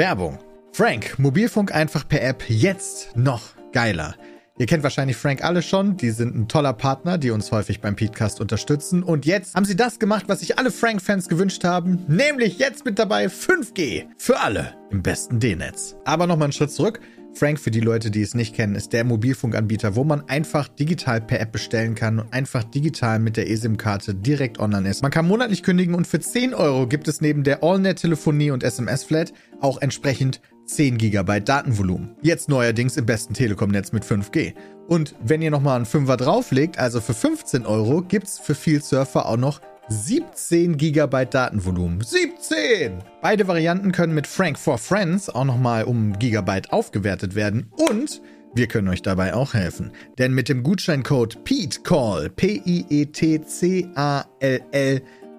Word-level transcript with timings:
Werbung. 0.00 0.38
Frank, 0.72 1.18
Mobilfunk 1.18 1.74
einfach 1.74 2.08
per 2.08 2.22
App 2.22 2.44
jetzt 2.48 3.14
noch 3.18 3.42
geiler. 3.70 4.14
Ihr 4.58 4.64
kennt 4.64 4.82
wahrscheinlich 4.82 5.18
Frank 5.18 5.44
alle 5.44 5.60
schon, 5.60 5.98
die 5.98 6.08
sind 6.08 6.34
ein 6.34 6.48
toller 6.48 6.72
Partner, 6.72 7.18
die 7.18 7.30
uns 7.30 7.52
häufig 7.52 7.82
beim 7.82 7.96
Podcast 7.96 8.40
unterstützen. 8.40 9.02
Und 9.02 9.26
jetzt 9.26 9.54
haben 9.54 9.66
sie 9.66 9.76
das 9.76 9.98
gemacht, 9.98 10.24
was 10.26 10.40
sich 10.40 10.58
alle 10.58 10.70
Frank-Fans 10.70 11.28
gewünscht 11.28 11.64
haben, 11.64 12.02
nämlich 12.08 12.58
jetzt 12.58 12.86
mit 12.86 12.98
dabei 12.98 13.26
5G 13.26 14.06
für 14.16 14.40
alle 14.40 14.72
im 14.90 15.02
besten 15.02 15.38
D-Netz. 15.38 15.96
Aber 16.06 16.26
nochmal 16.26 16.46
einen 16.46 16.52
Schritt 16.54 16.70
zurück. 16.70 17.00
Frank, 17.34 17.60
für 17.60 17.70
die 17.70 17.80
Leute, 17.80 18.10
die 18.10 18.22
es 18.22 18.34
nicht 18.34 18.54
kennen, 18.54 18.74
ist 18.74 18.92
der 18.92 19.04
Mobilfunkanbieter, 19.04 19.94
wo 19.96 20.04
man 20.04 20.28
einfach 20.28 20.68
digital 20.68 21.20
per 21.20 21.40
App 21.40 21.52
bestellen 21.52 21.94
kann 21.94 22.18
und 22.18 22.32
einfach 22.32 22.64
digital 22.64 23.18
mit 23.18 23.36
der 23.36 23.48
eSIM-Karte 23.48 24.14
direkt 24.14 24.58
online 24.58 24.88
ist. 24.90 25.02
Man 25.02 25.10
kann 25.10 25.26
monatlich 25.26 25.62
kündigen 25.62 25.94
und 25.94 26.06
für 26.06 26.20
10 26.20 26.54
Euro 26.54 26.86
gibt 26.86 27.08
es 27.08 27.20
neben 27.20 27.44
der 27.44 27.62
AllNet-Telefonie 27.62 28.50
und 28.50 28.62
SMS-Flat 28.62 29.32
auch 29.60 29.80
entsprechend 29.80 30.40
10 30.66 30.98
GB 30.98 31.40
Datenvolumen. 31.40 32.16
Jetzt 32.20 32.48
neuerdings 32.48 32.96
im 32.96 33.06
besten 33.06 33.34
Telekom-Netz 33.34 33.92
mit 33.92 34.04
5G. 34.04 34.54
Und 34.86 35.14
wenn 35.22 35.40
ihr 35.40 35.50
nochmal 35.50 35.76
einen 35.76 35.86
Fünfer 35.86 36.16
drauflegt, 36.16 36.78
also 36.78 37.00
für 37.00 37.14
15 37.14 37.64
Euro, 37.64 38.02
gibt's 38.02 38.38
für 38.38 38.54
viel 38.54 38.82
Surfer 38.82 39.26
auch 39.26 39.36
noch 39.36 39.60
17 39.92 40.76
GB 40.76 41.26
Datenvolumen. 41.26 42.00
17! 42.00 43.02
Beide 43.20 43.48
Varianten 43.48 43.90
können 43.90 44.14
mit 44.14 44.28
Frank 44.28 44.56
for 44.56 44.78
Friends 44.78 45.28
auch 45.28 45.44
nochmal 45.44 45.82
um 45.82 46.16
Gigabyte 46.16 46.72
aufgewertet 46.72 47.34
werden 47.34 47.72
und 47.90 48.22
wir 48.54 48.68
können 48.68 48.86
euch 48.86 49.02
dabei 49.02 49.34
auch 49.34 49.52
helfen. 49.54 49.90
Denn 50.18 50.32
mit 50.32 50.48
dem 50.48 50.62
Gutscheincode 50.62 51.42
PETECALL, 51.42 52.30
P-I-E-T-C-A-L-L, 52.30 53.02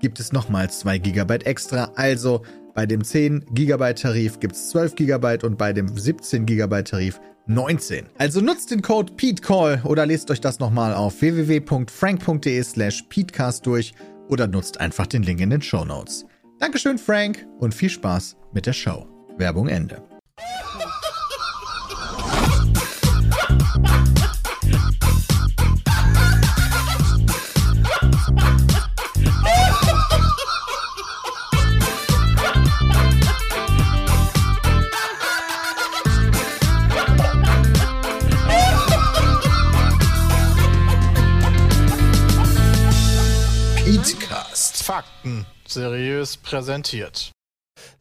gibt 0.01 0.19
es 0.19 0.33
nochmal 0.33 0.69
2 0.69 0.97
GB 0.97 1.35
extra. 1.45 1.91
Also 1.95 2.41
bei 2.73 2.85
dem 2.85 3.05
10 3.05 3.45
GB 3.53 3.93
Tarif 3.93 4.41
gibt 4.41 4.55
es 4.55 4.69
12 4.71 4.95
GB 4.95 5.45
und 5.45 5.57
bei 5.57 5.71
dem 5.71 5.97
17 5.97 6.45
GB 6.45 6.83
Tarif 6.83 7.21
19. 7.47 8.05
Also 8.17 8.41
nutzt 8.41 8.71
den 8.71 8.81
Code 8.81 9.13
PETECALL 9.13 9.83
oder 9.85 10.05
lest 10.05 10.29
euch 10.29 10.41
das 10.41 10.59
nochmal 10.59 10.93
auf 10.93 11.21
www.frank.de 11.21 12.63
slash 12.63 13.03
PETECAST 13.03 13.65
durch 13.65 13.93
oder 14.31 14.47
nutzt 14.47 14.79
einfach 14.79 15.05
den 15.05 15.23
Link 15.23 15.41
in 15.41 15.51
den 15.51 15.61
Show 15.61 15.85
Notes. 15.85 16.25
Dankeschön, 16.59 16.97
Frank, 16.97 17.45
und 17.59 17.73
viel 17.73 17.89
Spaß 17.89 18.37
mit 18.53 18.65
der 18.65 18.73
Show. 18.73 19.07
Werbung 19.37 19.67
Ende. 19.67 20.01
Fakten 45.21 45.45
seriös 45.67 46.37
präsentiert. 46.37 47.31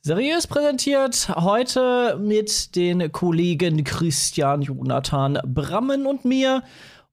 Seriös 0.01 0.47
präsentiert 0.47 1.29
heute 1.37 2.17
mit 2.19 2.75
den 2.77 3.13
Kollegen 3.13 3.85
Christian, 3.85 4.63
Jonathan, 4.63 5.39
Brammen 5.47 6.07
und 6.07 6.25
mir 6.25 6.63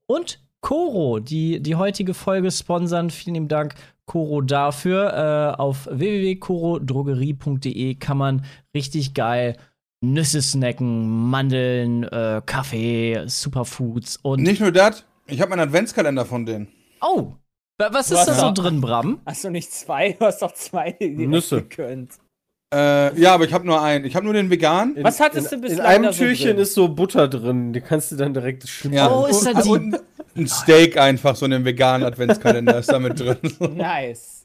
und 0.05 0.39
Coro, 0.61 1.19
die 1.19 1.61
die 1.61 1.75
heutige 1.75 2.13
Folge 2.13 2.51
sponsern. 2.51 3.09
Vielen 3.09 3.33
lieben 3.33 3.49
Dank, 3.49 3.75
Coro, 4.05 4.39
dafür. 4.41 5.13
Äh, 5.13 5.55
auf 5.61 5.89
www.corodrogerie.de 5.91 7.95
kann 7.95 8.17
man 8.17 8.45
richtig 8.73 9.13
geil 9.13 9.57
Nüsse 10.01 10.41
snacken, 10.41 11.29
Mandeln, 11.29 12.03
äh, 12.03 12.41
Kaffee, 12.45 13.23
Superfoods 13.25 14.19
und. 14.21 14.41
Nicht 14.41 14.61
nur 14.61 14.71
das, 14.71 15.03
ich 15.27 15.41
habe 15.41 15.51
einen 15.51 15.67
Adventskalender 15.67 16.25
von 16.25 16.45
denen. 16.45 16.69
Oh! 17.01 17.33
Wa- 17.77 17.89
Was 17.91 18.11
ist 18.11 18.25
da 18.25 18.33
so 18.33 18.51
drin, 18.51 18.81
Bram? 18.81 19.19
Hast 19.25 19.43
du 19.43 19.49
nicht 19.49 19.71
zwei? 19.71 20.13
Du 20.19 20.25
hast 20.25 20.41
doch 20.41 20.53
zwei, 20.53 20.95
Nüsse. 20.99 21.61
könnt. 21.63 22.13
Äh, 22.73 23.17
ja, 23.19 23.33
aber 23.33 23.45
ich 23.45 23.53
habe 23.53 23.65
nur 23.65 23.81
einen. 23.81 24.03
Ich 24.03 24.13
habe 24.15 24.25
nur 24.25 24.33
den 24.33 24.49
vegan. 24.49 24.95
In- 24.97 25.03
Was 25.05 25.19
hattest 25.21 25.53
in, 25.53 25.61
du 25.61 25.67
In 25.67 25.71
bislang 25.71 25.87
einem 25.87 26.03
da 26.03 26.11
so 26.13 26.19
Türchen 26.25 26.47
drin? 26.51 26.57
ist 26.57 26.73
so 26.73 26.89
Butter 26.89 27.27
drin. 27.29 27.71
Die 27.71 27.79
kannst 27.79 28.11
du 28.11 28.17
dann 28.17 28.33
direkt 28.33 28.67
schmieren. 28.67 29.05
Ja. 29.07 29.15
Oh, 29.15 29.25
ist 29.25 29.45
da 29.45 29.53
die- 29.53 29.69
und 29.69 29.97
ein 30.35 30.47
Steak 30.47 30.97
einfach, 30.97 31.35
so 31.37 31.45
in 31.45 31.53
einem 31.53 31.63
veganen 31.65 32.05
Adventskalender 32.05 32.77
ist 32.77 32.91
da 32.91 32.99
mit 32.99 33.19
drin. 33.19 33.37
Nice. 33.75 34.43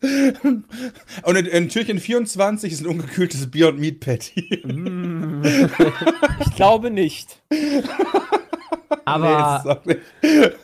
Und 1.25 1.37
in, 1.37 1.47
in 1.47 1.69
Türchen 1.69 1.99
24 1.99 2.73
ist 2.73 2.81
ein 2.83 2.87
ungekühltes 2.87 3.51
Beyond 3.51 3.79
Meat 3.81 3.99
Patty. 4.01 4.63
Ich 6.41 6.55
glaube 6.57 6.91
nicht. 6.93 7.43
Aber 9.05 9.61
sorry. 9.65 9.99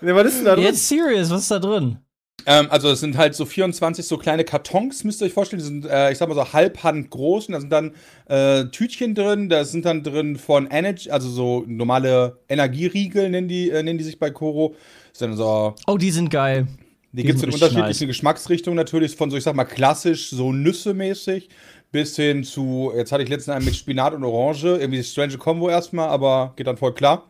Nee, 0.00 0.14
was 0.14 0.26
ist 0.28 0.38
denn 0.38 0.44
da 0.44 0.54
drin? 0.54 0.64
jetzt 0.64 0.88
serious, 0.88 1.28
was 1.30 1.42
ist 1.42 1.50
da 1.50 1.58
drin? 1.58 1.98
Ähm, 2.46 2.68
also 2.70 2.88
es 2.90 3.00
sind 3.00 3.16
halt 3.16 3.34
so 3.34 3.44
24 3.44 4.06
so 4.06 4.16
kleine 4.16 4.44
Kartons, 4.44 5.04
müsst 5.04 5.20
ihr 5.20 5.26
euch 5.26 5.32
vorstellen. 5.32 5.60
Die 5.60 5.66
sind, 5.66 5.84
äh, 5.86 6.12
ich 6.12 6.18
sag 6.18 6.28
mal 6.28 6.34
so 6.34 6.52
halbhand 6.52 7.10
groß 7.10 7.48
und 7.48 7.52
da 7.52 7.60
sind 7.60 7.70
dann 7.70 7.94
äh, 8.26 8.64
Tütchen 8.70 9.14
drin. 9.14 9.48
Da 9.48 9.64
sind 9.64 9.84
dann 9.84 10.02
drin 10.02 10.36
von 10.36 10.66
Energy, 10.70 11.10
also 11.10 11.28
so 11.28 11.64
normale 11.66 12.38
Energieriegel 12.48 13.28
nennen 13.28 13.48
die, 13.48 13.70
äh, 13.70 13.82
nennen 13.82 13.98
die 13.98 14.04
sich 14.04 14.18
bei 14.18 14.30
Koro. 14.30 14.74
So 15.12 15.74
Oh, 15.86 15.96
die 15.98 16.10
sind 16.10 16.30
geil. 16.30 16.66
Die, 17.12 17.16
Die 17.18 17.24
gibt 17.24 17.38
es 17.38 17.42
in 17.42 17.50
unterschiedlichen 17.50 18.06
Geschmacksrichtungen 18.06 18.76
natürlich, 18.76 19.16
von 19.16 19.30
so, 19.30 19.36
ich 19.36 19.42
sag 19.44 19.54
mal, 19.56 19.64
klassisch, 19.64 20.30
so 20.30 20.52
Nüsse-mäßig, 20.52 21.48
bis 21.90 22.14
hin 22.16 22.44
zu, 22.44 22.92
jetzt 22.94 23.12
hatte 23.12 23.22
ich 23.24 23.28
letztens 23.30 23.56
einen 23.56 23.64
mit 23.64 23.74
Spinat 23.74 24.14
und 24.14 24.22
Orange, 24.24 24.76
irgendwie 24.78 25.02
strange 25.02 25.38
Combo 25.38 25.68
erstmal, 25.70 26.08
aber 26.08 26.52
geht 26.56 26.66
dann 26.66 26.76
voll 26.76 26.94
klar. 26.94 27.24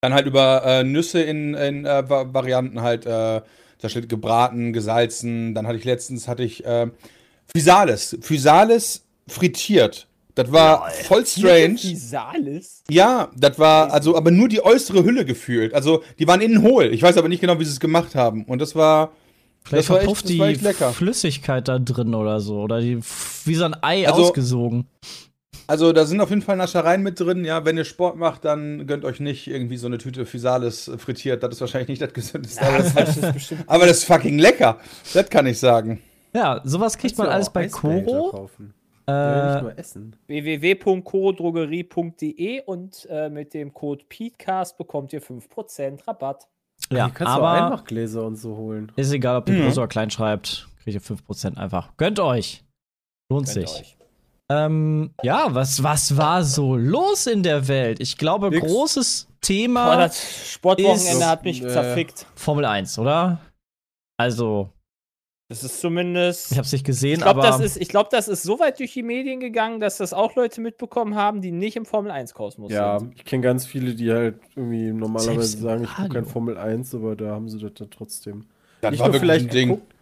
Dann 0.00 0.14
halt 0.14 0.26
über 0.26 0.62
äh, 0.64 0.84
Nüsse 0.84 1.22
in, 1.22 1.54
in 1.54 1.84
äh, 1.84 2.08
Va- 2.08 2.32
Varianten 2.32 2.80
halt, 2.82 3.06
äh, 3.06 3.42
da 3.80 3.88
steht 3.88 4.08
gebraten, 4.08 4.72
gesalzen. 4.72 5.54
Dann 5.54 5.66
hatte 5.66 5.78
ich 5.78 5.84
letztens, 5.84 6.28
hatte 6.28 6.42
ich 6.44 6.64
äh, 6.64 6.88
Physalis. 7.54 8.16
Physalis 8.20 9.04
frittiert. 9.28 10.06
Das 10.34 10.52
war 10.52 10.90
voll 10.90 11.24
strange. 11.24 11.78
Physalis? 11.78 12.82
Ja, 12.90 13.30
das 13.36 13.58
war 13.58 13.92
also 13.92 14.16
aber 14.16 14.30
nur 14.30 14.48
die 14.48 14.62
äußere 14.62 15.02
Hülle 15.02 15.24
gefühlt. 15.24 15.72
Also 15.72 16.02
die 16.18 16.26
waren 16.28 16.40
innen 16.42 16.62
hohl. 16.62 16.92
Ich 16.92 17.02
weiß 17.02 17.16
aber 17.16 17.28
nicht 17.28 17.40
genau, 17.40 17.58
wie 17.58 17.64
sie 17.64 17.70
es 17.70 17.80
gemacht 17.80 18.14
haben. 18.14 18.44
Und 18.44 18.60
das 18.60 18.74
war 18.74 19.12
Vielleicht 19.64 19.88
Das 19.88 19.90
war 19.90 19.96
echt- 19.96 20.04
verpufft 20.04 20.24
das 20.26 20.30
die 20.32 20.38
war 20.38 20.48
echt 20.48 20.62
lecker. 20.62 20.92
Flüssigkeit 20.92 21.66
da 21.66 21.78
drin 21.80 22.14
oder 22.14 22.38
so. 22.40 22.60
Oder 22.60 22.80
die 22.80 23.00
wie 23.44 23.54
so 23.54 23.64
ein 23.64 23.74
Ei 23.82 24.06
Also- 24.06 24.22
ausgesogen. 24.24 24.86
Also 25.66 25.92
da 25.92 26.04
sind 26.06 26.20
auf 26.20 26.30
jeden 26.30 26.42
Fall 26.42 26.56
Naschereien 26.56 27.02
mit 27.02 27.20
drin. 27.20 27.44
Ja, 27.44 27.64
wenn 27.64 27.76
ihr 27.76 27.84
Sport 27.84 28.16
macht, 28.16 28.44
dann 28.44 28.86
gönnt 28.86 29.04
euch 29.04 29.20
nicht 29.20 29.46
irgendwie 29.46 29.76
so 29.76 29.86
eine 29.86 29.98
Tüte 29.98 30.26
Physalis 30.26 30.90
frittiert. 30.98 31.42
Das 31.42 31.54
ist 31.54 31.60
wahrscheinlich 31.60 31.88
nicht 31.88 32.02
das 32.02 32.12
gesündeste. 32.12 32.62
aber, 32.66 32.78
das 32.78 32.94
Das 32.94 33.16
ist 33.16 33.54
aber 33.66 33.86
das 33.86 33.98
ist 33.98 34.04
fucking 34.04 34.38
lecker. 34.38 34.78
Das 35.14 35.28
kann 35.30 35.46
ich 35.46 35.58
sagen. 35.58 36.00
Ja, 36.34 36.60
sowas 36.64 36.98
kriegt 36.98 37.16
man 37.18 37.28
alles 37.28 37.50
bei 37.50 37.68
Koro. 37.68 38.30
Kaufen. 38.30 38.74
Ja, 39.08 39.46
nicht 39.46 39.58
Äh, 39.58 39.62
nur 39.62 39.78
essen. 39.78 40.16
www.chorodrogerie.de 40.26 42.62
und 42.64 43.06
äh, 43.10 43.28
mit 43.30 43.54
dem 43.54 43.72
Code 43.72 44.04
PETECAST 44.08 44.76
bekommt 44.76 45.12
ihr 45.12 45.22
5% 45.22 46.06
Rabatt. 46.06 46.48
ja, 46.90 47.06
Die 47.06 47.12
kannst 47.12 47.32
du 47.32 47.38
auch 47.38 47.42
aber 47.44 47.64
Einmachgläser 47.66 48.24
und 48.24 48.36
so 48.36 48.56
holen. 48.56 48.90
ist 48.96 49.12
egal, 49.12 49.36
ob 49.36 49.48
ihr 49.48 49.54
Mhm. 49.56 49.62
groß 49.66 49.78
oder 49.78 49.88
klein 49.88 50.10
schreibt. 50.10 50.68
Kriegt 50.82 50.94
ihr 50.94 51.00
5% 51.00 51.56
einfach. 51.56 51.96
Gönnt 51.96 52.18
euch. 52.20 52.64
Lohnt 53.30 53.46
Gönnt 53.46 53.68
sich. 53.68 53.80
euch. 53.80 53.96
Ähm, 54.50 55.10
ja, 55.22 55.48
was, 55.54 55.82
was 55.82 56.16
war 56.16 56.44
so 56.44 56.76
los 56.76 57.26
in 57.26 57.42
der 57.42 57.66
Welt? 57.68 57.98
Ich 58.00 58.16
glaube, 58.16 58.50
Nix. 58.50 58.62
großes 58.66 59.24
Boah, 59.28 59.36
Thema 59.40 59.96
das 59.96 60.52
Sportwochenende 60.52 61.18
ist- 61.18 61.26
hat 61.26 61.44
mich 61.44 61.62
äh, 61.64 61.68
zerfickt. 61.68 62.26
Formel 62.36 62.64
1, 62.64 62.98
oder? 62.98 63.40
Also, 64.18 64.70
Das 65.48 65.62
ist 65.64 65.80
zumindest. 65.80 66.52
ich 66.52 66.58
hab's 66.58 66.72
nicht 66.72 66.84
gesehen, 66.86 67.14
Ich 67.14 67.22
glaube, 67.22 67.40
aber 67.40 67.50
das, 67.50 67.60
ist- 67.60 67.76
ich 67.76 67.88
glaub, 67.88 68.08
das 68.10 68.28
ist 68.28 68.44
so 68.44 68.58
weit 68.60 68.78
durch 68.78 68.92
die 68.92 69.02
Medien 69.02 69.40
gegangen, 69.40 69.80
dass 69.80 69.96
das 69.98 70.12
auch 70.12 70.36
Leute 70.36 70.60
mitbekommen 70.60 71.16
haben, 71.16 71.40
die 71.42 71.50
nicht 71.52 71.76
im 71.76 71.84
Formel-1-Kosmos 71.84 72.70
Ja, 72.72 73.00
sind. 73.00 73.14
ich 73.16 73.24
kenne 73.24 73.42
ganz 73.42 73.66
viele, 73.66 73.94
die 73.94 74.12
halt 74.12 74.38
irgendwie 74.54 74.92
normalerweise 74.92 75.42
Selbst 75.42 75.60
sagen, 75.60 75.84
ich 75.84 75.94
gucke 75.94 76.08
kein. 76.08 76.24
Formel 76.24 76.56
1, 76.56 76.94
aber 76.94 77.16
da 77.16 77.32
haben 77.32 77.48
sie 77.48 77.58
das 77.58 77.74
dann 77.74 77.90
trotzdem. 77.90 78.46
Das 78.80 78.92
nicht 78.92 79.00
war 79.00 79.08
nur 79.08 79.14
wirklich 79.14 79.20
vielleicht 79.28 79.46
ein 79.46 79.50
Ding. 79.50 79.68
geguckt. 79.70 79.94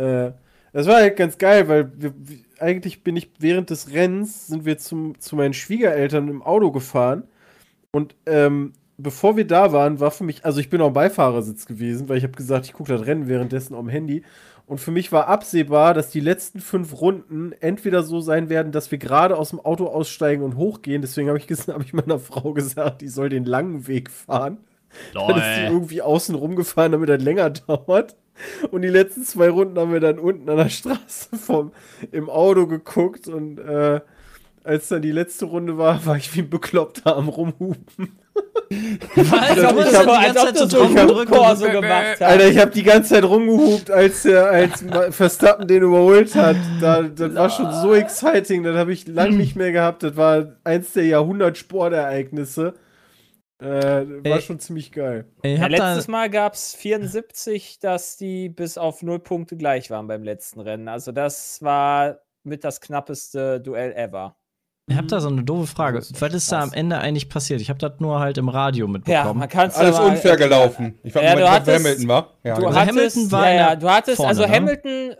Äh, 0.00 0.32
das 0.72 0.86
war 0.86 0.96
halt 0.96 1.16
ganz 1.16 1.38
geil, 1.38 1.68
weil 1.68 1.92
wir, 1.96 2.12
eigentlich 2.58 3.02
bin 3.02 3.16
ich 3.16 3.30
während 3.38 3.70
des 3.70 3.92
Rennens 3.92 4.48
sind 4.48 4.64
wir 4.64 4.78
zum, 4.78 5.18
zu 5.20 5.36
meinen 5.36 5.54
Schwiegereltern 5.54 6.28
im 6.28 6.42
Auto 6.42 6.70
gefahren 6.70 7.24
und 7.90 8.14
ähm, 8.26 8.72
bevor 8.96 9.36
wir 9.36 9.46
da 9.46 9.72
waren, 9.72 10.00
war 10.00 10.10
für 10.10 10.24
mich, 10.24 10.44
also 10.44 10.60
ich 10.60 10.70
bin 10.70 10.80
dem 10.80 10.92
Beifahrersitz 10.92 11.66
gewesen, 11.66 12.08
weil 12.08 12.18
ich 12.18 12.24
habe 12.24 12.34
gesagt, 12.34 12.66
ich 12.66 12.72
gucke 12.72 12.92
das 12.92 13.06
Rennen 13.06 13.28
währenddessen 13.28 13.74
am 13.74 13.88
Handy 13.88 14.24
und 14.68 14.78
für 14.78 14.90
mich 14.90 15.12
war 15.12 15.28
absehbar, 15.28 15.94
dass 15.94 16.10
die 16.10 16.20
letzten 16.20 16.60
fünf 16.60 17.00
Runden 17.00 17.52
entweder 17.60 18.02
so 18.02 18.20
sein 18.20 18.50
werden, 18.50 18.70
dass 18.70 18.90
wir 18.90 18.98
gerade 18.98 19.38
aus 19.38 19.48
dem 19.48 19.60
Auto 19.60 19.86
aussteigen 19.86 20.42
und 20.42 20.56
hochgehen. 20.56 21.00
Deswegen 21.00 21.28
habe 21.28 21.38
ich, 21.38 21.46
hab 21.68 21.82
ich 21.82 21.94
meiner 21.94 22.18
Frau 22.18 22.52
gesagt, 22.52 23.00
die 23.00 23.08
soll 23.08 23.30
den 23.30 23.46
langen 23.46 23.86
Weg 23.86 24.10
fahren. 24.10 24.58
Dann 25.14 25.38
ist 25.38 25.54
sie 25.54 25.72
irgendwie 25.72 26.02
außen 26.02 26.34
rumgefahren, 26.34 26.92
damit 26.92 27.08
das 27.08 27.22
länger 27.22 27.48
dauert. 27.66 28.14
Und 28.70 28.82
die 28.82 28.88
letzten 28.88 29.24
zwei 29.24 29.48
Runden 29.48 29.78
haben 29.78 29.92
wir 29.92 30.00
dann 30.00 30.18
unten 30.18 30.48
an 30.48 30.56
der 30.56 30.68
Straße 30.68 31.36
vom, 31.36 31.72
im 32.12 32.30
Auto 32.30 32.66
geguckt 32.66 33.28
und 33.28 33.58
äh, 33.58 34.00
als 34.64 34.88
dann 34.88 35.02
die 35.02 35.12
letzte 35.12 35.46
Runde 35.46 35.78
war, 35.78 36.04
war 36.04 36.16
ich 36.16 36.34
wie 36.34 36.40
ein 36.40 36.50
Bekloppter 36.50 37.16
am 37.16 37.28
Rumhupen. 37.28 38.18
Als 38.70 39.64
ob 39.64 39.78
als 39.78 39.92
ganze 39.92 40.04
ob 40.04 40.34
Zeit 40.34 40.60
du 40.60 40.68
so 40.68 40.80
und 40.82 41.58
so 41.58 41.64
gemacht 41.70 42.06
hast. 42.10 42.22
Alter, 42.22 42.48
ich 42.48 42.58
habe 42.58 42.70
die 42.70 42.82
ganze 42.82 43.14
Zeit 43.14 43.24
rumgehupt, 43.24 43.90
als, 43.90 44.22
der, 44.22 44.46
als 44.46 44.84
Verstappen 45.10 45.66
den 45.66 45.82
überholt 45.82 46.34
hat. 46.34 46.56
Da, 46.80 47.02
das 47.02 47.34
war 47.34 47.50
schon 47.50 47.72
so 47.72 47.94
exciting, 47.94 48.62
das 48.62 48.76
habe 48.76 48.92
ich 48.92 49.08
lang 49.08 49.36
nicht 49.36 49.56
mehr 49.56 49.72
gehabt. 49.72 50.02
Das 50.02 50.16
war 50.16 50.48
eins 50.64 50.92
der 50.92 51.06
Jahrhundert-Sportereignisse. 51.06 52.74
Äh, 53.60 53.66
war 53.66 54.36
Ey. 54.36 54.40
schon 54.40 54.60
ziemlich 54.60 54.92
geil. 54.92 55.26
Ja, 55.44 55.66
letztes 55.66 56.06
Mal 56.06 56.30
gab 56.30 56.54
es 56.54 56.74
74, 56.74 57.78
dass 57.80 58.16
die 58.16 58.48
bis 58.48 58.78
auf 58.78 59.02
0 59.02 59.18
Punkte 59.18 59.56
gleich 59.56 59.90
waren 59.90 60.06
beim 60.06 60.22
letzten 60.22 60.60
Rennen. 60.60 60.86
Also 60.88 61.10
das 61.12 61.60
war 61.62 62.18
mit 62.44 62.62
das 62.62 62.80
knappeste 62.80 63.60
Duell 63.60 63.92
ever. 63.94 64.36
ich 64.88 64.96
hab 64.96 65.08
da 65.08 65.20
so 65.20 65.28
eine 65.28 65.42
doofe 65.42 65.66
Frage. 65.66 65.98
Was 65.98 66.34
ist 66.34 66.52
da 66.52 66.60
am. 66.62 66.72
Ende 66.72 66.98
eigentlich 66.98 67.28
passiert? 67.28 67.60
Ich 67.60 67.68
habe 67.68 67.80
das 67.80 67.98
nur 67.98 68.20
halt 68.20 68.38
im 68.38 68.48
Radio 68.48 68.86
Ja, 68.86 68.92
mitbekommen. 68.92 69.40
man 69.40 69.48
kann 69.48 69.68
es 69.68 69.76
Alles 69.76 69.98
unfair 69.98 70.36
gelaufen. 70.36 70.98
Ich 71.02 71.14
war 71.14 71.22
Ja, 71.24 71.30
Moment, 71.32 71.50
hattest- 71.50 71.78
Hamilton 71.84 72.08
war. 72.08 72.34
Ja, 72.44 72.54
Du 72.54 72.60
genau. 72.60 72.68
Also 72.68 72.80
hattest, 72.80 72.96
Hamilton 73.16 73.32
war 73.32 73.50
ja, 73.50 73.54
ja, 73.56 73.76
du 73.76 73.90
hattest, 73.90 74.16
vorne, 74.18 74.28
also 74.28 74.46
ne? 74.46 75.16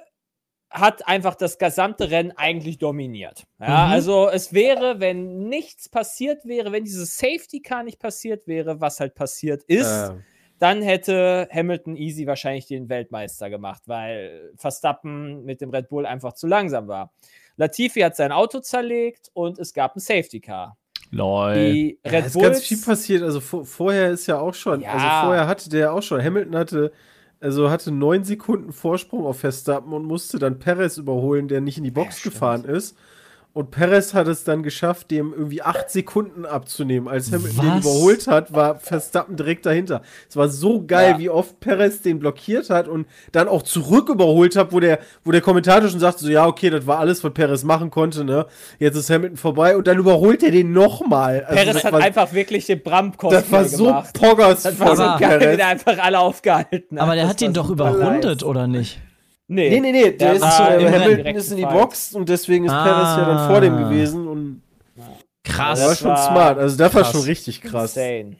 Hat 0.70 1.08
einfach 1.08 1.34
das 1.34 1.56
gesamte 1.58 2.10
Rennen 2.10 2.32
eigentlich 2.36 2.78
dominiert. 2.78 3.44
Ja, 3.58 3.86
Mhm. 3.86 3.92
also 3.92 4.28
es 4.28 4.52
wäre, 4.52 5.00
wenn 5.00 5.48
nichts 5.48 5.88
passiert 5.88 6.44
wäre, 6.44 6.72
wenn 6.72 6.84
dieses 6.84 7.16
Safety 7.16 7.60
Car 7.60 7.84
nicht 7.84 7.98
passiert 7.98 8.46
wäre, 8.46 8.78
was 8.80 9.00
halt 9.00 9.14
passiert 9.14 9.62
ist, 9.64 9.90
Äh, 9.90 10.10
dann 10.58 10.82
hätte 10.82 11.48
Hamilton 11.52 11.96
easy 11.96 12.26
wahrscheinlich 12.26 12.66
den 12.66 12.88
Weltmeister 12.88 13.48
gemacht, 13.48 13.82
weil 13.86 14.52
Verstappen 14.56 15.44
mit 15.44 15.60
dem 15.60 15.70
Red 15.70 15.88
Bull 15.88 16.04
einfach 16.04 16.32
zu 16.34 16.46
langsam 16.46 16.88
war. 16.88 17.12
Latifi 17.56 18.00
hat 18.00 18.16
sein 18.16 18.32
Auto 18.32 18.60
zerlegt 18.60 19.30
und 19.32 19.58
es 19.58 19.72
gab 19.72 19.96
ein 19.96 20.00
Safety 20.00 20.40
Car. 20.40 20.76
Lol. 21.10 21.54
Die 21.54 21.98
ja, 22.04 22.10
Red 22.10 22.26
ist 22.26 22.38
ganz 22.38 22.62
viel 22.64 22.76
Bulls 22.76 22.86
passiert. 22.86 23.22
Also 23.22 23.40
vor, 23.40 23.64
vorher 23.64 24.10
ist 24.10 24.26
ja 24.26 24.38
auch 24.38 24.52
schon. 24.52 24.82
Ja. 24.82 24.92
Also 24.92 25.06
vorher 25.28 25.46
hatte 25.46 25.70
der 25.70 25.92
auch 25.94 26.02
schon. 26.02 26.22
Hamilton 26.22 26.56
hatte. 26.56 26.92
Also 27.40 27.70
hatte 27.70 27.92
neun 27.92 28.24
Sekunden 28.24 28.72
Vorsprung 28.72 29.24
auf 29.26 29.40
Verstappen 29.40 29.92
und 29.92 30.04
musste 30.04 30.38
dann 30.38 30.58
Perez 30.58 30.96
überholen, 30.96 31.48
der 31.48 31.60
nicht 31.60 31.78
in 31.78 31.84
die 31.84 31.90
Box 31.90 32.18
stimmt. 32.18 32.34
gefahren 32.34 32.64
ist. 32.64 32.96
Und 33.58 33.72
Perez 33.72 34.14
hat 34.14 34.28
es 34.28 34.44
dann 34.44 34.62
geschafft, 34.62 35.10
dem 35.10 35.32
irgendwie 35.36 35.62
acht 35.62 35.90
Sekunden 35.90 36.46
abzunehmen. 36.46 37.08
Als 37.08 37.32
Hamilton 37.32 37.60
den 37.64 37.78
überholt 37.80 38.28
hat, 38.28 38.52
war 38.54 38.78
Verstappen 38.78 39.34
direkt 39.36 39.66
dahinter. 39.66 40.02
Es 40.28 40.36
war 40.36 40.48
so 40.48 40.84
geil, 40.86 41.14
Ja. 41.14 41.18
wie 41.18 41.28
oft 41.28 41.58
Perez 41.58 42.00
den 42.02 42.20
blockiert 42.20 42.70
hat 42.70 42.86
und 42.86 43.08
dann 43.32 43.48
auch 43.48 43.64
zurück 43.64 44.10
überholt 44.10 44.54
hat, 44.54 44.72
wo 44.72 44.78
der, 44.78 45.00
wo 45.24 45.32
der 45.32 45.40
Kommentator 45.40 45.88
schon 45.88 45.98
sagte, 45.98 46.22
so 46.24 46.30
ja, 46.30 46.46
okay, 46.46 46.70
das 46.70 46.86
war 46.86 47.00
alles, 47.00 47.24
was 47.24 47.32
Perez 47.32 47.64
machen 47.64 47.90
konnte, 47.90 48.22
ne? 48.22 48.46
Jetzt 48.78 48.94
ist 48.94 49.10
Hamilton 49.10 49.36
vorbei 49.36 49.76
und 49.76 49.88
dann 49.88 49.98
überholt 49.98 50.44
er 50.44 50.52
den 50.52 50.72
nochmal. 50.72 51.42
Also 51.44 51.56
Perez 51.60 51.82
hat 51.82 51.92
war, 51.92 52.00
einfach 52.00 52.32
wirklich 52.32 52.64
den 52.66 52.80
Bramp 52.80 53.16
das 53.28 53.50
war 53.50 53.64
so 53.64 53.86
gemacht. 53.86 54.14
poggers 54.14 54.62
Das 54.62 54.78
war 54.78 54.94
so 54.94 55.02
Aber- 55.02 55.18
geil, 55.18 55.40
wie 55.40 55.44
Perez. 55.44 55.56
der 55.56 55.66
einfach 55.66 55.98
alle 55.98 56.20
aufgehalten 56.20 56.96
hat. 56.96 57.02
Aber 57.02 57.14
der 57.16 57.24
Das 57.24 57.32
hat 57.32 57.42
ihn 57.42 57.56
war 57.56 57.64
doch 57.64 57.74
nice. 57.98 58.44
oder 58.44 58.68
nicht? 58.68 59.00
Nee, 59.50 59.70
Nee, 59.70 59.80
nee, 59.80 59.92
nee, 59.92 60.02
der 60.10 60.12
Der 60.12 60.32
ist, 60.34 60.42
war 60.42 60.70
äh, 60.78 60.84
im 60.86 60.92
Hamilton 60.92 61.34
ist 61.36 61.50
in 61.52 61.56
die. 61.56 61.62
Box 61.64 62.14
und 62.14 62.28
deswegen 62.28 62.66
ist 62.66 62.72
Ah. 62.72 62.84
Perez 62.84 63.16
ja 63.16 63.24
dann 63.24 63.48
vor 63.50 63.60
dem 63.62 63.76
gewesen 63.78 64.28
und 64.28 64.62
Krass. 65.42 65.78
das 65.80 65.88
war 65.88 65.96
schon 65.96 66.08
war 66.10 66.16
smart. 66.30 66.58
Also 66.58 66.76
das 66.76 66.94
war 66.94 67.02
krass. 67.02 67.12
schon 67.12 67.22
richtig 67.22 67.62
krass. 67.62 67.96
Insane. 67.96 68.36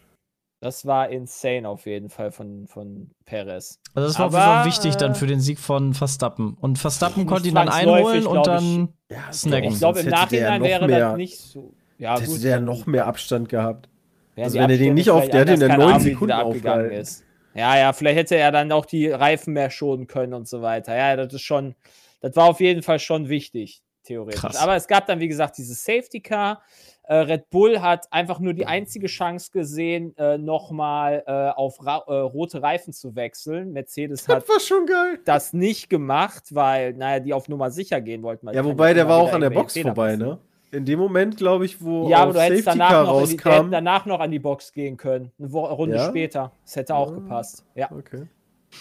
Das 0.61 0.85
war 0.87 1.09
insane 1.09 1.69
auf 1.69 1.87
jeden 1.87 2.11
Fall 2.11 2.31
von, 2.33 2.67
von 2.67 3.11
Perez. 3.25 3.79
Also 3.95 4.09
das 4.09 4.19
war 4.19 4.27
Aber, 4.43 4.67
wichtig 4.67 4.97
dann 4.97 5.13
äh, 5.13 5.15
für 5.15 5.27
den 5.29 5.41
Sieg 5.41 5.59
von 5.61 5.95
Verstappen. 5.95 6.57
Und 6.61 6.79
Verstappen 6.79 7.27
konnte 7.27 7.49
ihn 7.49 7.55
dann 7.55 7.69
einholen 7.69 8.27
und 8.27 8.47
dann 8.47 8.89
Ja, 9.11 9.33
snacken. 9.33 9.71
Ich 9.73 9.79
glaube, 9.79 10.01
im 10.01 10.07
hätte 10.09 10.17
der 10.37 10.51
Nachhinein 10.51 10.63
wäre 10.63 10.87
mehr- 10.87 11.09
das 11.11 11.17
nicht 11.17 11.39
so. 11.39 11.73
Ja, 11.97 12.19
Hätte 12.19 12.27
gut, 12.31 12.43
der 12.45 12.61
noch 12.61 12.87
mehr 12.87 13.07
Abstand 13.07 13.49
gehabt. 13.49 13.89
also 14.37 14.59
wenn 14.59 14.69
er 14.71 14.77
den 14.79 14.95
nicht 14.95 15.11
auf- 15.11 15.29
der 15.29 15.41
anders, 15.43 15.61
in 15.61 15.71
Ahnung, 15.71 16.01
wie 16.05 16.11
Sekunden 16.11 16.29
der 16.29 16.39
abgegangen 16.39 16.81
aufgehalten. 16.87 17.01
ist. 17.01 17.25
Ja, 17.55 17.77
ja, 17.77 17.93
vielleicht 17.93 18.19
hätte 18.19 18.37
er 18.37 18.53
dann 18.53 18.71
auch 18.73 18.87
die 18.87 19.09
Reifen 19.11 19.53
mehr 19.55 19.71
schonen 19.71 20.07
können 20.07 20.35
und 20.35 20.47
so 20.49 20.63
weiter. 20.63 20.97
Ja, 20.97 21.17
das 21.17 21.33
ist 21.35 21.43
schon, 21.43 21.75
das 22.21 22.37
war 22.37 22.47
auf 22.47 22.61
jeden 22.61 22.83
Fall 22.83 22.99
schon 22.99 23.29
wichtig, 23.29 23.83
theoretisch. 24.05 24.41
Krass. 24.41 24.57
Aber 24.57 24.77
es 24.77 24.87
gab 24.87 25.07
dann, 25.07 25.21
wie 25.21 25.29
gesagt, 25.29 25.59
dieses 25.59 25.85
Safety 25.85 26.21
Car. 26.21 26.63
Äh, 27.05 27.15
Red 27.17 27.49
Bull 27.49 27.81
hat 27.81 28.07
einfach 28.13 28.39
nur 28.39 28.53
die 28.53 28.67
einzige 28.67 29.07
Chance 29.07 29.51
gesehen, 29.51 30.15
äh, 30.19 30.37
nochmal 30.37 31.23
äh, 31.27 31.33
auf 31.59 31.85
ra 31.85 32.05
äh, 32.07 32.13
rote 32.13 32.63
Reifen 32.63 32.93
zu 32.93 33.17
wechseln. 33.17 33.73
Mercedes 33.73 34.29
hat 34.29 34.47
Das 34.47 34.69
geil. 34.69 35.19
das 35.25 35.55
nicht 35.55 35.89
gemacht, 35.89 36.55
weil, 36.55 36.93
naja, 36.93 37.21
die 37.21 37.33
auf 37.33 37.49
Nummer 37.49 37.71
sicher 37.71 38.03
gehen 38.03 38.23
wollten. 38.23 38.47
Ja, 38.53 38.63
wobei 38.63 38.93
der 38.93 39.09
war 39.09 39.17
auch 39.19 39.33
an 39.33 39.41
der 39.41 39.49
Box 39.49 39.73
vorbei, 39.79 40.11
passieren. 40.13 40.29
ne? 40.33 40.39
In 40.71 40.85
dem 40.85 40.99
Moment, 40.99 41.37
glaube 41.39 41.65
ich, 41.65 41.83
wo 41.83 42.09
Ja, 42.09 42.19
aber 42.25 42.35
du 42.35 42.41
hättest 42.41 42.65
Safety 42.65 42.79
danach 42.79 42.91
Car 42.91 43.05
noch, 43.05 43.27
die, 43.27 43.71
danach 43.71 44.05
noch 44.07 44.21
an 44.21 44.31
die 44.31 44.39
Box 44.39 44.73
gehen 44.73 44.97
können. 44.99 45.33
Eine 45.39 45.49
Runde 45.51 45.97
Ja? 45.97 46.09
später. 46.09 46.53
Das 46.65 46.77
hätte 46.77 46.95
auch 46.95 47.11
Ah. 47.11 47.15
gepasst. 47.15 47.65
Ja. 47.75 47.91
Okay. 47.91 48.27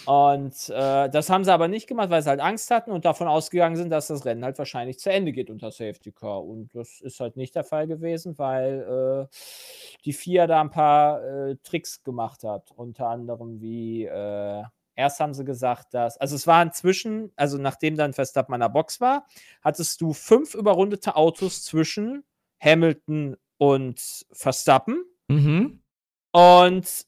Und 0.04 0.68
äh, 0.68 1.08
das 1.08 1.30
haben 1.30 1.44
sie 1.44 1.52
aber 1.52 1.66
nicht 1.66 1.86
gemacht, 1.86 2.10
weil 2.10 2.20
sie 2.22 2.28
halt 2.28 2.40
Angst 2.40 2.70
hatten 2.70 2.90
und 2.92 3.06
davon 3.06 3.26
ausgegangen 3.26 3.76
sind, 3.76 3.88
dass 3.88 4.08
das 4.08 4.26
Rennen 4.26 4.44
halt 4.44 4.58
wahrscheinlich 4.58 4.98
zu 4.98 5.10
Ende 5.10 5.32
geht 5.32 5.48
unter 5.48 5.70
Safety 5.70 6.12
Car. 6.12 6.44
Und 6.44 6.74
das 6.74 7.00
ist 7.00 7.20
halt 7.20 7.36
nicht 7.38 7.54
der 7.54 7.64
Fall 7.64 7.86
gewesen, 7.86 8.36
weil 8.38 9.26
äh, 9.30 9.34
die 10.04 10.12
FIA 10.12 10.46
da 10.46 10.60
ein 10.60 10.70
paar 10.70 11.24
äh, 11.24 11.56
Tricks 11.62 12.02
gemacht 12.02 12.44
hat. 12.44 12.70
Unter 12.76 13.08
anderem 13.08 13.62
wie, 13.62 14.04
äh, 14.04 14.62
erst 14.98 15.20
haben 15.20 15.32
sie 15.32 15.44
gesagt, 15.44 15.94
dass, 15.94 16.18
also 16.18 16.34
es 16.34 16.46
war 16.46 16.60
inzwischen, 16.62 17.32
also 17.36 17.56
nachdem 17.56 17.96
dann 17.96 18.12
Verstappen 18.12 18.52
an 18.54 18.60
der 18.60 18.68
Box 18.68 19.00
war, 19.00 19.26
hattest 19.62 20.00
du 20.00 20.12
fünf 20.12 20.54
überrundete 20.54 21.16
Autos 21.16 21.62
zwischen 21.62 22.24
Hamilton 22.60 23.36
und 23.58 24.26
Verstappen. 24.32 25.04
Mhm. 25.28 25.80
Und 26.32 27.06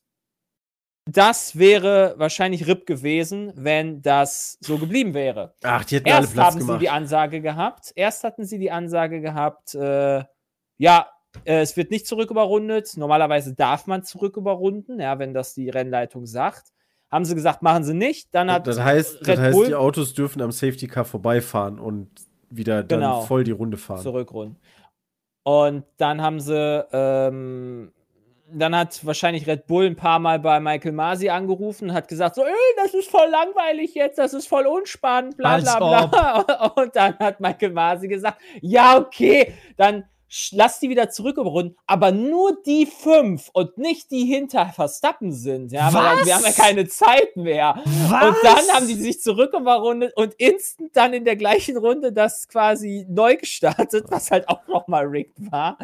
das 1.04 1.58
wäre 1.58 2.14
wahrscheinlich 2.18 2.68
RIP 2.68 2.86
gewesen, 2.86 3.52
wenn 3.56 4.00
das 4.02 4.56
so 4.60 4.78
geblieben 4.78 5.12
wäre. 5.12 5.54
Ach, 5.62 5.84
die 5.84 5.96
hätten 5.96 6.08
alle 6.08 6.20
Erst 6.20 6.34
Platz 6.34 6.46
haben 6.46 6.58
gemacht. 6.60 6.74
sie 6.74 6.84
die 6.84 6.90
Ansage 6.90 7.40
gehabt, 7.40 7.92
erst 7.96 8.22
hatten 8.22 8.44
sie 8.44 8.58
die 8.58 8.70
Ansage 8.70 9.20
gehabt, 9.20 9.74
äh, 9.74 10.24
ja, 10.78 11.08
äh, 11.44 11.60
es 11.60 11.76
wird 11.76 11.90
nicht 11.90 12.06
zurücküberrundet. 12.06 12.96
Normalerweise 12.96 13.54
darf 13.54 13.86
man 13.86 14.04
zurücküberrunden, 14.04 15.00
ja, 15.00 15.18
wenn 15.18 15.34
das 15.34 15.54
die 15.54 15.68
Rennleitung 15.68 16.26
sagt. 16.26 16.72
Haben 17.10 17.24
sie 17.24 17.34
gesagt, 17.34 17.62
machen 17.62 17.82
sie 17.84 17.94
nicht. 17.94 18.28
Dann 18.34 18.50
hat 18.50 18.66
das 18.66 18.78
heißt, 18.80 19.26
das 19.26 19.38
heißt 19.38 19.66
die 19.68 19.74
Autos 19.74 20.14
dürfen 20.14 20.40
am 20.42 20.52
Safety 20.52 20.86
Car 20.86 21.04
vorbeifahren 21.04 21.78
und 21.78 22.08
wieder 22.50 22.82
dann 22.84 23.00
Genau. 23.00 23.22
voll 23.22 23.44
die 23.44 23.50
Runde 23.52 23.76
fahren. 23.76 24.00
zurückrunden. 24.02 24.56
Und 25.42 25.84
dann 25.96 26.20
haben 26.20 26.38
sie, 26.40 26.86
ähm, 26.92 27.92
dann 28.52 28.76
hat 28.76 29.04
wahrscheinlich 29.06 29.46
Red 29.46 29.66
Bull 29.66 29.86
ein 29.86 29.96
paar 29.96 30.18
Mal 30.18 30.38
bei 30.38 30.60
Michael 30.60 30.92
Masi 30.92 31.28
angerufen 31.30 31.88
und 31.90 31.94
hat 31.94 32.08
gesagt, 32.08 32.34
so, 32.34 32.42
ey, 32.44 32.52
das 32.76 32.92
ist 32.94 33.08
voll 33.10 33.28
langweilig 33.30 33.94
jetzt, 33.94 34.18
das 34.18 34.34
ist 34.34 34.46
voll 34.48 34.66
unspannend, 34.66 35.36
bla 35.36 35.58
bla 35.58 36.06
bla. 36.06 36.66
Und 36.76 36.94
dann 36.94 37.16
hat 37.18 37.40
Michael 37.40 37.72
Masi 37.72 38.08
gesagt, 38.08 38.40
ja, 38.60 38.98
okay, 38.98 39.54
dann 39.76 40.04
lass 40.52 40.80
die 40.80 40.88
wieder 40.88 41.10
zurücküberrunden, 41.10 41.76
aber 41.86 42.12
nur 42.12 42.60
die 42.62 42.86
fünf 42.86 43.50
und 43.52 43.78
nicht 43.78 44.10
die 44.10 44.24
hinter 44.24 44.66
Verstappen 44.66 45.32
sind. 45.32 45.72
Ja, 45.72 45.92
weil 45.92 46.18
Was? 46.18 46.26
wir 46.26 46.34
haben 46.36 46.44
ja 46.44 46.52
keine 46.52 46.86
Zeit 46.86 47.36
mehr. 47.36 47.80
Was? 47.84 48.28
Und 48.28 48.36
dann 48.42 48.68
haben 48.74 48.86
die 48.86 48.94
sich 48.94 49.20
zurücküberrundet 49.20 50.16
und 50.16 50.34
instant 50.34 50.90
dann 50.94 51.12
in 51.12 51.24
der 51.24 51.36
gleichen 51.36 51.76
Runde 51.76 52.12
das 52.12 52.48
quasi 52.48 53.06
neu 53.08 53.36
gestartet, 53.36 54.06
was 54.08 54.30
halt 54.30 54.48
auch 54.48 54.66
nochmal 54.68 55.06
rigged 55.06 55.50
war. 55.50 55.78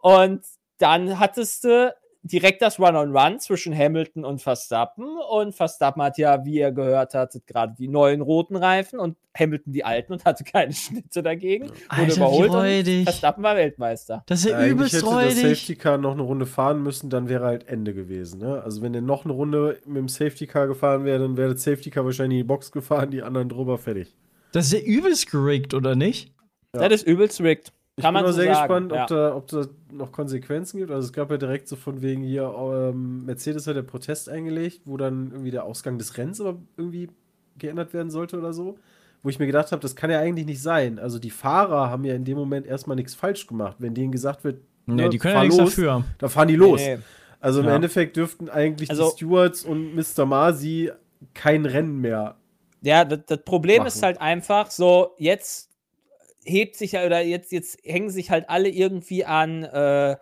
Und 0.00 0.42
dann 0.78 1.18
hattest 1.18 1.64
du 1.64 1.94
direkt 2.22 2.60
das 2.62 2.78
Run-on-Run 2.78 3.38
zwischen 3.40 3.76
Hamilton 3.76 4.24
und 4.24 4.42
Verstappen. 4.42 5.06
Und 5.30 5.54
Verstappen 5.54 6.02
hat 6.02 6.18
ja, 6.18 6.44
wie 6.44 6.58
ihr 6.58 6.72
gehört 6.72 7.14
hattet, 7.14 7.46
gerade 7.46 7.74
die 7.78 7.88
neuen 7.88 8.20
roten 8.20 8.56
Reifen 8.56 8.98
und 8.98 9.16
Hamilton 9.38 9.72
die 9.72 9.84
alten 9.84 10.12
und 10.12 10.24
hatte 10.24 10.44
keine 10.44 10.72
Schnitte 10.74 11.22
dagegen. 11.22 11.68
Wurde 11.68 11.78
Alter, 11.88 12.06
wie 12.06 12.16
überholt 12.16 12.86
und. 12.88 13.04
Verstappen 13.04 13.42
war 13.42 13.56
Weltmeister. 13.56 14.22
Das 14.26 14.40
ist 14.40 14.50
ja, 14.50 14.58
Eigentlich 14.58 14.72
übelst 14.72 14.94
hätte 14.94 15.04
das 15.06 15.14
räudig. 15.14 15.36
Safety 15.36 15.76
Car 15.76 15.98
noch 15.98 16.12
eine 16.12 16.22
Runde 16.22 16.46
fahren 16.46 16.82
müssen, 16.82 17.10
dann 17.10 17.28
wäre 17.28 17.44
halt 17.44 17.68
Ende 17.68 17.94
gewesen. 17.94 18.40
Ne? 18.40 18.62
Also 18.62 18.82
wenn 18.82 18.94
er 18.94 19.00
noch 19.00 19.24
eine 19.24 19.32
Runde 19.32 19.78
mit 19.86 19.96
dem 19.96 20.08
Safety 20.08 20.46
Car 20.46 20.66
gefahren 20.66 21.04
wäre, 21.04 21.20
dann 21.20 21.36
wäre 21.36 21.54
das 21.54 21.62
Safety 21.62 21.90
Car 21.90 22.04
wahrscheinlich 22.04 22.40
in 22.40 22.44
die 22.44 22.48
Box 22.48 22.72
gefahren, 22.72 23.10
die 23.10 23.22
anderen 23.22 23.48
drüber 23.48 23.78
fertig. 23.78 24.14
Das 24.52 24.66
ist 24.66 24.72
ja 24.72 24.80
übelst 24.80 25.30
gerickt, 25.30 25.74
oder 25.74 25.94
nicht? 25.94 26.32
Ja. 26.74 26.88
Das 26.88 27.02
ist 27.02 27.06
übelst 27.06 27.40
rigged. 27.40 27.72
Ich 28.00 28.04
Kann 28.04 28.14
bin 28.14 28.22
auch 28.22 28.26
so 28.28 28.32
sehr 28.32 28.54
sagen. 28.54 28.86
gespannt, 28.88 28.92
ja. 28.92 29.02
ob, 29.02 29.08
da, 29.08 29.36
ob 29.36 29.46
da 29.48 29.66
noch 29.92 30.12
Konsequenzen 30.12 30.78
gibt. 30.78 30.90
Also 30.90 31.06
es 31.06 31.12
gab 31.12 31.30
ja 31.30 31.36
direkt 31.36 31.68
so 31.68 31.76
von 31.76 32.00
wegen 32.02 32.22
hier, 32.22 32.44
ähm, 32.56 33.24
Mercedes 33.26 33.66
hat 33.66 33.76
ja 33.76 33.82
Protest 33.82 34.28
eingelegt, 34.28 34.80
wo 34.86 34.96
dann 34.96 35.30
irgendwie 35.32 35.50
der 35.50 35.64
Ausgang 35.64 35.98
des 35.98 36.16
Rennens 36.16 36.40
aber 36.40 36.56
irgendwie 36.76 37.08
geändert 37.58 37.92
werden 37.92 38.10
sollte 38.10 38.38
oder 38.38 38.52
so. 38.52 38.78
Wo 39.22 39.28
ich 39.28 39.38
mir 39.38 39.46
gedacht 39.46 39.70
habe, 39.70 39.82
das 39.82 39.94
kann 39.96 40.10
ja 40.10 40.18
eigentlich 40.18 40.46
nicht 40.46 40.62
sein. 40.62 40.98
Also 40.98 41.18
die 41.18 41.30
Fahrer 41.30 41.90
haben 41.90 42.04
ja 42.04 42.14
in 42.14 42.24
dem 42.24 42.38
Moment 42.38 42.66
erstmal 42.66 42.96
nichts 42.96 43.14
falsch 43.14 43.46
gemacht. 43.46 43.76
Wenn 43.78 43.92
denen 43.94 44.12
gesagt 44.12 44.44
wird, 44.44 44.60
Nee, 44.86 45.02
ne, 45.02 45.08
die 45.10 45.18
können 45.18 45.34
ja 45.34 45.40
fahr 45.40 45.44
nichts 45.44 45.58
los, 45.60 45.68
dafür. 45.70 46.04
da 46.18 46.28
fahren 46.28 46.48
die 46.48 46.56
los. 46.56 46.80
Nee, 46.80 46.96
nee. 46.96 47.02
Also 47.38 47.60
im 47.60 47.66
Ja. 47.66 47.74
Endeffekt 47.76 48.16
dürften 48.16 48.48
eigentlich 48.48 48.88
Also- 48.90 49.10
die 49.10 49.16
Stewards 49.16 49.64
und 49.64 49.94
Mr. 49.94 50.24
Masi 50.26 50.90
kein 51.34 51.66
Rennen 51.66 52.00
mehr. 52.00 52.36
Ja, 52.82 53.04
das, 53.04 53.20
das 53.26 53.42
Problem 53.44 53.78
machen. 53.78 53.88
ist 53.88 54.02
halt 54.02 54.20
einfach 54.20 54.70
so, 54.70 55.12
jetzt 55.18 55.69
hebt 56.44 56.76
sich 56.76 56.92
ja, 56.92 57.04
oder 57.04 57.20
jetzt, 57.20 57.52
jetzt 57.52 57.78
hängen 57.84 58.10
sich 58.10 58.30
halt 58.30 58.48
alle 58.48 58.68
irgendwie 58.68 59.24
an 59.24 59.64
äh, 59.64 60.16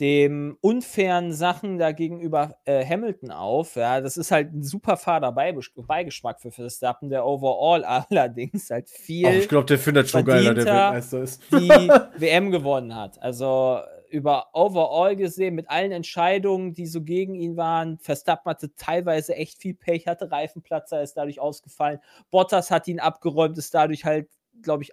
dem 0.00 0.56
unfairen 0.62 1.32
Sachen 1.32 1.78
da 1.78 1.92
gegenüber 1.92 2.56
äh, 2.64 2.84
Hamilton 2.84 3.30
auf. 3.30 3.76
Ja, 3.76 4.00
das 4.00 4.16
ist 4.16 4.30
halt 4.30 4.52
ein 4.52 4.62
super 4.62 4.96
fader 4.96 5.28
Beigesch- 5.28 5.72
Beigeschmack 5.76 6.40
für 6.40 6.50
Verstappen, 6.50 7.10
der 7.10 7.26
overall 7.26 7.84
allerdings 8.08 8.70
halt 8.70 8.88
viel 8.88 9.26
Ach, 9.26 9.32
ich 9.32 9.48
glaube, 9.48 9.66
der 9.66 9.78
findet 9.78 10.08
schon 10.08 10.24
geiler, 10.24 10.54
der 10.54 10.64
Weltmeister 10.64 11.22
ist. 11.22 11.42
die 11.52 11.68
WM 12.16 12.50
gewonnen 12.50 12.94
hat. 12.94 13.20
Also 13.22 13.80
über 14.10 14.48
overall 14.54 15.14
gesehen, 15.14 15.54
mit 15.54 15.70
allen 15.70 15.92
Entscheidungen, 15.92 16.72
die 16.72 16.86
so 16.86 17.02
gegen 17.02 17.34
ihn 17.34 17.56
waren. 17.56 17.98
Verstappen 17.98 18.50
hatte 18.50 18.74
teilweise 18.74 19.36
echt 19.36 19.60
viel 19.60 19.74
Pech, 19.74 20.06
hatte 20.06 20.32
Reifenplatzer, 20.32 21.02
ist 21.02 21.16
dadurch 21.16 21.40
ausgefallen. 21.40 22.00
Bottas 22.30 22.70
hat 22.70 22.88
ihn 22.88 22.98
abgeräumt, 22.98 23.56
ist 23.56 23.72
dadurch 23.72 24.04
halt, 24.04 24.28
glaube 24.62 24.82
ich, 24.82 24.92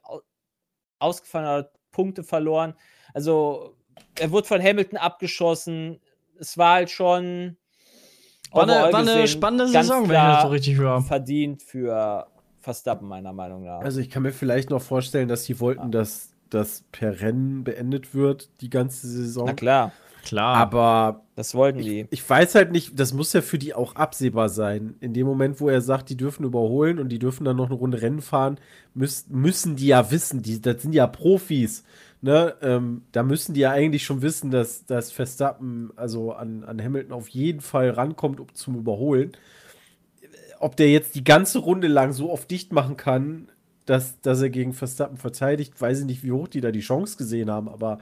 ausgefallen 1.00 1.46
oder 1.46 1.72
Punkte 1.92 2.24
verloren. 2.24 2.74
Also 3.14 3.76
er 4.20 4.32
wurde 4.32 4.48
von 4.48 4.62
Hamilton 4.62 4.98
abgeschossen. 4.98 6.00
Es 6.40 6.58
war 6.58 6.76
halt 6.76 6.90
schon 6.90 7.58
War 8.52 8.64
eine, 8.64 8.74
war 8.74 9.00
eine 9.00 9.06
gesehen 9.06 9.28
spannende 9.28 9.68
Saison, 9.68 10.08
wenn 10.08 10.16
ich 10.16 10.22
das 10.22 10.42
so 10.44 10.50
richtig 10.50 10.78
höre. 10.78 11.02
verdient 11.02 11.64
für 11.64 12.28
Verstappen, 12.60 13.08
meiner 13.08 13.34
Meinung 13.34 13.64
nach. 13.64 13.82
Also 13.82 14.00
ich 14.00 14.10
kann 14.10 14.24
mir 14.24 14.32
vielleicht 14.34 14.70
noch 14.70 14.82
vorstellen, 14.82 15.28
dass 15.28 15.44
die 15.44 15.60
wollten, 15.60 15.92
dass 15.92 16.34
das 16.50 16.84
per 16.92 17.22
Rennen 17.22 17.64
beendet 17.64 18.14
wird, 18.14 18.50
die 18.62 18.70
ganze 18.70 19.08
Saison. 19.08 19.46
Na 19.48 19.54
klar, 19.54 19.92
Klar. 20.28 20.58
Aber 20.58 21.24
das 21.36 21.56
wollten 21.56 21.80
die. 21.80 22.06
ich 22.10 22.30
weiß 22.30 22.56
halt 22.56 22.74
nicht, 22.74 23.00
das 23.00 23.14
muss 23.14 23.32
ja 23.32 23.42
für 23.42 23.58
die 23.58 23.74
auch 23.74 23.96
absehbar 23.96 24.50
sein. 24.50 24.96
In 25.00 25.14
dem 25.14 25.26
Moment, 25.26 25.62
wo 25.62 25.70
er 25.70 25.80
sagt, 25.80 26.10
die 26.10 26.18
dürfen 26.18 26.44
überholen 26.44 27.00
und 27.00 27.08
die 27.08 27.20
dürfen 27.20 27.46
dann 27.46 27.56
noch 27.56 27.68
eine 27.68 27.76
Runde 27.76 28.02
Rennen 28.02 28.22
fahren, 28.22 28.60
müß, 28.94 29.28
müssen 29.30 29.78
die 29.78 29.88
ja 29.88 30.12
wissen, 30.12 30.42
die, 30.42 30.62
das 30.62 30.82
sind 30.82 30.94
ja 30.94 31.08
Profis. 31.08 31.86
Ne? 32.22 32.56
Ähm, 32.62 33.04
da 33.14 33.24
müssen 33.24 33.54
die 33.54 33.62
ja 33.62 33.72
eigentlich 33.72 34.04
schon 34.04 34.22
wissen, 34.22 34.52
dass, 34.52 34.86
dass 34.86 35.14
Verstappen 35.14 35.92
also 35.96 36.34
an, 36.34 36.66
an 36.66 36.84
Hamilton 36.84 37.14
auf 37.14 37.30
jeden 37.30 37.62
Fall 37.62 37.92
rankommt 37.92 38.42
um, 38.42 38.54
zum 38.54 38.76
Überholen. 38.76 39.32
Ob 40.60 40.76
der 40.76 40.90
jetzt 40.92 41.16
die 41.16 41.24
ganze 41.24 41.60
Runde 41.60 41.88
lang 41.88 42.12
so 42.12 42.32
oft 42.34 42.52
dicht 42.52 42.74
machen 42.74 42.98
kann, 42.98 43.48
dass, 43.86 44.20
dass 44.20 44.42
er 44.42 44.50
gegen 44.50 44.74
Verstappen 44.74 45.16
verteidigt, 45.16 45.80
weiß 45.80 46.02
ich 46.02 46.06
nicht, 46.06 46.24
wie 46.24 46.34
hoch 46.34 46.50
die 46.50 46.60
da 46.60 46.72
die 46.72 46.82
Chance 46.82 47.16
gesehen 47.16 47.50
haben, 47.50 47.70
aber 47.70 48.00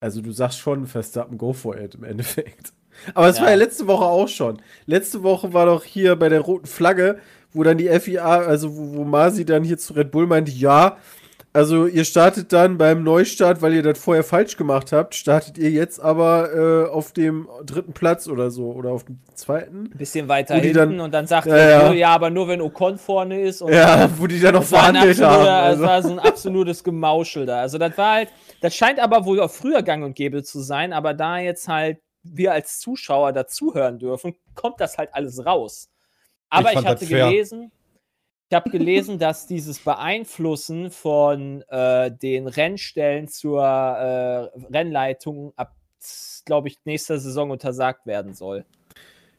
also 0.00 0.20
du 0.22 0.32
sagst 0.32 0.58
schon, 0.58 0.86
Verstappen, 0.86 1.38
go 1.38 1.52
for 1.52 1.76
it 1.76 1.94
im 1.94 2.04
Endeffekt. 2.04 2.72
Aber 3.14 3.28
es 3.28 3.36
Ja. 3.36 3.44
war 3.44 3.50
ja 3.50 3.56
letzte 3.56 3.86
Woche 3.86 4.04
auch 4.04 4.28
schon. 4.28 4.60
Letzte 4.86 5.22
Woche 5.22 5.52
war 5.52 5.66
doch 5.66 5.84
hier 5.84 6.16
bei 6.16 6.28
der 6.28 6.40
roten 6.40 6.66
Flagge, 6.66 7.18
wo 7.52 7.62
dann 7.62 7.78
die 7.78 7.88
FIA, 7.88 8.24
also 8.40 8.76
wo, 8.76 8.96
wo 8.98 9.04
Masi 9.04 9.44
dann 9.44 9.64
hier 9.64 9.78
zu 9.78 9.94
Red 9.94 10.10
Bull 10.10 10.26
meinte, 10.26 10.50
ja, 10.52 10.96
also 11.52 11.86
ihr 11.86 12.04
startet 12.04 12.52
dann 12.52 12.78
beim 12.78 13.02
Neustart, 13.02 13.60
weil 13.60 13.74
ihr 13.74 13.82
das 13.82 13.98
vorher 13.98 14.22
falsch 14.22 14.56
gemacht 14.56 14.92
habt, 14.92 15.14
startet 15.16 15.58
ihr 15.58 15.70
jetzt 15.70 15.98
aber 16.00 16.52
äh, 16.54 16.90
auf 16.90 17.12
dem 17.12 17.48
dritten 17.64 17.92
Platz 17.92 18.28
oder 18.28 18.50
so 18.50 18.70
oder 18.70 18.90
auf 18.90 19.04
dem 19.04 19.18
zweiten. 19.34 19.86
Ein 19.92 19.98
bisschen 19.98 20.28
weiter 20.28 20.54
hinten 20.54 20.74
dann- 20.76 21.00
und 21.00 21.12
dann 21.12 21.26
sagt 21.26 21.46
Ja, 21.48 21.56
er, 21.56 21.86
ja. 21.88 21.92
ja. 21.92 22.08
aber 22.10 22.30
nur 22.30 22.46
wenn 22.48 22.60
Ocon 22.60 22.98
vorne 22.98 23.40
ist. 23.40 23.62
Und 23.62 23.72
Ja, 23.72 24.08
wo 24.16 24.26
die 24.28 24.38
dann 24.38 24.54
noch 24.54 24.62
verhandelt 24.62 25.20
haben. 25.20 25.46
Also. 25.46 25.82
das 25.82 25.90
war 25.90 26.02
so 26.02 26.10
ein 26.12 26.18
absolutes 26.20 26.84
Gemauschel 26.84 27.46
da. 27.46 27.60
Also 27.60 27.78
das 27.78 27.98
war 27.98 28.14
halt, 28.14 28.28
das 28.60 28.74
scheint 28.76 29.00
aber 29.00 29.24
wohl 29.24 29.40
auch 29.40 29.50
früher 29.50 29.82
gang 29.82 30.04
und 30.04 30.14
gäbe 30.14 30.42
zu 30.44 30.60
sein, 30.60 30.92
aber 30.92 31.14
da 31.14 31.38
jetzt 31.38 31.66
halt 31.68 31.98
wir 32.22 32.52
als 32.52 32.78
Zuschauer 32.80 33.32
dazuhören 33.32 33.98
dürfen, 33.98 34.34
kommt 34.54 34.78
das 34.80 34.98
halt 34.98 35.08
alles 35.14 35.44
raus. 35.44 35.88
Aber 36.50 36.72
Ich 36.72 36.80
ich, 36.80 36.84
hatte 36.84 37.06
gelesen, 37.06 37.72
ich 38.50 38.56
habe 38.56 38.70
gelesen, 38.70 39.20
dass 39.20 39.46
dieses 39.46 39.78
Beeinflussen 39.78 40.90
von 40.90 41.62
äh, 41.68 42.10
den 42.10 42.48
Rennstellen 42.48 43.28
zur 43.28 43.62
äh, 43.62 44.50
Rennleitung 44.72 45.52
ab, 45.54 45.76
glaube 46.46 46.66
ich, 46.66 46.78
nächster 46.84 47.20
Saison 47.20 47.52
untersagt 47.52 48.06
werden 48.06 48.34
soll. 48.34 48.64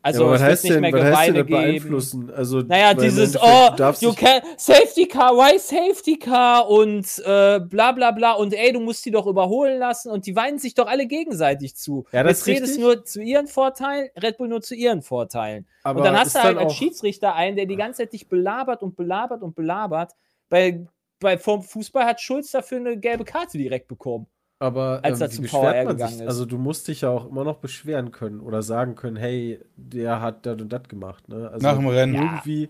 Also 0.04 0.24
ja, 0.24 0.32
was 0.32 0.40
wird 0.42 0.50
heißt 0.50 0.64
nicht 0.64 0.74
denn, 0.74 0.82
mehr 0.82 0.94
was 0.94 1.02
heißt 1.04 1.28
denn 1.28 1.34
Geweide 1.36 1.46
geben. 1.46 1.62
beeinflussen? 1.62 2.32
Also, 2.32 2.62
Naja, 2.62 2.94
dieses, 2.96 3.38
oh, 3.40 3.70
du 3.78 3.94
you 4.00 4.14
can, 4.14 4.42
Safety 4.58 5.06
Car, 5.06 5.36
why 5.36 5.60
Safety 5.60 6.18
Car 6.18 6.68
und 6.68 7.06
äh, 7.20 7.60
bla 7.60 7.92
bla 7.92 8.10
bla 8.10 8.34
und 8.34 8.54
ey, 8.54 8.74
du 8.74 8.80
musst 8.80 9.06
die 9.06 9.12
doch 9.12 9.28
überholen 9.28 9.78
lassen 9.78 10.10
und 10.10 10.26
die 10.26 10.36
weinen 10.36 10.58
sich 10.58 10.74
doch 10.74 10.88
alle 10.88 11.06
gegenseitig 11.06 11.76
zu. 11.76 12.06
Ja, 12.12 12.24
das 12.24 12.40
ist 12.40 12.48
Mercedes 12.48 12.78
nur 12.80 13.06
zu 13.06 13.22
ihren 13.22 13.46
Vorteilen, 13.48 14.10
Red 14.22 14.38
Bull 14.38 14.48
nur 14.48 14.62
zu 14.62 14.74
ihren 14.74 15.04
Vorteilen. 15.04 15.68
aber 15.84 16.00
und 16.00 16.06
dann 16.06 16.18
hast 16.18 16.36
du 16.36 16.42
halt 16.42 16.58
als 16.58 16.74
Schiedsrichter 16.74 17.36
einen, 17.36 17.56
der 17.56 17.68
die 17.68 17.76
ganze 17.76 18.00
Zeit 18.00 18.14
dich 18.14 18.28
belabert 18.28 18.82
und 18.82 18.96
belabert 18.96 19.44
und 19.44 19.54
belabert. 19.54 20.14
Bei, 20.50 20.84
bei 21.20 21.38
vom 21.38 21.62
Fußball 21.62 22.06
hat 22.06 22.20
Schulz 22.20 22.50
dafür 22.50 22.80
eine 22.80 22.98
gelbe 22.98 23.24
Karte 23.24 23.60
direkt 23.60 23.88
bekommen. 23.88 24.26
Aber 24.62 25.00
als 25.02 25.20
ähm, 25.20 25.26
er 25.26 25.32
wie 25.32 25.36
zum 25.36 25.42
beschwert 25.44 25.64
VR 25.64 25.84
man 25.86 25.96
gegangen 25.96 26.12
sich? 26.14 26.22
ist. 26.22 26.28
Also 26.28 26.46
du 26.46 26.58
musst 26.60 26.88
dich 26.88 27.02
ja 27.02 27.10
auch 27.10 27.28
immer 27.28 27.44
noch 27.44 27.58
beschweren 27.58 28.12
können 28.12 28.40
oder 28.42 28.62
sagen 28.62 28.94
können, 28.96 29.16
hey, 29.16 29.60
der 29.76 30.22
hat 30.22 30.46
das 30.46 30.62
und 30.62 30.72
das 30.72 30.84
gemacht. 30.88 31.28
Ne? 31.30 31.50
Also 31.52 31.66
Nach 31.66 31.76
dem 31.76 31.88
Rennen. 31.88 32.14
irgendwie. 32.16 32.70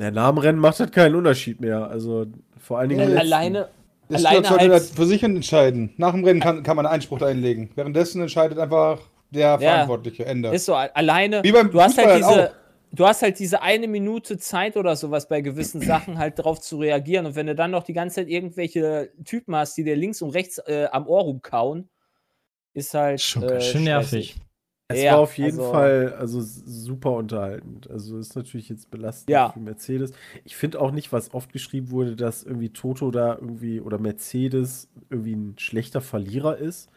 Ja, 0.00 0.10
nach 0.10 0.30
dem 0.30 0.38
Rennen 0.38 0.58
macht 0.58 0.80
das 0.80 0.90
keinen 0.90 1.14
Unterschied 1.14 1.60
mehr. 1.60 1.88
Also 1.88 2.26
vor 2.58 2.80
allen 2.80 2.88
Dingen 2.88 3.12
Ja. 3.12 3.20
Alleine, 3.20 3.68
Das 4.08 4.24
alleine 4.24 4.46
sollte 4.48 4.60
halt, 4.60 4.72
das 4.72 4.90
für 4.90 5.06
sich 5.06 5.22
entscheiden. 5.22 5.92
Nach 5.98 6.12
dem 6.12 6.24
Rennen 6.24 6.40
kann, 6.40 6.64
kann 6.64 6.74
man 6.76 6.86
einen 6.86 6.94
Einspruch 6.96 7.22
einlegen. 7.22 7.70
Währenddessen 7.76 8.20
entscheidet 8.20 8.58
einfach 8.58 8.98
der 9.30 9.58
Verantwortliche. 9.60 10.26
Ende. 10.26 10.48
Ist 10.48 10.66
so, 10.66 10.74
alleine. 10.74 11.44
Wie 11.44 11.52
beim 11.52 11.70
du 11.70 11.80
hast 11.80 11.96
halt 11.96 12.10
Fußball 12.22 12.34
diese. 12.36 12.61
Du 12.94 13.06
hast 13.06 13.22
halt 13.22 13.38
diese 13.38 13.62
eine 13.62 13.88
Minute 13.88 14.36
Zeit 14.36 14.76
oder 14.76 14.96
sowas 14.96 15.26
bei 15.28 15.40
gewissen 15.40 15.80
Sachen 15.80 16.18
halt 16.18 16.38
drauf 16.38 16.60
zu 16.60 16.78
reagieren. 16.78 17.26
Und 17.26 17.34
wenn 17.36 17.46
du 17.46 17.54
dann 17.54 17.70
noch 17.70 17.84
die 17.84 17.94
ganze 17.94 18.16
Zeit 18.16 18.28
irgendwelche 18.28 19.12
Typen 19.24 19.54
hast, 19.56 19.76
die 19.76 19.84
dir 19.84 19.96
links 19.96 20.20
und 20.22 20.30
rechts 20.30 20.58
äh, 20.58 20.88
am 20.92 21.06
Ohr 21.06 21.22
rumkauen, 21.22 21.88
ist 22.74 22.94
halt. 22.94 23.20
Schon 23.20 23.44
äh, 23.44 23.60
schön 23.60 23.84
nervig. 23.84 24.36
Es 24.88 25.02
Ja, 25.02 25.12
war 25.14 25.20
auf 25.20 25.38
jeden 25.38 25.58
also- 25.58 25.72
Fall 25.72 26.14
also 26.18 26.40
super 26.42 27.12
unterhaltend. 27.12 27.88
Also 27.90 28.18
ist 28.18 28.36
natürlich 28.36 28.68
jetzt 28.68 28.90
belastend 28.90 29.30
Ja. 29.30 29.50
für 29.50 29.60
Mercedes. 29.60 30.12
Ich 30.44 30.54
finde 30.54 30.80
auch 30.80 30.90
nicht, 30.90 31.12
was 31.12 31.32
oft 31.32 31.50
geschrieben 31.52 31.90
wurde, 31.90 32.14
dass 32.14 32.42
irgendwie 32.42 32.70
Toto 32.70 33.10
da 33.10 33.34
irgendwie 33.36 33.80
oder 33.80 33.98
Mercedes 33.98 34.90
irgendwie 35.08 35.34
ein 35.34 35.54
schlechter 35.58 36.02
Verlierer 36.02 36.58
ist. 36.58 36.90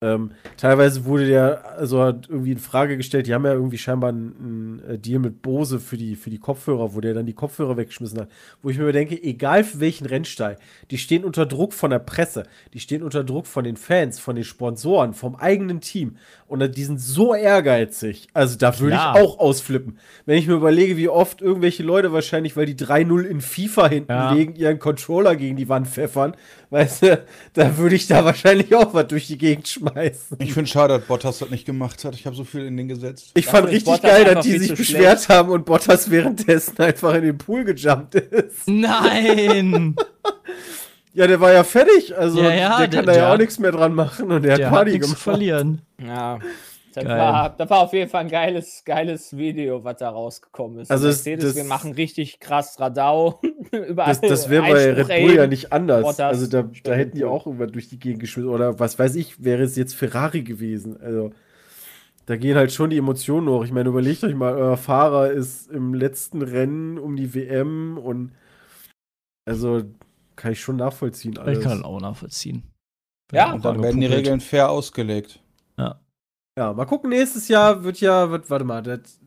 Ähm, 0.00 0.30
teilweise 0.56 1.04
wurde 1.06 1.26
der, 1.26 1.76
also 1.76 2.00
hat 2.00 2.28
irgendwie 2.28 2.52
in 2.52 2.58
Frage 2.58 2.96
gestellt, 2.96 3.26
die 3.26 3.34
haben 3.34 3.44
ja 3.44 3.52
irgendwie 3.52 3.78
scheinbar 3.78 4.10
einen, 4.10 4.78
einen 4.86 4.94
äh, 4.94 4.98
Deal 4.98 5.18
mit 5.18 5.42
Bose 5.42 5.80
für 5.80 5.96
die, 5.96 6.14
für 6.14 6.30
die 6.30 6.38
Kopfhörer, 6.38 6.94
wo 6.94 7.00
der 7.00 7.14
dann 7.14 7.26
die 7.26 7.32
Kopfhörer 7.32 7.76
weggeschmissen 7.76 8.20
hat. 8.20 8.28
Wo 8.62 8.70
ich 8.70 8.78
mir 8.78 8.92
denke, 8.92 9.20
egal 9.20 9.64
für 9.64 9.80
welchen 9.80 10.06
Rennstall, 10.06 10.56
die 10.92 10.98
stehen 10.98 11.24
unter 11.24 11.46
Druck 11.46 11.72
von 11.72 11.90
der 11.90 11.98
Presse, 11.98 12.44
die 12.74 12.78
stehen 12.80 13.02
unter 13.02 13.24
Druck 13.24 13.48
von 13.48 13.64
den 13.64 13.76
Fans, 13.76 14.20
von 14.20 14.36
den 14.36 14.44
Sponsoren, 14.44 15.14
vom 15.14 15.34
eigenen 15.34 15.80
Team. 15.80 16.16
Und 16.46 16.60
äh, 16.60 16.70
die 16.70 16.84
sind 16.84 17.00
so 17.00 17.34
ehrgeizig. 17.34 18.28
Also 18.34 18.56
da 18.56 18.78
würde 18.78 18.94
ich 18.94 19.00
auch 19.00 19.40
ausflippen. 19.40 19.98
Wenn 20.26 20.38
ich 20.38 20.46
mir 20.46 20.54
überlege, 20.54 20.96
wie 20.96 21.08
oft 21.08 21.42
irgendwelche 21.42 21.82
Leute 21.82 22.12
wahrscheinlich, 22.12 22.56
weil 22.56 22.66
die 22.66 22.76
3-0 22.76 23.22
in 23.22 23.40
FIFA 23.40 23.88
hinten 23.88 24.12
Ja. 24.12 24.32
legen, 24.32 24.54
ihren 24.54 24.78
Controller 24.78 25.34
gegen 25.34 25.56
die 25.56 25.68
Wand 25.68 25.88
pfeffern, 25.88 26.36
weißt 26.70 27.02
du, 27.02 27.24
da 27.54 27.76
würde 27.78 27.96
ich 27.96 28.06
da 28.06 28.24
wahrscheinlich 28.24 28.72
auch 28.76 28.94
was 28.94 29.08
durch 29.08 29.26
die 29.26 29.38
Gegend 29.38 29.66
schmeißen. 29.66 29.87
Ich 30.38 30.52
finde 30.54 30.70
schade, 30.70 30.98
dass 30.98 31.06
Bottas 31.06 31.38
das 31.38 31.50
nicht 31.50 31.64
gemacht 31.64 32.04
hat. 32.04 32.14
Ich 32.14 32.26
habe 32.26 32.34
so 32.36 32.44
viel 32.44 32.66
in 32.66 32.76
den 32.76 32.88
gesetzt. 32.88 33.30
Ich 33.34 33.46
fand 33.46 33.66
richtig 33.68 33.84
Bottas 33.84 34.02
geil, 34.10 34.24
dass 34.34 34.44
die 34.44 34.58
sich 34.58 34.74
beschwert 34.74 35.28
haben 35.28 35.50
und 35.50 35.64
Bottas 35.64 36.10
währenddessen 36.10 36.78
einfach 36.78 37.14
in 37.14 37.22
den 37.22 37.38
Pool 37.38 37.64
gejumpt 37.64 38.14
ist. 38.14 38.66
Nein! 38.68 39.94
Ja, 41.14 41.26
der 41.26 41.40
war 41.40 41.52
ja 41.52 41.64
fertig, 41.64 42.16
also 42.16 42.40
Ja, 42.40 42.54
ja, 42.54 42.78
der 42.78 42.86
der- 42.88 42.98
kann 42.98 43.06
da 43.06 43.12
ja 43.12 43.18
der 43.18 43.26
auch 43.28 43.32
hat- 43.32 43.40
nichts 43.40 43.58
mehr 43.58 43.72
dran 43.72 43.92
machen 43.94 44.30
und 44.30 44.42
der, 44.42 44.56
Der 44.56 44.66
hat 44.66 44.72
hat 44.72 44.78
Party 44.78 44.90
nichts 44.92 45.06
zu 45.08 45.12
gemacht. 45.14 45.22
verlieren. 45.24 45.80
Ja. 46.00 46.38
Das 46.94 47.04
Geil. 47.04 47.18
war, 47.18 47.50
das 47.56 47.70
war 47.70 47.80
auf 47.80 47.92
jeden 47.92 48.10
Fall 48.10 48.22
ein 48.22 48.28
geiles, 48.30 48.82
geiles 48.84 49.36
Video, 49.36 49.84
was 49.84 49.98
da 49.98 50.08
rausgekommen 50.10 50.78
ist. 50.80 50.90
Also 50.90 51.06
Mercedes, 51.08 51.44
das- 51.44 51.56
wir 51.56 51.64
machen 51.64 51.92
richtig 51.92 52.40
krass 52.40 52.80
Radau. 52.80 53.40
Überall 53.72 54.08
Das, 54.08 54.20
das 54.20 54.48
wäre 54.48 54.62
bei 54.62 54.92
Red 54.92 55.06
Bull 55.06 55.34
ja 55.34 55.46
nicht 55.46 55.72
anders. 55.72 56.02
Bottas, 56.02 56.20
also 56.20 56.46
da, 56.46 56.68
da 56.84 56.94
hätten 56.94 57.16
die 57.16 57.24
auch 57.24 57.46
irgendwas 57.46 57.70
durch 57.72 57.88
die 57.88 57.98
Gegend 57.98 58.20
geschmissen. 58.20 58.50
Oder 58.50 58.78
was 58.80 58.98
weiß 58.98 59.14
ich, 59.16 59.44
wäre 59.44 59.62
es 59.62 59.76
jetzt 59.76 59.94
Ferrari 59.94 60.42
gewesen. 60.42 61.00
Also 61.00 61.30
da 62.26 62.36
gehen 62.36 62.56
halt 62.56 62.72
schon 62.72 62.90
die 62.90 62.98
Emotionen 62.98 63.48
hoch. 63.48 63.64
Ich 63.64 63.72
meine, 63.72 63.88
überlegt 63.90 64.24
euch 64.24 64.34
mal, 64.34 64.54
euer 64.54 64.76
Fahrer 64.76 65.30
ist 65.30 65.70
im 65.70 65.94
letzten 65.94 66.42
Rennen 66.42 66.98
um 66.98 67.16
die 67.16 67.34
WM 67.34 67.98
und 67.98 68.32
also 69.46 69.82
kann 70.36 70.52
ich 70.52 70.60
schon 70.60 70.76
nachvollziehen 70.76 71.38
alles. 71.38 71.58
Ich 71.58 71.64
kann 71.64 71.84
auch 71.84 72.00
nachvollziehen. 72.00 72.64
Ja, 73.32 73.52
Und 73.52 73.64
dann 73.64 73.82
werden 73.82 74.00
die 74.00 74.06
Regeln 74.06 74.40
fair 74.40 74.70
ausgelegt. 74.70 75.40
Ja, 75.76 76.00
mal 76.74 76.84
gucken, 76.86 77.10
nächstes 77.10 77.48
Jahr 77.48 77.84
wird 77.84 78.00
ja, 78.00 78.30
wird, 78.30 78.50
warte 78.50 78.64
mal, 78.64 78.82
das 78.82 79.20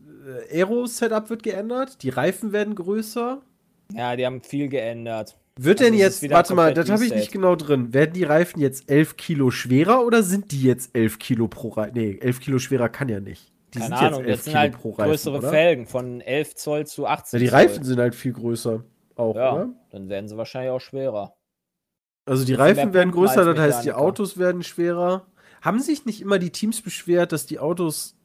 äh, 0.50 0.58
Aero-Setup 0.60 1.28
wird 1.30 1.42
geändert, 1.42 2.02
die 2.02 2.08
Reifen 2.10 2.52
werden 2.52 2.74
größer. 2.74 3.40
Ja, 3.92 4.16
die 4.16 4.24
haben 4.24 4.42
viel 4.42 4.68
geändert. 4.68 5.38
Wird 5.56 5.80
Also 5.80 5.90
denn 5.90 5.98
jetzt, 5.98 6.28
warte 6.30 6.54
mal, 6.54 6.72
das 6.72 6.88
habe 6.90 7.04
ich 7.04 7.14
nicht 7.14 7.30
genau 7.30 7.56
drin. 7.56 7.92
Werden 7.92 8.14
die 8.14 8.24
Reifen 8.24 8.58
jetzt 8.60 8.90
11 8.90 9.16
Kilo 9.16 9.50
schwerer 9.50 10.04
oder 10.06 10.22
sind 10.22 10.50
die 10.50 10.62
jetzt 10.62 10.96
11 10.96 11.18
Kilo 11.18 11.46
pro 11.48 11.68
Reifen? 11.68 11.94
Nee, 11.94 12.18
11 12.20 12.40
Kilo 12.40 12.58
schwerer 12.58 12.88
kann 12.88 13.08
ja 13.10 13.20
nicht. 13.20 13.52
Die 13.74 13.78
Keine 13.78 13.96
sind 13.96 14.06
Ahnung, 14.06 14.20
jetzt 14.20 14.28
11 14.28 14.28
jetzt 14.28 14.44
sind 14.44 14.52
Kilo 14.52 14.60
halt 14.60 14.72
pro 14.78 14.90
Reifen, 14.90 15.10
größere 15.10 15.38
oder? 15.38 15.50
Felgen 15.50 15.86
von 15.86 16.20
11 16.22 16.54
Zoll 16.54 16.86
zu 16.86 17.06
18 17.06 17.38
Ja, 17.38 17.44
die 17.44 17.50
Zoll. 17.50 17.58
Reifen 17.58 17.84
sind 17.84 17.98
halt 17.98 18.14
viel 18.14 18.32
größer. 18.32 18.82
Auch, 19.14 19.36
Ja, 19.36 19.52
oder? 19.52 19.68
dann 19.90 20.08
werden 20.08 20.28
sie 20.28 20.36
wahrscheinlich 20.38 20.70
auch 20.70 20.80
schwerer. 20.80 21.34
Also 22.24 22.44
die 22.44 22.54
Reifen 22.54 22.94
werden 22.94 23.10
größer, 23.10 23.44
das 23.44 23.58
heißt, 23.58 23.84
die. 23.84 23.92
Autos 23.92 24.38
werden 24.38 24.62
schwerer. 24.62 25.26
Haben 25.62 25.80
sich 25.80 26.04
nicht 26.04 26.20
immer 26.20 26.40
die 26.40 26.50
Teams 26.50 26.82
beschwert, 26.82 27.30
dass 27.30 27.46
die 27.46 27.60
Autos 27.60 28.16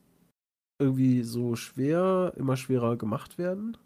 irgendwie 0.80 1.22
so 1.22 1.56
schwer, 1.56 2.34
immer 2.36 2.58
schwerer 2.58 2.98
gemacht 2.98 3.38
werden? 3.38 3.78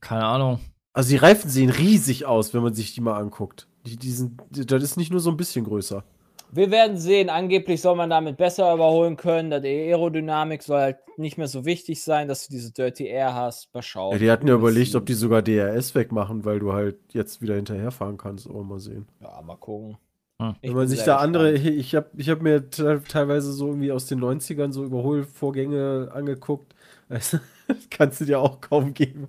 Keine 0.00 0.24
Ahnung. 0.24 0.60
Also 0.92 1.10
die 1.10 1.16
Reifen 1.16 1.48
sehen 1.48 1.70
riesig 1.70 2.26
aus, 2.26 2.52
wenn 2.54 2.62
man 2.62 2.74
sich 2.74 2.94
die 2.94 3.00
mal 3.00 3.16
anguckt. 3.16 3.68
Die, 3.86 3.96
die 3.96 4.10
sind, 4.10 4.42
das 4.50 4.82
ist 4.82 4.96
nicht 4.96 5.12
nur 5.12 5.20
so 5.20 5.30
ein 5.30 5.36
bisschen 5.36 5.64
größer. 5.64 6.04
Wir 6.50 6.72
werden 6.72 6.96
sehen. 6.96 7.30
Angeblich 7.30 7.80
soll 7.80 7.94
man 7.94 8.10
damit 8.10 8.36
besser 8.36 8.74
überholen 8.74 9.16
können. 9.16 9.62
Die 9.62 9.68
Aerodynamik 9.68 10.62
soll 10.64 10.80
halt 10.80 10.98
nicht 11.18 11.38
mehr 11.38 11.46
so 11.46 11.64
wichtig 11.64 12.02
sein, 12.02 12.26
dass 12.26 12.48
du 12.48 12.52
diese 12.52 12.72
Dirty 12.72 13.06
Air 13.06 13.34
hast. 13.34 13.72
Mal 13.74 13.82
schauen. 13.82 14.12
Ja, 14.12 14.18
die 14.18 14.30
hatten 14.30 14.48
ja 14.48 14.54
überlegt, 14.54 14.96
ob 14.96 15.06
die 15.06 15.14
sogar 15.14 15.42
DRS 15.42 15.94
wegmachen, 15.94 16.44
weil 16.44 16.58
du 16.58 16.72
halt 16.72 16.96
jetzt 17.12 17.42
wieder 17.42 17.54
hinterherfahren 17.54 18.16
kannst. 18.16 18.48
Aber 18.48 18.64
mal 18.64 18.80
sehen. 18.80 19.06
Ja, 19.20 19.40
mal 19.42 19.56
gucken. 19.56 19.98
Hm. 20.40 20.54
Ich 20.60 20.70
Wenn 20.70 20.76
man 20.76 20.88
sich 20.88 21.02
da 21.02 21.16
andere, 21.16 21.52
gespannt. 21.52 21.76
ich 21.76 21.94
habe 21.94 22.10
ich 22.16 22.28
hab 22.30 22.42
mir 22.42 22.70
te- 22.70 23.02
teilweise 23.08 23.52
so 23.52 23.68
irgendwie 23.68 23.90
aus 23.92 24.06
den 24.06 24.20
90ern 24.20 24.72
so 24.72 24.84
Überholvorgänge 24.84 26.10
angeguckt. 26.12 26.74
Also, 27.08 27.38
das 27.68 27.76
kannst 27.90 28.20
du 28.20 28.24
dir 28.24 28.38
auch 28.40 28.60
kaum 28.60 28.94
geben. 28.94 29.28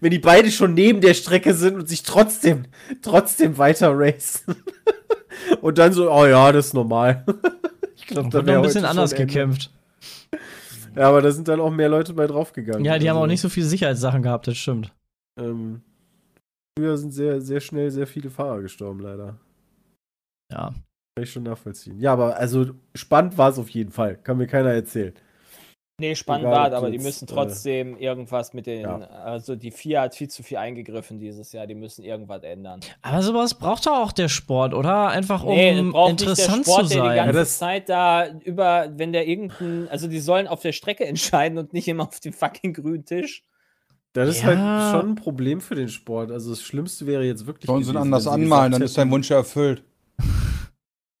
Wenn 0.00 0.10
die 0.10 0.18
beide 0.18 0.50
schon 0.50 0.74
neben 0.74 1.00
der 1.00 1.14
Strecke 1.14 1.54
sind 1.54 1.76
und 1.76 1.88
sich 1.88 2.02
trotzdem, 2.02 2.64
trotzdem 3.02 3.56
weiter 3.58 3.92
racen. 3.94 4.56
Und 5.62 5.78
dann 5.78 5.92
so, 5.92 6.10
oh 6.12 6.26
ja, 6.26 6.52
das 6.52 6.66
ist 6.68 6.74
normal. 6.74 7.24
Ich 7.96 8.06
glaube, 8.06 8.28
Da 8.30 8.44
wäre 8.44 8.56
ein 8.58 8.62
bisschen 8.62 8.84
anders 8.84 9.14
gekämpft. 9.14 9.70
Ja, 10.96 11.08
aber 11.08 11.22
da 11.22 11.30
sind 11.30 11.46
dann 11.46 11.60
auch 11.60 11.70
mehr 11.70 11.88
Leute 11.88 12.12
bei 12.14 12.26
draufgegangen. 12.26 12.84
Ja, 12.84 12.98
die 12.98 13.08
haben 13.08 13.16
Also, 13.16 13.24
auch 13.24 13.28
nicht 13.28 13.40
so 13.40 13.48
viele 13.48 13.66
Sicherheitssachen 13.66 14.22
gehabt, 14.22 14.48
das 14.48 14.56
stimmt. 14.56 14.92
Ähm, 15.38 15.82
früher 16.76 16.96
sind 16.98 17.12
sehr, 17.12 17.40
sehr 17.40 17.60
schnell 17.60 17.90
sehr 17.92 18.08
viele 18.08 18.30
Fahrer 18.30 18.62
gestorben, 18.62 18.98
leider. 19.00 19.36
Ja. 20.50 20.72
Kann 21.16 21.24
ich 21.24 21.30
schon 21.32 21.42
nachvollziehen. 21.42 21.98
Ja, 22.00 22.12
aber 22.12 22.36
also 22.36 22.66
spannend 22.94 23.36
war 23.38 23.50
es 23.50 23.58
auf 23.58 23.68
jeden 23.70 23.90
Fall. 23.92 24.16
Kann 24.16 24.36
mir 24.38 24.46
keiner 24.46 24.70
erzählen. 24.72 25.12
Nee, 26.00 26.14
spannend 26.14 26.46
war, 26.46 26.68
ob 26.68 26.72
aber 26.72 26.90
die 26.90 26.98
müssen 26.98 27.26
äh, 27.28 27.30
trotzdem 27.30 27.94
irgendwas 27.98 28.54
mit 28.54 28.64
den. 28.64 28.80
ja. 28.80 28.96
Also 29.00 29.54
die 29.54 29.70
FIA 29.70 30.00
hat 30.02 30.14
viel 30.14 30.28
zu 30.28 30.42
viel 30.42 30.56
eingegriffen 30.56 31.18
dieses 31.18 31.52
Jahr. 31.52 31.66
Die 31.66 31.74
müssen 31.74 32.04
irgendwas 32.04 32.42
ändern. 32.42 32.80
Aber 33.02 33.20
sowas 33.22 33.52
braucht 33.52 33.84
doch 33.86 33.98
auch 33.98 34.12
der 34.12 34.28
Sport, 34.28 34.72
oder? 34.72 35.08
Einfach 35.08 35.42
um 35.44 35.50
Nee, 35.54 35.78
interessant 35.78 36.16
nicht 36.16 36.68
der 36.68 36.72
Sport, 36.72 36.88
zu 36.88 36.94
der 36.94 37.02
die 37.02 37.08
sein. 37.08 37.16
ganze 37.16 37.32
Ja, 37.36 37.40
das- 37.42 37.58
Zeit 37.58 37.88
da 37.90 38.28
über, 38.44 38.88
wenn 38.96 39.12
der 39.12 39.28
irgendein, 39.28 39.88
also 39.90 40.08
die 40.08 40.20
sollen 40.20 40.46
auf 40.48 40.62
der 40.62 40.72
Strecke 40.72 41.04
entscheiden 41.06 41.58
und 41.58 41.74
nicht 41.74 41.86
immer 41.86 42.04
auf 42.08 42.18
dem 42.20 42.32
fucking 42.32 42.72
grünen 42.72 43.04
Tisch. 43.04 43.44
Das 44.14 44.28
ist 44.30 44.40
Ja. 44.42 44.46
halt 44.56 44.90
schon 45.02 45.10
ein 45.10 45.14
Problem 45.16 45.60
für 45.60 45.74
den 45.74 45.90
Sport. 45.90 46.30
Also 46.32 46.48
das 46.50 46.62
Schlimmste 46.62 47.06
wäre 47.06 47.24
jetzt 47.24 47.46
wirklich. 47.46 47.66
Sollen 47.66 47.84
sie 47.84 47.94
anders 47.94 48.26
anmalen, 48.26 48.72
dann 48.72 48.80
ist 48.82 48.96
dein 48.96 49.10
Wunsch 49.10 49.30
erfüllt. 49.30 49.84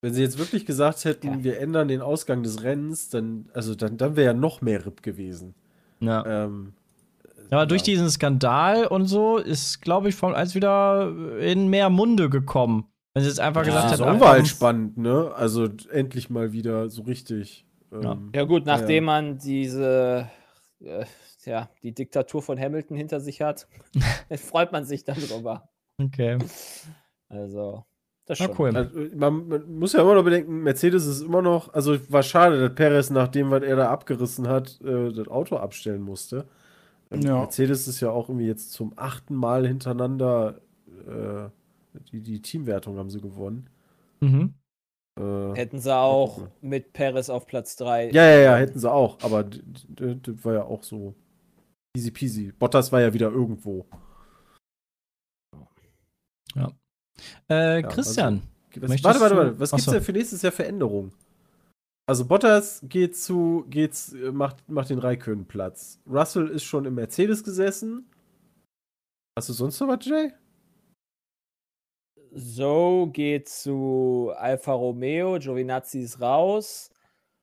Wenn 0.02 0.14
sie 0.14 0.22
jetzt 0.22 0.38
wirklich 0.38 0.64
gesagt 0.64 1.04
hätten, 1.04 1.28
Ja. 1.28 1.44
wir 1.44 1.60
ändern 1.60 1.88
den 1.88 2.00
Ausgang 2.00 2.42
des 2.42 2.62
Rennens, 2.62 3.10
dann, 3.10 3.50
also 3.52 3.74
dann, 3.74 3.96
dann 3.98 4.16
wäre 4.16 4.28
ja 4.28 4.34
noch 4.34 4.62
mehr 4.62 4.84
RIP 4.86 5.02
gewesen. 5.02 5.54
Ja. 6.00 6.24
Ähm, 6.44 6.72
Aber 7.50 7.66
durch 7.66 7.82
diesen 7.82 8.08
Skandal 8.08 8.86
und 8.86 9.06
so 9.06 9.36
ist, 9.36 9.82
glaube 9.82 10.08
ich, 10.08 10.14
Formel 10.14 10.36
1 10.36 10.54
wieder 10.54 11.12
in 11.40 11.68
mehr 11.68 11.90
Munde 11.90 12.30
gekommen. 12.30 12.86
Wenn 13.12 13.24
sie 13.24 13.28
jetzt 13.28 13.40
einfach 13.40 13.62
Ja, 13.62 13.72
gesagt 13.72 13.92
hätten, 13.92 14.02
ach, 14.04 14.20
war 14.20 14.30
halt 14.30 14.46
spannend, 14.46 14.96
ne? 14.96 15.32
Also 15.34 15.68
endlich 15.90 16.30
mal 16.30 16.52
wieder 16.52 16.88
so 16.88 17.02
richtig. 17.02 17.66
Ähm, 17.92 18.30
Ja 18.34 18.44
gut, 18.44 18.66
Ja, 18.66 18.76
nachdem 18.78 19.04
ja. 19.04 19.06
man 19.06 19.38
diese, 19.38 20.30
äh, 20.80 21.04
ja, 21.44 21.68
die 21.82 21.92
Diktatur 21.92 22.40
von 22.40 22.58
Hamilton 22.58 22.96
hinter 22.96 23.20
sich 23.20 23.42
hat, 23.42 23.66
freut 24.36 24.70
man 24.72 24.84
sich 24.84 25.04
darüber. 25.04 25.68
Okay. 26.00 26.38
Also, 27.28 27.84
das 28.26 28.38
schon. 28.38 28.54
cool. 28.58 28.76
Also, 28.76 28.98
man, 29.16 29.48
man 29.48 29.78
muss 29.78 29.92
ja 29.92 30.02
immer 30.02 30.14
noch 30.14 30.24
bedenken, 30.24 30.62
Mercedes 30.62 31.06
ist 31.06 31.22
immer 31.22 31.42
noch, 31.42 31.72
also 31.74 31.96
war 32.10 32.22
schade, 32.22 32.60
dass 32.60 32.74
Perez, 32.74 33.10
nachdem 33.10 33.50
was 33.50 33.62
er 33.62 33.76
da 33.76 33.90
abgerissen 33.90 34.48
hat, 34.48 34.80
äh, 34.82 35.12
das 35.12 35.28
Auto 35.28 35.56
abstellen 35.56 36.02
musste. 36.02 36.46
Ähm, 37.10 37.22
Ja. 37.22 37.38
Mercedes 37.40 37.88
ist 37.88 38.00
ja 38.00 38.10
auch 38.10 38.28
irgendwie 38.28 38.46
jetzt 38.46 38.72
zum 38.72 38.92
achten 38.96 39.34
Mal 39.34 39.66
hintereinander 39.66 40.60
äh, 41.08 41.48
die, 42.12 42.20
die 42.20 42.40
Teamwertung 42.40 42.98
haben 42.98 43.10
sie 43.10 43.20
gewonnen. 43.20 43.68
Mhm. 44.20 44.54
Äh, 45.18 45.54
Hätten 45.54 45.80
sie 45.80 45.94
auch 45.94 46.48
mit 46.60 46.92
Perez 46.92 47.30
auf 47.30 47.46
Platz 47.46 47.76
3. 47.76 48.10
ja, 48.10 48.24
ja, 48.24 48.38
ja, 48.40 48.56
hätten 48.56 48.78
sie 48.78 48.90
auch, 48.90 49.18
aber 49.22 49.44
das 49.44 50.44
war 50.44 50.54
ja 50.54 50.64
auch 50.64 50.82
so 50.82 51.14
easy 51.96 52.10
peasy. 52.10 52.52
Bottas 52.52 52.92
war 52.92 53.00
ja 53.00 53.12
wieder 53.12 53.30
irgendwo. 53.30 53.86
Äh, 57.48 57.80
Ja, 57.80 57.88
Christian. 57.88 58.42
Was, 58.74 58.88
Möchtest 58.88 59.04
warte, 59.04 59.20
warte, 59.20 59.36
warte. 59.36 59.60
Was 59.60 59.70
gibt's 59.70 59.84
Achso. 59.84 59.92
denn 59.92 60.02
für 60.02 60.12
nächstes 60.12 60.42
Jahr 60.42 60.52
für 60.52 60.64
Änderungen? 60.64 61.12
Also 62.06 62.24
Bottas 62.24 62.80
geht 62.88 63.16
zu, 63.16 63.64
geht's, 63.68 64.12
äh, 64.12 64.32
macht, 64.32 64.68
macht 64.68 64.90
den 64.90 64.98
Raikön 64.98 65.46
Platz. 65.46 66.00
Russell 66.08 66.48
ist 66.48 66.64
schon 66.64 66.84
im 66.84 66.94
Mercedes 66.94 67.44
gesessen. 67.44 68.08
Hast 69.38 69.48
du 69.48 69.52
sonst 69.52 69.78
noch 69.80 69.88
was, 69.88 70.04
Jay? 70.04 70.32
So 72.32 73.08
geht 73.12 73.48
zu 73.48 74.32
Alfa 74.36 74.72
Romeo, 74.72 75.38
Giovinazzi 75.38 76.00
ist 76.00 76.20
raus. 76.20 76.90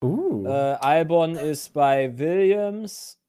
Uh. 0.03 0.45
Äh, 0.45 0.49
Albon 0.49 1.35
ist 1.35 1.73
bei 1.73 2.17
Williams 2.17 3.19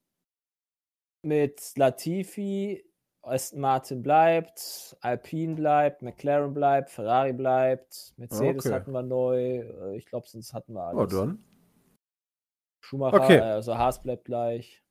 mit 1.23 1.73
Latifi. 1.77 2.85
Aston 3.29 3.61
Martin 3.61 4.03
bleibt, 4.03 4.97
Alpine 5.01 5.55
bleibt, 5.55 6.03
McLaren 6.03 6.55
bleibt, 6.55 6.91
Ferrari 6.91 7.33
bleibt, 7.33 8.15
Mercedes 8.17 8.67
Okay. 8.67 8.75
hatten 8.75 8.93
wir 8.93 9.03
neu. 9.03 9.61
Äh, 9.61 9.97
Ich 9.97 10.07
glaube, 10.07 10.27
sonst 10.29 10.53
hatten 10.55 10.73
wir 10.73 10.93
oh, 10.95 10.99
alles. 11.01 11.13
dann. 11.13 11.39
Schumacher, 12.85 13.23
Okay. 13.25 13.37
äh, 13.39 13.41
also 13.43 13.77
Haas 13.77 14.03
bleibt 14.03 14.25
gleich. 14.25 14.83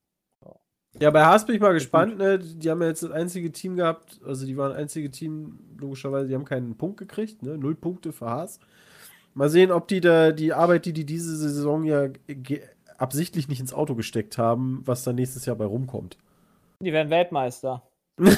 Ja, 1.00 1.12
bei 1.12 1.24
Haas 1.26 1.46
bin 1.46 1.56
ich 1.56 1.62
mal 1.62 1.74
gespannt. 1.74 2.18
Ne? 2.18 2.40
Die 2.40 2.70
haben 2.72 2.82
ja 2.82 2.88
jetzt 2.88 3.04
das 3.04 3.12
einzige 3.12 3.52
Team 3.52 3.76
gehabt, 3.76 4.20
also 4.26 4.46
die 4.46 4.58
waren 4.58 4.72
das 4.72 4.80
einzige 4.80 5.12
Team, 5.12 5.60
logischerweise, 5.78 6.28
die 6.28 6.34
haben 6.34 6.46
keinen 6.46 6.76
Punkt 6.76 6.98
gekriegt, 6.98 7.44
ne? 7.44 7.58
Null 7.58 7.76
Punkte 7.76 8.12
für 8.12 8.28
Haas. 8.28 8.60
Mal 9.36 9.50
sehen, 9.50 9.72
ob 9.72 9.88
die 9.88 10.02
da 10.02 10.32
die 10.32 10.54
Arbeit, 10.54 10.86
die 10.86 10.94
die 10.94 11.06
diese 11.06 11.36
Saison 11.36 11.84
ja 11.84 12.10
absichtlich 12.98 13.48
nicht 13.48 13.60
ins 13.60 13.74
Auto 13.74 13.94
gesteckt 13.94 14.40
haben, 14.40 14.82
was 14.86 15.04
dann 15.04 15.16
nächstes 15.16 15.46
Jahr 15.46 15.56
bei 15.56 15.66
rumkommt. 15.66 16.18
Die 16.82 16.92
werden 16.94 17.12
Weltmeister. 17.12 17.88
Das 18.18 18.36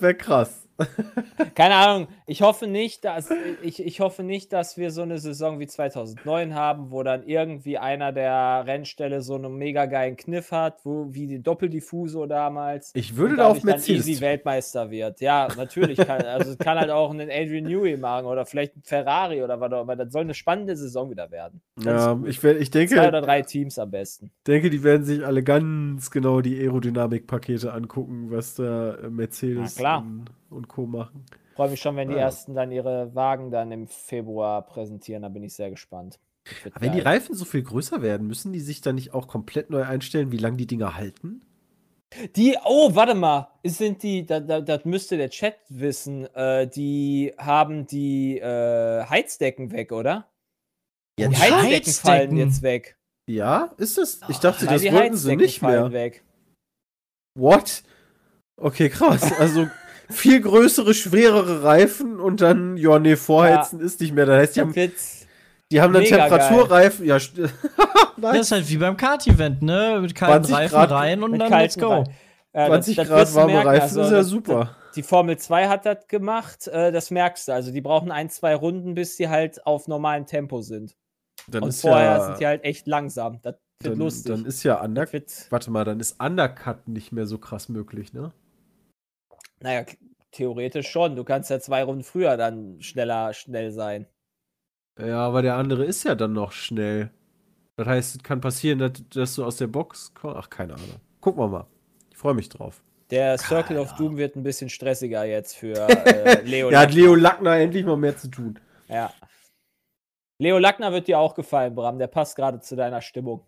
wäre 0.00 0.14
krass. 0.14 0.68
Keine 1.54 1.74
Ahnung. 1.74 2.08
Ich 2.26 2.42
hoffe 2.42 2.66
nicht, 2.66 3.04
dass 3.04 3.30
ich, 3.62 3.84
ich 3.84 4.00
hoffe 4.00 4.22
nicht, 4.22 4.52
dass 4.52 4.76
wir 4.76 4.90
so 4.90 5.02
eine 5.02 5.18
Saison 5.18 5.58
wie 5.60 5.66
2009 5.66 6.54
haben, 6.54 6.90
wo 6.90 7.02
dann 7.02 7.26
irgendwie 7.26 7.78
einer 7.78 8.12
der 8.12 8.64
Rennställe 8.66 9.22
so 9.22 9.34
einen 9.36 9.54
mega 9.56 9.86
geilen 9.86 10.16
Kniff 10.16 10.50
hat, 10.52 10.84
wo 10.84 11.06
wie 11.10 11.26
die 11.26 11.42
Doppeldiffuso 11.42 12.26
damals. 12.26 12.90
Ich 12.94 13.16
würde 13.16 13.36
da 13.36 13.48
auf 13.48 13.62
Mercedes. 13.62 14.06
easy 14.06 14.20
Weltmeister 14.20 14.90
wird. 14.90 15.20
Ja, 15.20 15.48
natürlich 15.56 15.98
kann 15.98 16.22
also 16.22 16.56
kann 16.56 16.78
halt 16.78 16.90
auch 16.90 17.10
einen 17.10 17.30
Adrian 17.30 17.64
Newey 17.64 17.96
machen 17.96 18.26
oder 18.26 18.46
vielleicht 18.46 18.76
ein 18.76 18.82
Ferrari 18.82 19.42
oder 19.42 19.60
was 19.60 19.72
auch 19.72 19.82
immer. 19.82 19.96
Das 19.96 20.12
soll 20.12 20.22
eine 20.22 20.34
spannende 20.34 20.76
Saison 20.76 21.10
wieder 21.10 21.30
werden. 21.30 21.60
Ja, 21.80 22.18
ich, 22.24 22.42
ich 22.42 22.70
denke, 22.70 22.94
Zwei 22.94 23.08
oder 23.08 23.20
drei 23.20 23.42
Teams 23.42 23.78
am 23.78 23.90
besten. 23.90 24.30
denke, 24.46 24.70
die 24.70 24.82
werden 24.82 25.04
sich 25.04 25.24
alle 25.24 25.42
ganz 25.42 26.10
genau 26.10 26.40
die 26.40 26.58
Aerodynamik-Pakete 26.60 27.72
angucken, 27.72 28.30
was 28.30 28.54
da 28.54 28.96
Mercedes 29.10 29.76
Na 29.76 29.80
klar. 29.80 30.06
Und, 30.54 30.68
Co. 30.68 30.86
machen. 30.86 31.26
Freue 31.56 31.70
mich 31.70 31.80
schon, 31.80 31.96
wenn 31.96 32.08
die 32.08 32.14
Ja. 32.14 32.22
ersten 32.22 32.54
dann 32.54 32.72
ihre 32.72 33.14
Wagen 33.14 33.50
dann 33.50 33.70
im 33.72 33.86
Februar 33.86 34.62
präsentieren. 34.66 35.22
Da 35.22 35.28
bin 35.28 35.42
ich 35.42 35.54
sehr 35.54 35.70
gespannt. 35.70 36.18
Aber 36.72 36.80
wenn 36.80 36.92
die. 36.92 37.00
Reifen 37.00 37.34
so 37.34 37.44
viel 37.44 37.62
größer 37.62 38.02
werden, 38.02 38.26
müssen 38.26 38.52
die 38.52 38.60
sich 38.60 38.80
dann 38.80 38.96
nicht 38.96 39.14
auch 39.14 39.28
komplett 39.28 39.70
neu 39.70 39.82
einstellen, 39.84 40.30
wie 40.32 40.36
lange 40.38 40.56
die 40.56 40.66
Dinger 40.66 40.96
halten? 40.96 41.42
Die, 42.36 42.56
oh, 42.64 42.94
warte 42.94 43.14
mal, 43.14 43.48
sind 43.64 44.02
die, 44.04 44.24
da, 44.24 44.38
da, 44.38 44.60
das 44.60 44.84
müsste 44.84 45.16
der 45.16 45.30
Chat 45.30 45.56
wissen, 45.68 46.26
äh, 46.34 46.68
die 46.68 47.32
haben 47.38 47.86
die 47.88 48.38
äh, 48.38 49.04
Heizdecken 49.04 49.72
weg, 49.72 49.90
oder? 49.90 50.28
Ja, 51.18 51.28
die 51.28 51.34
die 51.34 51.40
Heizdecken, 51.40 51.92
fallen 51.92 52.18
Heizdecken? 52.20 52.36
jetzt 52.36 52.62
weg. 52.62 52.96
Ja, 53.28 53.72
ist 53.78 53.98
das? 53.98 54.20
Ich 54.28 54.38
dachte, 54.38 54.66
Nein, 54.66 54.74
das 54.74 54.82
wollten 54.92 55.16
sie 55.16 55.30
Heizdecken 55.30 55.40
nicht 55.40 55.62
mehr. 55.62 55.92
weg. 55.92 56.22
What? 57.36 57.82
Okay, 58.56 58.88
krass. 58.90 59.32
Also 59.40 59.66
viel 60.14 60.40
größere, 60.40 60.94
schwerere 60.94 61.62
Reifen 61.62 62.18
und 62.20 62.40
dann, 62.40 62.76
ja, 62.76 62.98
nee, 62.98 63.16
vorheizen 63.16 63.80
ist 63.80 64.00
nicht 64.00 64.12
mehr. 64.14 64.26
Das 64.26 64.38
heißt, 64.40 64.56
die 64.56 64.60
haben, 64.60 64.72
die 65.72 65.80
haben 65.80 65.92
dann 65.92 66.04
Temperaturreifen. 66.04 67.06
Ja, 67.06 67.18
Das 68.16 68.36
ist 68.38 68.52
halt 68.52 68.68
wie 68.70 68.76
beim 68.78 68.96
Kart-Event, 68.96 69.60
ne? 69.62 69.98
Mit 70.00 70.14
kalten 70.14 70.44
20 70.44 70.54
Reifen 70.54 70.74
Grad 70.74 70.90
rein 70.92 71.22
und 71.22 71.38
dann 71.38 71.50
let's 71.50 71.76
go. 71.76 71.88
Reifen. 71.88 72.12
äh, 72.52 72.66
20 72.68 72.96
das- 72.96 73.08
das 73.08 73.16
Grad 73.32 73.34
warme 73.34 73.52
merken. 73.54 73.68
Reifen 73.68 73.82
Also, 73.82 74.00
ist 74.02 74.10
ja 74.10 74.16
das- 74.18 74.28
super. 74.28 74.76
Die 74.96 75.02
Formel 75.02 75.36
2 75.36 75.66
hat 75.68 75.84
das 75.86 76.06
gemacht, 76.06 76.68
äh, 76.68 76.92
das 76.92 77.10
merkst 77.10 77.48
du. 77.48 77.52
Also 77.52 77.72
die 77.72 77.80
brauchen 77.80 78.12
ein, 78.12 78.30
zwei 78.30 78.54
Runden, 78.54 78.94
bis 78.94 79.16
sie 79.16 79.28
halt 79.28 79.66
auf 79.66 79.88
normalem 79.88 80.26
Tempo 80.26 80.62
sind. 80.62 80.94
Dann 81.48 81.64
Und 81.64 81.70
ist 81.70 81.80
vorher 81.80 82.04
ja, 82.04 82.26
sind 82.26 82.38
die 82.40 82.46
halt 82.46 82.62
echt 82.64 82.86
langsam. 82.86 83.40
Das 83.42 83.56
wird 83.82 83.92
dann, 83.94 83.98
lustig. 83.98 84.26
dann 84.32 84.46
ist 84.46 84.62
ja 84.62 84.80
Undercut. 84.80 85.24
Warte 85.50 85.70
mal, 85.72 85.84
dann 85.84 85.98
ist 85.98 86.22
Undercut 86.22 86.86
nicht 86.86 87.10
mehr 87.10 87.26
so 87.26 87.38
krass 87.38 87.68
möglich, 87.68 88.12
ne? 88.12 88.32
Naja, 89.64 89.86
theoretisch 90.30 90.90
schon. 90.90 91.16
Du 91.16 91.24
kannst 91.24 91.48
ja 91.48 91.58
zwei 91.58 91.82
Runden 91.84 92.04
früher 92.04 92.36
dann 92.36 92.82
schneller 92.82 93.32
schnell 93.32 93.70
sein. 93.70 94.06
Ja, 95.00 95.20
aber 95.20 95.40
der 95.40 95.56
andere 95.56 95.86
ist 95.86 96.04
ja 96.04 96.14
dann 96.14 96.34
noch 96.34 96.52
schnell. 96.52 97.10
Das 97.76 97.86
heißt, 97.86 98.16
es 98.16 98.22
kann 98.22 98.42
passieren, 98.42 98.78
dass, 98.78 98.92
dass 99.08 99.34
du 99.34 99.44
aus 99.44 99.56
der 99.56 99.68
Box 99.68 100.12
kommst. 100.12 100.36
Ach, 100.38 100.50
keine 100.50 100.74
Ahnung. 100.74 101.00
Gucken 101.20 101.42
wir 101.42 101.48
mal. 101.48 101.66
Ich 102.10 102.18
freue 102.18 102.34
mich 102.34 102.50
drauf. 102.50 102.82
Der 103.10 103.38
Circle 103.38 103.78
of 103.78 103.94
Doom 103.94 104.18
wird 104.18 104.36
ein 104.36 104.42
bisschen 104.42 104.68
stressiger 104.68 105.24
jetzt 105.24 105.56
für 105.56 105.88
äh, 105.88 106.42
Leo. 106.42 106.70
Ja, 106.70 106.80
hat. 106.80 106.92
Leo 106.92 107.14
Lackner 107.14 107.56
endlich 107.56 107.86
mal 107.86 107.96
mehr 107.96 108.16
zu 108.18 108.28
tun. 108.28 108.60
Ja. 108.88 109.14
Leo 110.38 110.58
Lackner 110.58 110.92
wird 110.92 111.08
dir 111.08 111.18
auch 111.18 111.34
gefallen, 111.34 111.74
Bram. 111.74 111.98
Der 111.98 112.08
passt 112.08 112.36
gerade 112.36 112.60
zu 112.60 112.76
deiner 112.76 113.00
Stimmung. 113.00 113.46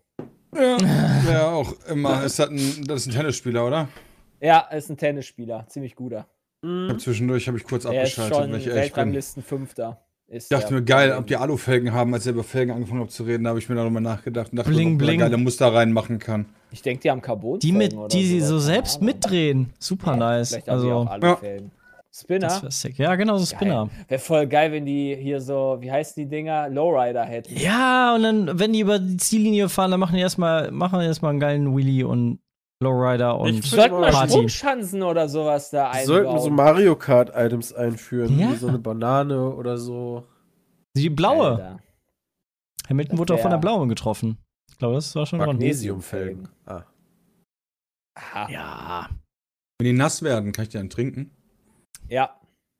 Ja, 0.55 0.77
ja 1.29 1.51
auch 1.51 1.73
immer. 1.87 2.23
Ist 2.23 2.39
das, 2.39 2.49
ein, 2.49 2.85
das 2.87 3.01
ist 3.01 3.07
ein 3.07 3.11
Tennisspieler, 3.11 3.67
oder? 3.67 3.87
Ja, 4.41 4.59
ist 4.71 4.89
ein 4.89 4.97
Tennisspieler. 4.97 5.65
Ziemlich 5.67 5.95
guter. 5.95 6.27
Mhm. 6.61 6.85
Ich 6.85 6.91
hab 6.93 7.01
zwischendurch 7.01 7.47
habe 7.47 7.57
ich 7.57 7.63
kurz 7.63 7.85
Er 7.85 8.03
ist 8.03 8.17
abgeschaltet, 8.19 8.35
schon 8.37 8.51
weil 8.51 8.59
ich 8.59 8.65
echt 8.67 8.73
bin. 8.73 8.75
Weltranglisten 8.81 9.43
Fünfter. 9.43 10.01
Ist 10.27 10.51
Ich 10.51 10.57
dachte 10.59 10.73
mir, 10.73 10.81
geil, 10.83 11.15
ob 11.17 11.25
die 11.27 11.37
Alufelgen 11.37 11.93
haben, 11.93 12.13
als 12.13 12.25
ich 12.25 12.33
über 12.33 12.43
Felgen 12.43 12.73
angefangen 12.75 12.99
habe 12.99 13.09
zu 13.09 13.23
reden, 13.23 13.45
da 13.45 13.51
habe 13.51 13.59
ich 13.59 13.69
mir 13.69 13.75
darüber 13.75 14.01
nachgedacht 14.01 14.51
und 14.51 14.57
dachte, 14.57 14.69
Bling, 14.71 14.93
ob 14.93 14.97
bling. 14.99 15.19
geile 15.21 15.37
Muster 15.37 15.73
reinmachen 15.73 16.19
kann. 16.19 16.47
Ich 16.71 16.81
denke, 16.81 17.01
die 17.01 17.09
haben 17.09 17.21
Carbon. 17.21 17.59
Die, 17.59 17.71
mit, 17.71 17.95
die 18.11 18.25
sie 18.25 18.41
so 18.41 18.59
selbst 18.59 19.01
mitdrehen. 19.01 19.71
Super 19.79 20.17
nice. 20.17 20.49
Vielleicht 20.49 20.67
haben 20.67 20.81
die 20.81 20.87
Also, 20.89 20.95
auch 20.97 21.07
Alufelgen. 21.09 21.71
Spinner. 22.11 22.47
das 22.47 22.63
wär 22.63 22.71
sick. 22.71 22.97
Ja, 22.97 23.15
genau, 23.15 23.37
so 23.37 23.45
Spinner. 23.45 23.89
Wäre 24.07 24.19
voll 24.19 24.47
geil, 24.47 24.71
wenn 24.71 24.85
die 24.85 25.15
hier 25.15 25.39
so, 25.39 25.77
wie 25.79 25.91
heißen 25.91 26.21
die 26.23 26.27
Dinger? 26.27 26.67
Lowrider 26.67 27.23
hätten. 27.23 27.55
Ja, 27.55 28.15
und 28.15 28.23
dann, 28.23 28.59
wenn 28.59 28.73
die 28.73 28.79
über 28.79 28.97
die 28.99 29.17
Ziellinie 29.17 29.69
fahren, 29.69 29.91
dann 29.91 29.99
machen 29.99 30.15
die 30.15 30.21
erstmal 30.21 30.71
machen 30.71 30.99
die 30.99 31.05
erstmal 31.05 31.29
einen 31.29 31.39
geilen 31.39 31.77
Wheelie 31.77 32.05
und 32.07 32.39
Lowrider 32.81 33.39
und 33.39 33.55
Ich 33.55 33.69
sollten 33.69 33.99
mal. 33.99 34.13
Sprungschanzen 34.29 35.01
oder 35.03 35.27
sowas 35.29 35.69
da 35.71 35.89
einbauen. 35.89 36.05
sollten 36.05 36.39
so 36.39 36.49
Mario 36.51 36.95
Kart-Items 36.95 37.73
einführen, 37.73 38.37
Ja. 38.37 38.51
wie 38.51 38.55
so 38.55 38.67
eine 38.67 38.77
Banane 38.79 39.49
oder 39.49 39.77
so. 39.77 40.23
die 40.95 41.09
blaue. 41.09 41.51
Alter. 41.51 41.79
Hamilton 42.89 43.11
Das 43.11 43.19
wurde 43.19 43.33
auch 43.35 43.39
von 43.39 43.51
der 43.51 43.57
blauen 43.57 43.89
getroffen. 43.89 44.37
Ich 44.69 44.77
glaube, 44.77 44.95
das 44.95 45.13
war 45.15 45.25
schon. 45.25 45.39
Magnesiumfelgen. 45.39 46.47
Ah. 46.65 46.83
Aha. 48.15 48.49
Ja, 48.49 49.09
Wenn 49.79 49.85
die 49.85 49.93
nass 49.93 50.21
werden, 50.23 50.51
kann 50.51 50.63
ich 50.63 50.69
die 50.69 50.77
dann 50.77 50.89
trinken? 50.89 51.31
Ja. 52.07 52.39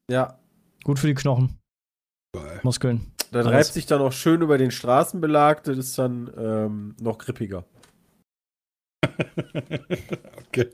Ja, 0.10 0.39
gut 0.83 0.97
für 0.99 1.07
die 1.07 1.13
Knochen, 1.13 1.60
Geil. 2.33 2.60
Muskeln. 2.63 3.12
das 3.31 3.45
Alles. 3.45 3.57
reibt 3.57 3.73
sich 3.73 3.86
dann 3.86 4.01
auch 4.01 4.12
schön 4.13 4.41
über 4.41 4.57
den 4.57 4.71
Straßenbelag, 4.71 5.62
das 5.63 5.77
ist 5.77 5.97
dann 5.99 6.31
ähm, 6.38 6.95
noch 6.99 7.17
grippiger. 7.17 7.65
okay. 10.49 10.69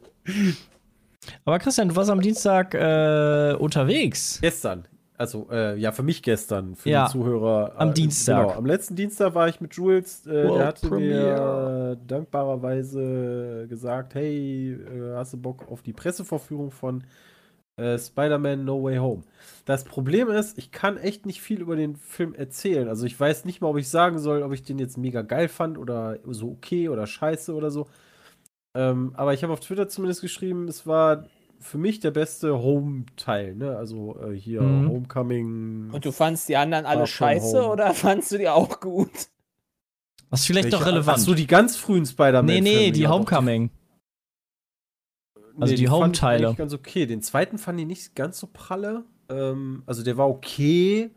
Aber 1.45 1.59
Christian, 1.59 1.89
du 1.89 1.95
warst 1.95 2.09
am 2.09 2.21
Dienstag 2.21 2.73
äh, 2.73 3.55
unterwegs. 3.57 4.39
Gestern. 4.41 4.87
Also, 5.15 5.47
äh, 5.51 5.77
ja, 5.77 5.91
für 5.91 6.03
mich 6.03 6.21
gestern, 6.23 6.75
für 6.75 6.89
Ja, 6.89 7.05
die 7.05 7.11
Zuhörer. 7.11 7.73
am 7.77 7.91
äh, 7.91 7.93
Dienstag. 7.93 8.41
Genau, 8.47 8.57
am 8.57 8.65
letzten 8.65 8.95
Dienstag 8.95 9.35
war 9.35 9.47
ich 9.47 9.61
mit 9.61 9.73
Jules. 9.75 10.25
Äh, 10.25 10.49
World 10.49 10.55
der 10.59 10.65
hatte 10.67 10.87
Premiere. 10.89 11.97
mir 11.97 11.97
dankbarerweise 12.07 13.67
gesagt: 13.69 14.15
Hey, 14.15 14.73
äh, 14.73 15.15
hast 15.15 15.33
du 15.33 15.37
Bock 15.37 15.71
auf 15.71 15.81
die 15.81 15.93
Pressevorführung 15.93 16.71
von 16.71 17.03
äh, 17.77 17.97
Spider-Man 17.97 18.65
No 18.65 18.83
Way 18.83 18.97
Home? 18.97 19.23
Das 19.65 19.83
Problem 19.85 20.29
ist, 20.29 20.57
ich 20.57 20.71
kann 20.71 20.97
echt 20.97 21.25
nicht 21.25 21.41
viel 21.41 21.61
über 21.61 21.75
den 21.75 21.95
Film 21.95 22.33
erzählen. 22.33 22.89
Also, 22.89 23.05
ich 23.05 23.17
weiß 23.17 23.45
nicht 23.45 23.61
mal, 23.61 23.67
ob 23.69 23.77
ich 23.77 23.87
sagen 23.89 24.17
soll, 24.17 24.41
ob 24.41 24.51
ich 24.51 24.63
den 24.63 24.79
jetzt 24.79 24.97
mega 24.97 25.21
geil 25.21 25.47
fand 25.47 25.77
oder 25.77 26.17
so 26.25 26.49
okay 26.49 26.89
oder 26.89 27.05
scheiße 27.07 27.53
oder 27.53 27.69
so. 27.71 27.87
Ähm, 28.75 29.13
aber 29.15 29.33
ich 29.33 29.43
habe 29.43 29.53
auf 29.53 29.59
Twitter 29.59 29.87
zumindest 29.87 30.21
geschrieben, 30.21 30.67
es 30.67 30.87
war 30.87 31.27
für 31.59 31.77
mich 31.77 31.99
der 31.99 32.11
beste 32.11 32.59
Home-Teil, 32.59 33.55
ne? 33.55 33.77
Also 33.77 34.19
äh, 34.21 34.35
hier 34.35 34.61
Mhm. 34.61 34.89
Homecoming. 34.89 35.91
Und 35.91 36.03
du 36.03 36.11
fandst 36.11 36.49
die 36.49 36.57
anderen 36.57 36.85
alle 36.85 37.07
scheiße 37.07 37.61
Home. 37.61 37.69
oder 37.71 37.93
fandst 37.93 38.31
du 38.31 38.37
die 38.37 38.49
auch 38.49 38.79
gut? 38.79 39.29
Was 40.29 40.41
ist 40.41 40.47
vielleicht 40.47 40.73
doch 40.73 40.85
relevant. 40.85 41.19
Ach 41.19 41.23
so, 41.23 41.35
die 41.35 41.47
ganz 41.47 41.77
frühen 41.77 42.05
Spider-Man. 42.05 42.45
nee, 42.45 42.61
nee, 42.61 42.91
die 42.91 43.07
Homecoming. 43.07 43.69
also 45.59 45.75
die 45.75 45.85
fand 45.87 45.87
ich 45.87 45.91
Home-Teile. 45.91 46.55
Ganz 46.55 46.73
okay. 46.73 47.05
Den 47.05 47.21
zweiten 47.21 47.57
fand 47.59 47.79
ich 47.79 47.85
nicht 47.85 48.15
ganz 48.15 48.39
so 48.39 48.49
pralle. 48.51 49.05
Ähm, 49.29 49.83
also 49.85 50.03
der 50.03 50.17
war 50.17 50.27
okay. 50.27 51.11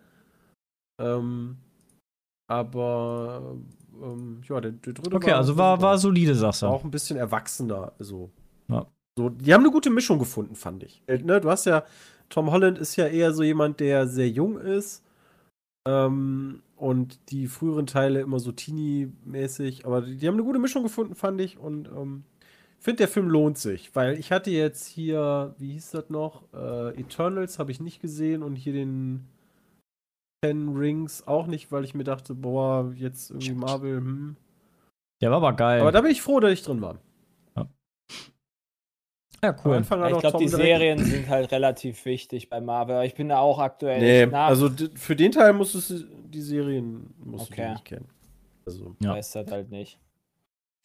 Ähm, 1.00 1.56
aber 2.48 3.56
ähm, 4.02 4.40
ja, 4.48 4.60
der, 4.60 4.72
der 4.72 4.92
dritte 4.92 5.16
Okay, 5.16 5.32
also 5.32 5.56
war, 5.56 5.80
war 5.80 5.98
solide, 5.98 6.34
sagst 6.34 6.62
war 6.62 6.70
du. 6.70 6.76
auch 6.76 6.84
ein 6.84 6.90
bisschen 6.90 7.16
erwachsener. 7.16 7.92
Also, 7.98 8.30
Ja. 8.68 8.86
so, 9.18 9.28
die 9.30 9.52
haben 9.54 9.62
eine 9.62 9.70
gute 9.72 9.90
Mischung 9.90 10.18
gefunden, 10.18 10.54
fand 10.54 10.82
ich. 10.82 11.02
Äh, 11.06 11.18
ne, 11.18 11.40
du 11.40 11.50
hast 11.50 11.66
ja, 11.66 11.84
Tom 12.28 12.50
Holland 12.50 12.78
ist 12.78 12.96
ja 12.96 13.06
eher 13.06 13.32
so 13.32 13.42
jemand, 13.42 13.80
der 13.80 14.06
sehr 14.08 14.28
jung 14.28 14.58
ist. 14.58 15.02
Ähm, 15.86 16.62
und 16.76 17.30
die 17.30 17.46
früheren 17.46 17.86
Teile 17.86 18.20
immer 18.20 18.38
so 18.40 18.52
teeny-mäßig. 18.52 19.86
Aber 19.86 20.02
die, 20.02 20.16
die 20.16 20.26
haben 20.26 20.34
eine 20.34 20.44
gute 20.44 20.58
Mischung 20.58 20.82
gefunden, 20.82 21.14
fand 21.14 21.40
ich. 21.40 21.58
Und 21.58 21.88
ähm, 21.88 22.24
ich 22.78 22.84
finde, 22.84 22.98
der 22.98 23.08
Film 23.08 23.28
lohnt 23.28 23.56
sich. 23.58 23.94
Weil 23.94 24.18
ich 24.18 24.30
hatte 24.32 24.50
jetzt 24.50 24.86
hier, 24.86 25.54
wie 25.58 25.72
hieß 25.72 25.92
das 25.92 26.10
noch? 26.10 26.42
Äh, 26.52 27.00
Eternals 27.00 27.58
habe 27.58 27.70
ich 27.70 27.80
nicht 27.80 28.02
gesehen. 28.02 28.42
Und 28.42 28.56
hier 28.56 28.72
den 28.72 29.26
Ten 30.42 30.76
Rings 30.76 31.26
auch 31.26 31.46
nicht, 31.46 31.72
weil 31.72 31.84
ich 31.84 31.94
mir 31.94 32.04
dachte, 32.04 32.34
boah, 32.34 32.92
jetzt 32.94 33.30
irgendwie 33.30 33.52
Marvel, 33.54 33.96
hm. 33.98 34.36
Der 35.22 35.30
war 35.30 35.38
aber 35.38 35.54
geil. 35.54 35.80
Aber 35.80 35.92
da 35.92 36.02
bin 36.02 36.10
ich 36.10 36.20
froh, 36.20 36.40
dass 36.40 36.52
ich 36.52 36.62
drin 36.62 36.82
war. 36.82 36.98
ja, 39.42 39.50
Am 39.50 39.56
cool. 39.64 39.76
Hat 39.84 40.12
ich 40.12 40.18
glaube, 40.18 40.38
die 40.38 40.48
Serien 40.48 41.02
sind 41.04 41.28
halt 41.28 41.50
relativ 41.52 42.04
wichtig 42.04 42.48
bei 42.50 42.60
Marvel. 42.60 43.04
Ich 43.06 43.14
bin 43.14 43.28
da 43.30 43.38
auch 43.38 43.58
aktuell 43.58 44.00
Nee, 44.00 44.24
nicht 44.26 44.32
nach. 44.32 44.48
also 44.48 44.70
für 44.94 45.16
den 45.16 45.32
Teil 45.32 45.52
musst 45.52 45.74
du 45.74 46.04
die 46.28 46.40
Serien 46.42 47.14
musst 47.18 47.50
Okay. 47.50 47.64
du 47.66 47.70
nicht 47.72 47.84
kennen. 47.84 48.08
Also, 48.66 48.96
Ja. 49.00 49.12
weiß 49.14 49.32
das 49.32 49.50
halt 49.50 49.70
nicht. 49.70 49.98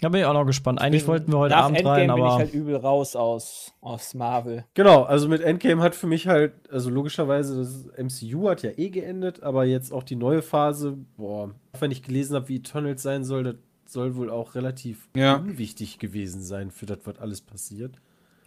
Da 0.01 0.09
bin 0.09 0.19
ich 0.21 0.25
auch 0.25 0.33
noch 0.33 0.45
gespannt. 0.45 0.81
Eigentlich 0.81 1.07
wollten 1.07 1.31
wir 1.31 1.37
heute 1.37 1.55
Nach 1.55 1.65
Abend 1.65 1.77
Endgame 1.77 1.97
rein, 1.99 2.07
bin 2.07 2.17
ich 2.17 2.21
aber 2.23 2.35
halt 2.39 2.53
übel 2.53 2.75
raus 2.75 3.15
aus, 3.15 3.71
aus 3.81 4.13
Marvel. 4.13 4.65
genau, 4.73 5.03
also 5.03 5.29
mit 5.29 5.41
Endgame 5.41 5.81
hat 5.81 5.95
für 5.95 6.07
mich 6.07 6.27
halt, 6.27 6.53
also 6.71 6.89
logischerweise, 6.89 7.57
das 7.57 7.85
MCU 7.97 8.49
hat 8.49 8.63
ja 8.63 8.71
eh 8.77 8.89
geendet, 8.89 9.43
aber 9.43 9.63
jetzt 9.65 9.93
auch 9.93 10.03
die 10.03 10.15
neue 10.15 10.41
Phase, 10.41 10.97
boah, 11.17 11.51
auch 11.73 11.81
wenn 11.81 11.91
ich 11.91 12.01
gelesen 12.03 12.35
habe, 12.35 12.49
wie 12.49 12.57
Eternals 12.57 13.01
sein 13.03 13.23
soll, 13.23 13.43
das 13.43 13.55
soll 13.85 14.15
wohl 14.15 14.29
auch 14.29 14.55
relativ 14.55 15.07
Ja. 15.15 15.35
unwichtig 15.35 15.99
gewesen 15.99 16.41
sein 16.41 16.71
für 16.71 16.85
das, 16.87 16.99
was 17.05 17.19
alles 17.19 17.41
passiert. 17.41 17.95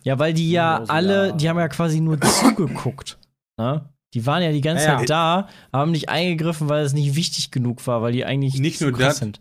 ja, 0.02 0.18
weil 0.18 0.32
die 0.34 0.50
ja 0.50 0.74
Genau 0.78 0.86
so, 0.86 0.92
alle, 0.92 1.26
ja. 1.28 1.32
die 1.32 1.48
haben 1.48 1.58
ja 1.58 1.68
quasi 1.68 2.00
nur 2.00 2.20
zugeguckt. 2.58 3.18
Ne? 3.56 3.88
Die 4.12 4.26
waren 4.26 4.42
ja 4.42 4.52
die 4.52 4.60
ganze 4.60 4.84
Ja, 4.84 4.92
ja. 4.92 4.98
Zeit 4.98 5.10
da, 5.10 5.48
haben 5.72 5.90
nicht 5.92 6.08
eingegriffen, 6.08 6.68
weil 6.68 6.84
es 6.84 6.92
nicht 6.94 7.14
wichtig 7.16 7.50
genug 7.50 7.86
war, 7.86 8.02
weil 8.02 8.12
die 8.12 8.24
eigentlich 8.24 8.58
Nicht 8.58 8.78
zu 8.78 8.90
nur 8.90 8.98
das. 8.98 9.18
sind. 9.18 9.38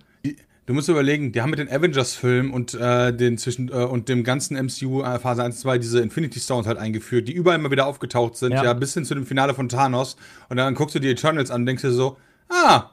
Du 0.66 0.74
musst 0.74 0.88
überlegen, 0.88 1.34
die 1.34 1.42
haben 1.42 1.50
mit 1.50 1.60
den 1.60 1.70
Avengers-Filmen 1.70 2.52
und, 2.52 2.74
äh, 2.74 3.14
den 3.14 3.38
zwischen, 3.38 3.68
äh, 3.70 3.84
und 3.84 4.08
dem 4.08 4.24
ganzen 4.24 4.56
MCU 4.56 5.02
äh, 5.04 5.20
Phase 5.20 5.44
1 5.44 5.60
2 5.60 5.78
diese 5.78 6.00
Infinity 6.00 6.40
Stones 6.40 6.68
halt 6.68 6.78
eingeführt, 6.78 7.28
die 7.28 7.34
überall 7.34 7.60
immer 7.60 7.70
wieder 7.70 7.86
aufgetaucht 7.86 8.38
sind, 8.38 8.54
Ja. 8.54 8.64
ja. 8.64 8.74
bis 8.74 8.94
hin 8.94 9.04
zu 9.04 9.14
dem 9.14 9.26
Finale 9.26 9.54
von 9.54 9.68
Thanos. 9.68 10.16
Und 10.48 10.56
dann 10.58 10.74
guckst 10.74 10.96
du 10.96 11.00
die 11.00 11.10
Eternals 11.10 11.52
an 11.52 11.62
und 11.62 11.66
denkst 11.66 11.82
dir 11.82 11.92
so, 11.92 12.16
ah, 12.48 12.92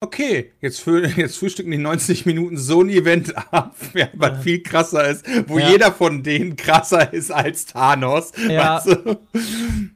okay, 0.00 0.52
jetzt, 0.60 0.80
frü 0.80 1.06
jetzt 1.16 1.36
frühstücken 1.38 1.70
die 1.70 1.78
90 1.78 2.24
Minuten 2.26 2.56
so 2.56 2.80
ein 2.82 2.88
Event 2.88 3.34
ab, 3.52 3.74
ja, 3.94 4.08
was 4.14 4.42
viel 4.42 4.62
krasser 4.62 5.08
ist, 5.08 5.24
wo 5.46 5.58
Ja. 5.58 5.68
jeder 5.70 5.92
von 5.92 6.22
denen 6.22 6.56
krasser 6.56 7.12
ist 7.12 7.30
als 7.30 7.66
Thanos. 7.66 8.32
Ja. 8.48 8.76
Weißt 8.76 8.86
du? 8.88 9.18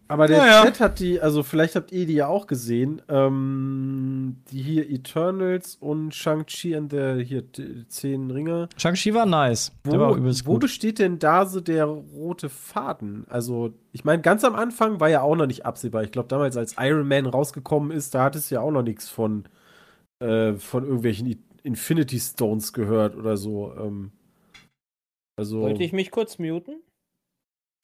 Aber 0.08 0.26
der 0.26 0.38
Naja. 0.38 0.62
Chat 0.64 0.80
hat 0.80 1.00
die, 1.00 1.20
also 1.20 1.42
vielleicht 1.42 1.74
habt 1.74 1.90
ihr 1.90 2.06
die 2.06 2.14
ja 2.14 2.26
auch 2.28 2.46
gesehen, 2.46 3.00
ähm, 3.08 4.36
die 4.50 4.62
hier 4.62 4.90
Eternals 4.90 5.76
und 5.80 6.14
Shang-Chi 6.14 6.76
und 6.76 6.92
der 6.92 7.16
hier 7.16 7.42
zehn 7.88 8.30
Ringe. 8.30 8.68
Shang-Chi 8.76 9.14
war 9.14 9.26
nice. 9.26 9.72
Der 9.86 9.98
war 9.98 10.10
Wo, 10.12 10.16
übelst 10.16 10.46
wo 10.46 10.52
gut. 10.52 10.60
besteht 10.60 10.98
denn 10.98 11.18
da 11.18 11.46
so 11.46 11.60
der 11.60 11.86
rote 11.86 12.48
Faden? 12.50 13.24
Also, 13.30 13.72
ich 13.92 14.04
meine, 14.04 14.20
ganz 14.22 14.44
am 14.44 14.54
Anfang 14.54 15.00
war 15.00 15.08
ja 15.08 15.22
auch 15.22 15.34
noch 15.36 15.46
nicht 15.46 15.64
absehbar. 15.64 16.02
Ich 16.04 16.12
glaube, 16.12 16.28
damals, 16.28 16.56
als 16.56 16.76
Iron 16.78 17.08
Man 17.08 17.26
rausgekommen 17.26 17.90
ist, 17.90 18.14
da 18.14 18.24
hat 18.24 18.36
es 18.36 18.50
ja 18.50 18.60
auch 18.60 18.70
noch 18.70 18.82
nichts 18.82 19.08
von, 19.08 19.44
äh, 20.20 20.55
von 20.55 20.85
irgendwelchen 20.85 21.44
Infinity 21.62 22.18
Stones 22.20 22.72
gehört 22.72 23.16
oder 23.16 23.37
so. 23.37 23.74
Ähm, 23.77 24.12
also, 25.38 25.61
Wollte 25.62 25.83
ich 25.83 25.92
mich 25.92 26.11
kurz 26.11 26.38
muten 26.38 26.83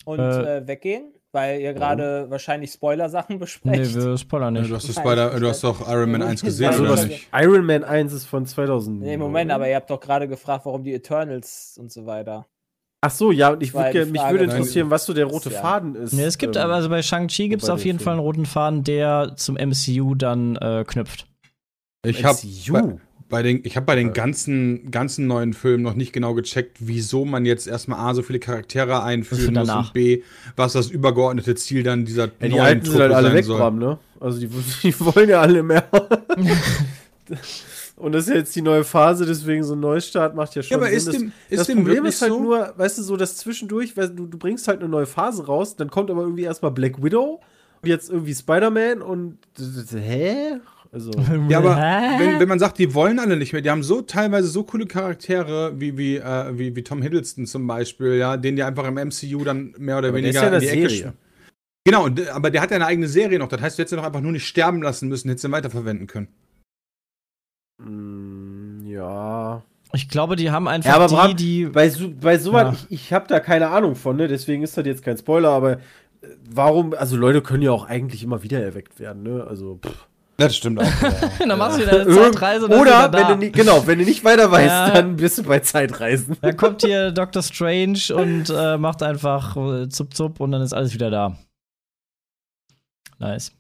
und 0.05 0.21
Äh. 0.21 0.59
äh, 0.59 0.67
weggehen, 0.69 1.13
weil 1.33 1.61
ihr 1.61 1.73
gerade 1.75 2.27
wahrscheinlich 2.31 2.71
Spoiler-Sachen 2.73 3.35
Nee, 3.37 3.41
besprecht. 3.41 3.95
wir 3.95 4.17
spoilern 4.19 4.55
Ja, 4.55 4.61
nicht. 4.63 4.71
du, 4.71 4.77
hast 4.77 4.89
ich- 4.89 4.95
du 4.97 5.49
hast 5.49 5.65
doch 5.65 5.89
Iron 5.89 6.11
Man 6.13 6.23
1 6.23 6.43
gesehen, 6.43 6.69
Also 6.69 6.83
oder 6.83 6.93
was- 6.93 7.07
nicht? 7.07 7.29
Iron 7.33 7.65
Man 7.67 7.83
1 7.85 8.13
ist 8.13 8.27
von 8.27 8.47
2000. 8.47 9.01
nee, 9.01 9.17
Moment, 9.17 9.51
aber 9.51 9.69
ihr 9.69 9.77
habt 9.77 9.91
doch 9.91 10.01
gerade 10.01 10.29
gefragt, 10.29 10.65
warum 10.67 10.85
die 10.85 10.95
Eternals 10.95 11.77
und 11.81 11.91
so 11.91 12.07
weiter. 12.07 12.47
Ach 13.03 13.11
so, 13.11 13.33
ja, 13.33 13.51
und 13.51 13.63
ich 13.63 13.73
War 13.73 13.85
würd, 13.85 13.95
die 13.95 13.99
gerne- 13.99 14.13
mich 14.13 14.23
würde 14.31 14.45
interessieren, 14.45 14.91
was 14.91 15.07
so 15.07 15.15
der 15.15 15.25
rote 15.25 15.51
Ja. 15.51 15.61
Faden 15.61 15.95
ist. 15.95 16.13
Nee, 16.13 16.25
es 16.25 16.37
gibt 16.37 16.57
ähm, 16.57 16.63
aber, 16.63 16.75
also 16.75 16.91
bei 16.91 17.01
Shang-Chi 17.03 17.49
gibt 17.49 17.63
es 17.63 17.71
auf 17.71 17.85
jeden 17.85 17.99
Film. 17.99 18.05
Fall 18.05 18.13
einen 18.15 18.21
roten 18.21 18.45
Faden, 18.47 18.85
der 18.85 19.33
zum 19.37 19.57
MCU 19.57 20.15
dann 20.15 20.57
äh, 20.57 20.85
knüpft. 20.87 21.27
Ich 22.03 22.25
habe 22.25 22.39
MCU. 22.39 22.99
bei 23.29 23.43
den, 23.43 23.61
ich 23.65 23.77
habe 23.77 23.87
bei 23.87 23.95
den 23.95 24.13
ganzen, 24.13 24.91
ganzen 24.91 25.27
neuen 25.27 25.53
Filmen 25.53 25.83
noch 25.83 25.95
nicht 25.95 26.13
genau 26.13 26.35
gecheckt, 26.35 26.79
wieso 26.81 27.25
man 27.25 27.45
jetzt 27.45 27.67
erstmal 27.67 28.01
A, 28.01 28.15
so 28.15 28.23
viele 28.23 28.39
Charaktere 28.39 29.03
einführen 29.03 29.55
muss 29.55 29.69
und 29.71 29.93
B, 29.93 30.23
was 30.57 30.73
das 30.73 30.89
übergeordnete 30.91 31.55
Ziel 31.55 31.83
dann 31.83 32.05
dieser 32.05 32.25
Ja, 32.25 32.31
die 32.41 32.49
neuen 32.49 32.61
alten 32.63 32.85
sind 32.87 32.91
Truppe 32.93 33.03
halt 33.05 33.13
alle 33.15 33.27
sein 33.29 33.37
weg, 33.37 33.45
soll. 33.45 33.59
Bram, 33.59 33.79
ne? 33.79 33.99
Also 34.19 34.39
die, 34.41 34.49
die 34.83 35.01
wollen 35.01 35.29
ja 35.29 35.41
alle 35.41 35.63
mehr. 35.63 35.89
Und 37.97 38.13
das 38.13 38.25
ist 38.25 38.31
ja 38.31 38.37
jetzt 38.37 38.57
die 38.57 38.63
neue 38.63 38.83
Phase, 38.83 39.27
deswegen 39.27 39.63
so 39.63 39.75
ein 39.75 39.81
Neustart 39.81 40.35
macht 40.35 40.55
ja 40.55 40.63
schon 40.63 40.71
Ja, 40.71 40.77
aber 40.79 40.87
Sinn. 40.87 40.97
ist 40.97 41.07
das 41.07 41.17
dem, 41.17 41.33
ist 41.51 41.59
das 41.59 41.67
Problem 41.77 42.07
ist 42.07 42.23
halt 42.23 42.33
so? 42.33 42.41
nur, 42.41 42.73
weißt 42.75 42.97
du, 42.97 43.03
so 43.03 43.17
das 43.19 43.37
zwischendurch, 43.37 43.95
weil 43.95 44.09
du, 44.09 44.27
du 44.27 44.39
bringst 44.39 44.69
halt 44.69 44.81
eine 44.81 44.89
neue 44.89 45.05
Phase 45.05 45.45
raus, 45.45 45.77
dann 45.77 45.91
kommt 45.91 46.11
aber 46.11 46.23
irgendwie 46.23 46.45
erstmal 46.45 46.71
Black 46.71 47.03
Widow 47.03 47.43
und 47.83 47.89
jetzt 47.89 48.09
irgendwie 48.09 48.35
Spider-Man 48.35 49.03
und 49.03 49.37
hä? 49.93 50.61
Also, 50.93 51.13
Ja, 51.49 51.59
aber 51.59 51.77
wenn, 51.77 52.41
wenn 52.41 52.49
man 52.49 52.59
sagt, 52.59 52.79
die 52.79 52.95
wollen 52.95 53.19
alle 53.21 53.37
nicht 53.37 53.53
mehr, 53.53 53.63
die 53.63 53.71
haben 53.71 53.83
so 53.83 54.03
teilweise 54.03 54.49
so 54.49 54.65
coole 54.65 54.87
Charaktere 54.87 55.79
wie, 55.81 55.97
wie, 55.97 56.17
äh, 56.17 56.59
wie, 56.59 56.75
wie 56.75 56.83
Tom 56.83 57.01
Hiddleston 57.03 57.47
zum 57.47 57.67
Beispiel, 57.67 58.15
ja, 58.15 58.37
den 58.37 58.57
die 58.57 58.63
einfach 58.65 58.87
im 58.87 58.95
MCU 58.95 59.45
dann 59.45 59.75
mehr 59.79 59.99
oder 59.99 60.09
Aber 60.09 60.21
der 60.21 60.31
ist 60.31 60.37
weniger 60.37 60.51
ja 60.51 60.55
in 60.55 60.61
die 60.61 60.69
Ecke 60.69 60.89
Serie. 60.91 61.13
Genau, 61.85 62.09
aber 62.35 62.51
der 62.51 62.61
hat 62.61 62.71
ja 62.71 62.77
eine 62.77 62.87
eigene 62.87 63.09
Serie 63.09 63.39
noch. 63.39 63.49
Das 63.49 63.61
heißt, 63.61 63.79
du 63.79 63.83
hättest 63.83 63.95
ihn 63.95 63.97
doch 63.99 64.05
einfach 64.05 64.21
nur 64.21 64.33
nicht 64.33 64.47
sterben 64.47 64.83
lassen 64.83 65.09
müssen, 65.09 65.29
hättest 65.29 65.45
ihn 65.45 65.53
weiterverwenden 65.53 66.07
können. 66.07 66.29
mm, 67.79 68.87
ja. 68.87 69.63
Ich 69.93 70.09
glaube, 70.09 70.37
die 70.37 70.51
haben 70.51 70.69
einfach 70.69 70.89
Ja, 70.91 70.97
aber 70.97 71.07
die, 71.09 71.15
Bram, 71.15 71.37
die. 71.37 71.65
Bei, 71.67 71.89
so, 71.89 72.13
bei 72.13 72.39
sowas, 72.39 72.63
Ja. 72.63 72.87
ich, 72.91 73.07
ich 73.07 73.13
habe 73.13 73.27
da 73.29 73.41
keine 73.41 73.69
Ahnung 73.71 73.97
von, 73.97 74.17
ne? 74.17 74.29
Deswegen 74.29 74.63
ist 74.63 74.77
das 74.77 74.87
jetzt 74.87 75.03
kein 75.03 75.17
Spoiler, 75.19 75.51
aber 75.51 75.73
äh, 75.73 75.79
warum, 76.49 76.95
also 76.95 77.17
Leute 77.17 77.43
können 77.43 77.63
ja 77.63 77.73
auch 77.73 77.87
eigentlich 77.87 78.23
immer 78.23 78.43
wieder 78.43 78.63
erweckt 78.63 79.01
werden, 79.01 79.23
ne? 79.23 79.45
Also, 79.49 79.81
pff. 79.85 80.07
Das 80.41 80.57
stimmt 80.57 80.81
auch. 80.81 80.85
dann 81.39 81.59
machst 81.59 81.79
du 81.79 81.83
wieder 81.83 82.01
eine 82.01 82.15
Zeitreise 82.15 82.65
und 82.65 82.71
dann 82.73 82.81
ist 82.81 82.87
Oder 82.87 82.99
wieder 83.09 83.13
wenn 83.13 83.23
da. 83.23 83.29
du 83.35 83.37
nicht, 83.37 83.55
genau, 83.55 83.87
wenn 83.87 83.99
du 83.99 84.05
nicht 84.05 84.25
weiter 84.25 84.51
weißt, 84.51 84.67
Ja. 84.67 84.91
dann 84.91 85.17
bist 85.17 85.39
du 85.39 85.43
bei 85.45 85.61
Zeitreisen. 85.61 86.37
Dann 86.41 86.57
kommt 86.57 86.83
hier 86.83 87.13
Dr. 87.13 87.43
Strange 87.43 88.01
und 88.15 88.51
äh, 88.51 88.79
macht 88.79 89.03
einfach 89.03 89.57
äh, 89.57 89.89
zup 89.89 90.15
zup 90.15 90.41
und 90.41 90.53
dann 90.53 90.63
ist 90.63 90.73
alles 90.73 90.95
wieder 90.95 91.11
da. 91.11 91.37
Nice. 93.19 93.53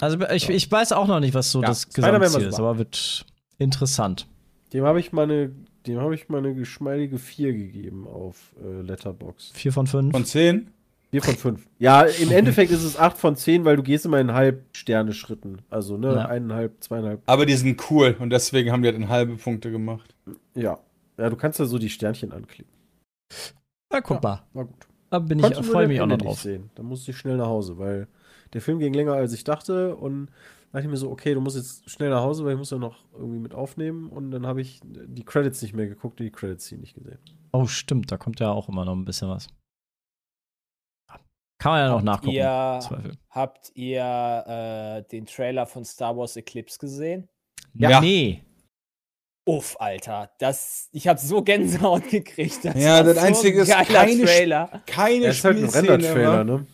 Also 0.00 0.18
ich, 0.30 0.48
ich 0.48 0.70
weiß 0.72 0.92
auch 0.92 1.06
noch 1.06 1.20
nicht, 1.20 1.34
was 1.34 1.52
so 1.52 1.60
Ja, 1.60 1.68
das 1.68 1.88
Gesamtziel 1.90 2.46
ist, 2.46 2.58
aber 2.58 2.78
wird 2.78 3.24
interessant. 3.58 4.26
Dem 4.72 4.84
habe 4.84 4.98
ich 4.98 5.12
mal 5.12 5.24
eine, 5.24 5.52
dem 5.86 6.00
habe 6.00 6.14
ich 6.14 6.28
mal 6.28 6.38
eine 6.38 6.54
geschmeidige 6.54 7.18
4 7.18 7.52
gegeben 7.52 8.06
auf 8.08 8.54
äh, 8.64 8.80
Letterbox. 8.80 9.50
Vier 9.52 9.72
von 9.72 9.86
fünf. 9.86 10.12
Von 10.12 10.24
10? 10.24 10.70
4 11.12 11.22
von 11.22 11.36
5. 11.36 11.68
Ja, 11.78 12.02
im 12.02 12.30
Endeffekt 12.30 12.70
ist 12.72 12.82
es 12.84 12.98
8 12.98 13.18
von 13.18 13.36
10, 13.36 13.64
weil 13.64 13.76
du 13.76 13.82
gehst 13.82 14.06
immer 14.06 14.18
in 14.18 14.32
Halb-Sterne-Schritten. 14.32 15.60
Also, 15.68 15.98
ne, 15.98 16.14
Ja. 16.14 16.26
eineinhalb, 16.26 16.82
zweieinhalb. 16.82 17.20
Aber 17.26 17.44
die 17.44 17.54
sind 17.54 17.80
cool 17.90 18.16
und 18.18 18.30
deswegen 18.30 18.72
haben 18.72 18.82
die 18.82 18.88
halt 18.88 18.96
in 18.96 19.08
halbe 19.08 19.36
Punkte 19.36 19.70
gemacht. 19.70 20.14
Ja. 20.54 20.78
Ja, 21.18 21.28
du 21.28 21.36
kannst 21.36 21.60
da 21.60 21.66
so 21.66 21.78
die 21.78 21.90
Sternchen 21.90 22.32
anklicken. 22.32 22.72
Na, 23.92 24.00
guck 24.00 24.22
mal. 24.22 24.42
War 24.54 24.64
gut. 24.64 24.86
Da 25.10 25.18
bin 25.18 25.38
ich, 25.38 25.54
freue 25.66 25.86
mich 25.86 26.00
auch 26.00 26.06
noch 26.06 26.16
drauf. 26.16 26.40
Sehen. 26.40 26.70
Dann 26.74 26.86
musste 26.86 27.10
ich 27.10 27.18
schnell 27.18 27.36
nach 27.36 27.46
Hause, 27.46 27.76
weil 27.76 28.08
der 28.54 28.62
Film 28.62 28.78
ging 28.78 28.94
länger 28.94 29.12
als 29.12 29.34
ich 29.34 29.44
dachte 29.44 29.94
und 29.94 30.26
da 30.72 30.78
dachte 30.78 30.86
ich 30.86 30.90
mir 30.90 30.96
so, 30.96 31.10
okay, 31.10 31.34
du 31.34 31.42
musst 31.42 31.56
jetzt 31.56 31.90
schnell 31.90 32.08
nach 32.08 32.22
Hause, 32.22 32.46
weil 32.46 32.52
ich 32.52 32.58
muss 32.58 32.70
ja 32.70 32.78
noch 32.78 33.04
irgendwie 33.12 33.38
mit 33.38 33.52
aufnehmen 33.52 34.08
und 34.08 34.30
dann 34.30 34.46
habe 34.46 34.62
ich 34.62 34.80
die 34.82 35.24
Credits 35.24 35.60
nicht 35.60 35.74
mehr 35.74 35.86
geguckt 35.86 36.18
und 36.20 36.24
die 36.24 36.32
Credits 36.32 36.72
nicht 36.72 36.94
gesehen. 36.94 37.18
Oh, 37.52 37.66
stimmt, 37.66 38.10
da 38.10 38.16
kommt 38.16 38.40
ja 38.40 38.50
auch 38.50 38.70
immer 38.70 38.86
noch 38.86 38.94
ein 38.96 39.04
bisschen 39.04 39.28
was. 39.28 39.48
Kann 41.62 41.72
man 41.72 41.80
ja 41.80 41.88
noch 41.90 41.94
Habt 41.96 42.04
nachgucken. 42.04 42.34
Ihr, 42.34 42.80
Zweifel. 42.82 43.12
habt 43.30 43.70
ihr 43.76 45.04
äh, 45.06 45.08
den 45.12 45.26
Trailer 45.26 45.64
von 45.64 45.84
Star 45.84 46.16
Wars 46.16 46.36
Eclipse 46.36 46.76
gesehen? 46.76 47.28
Ja. 47.74 48.00
Nee. 48.00 48.42
Uff, 49.44 49.76
Alter, 49.78 50.32
das, 50.40 50.88
ich 50.90 51.06
habe 51.06 51.20
so 51.20 51.40
Gänsehaut 51.42 52.08
gekriegt. 52.08 52.64
Das 52.64 52.74
Ja, 52.74 53.04
das 53.04 53.16
Einzige 53.16 53.60
ist, 53.60 53.68
geiler 53.68 53.84
keine 53.84 54.24
Trailer. 54.24 54.82
Keine 54.86 55.26
Er 55.26 55.30
ist 55.30 55.44
halt 55.44 55.58
ein 55.58 55.68
Render-Trailer, 55.68 56.42
ne? 56.42 56.66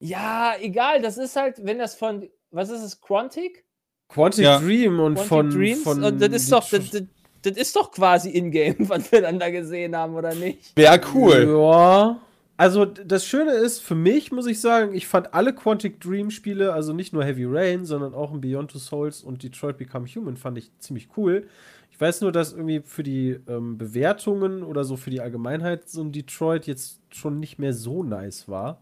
Ja, 0.00 0.54
egal, 0.60 1.00
das 1.00 1.16
ist 1.16 1.36
halt, 1.36 1.64
wenn 1.64 1.78
das 1.78 1.94
von, 1.94 2.28
was 2.50 2.70
ist 2.70 2.82
es, 2.82 3.00
Quantic? 3.00 3.64
Quantic 4.08 4.44
Ja. 4.44 4.58
Dream 4.58 4.98
und 4.98 5.14
Quantic 5.14 5.28
von, 5.28 5.50
Dreams? 5.50 5.82
von 5.84 6.02
Und 6.02 6.20
das 6.20 6.30
ist 6.30 6.50
doch, 6.50 6.68
das, 6.68 6.90
das, 6.90 7.02
das 7.42 7.56
ist 7.56 7.76
doch 7.76 7.92
quasi 7.92 8.30
in-game, 8.30 8.76
was 8.88 9.12
wir 9.12 9.22
dann 9.22 9.38
da 9.38 9.50
gesehen 9.50 9.94
haben, 9.94 10.16
oder 10.16 10.34
nicht? 10.34 10.76
Wäre 10.76 11.00
cool. 11.14 11.56
Ja. 11.56 12.20
Also 12.56 12.84
das 12.84 13.26
Schöne 13.26 13.52
ist, 13.52 13.80
für 13.80 13.96
mich 13.96 14.30
muss 14.30 14.46
ich 14.46 14.60
sagen, 14.60 14.94
ich 14.94 15.08
fand 15.08 15.34
alle 15.34 15.52
Quantic 15.52 16.00
Dream 16.00 16.30
Spiele, 16.30 16.72
also 16.72 16.92
nicht 16.92 17.12
nur 17.12 17.24
Heavy 17.24 17.44
Rain, 17.46 17.84
sondern 17.84 18.14
auch 18.14 18.32
in 18.32 18.40
Beyond 18.40 18.70
Two 18.70 18.78
Souls 18.78 19.22
und 19.22 19.42
Detroit 19.42 19.76
Become 19.76 20.06
Human 20.06 20.36
fand 20.36 20.58
ich 20.58 20.70
ziemlich 20.78 21.08
cool. 21.16 21.48
Ich 21.90 22.00
weiß 22.00 22.20
nur, 22.20 22.30
dass 22.30 22.52
irgendwie 22.52 22.82
für 22.84 23.02
die 23.02 23.38
ähm, 23.48 23.76
Bewertungen 23.76 24.62
oder 24.62 24.84
so 24.84 24.96
für 24.96 25.10
die 25.10 25.20
Allgemeinheit 25.20 25.88
so 25.88 26.02
ein 26.02 26.12
Detroit 26.12 26.66
jetzt 26.66 27.00
schon 27.10 27.40
nicht 27.40 27.58
mehr 27.58 27.72
so 27.72 28.04
nice 28.04 28.48
war. 28.48 28.80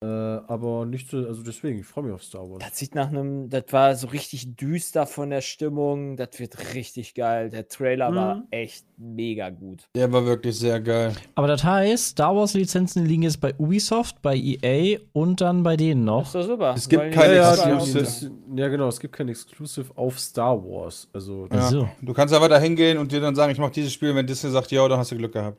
Äh, 0.00 0.06
aber 0.06 0.86
nicht 0.86 1.10
so, 1.10 1.16
also 1.16 1.42
deswegen, 1.42 1.80
ich 1.80 1.86
freue 1.86 2.04
mich 2.04 2.12
auf 2.12 2.22
Star 2.22 2.48
Wars. 2.48 2.60
Das 2.60 2.78
sieht 2.78 2.94
nach 2.94 3.08
einem, 3.08 3.48
das 3.50 3.64
war 3.70 3.96
so 3.96 4.06
richtig 4.06 4.54
düster 4.54 5.06
von 5.06 5.30
der 5.30 5.40
Stimmung, 5.40 6.16
das 6.16 6.38
wird 6.38 6.56
richtig 6.74 7.14
geil. 7.14 7.50
Der 7.50 7.66
Trailer 7.66 8.14
war 8.14 8.34
Mhm. 8.36 8.42
echt 8.52 8.84
mega 8.96 9.50
gut. 9.50 9.88
Der 9.96 10.12
war 10.12 10.24
wirklich 10.24 10.56
sehr 10.56 10.80
geil. 10.80 11.14
Aber 11.34 11.48
das 11.48 11.64
heißt, 11.64 12.10
Star 12.10 12.36
Wars 12.36 12.54
Lizenzen 12.54 13.06
liegen 13.06 13.22
jetzt 13.22 13.40
bei 13.40 13.52
Ubisoft, 13.58 14.22
bei 14.22 14.36
EA 14.36 15.00
und 15.12 15.40
dann 15.40 15.64
bei 15.64 15.76
denen 15.76 16.06
Das 16.06 16.12
noch. 16.14 16.22
ist 16.26 16.34
doch 16.36 16.42
super. 16.54 16.74
Es 16.76 16.88
gibt 16.88 17.10
keine 17.12 17.34
ja, 17.34 17.52
Exclusive. 17.54 17.98
das, 17.98 18.30
ja, 18.54 18.68
genau, 18.68 18.86
es 18.86 19.00
gibt 19.00 19.16
kein 19.16 19.28
Exclusive 19.28 19.90
auf 19.96 20.20
Star 20.20 20.62
Wars. 20.62 21.08
Also, 21.12 21.48
Ja. 21.52 21.62
So. 21.68 21.88
Du 22.02 22.12
kannst 22.12 22.32
einfach 22.32 22.48
da 22.48 22.60
hingehen 22.60 22.98
und 22.98 23.10
dir 23.10 23.20
dann 23.20 23.34
sagen, 23.34 23.50
ich 23.50 23.58
mach 23.58 23.70
dieses 23.70 23.92
Spiel, 23.92 24.14
wenn 24.14 24.28
Disney 24.28 24.50
sagt, 24.50 24.70
ja, 24.70 24.86
dann 24.86 25.00
hast 25.00 25.10
du 25.10 25.16
Glück 25.16 25.32
gehabt. 25.32 25.58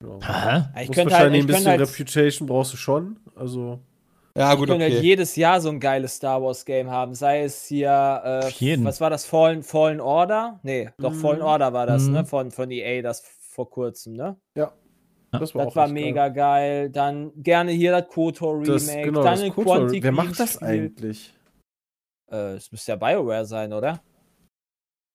Genau. 0.00 0.18
Hä? 0.22 0.62
Ich 0.82 0.88
Muss 0.88 0.96
könnte 0.96 1.12
wahrscheinlich 1.12 1.20
halt, 1.20 1.34
ich 1.34 1.40
ein 1.40 1.46
bisschen 1.46 1.66
halt, 1.66 1.80
Reputation 1.80 2.48
brauchst 2.48 2.72
du 2.72 2.76
schon. 2.76 3.18
Also, 3.36 3.78
Ja, 4.36 4.52
ich 4.52 4.58
gut, 4.58 4.68
könnte 4.68 4.84
halt 4.84 4.94
okay. 4.94 5.02
jedes 5.02 5.36
Jahr 5.36 5.60
so 5.60 5.68
ein 5.70 5.80
geiles 5.80 6.14
Star 6.16 6.42
Wars 6.42 6.64
Game 6.64 6.90
haben. 6.90 7.14
Sei 7.14 7.42
es 7.42 7.66
hier, 7.66 8.22
äh, 8.24 8.48
jeden. 8.50 8.84
was 8.84 9.00
war 9.00 9.10
das? 9.10 9.24
Fallen, 9.26 9.62
Fallen 9.62 10.00
Order? 10.00 10.60
Nee, 10.62 10.90
doch 10.98 11.12
Mhm. 11.12 11.16
Fallen 11.20 11.42
Order 11.42 11.72
war 11.72 11.86
das, 11.86 12.04
Mhm. 12.04 12.12
ne? 12.12 12.24
Von, 12.24 12.50
von 12.50 12.70
EA, 12.70 13.02
das 13.02 13.22
vor 13.50 13.68
kurzem, 13.70 14.14
ne? 14.14 14.36
das 15.32 15.54
war 15.54 15.62
Das 15.64 15.72
auch 15.72 15.76
war 15.76 15.86
mega 15.86 16.28
geil. 16.28 16.90
Dann 16.90 17.30
gerne 17.36 17.70
hier 17.70 17.92
das 17.92 18.08
KOTOR 18.08 18.62
geil. 18.62 18.62
Remake. 18.64 18.72
Das, 18.72 19.04
genau, 19.04 19.22
dann 19.22 19.32
das 19.34 19.42
ein 19.42 19.54
Kotor, 19.54 19.76
Quantic 19.78 20.02
Wer 20.02 20.10
macht 20.12 20.40
das 20.40 20.58
eigentlich? 20.60 21.32
Äh, 22.32 22.54
es 22.54 22.72
müsste 22.72 22.92
ja 22.92 22.96
BioWare 22.96 23.44
sein, 23.44 23.72
oder? 23.72 24.00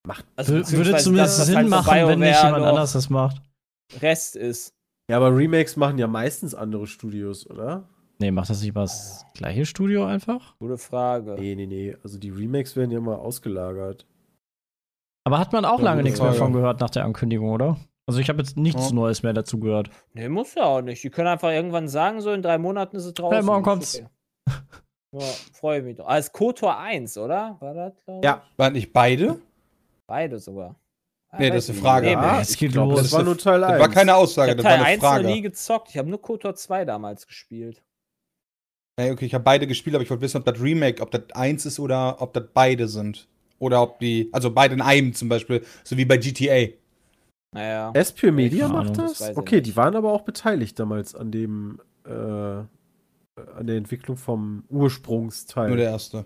Macht- 0.07 0.25
Also, 0.37 0.53
Würde 0.53 0.63
zumindest 0.97 1.39
das, 1.39 1.45
Sinn 1.47 1.55
halt 1.57 1.67
machen, 1.67 2.07
wenn 2.07 2.19
nicht 2.19 2.41
jemand 2.43 2.59
noch 2.63 2.67
anders 2.69 2.93
das 2.93 3.09
macht. 3.09 3.41
Rest 4.01 4.35
ist. 4.35 4.73
Ja, 5.09 5.17
aber 5.17 5.35
Remakes 5.35 5.75
machen 5.75 5.97
ja 5.97 6.07
meistens 6.07 6.55
andere 6.55 6.87
Studios, 6.87 7.49
oder? 7.49 7.87
Nee, 8.19 8.31
macht 8.31 8.49
das 8.49 8.61
nicht 8.61 8.73
mal 8.73 8.81
das 8.83 9.25
gleiche 9.33 9.65
Studio 9.65 10.05
einfach? 10.05 10.57
Gute 10.59 10.77
Frage. 10.77 11.35
Nee, 11.37 11.55
nee, 11.55 11.67
nee. 11.67 11.95
Also 12.03 12.17
die 12.17 12.29
Remakes 12.29 12.75
werden 12.75 12.91
ja 12.91 12.97
immer 12.97 13.19
ausgelagert. 13.19 14.07
Aber 15.25 15.37
hat 15.39 15.51
man 15.53 15.65
auch 15.65 15.79
Ja, 15.79 15.85
lange 15.85 16.03
nichts 16.03 16.21
mehr 16.21 16.33
von 16.33 16.53
gehört 16.53 16.79
nach 16.79 16.89
der 16.89 17.03
Ankündigung, 17.03 17.49
oder? 17.49 17.77
Also 18.07 18.19
ich 18.19 18.29
habe 18.29 18.39
jetzt 18.39 18.55
nichts 18.57 18.89
Ja. 18.89 18.95
Neues 18.95 19.23
mehr 19.23 19.33
dazu 19.33 19.59
gehört. 19.59 19.89
Nee, 20.13 20.29
muss 20.29 20.53
ja 20.55 20.63
auch 20.63 20.81
nicht. 20.81 21.03
Die 21.03 21.09
können 21.09 21.27
einfach 21.27 21.49
irgendwann 21.49 21.87
sagen, 21.87 22.21
so 22.21 22.31
in 22.31 22.41
drei 22.41 22.57
Monaten 22.57 22.95
ist 22.95 23.05
es 23.05 23.13
draußen. 23.13 23.35
Hey, 23.35 23.43
morgen 23.43 23.63
kommt's. 23.63 23.99
okay. 23.99 24.07
Ja, 25.11 25.21
freue 25.53 25.81
mich 25.81 25.95
doch. 25.97 26.07
Als 26.07 26.31
KOTOR 26.31 26.77
1, 26.77 27.17
oder? 27.17 27.57
War 27.59 27.73
das? 27.73 27.93
Ja. 28.23 28.43
Waren 28.57 28.73
nicht 28.73 28.93
beide? 28.93 29.39
Beide 30.07 30.39
sogar. 30.39 30.75
Nee, 31.39 31.49
das 31.49 31.69
ist 31.69 31.69
ich 31.69 31.75
eine 31.75 31.81
Frage. 31.81 32.07
Nee, 32.07 32.15
Ah, 32.15 32.35
nee. 32.35 32.41
es 32.41 32.57
geht 32.57 32.71
glaub, 32.71 32.89
los. 32.91 33.01
Das 33.03 33.11
war 33.13 33.23
nur 33.23 33.37
Teil 33.37 33.63
1. 33.63 33.71
Das 33.73 33.81
war 33.81 33.89
keine 33.89 34.11
Ich 34.11 34.17
Aussage, 34.17 34.51
habe 34.51 34.57
das 34.57 34.65
war 34.65 34.71
Teil 34.71 34.79
eine 34.79 34.87
1 34.93 35.01
noch 35.01 35.09
Frage. 35.09 35.27
nie 35.27 35.41
gezockt. 35.41 35.89
Ich 35.89 35.97
habe 35.97 36.09
nur 36.09 36.21
KOTOR 36.21 36.55
2 36.55 36.85
damals 36.85 37.27
gespielt. 37.27 37.83
Ja, 38.99 39.11
okay, 39.11 39.25
ich 39.25 39.33
habe 39.33 39.43
beide 39.43 39.67
gespielt, 39.67 39.95
aber 39.95 40.03
ich 40.03 40.09
wollte 40.09 40.21
wissen, 40.21 40.37
ob 40.37 40.45
das 40.45 40.61
Remake, 40.61 41.01
ob 41.01 41.11
das 41.11 41.23
eins 41.33 41.65
ist 41.65 41.79
oder 41.79 42.21
ob 42.21 42.33
das 42.33 42.45
beide 42.53 42.87
sind. 42.87 43.27
Oder 43.59 43.81
ob 43.81 43.99
die, 43.99 44.29
also 44.31 44.51
beide 44.51 44.73
in 44.73 44.81
einem 44.81 45.13
zum 45.13 45.29
Beispiel, 45.29 45.65
so 45.83 45.97
wie 45.97 46.05
bei 46.05 46.17
GTA. 46.17 46.73
Naja. 47.53 47.91
Espio 47.93 48.31
Media 48.31 48.67
macht 48.67 48.97
das 48.97 49.19
das? 49.19 49.29
ich 49.29 49.37
okay, 49.37 49.61
die 49.61 49.75
waren 49.77 49.95
aber 49.95 50.11
auch 50.11 50.23
beteiligt 50.23 50.77
damals 50.77 51.15
an 51.15 51.31
dem, 51.31 51.79
äh, 52.05 52.11
an 52.11 52.67
der 53.61 53.77
Entwicklung 53.77 54.17
vom 54.17 54.63
Ursprungsteil. 54.69 55.69
Nur 55.69 55.77
der 55.77 55.91
erste. 55.91 56.25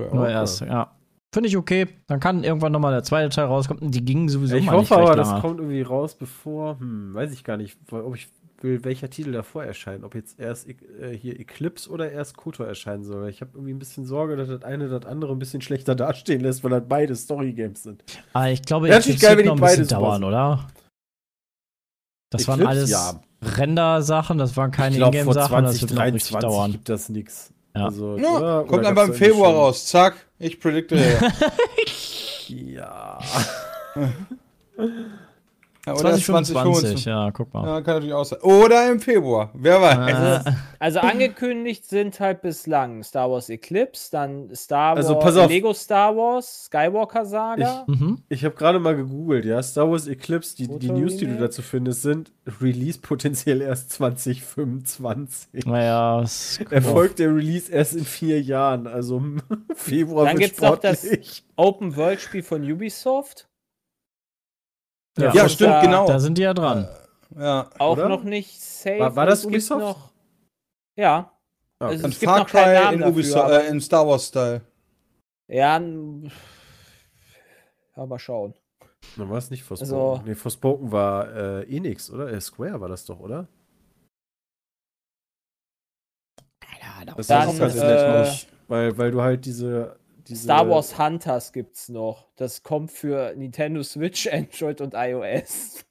Nur 0.00 0.22
okay. 0.22 0.32
erst, 0.32 0.60
ja. 0.60 0.94
Finde 1.34 1.48
ich 1.48 1.56
okay. 1.58 1.86
Dann 2.06 2.20
kann 2.20 2.42
irgendwann 2.42 2.72
nochmal 2.72 2.92
der 2.92 3.02
zweite 3.02 3.28
Teil 3.28 3.44
rauskommen. 3.46 3.90
Die 3.90 4.04
gingen 4.04 4.28
sowieso 4.28 4.56
Ich 4.56 4.64
mal 4.64 4.72
hoffe 4.76 4.94
nicht 4.94 5.02
aber, 5.02 5.14
das 5.16 5.28
lange. 5.28 5.40
kommt 5.42 5.58
irgendwie 5.60 5.82
raus, 5.82 6.14
bevor, 6.14 6.78
hm, 6.80 7.12
weiß 7.14 7.32
ich 7.32 7.44
gar 7.44 7.56
nicht, 7.58 7.76
ob 7.90 8.14
ich 8.16 8.28
will, 8.62 8.82
welcher 8.82 9.10
Titel 9.10 9.32
davor 9.32 9.62
erscheint. 9.62 10.04
Ob 10.04 10.14
jetzt 10.14 10.40
erst 10.40 10.66
äh, 10.68 11.16
hier 11.16 11.38
Eclipse 11.38 11.90
oder 11.90 12.10
erst 12.10 12.36
KOTOR 12.36 12.66
erscheinen 12.66 13.04
soll. 13.04 13.28
Ich 13.28 13.40
habe 13.42 13.50
irgendwie 13.54 13.72
ein 13.74 13.78
bisschen 13.78 14.06
Sorge, 14.06 14.36
dass 14.36 14.48
das 14.48 14.62
eine 14.64 14.88
das 14.88 15.04
andere 15.04 15.32
ein 15.32 15.38
bisschen 15.38 15.60
schlechter 15.60 15.94
dastehen 15.94 16.40
lässt, 16.40 16.64
weil 16.64 16.70
das 16.70 16.82
beide 16.88 17.14
Story-Games 17.14 17.82
sind. 17.82 18.02
Aber 18.32 18.44
Ah, 18.46 18.48
ich 18.50 18.62
glaube, 18.62 18.88
Wäre 18.88 19.04
wird 19.04 19.46
noch 19.46 19.54
ein 19.56 19.60
bisschen 19.60 19.86
dauern, 19.88 20.10
passen. 20.12 20.24
oder? 20.24 20.66
Das 22.30 22.48
waren 22.48 22.60
Eclipse, 22.60 22.68
alles 22.78 22.90
ja. 22.90 23.20
Render-Sachen, 23.42 24.38
das 24.38 24.56
waren 24.56 24.70
keine 24.70 24.96
Ingame-Sachen, 24.96 25.64
das 25.64 25.80
wird 25.80 25.92
noch 25.94 26.02
richtig 26.04 26.24
2023 26.24 26.38
dauern. 26.40 26.72
gibt 26.72 26.88
das 26.88 27.08
nix. 27.08 27.52
Ja. 27.76 27.84
Also, 27.86 28.16
Ja, 28.16 28.36
oder? 28.36 28.64
kommt 28.64 28.82
beim 28.82 28.94
da 28.96 29.12
Februar 29.12 29.52
raus. 29.52 29.86
Zack, 29.86 30.26
ich 30.38 30.60
predikte. 30.60 30.96
ja. 32.48 33.18
Ja. 35.88 35.94
Oder 35.94 36.14
2025, 36.16 37.04
ja, 37.04 37.30
guck 37.30 37.52
mal. 37.52 37.66
Ja, 37.66 37.80
kann 37.80 37.94
natürlich 37.94 38.14
auch 38.14 38.24
sein. 38.24 38.40
Oder 38.42 38.90
im 38.90 39.00
Februar, 39.00 39.50
wer 39.54 39.80
weiß. 39.82 40.46
Äh, 40.46 40.52
Also 40.78 41.00
angekündigt 41.00 41.86
sind 41.88 42.20
halt 42.20 42.40
bislang 42.42 43.02
Star 43.02 43.30
Wars 43.30 43.48
Eclipse, 43.48 44.10
dann 44.12 44.54
Star 44.54 44.96
Wars, 44.96 45.06
Also, 45.06 45.18
pass 45.18 45.36
auf. 45.36 45.48
Lego 45.50 45.72
Star 45.74 46.16
Wars, 46.16 46.64
Skywalker 46.66 47.24
Saga. 47.24 47.84
mhm. 47.86 48.22
Ich 48.28 48.44
habe 48.44 48.54
gerade 48.54 48.78
mal 48.78 48.94
gegoogelt, 48.96 49.44
ja. 49.44 49.62
Star 49.62 49.90
Wars 49.90 50.06
Eclipse, 50.06 50.54
die, 50.56 50.68
die 50.78 50.90
News, 50.90 51.16
die 51.16 51.26
du 51.26 51.36
dazu 51.36 51.62
findest, 51.62 52.02
sind 52.02 52.30
Release 52.60 52.98
potenziell 53.00 53.60
erst 53.60 53.90
2025. 53.92 55.66
Naja, 55.66 56.22
ist 56.22 56.60
cool. 56.60 56.72
Erfolgt 56.72 57.18
der 57.18 57.34
Release 57.34 57.70
erst 57.70 57.94
in 57.94 58.04
vier 58.04 58.40
Jahren, 58.40 58.86
also 58.86 59.18
im 59.18 59.42
Februar 59.74 60.26
Dann 60.26 60.38
wird 60.38 60.50
gibt's 60.50 60.60
noch 60.62 60.76
das- 60.78 61.00
sportlich. 61.02 61.44
Open 61.56 61.96
World 61.96 62.20
Spiel 62.20 62.42
von 62.42 62.62
Ubisoft. 62.70 63.47
Ja, 65.18 65.32
Ja, 65.34 65.48
stimmt, 65.48 65.70
da- 65.70 65.80
genau. 65.82 66.06
Da 66.06 66.18
sind 66.18 66.38
die 66.38 66.42
ja 66.42 66.54
dran. 66.54 66.88
Ja. 67.36 67.68
Auch 67.78 67.92
Oder? 67.92 68.08
noch 68.08 68.22
nicht 68.24 68.60
safe. 68.60 68.98
War- 69.00 69.16
war 69.16 69.26
das 69.26 69.44
Ubisoft? 69.44 69.80
Noch, 69.80 70.10
ja. 70.96 71.32
Ah, 71.80 71.86
Also 71.88 72.04
Ein 72.06 72.10
es 72.12 72.18
gibt 72.18 72.30
Far 72.30 72.38
noch 72.40 72.46
Cry 72.48 72.74
Namen 72.74 72.94
in, 72.94 73.00
dafür, 73.00 73.12
Ubisoft, 73.12 73.44
aber- 73.44 73.64
äh, 73.64 73.68
in 73.68 73.80
Star 73.80 74.06
Wars-Style. 74.06 74.60
Ja, 75.48 75.80
ja, 77.96 78.06
mal 78.06 78.18
schauen. 78.18 78.54
Na, 79.16 79.28
war 79.28 79.38
es 79.38 79.50
nicht 79.50 79.62
Forspoken? 79.62 79.94
Also- 79.94 80.22
nee, 80.24 80.34
Forspoken 80.34 80.90
war 80.92 81.28
äh, 81.34 81.76
Enix, 81.76 82.10
oder? 82.10 82.32
Äh, 82.32 82.40
Square 82.40 82.80
war 82.80 82.88
das 82.88 83.04
doch, 83.04 83.18
oder? 83.20 83.46
Das 87.16 87.26
Dann, 87.28 87.48
ist 87.48 87.54
auch 87.54 87.58
ganz 87.60 87.74
äh, 87.76 88.22
nett, 88.22 88.46
weil, 88.66 88.98
weil 88.98 89.10
du 89.10 89.22
halt 89.22 89.44
diese, 89.44 89.97
diese 90.28 90.42
Star 90.44 90.68
Wars 90.68 90.98
Hunters 90.98 91.52
gibt's 91.52 91.88
noch. 91.88 92.28
Das 92.36 92.62
kommt 92.62 92.90
für 92.90 93.34
Nintendo 93.36 93.82
Switch, 93.82 94.26
Android 94.32 94.80
und 94.80 94.94
iOS. 94.94 95.84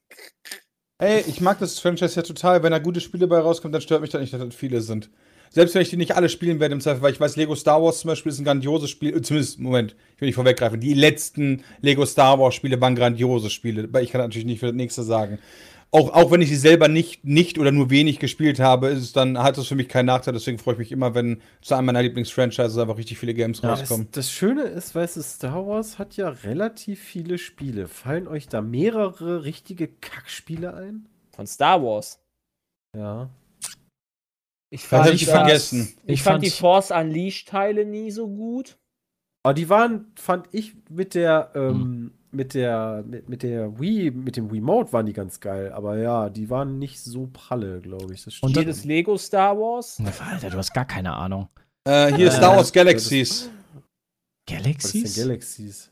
Ey, 0.99 1.23
ich 1.27 1.41
mag 1.41 1.59
das 1.59 1.79
Franchise 1.79 2.15
ja 2.15 2.21
total. 2.23 2.63
Wenn 2.63 2.71
da 2.71 2.79
gute 2.79 3.01
Spiele 3.01 3.27
bei 3.27 3.39
rauskommen, 3.39 3.71
dann 3.71 3.81
stört 3.81 4.01
mich 4.01 4.09
das 4.09 4.21
nicht, 4.21 4.33
dass 4.33 4.41
das 4.41 4.55
viele 4.55 4.81
sind. 4.81 5.09
Selbst 5.49 5.75
wenn 5.75 5.81
ich 5.81 5.89
die 5.89 5.97
nicht 5.97 6.15
alle 6.15 6.29
spielen 6.29 6.59
werde 6.59 6.73
im 6.73 6.81
Zweifel, 6.81 7.01
weil 7.01 7.13
ich 7.13 7.19
weiß, 7.19 7.35
Lego 7.35 7.55
Star 7.55 7.81
Wars 7.81 7.99
zum 7.99 8.09
Beispiel 8.09 8.31
ist 8.31 8.39
ein 8.39 8.45
grandioses 8.45 8.89
Spiel. 8.89 9.15
äh, 9.15 9.21
Zumindest, 9.21 9.59
Moment, 9.59 9.95
ich 10.15 10.21
will 10.21 10.27
nicht 10.27 10.35
vorweggreifen. 10.35 10.79
Die 10.79 10.93
letzten 10.93 11.63
Lego 11.81 12.05
Star 12.05 12.39
Wars 12.39 12.55
Spiele 12.55 12.81
waren 12.81 12.95
grandiose 12.95 13.49
Spiele. 13.49 13.85
Aber 13.85 14.01
ich 14.01 14.11
kann 14.11 14.21
natürlich 14.21 14.45
nicht 14.45 14.59
für 14.59 14.67
das 14.67 14.75
nächste 14.75 15.03
sagen. 15.03 15.39
Auch, 15.89 16.11
auch 16.13 16.31
wenn 16.31 16.41
ich 16.41 16.49
sie 16.49 16.57
selber 16.57 16.89
nicht, 16.89 17.23
nicht 17.23 17.57
oder 17.57 17.71
nur 17.71 17.89
wenig 17.89 18.19
gespielt 18.19 18.59
habe, 18.59 18.87
ist 18.89 19.01
es 19.01 19.13
dann, 19.13 19.37
hat 19.39 19.57
das 19.57 19.67
für 19.67 19.75
mich 19.75 19.87
keinen 19.87 20.07
Nachteil. 20.07 20.33
Deswegen 20.33 20.57
freue 20.59 20.73
ich 20.73 20.79
mich 20.79 20.91
immer, 20.91 21.15
wenn 21.15 21.41
zu 21.61 21.75
einem 21.75 21.85
meiner 21.85 22.03
Lieblingsfranchises 22.03 22.77
einfach 22.77 22.97
richtig 22.97 23.17
viele 23.17 23.33
Games 23.33 23.61
Ja, 23.61 23.69
Das, 23.69 23.81
rauskommen. 23.81 24.07
das 24.11 24.29
Schöne 24.29 24.63
ist, 24.63 24.93
weißt 24.95 25.15
du, 25.15 25.21
Star 25.23 25.65
Wars 25.65 25.97
hat 25.97 26.17
ja 26.17 26.27
relativ 26.29 26.99
viele 27.01 27.37
Spiele. 27.37 27.87
Fallen 27.87 28.27
euch 28.27 28.49
da 28.49 28.61
mehrere 28.61 29.45
richtige 29.45 29.87
Kackspiele 29.87 30.73
ein? 30.73 31.07
Von 31.31 31.47
Star 31.47 31.81
Wars. 31.81 32.19
Ja. 32.95 33.29
Ich 34.69 34.81
Das 34.81 34.89
fand, 34.89 35.05
hab 35.05 35.13
ich 35.13 35.25
fand- 35.25 35.37
vergessen. 35.37 35.93
Ich, 36.03 36.13
Ich 36.15 36.23
fand, 36.23 36.35
fand- 36.35 36.45
die 36.45 36.49
Force 36.49 36.91
Unleashed 36.91 37.47
Teile 37.47 37.85
nie 37.85 38.11
so 38.11 38.27
gut. 38.27 38.77
Aber 39.43 39.53
die 39.53 39.69
waren, 39.69 40.11
fand 40.15 40.47
ich, 40.51 40.73
mit 40.89 41.13
der, 41.15 41.51
Hm. 41.53 42.11
Mit 42.37 42.53
der, 42.53 43.03
mit, 43.05 43.27
mit 43.27 43.43
der 43.43 43.77
Wii, 43.79 44.11
mit 44.11 44.37
dem 44.37 44.47
Remote 44.49 44.93
waren 44.93 45.05
die 45.05 45.11
ganz 45.13 45.41
geil. 45.41 45.73
Aber 45.73 45.97
ja, 45.97 46.29
die 46.29 46.49
waren 46.49 46.79
nicht 46.79 47.01
so 47.01 47.27
pralle, 47.33 47.81
glaube 47.81 48.13
ich. 48.13 48.23
Das 48.23 48.39
Und 48.39 48.55
Jedes 48.55 48.85
Lego 48.85 49.17
Star 49.17 49.57
Wars. 49.57 49.99
Alter, 50.19 50.49
du 50.51 50.57
hast 50.57 50.73
gar 50.73 50.85
keine 50.85 51.11
Ahnung. 51.13 51.49
Äh, 51.83 52.13
hier 52.15 52.27
Äh, 52.27 52.31
Star 52.31 52.51
Wars 52.55 52.67
das- 52.67 52.73
Galaxies. 52.73 53.49
Was 53.49 54.53
ist 54.53 54.63
Galaxies? 54.63 55.13
denn 55.15 55.23
Galaxies? 55.27 55.91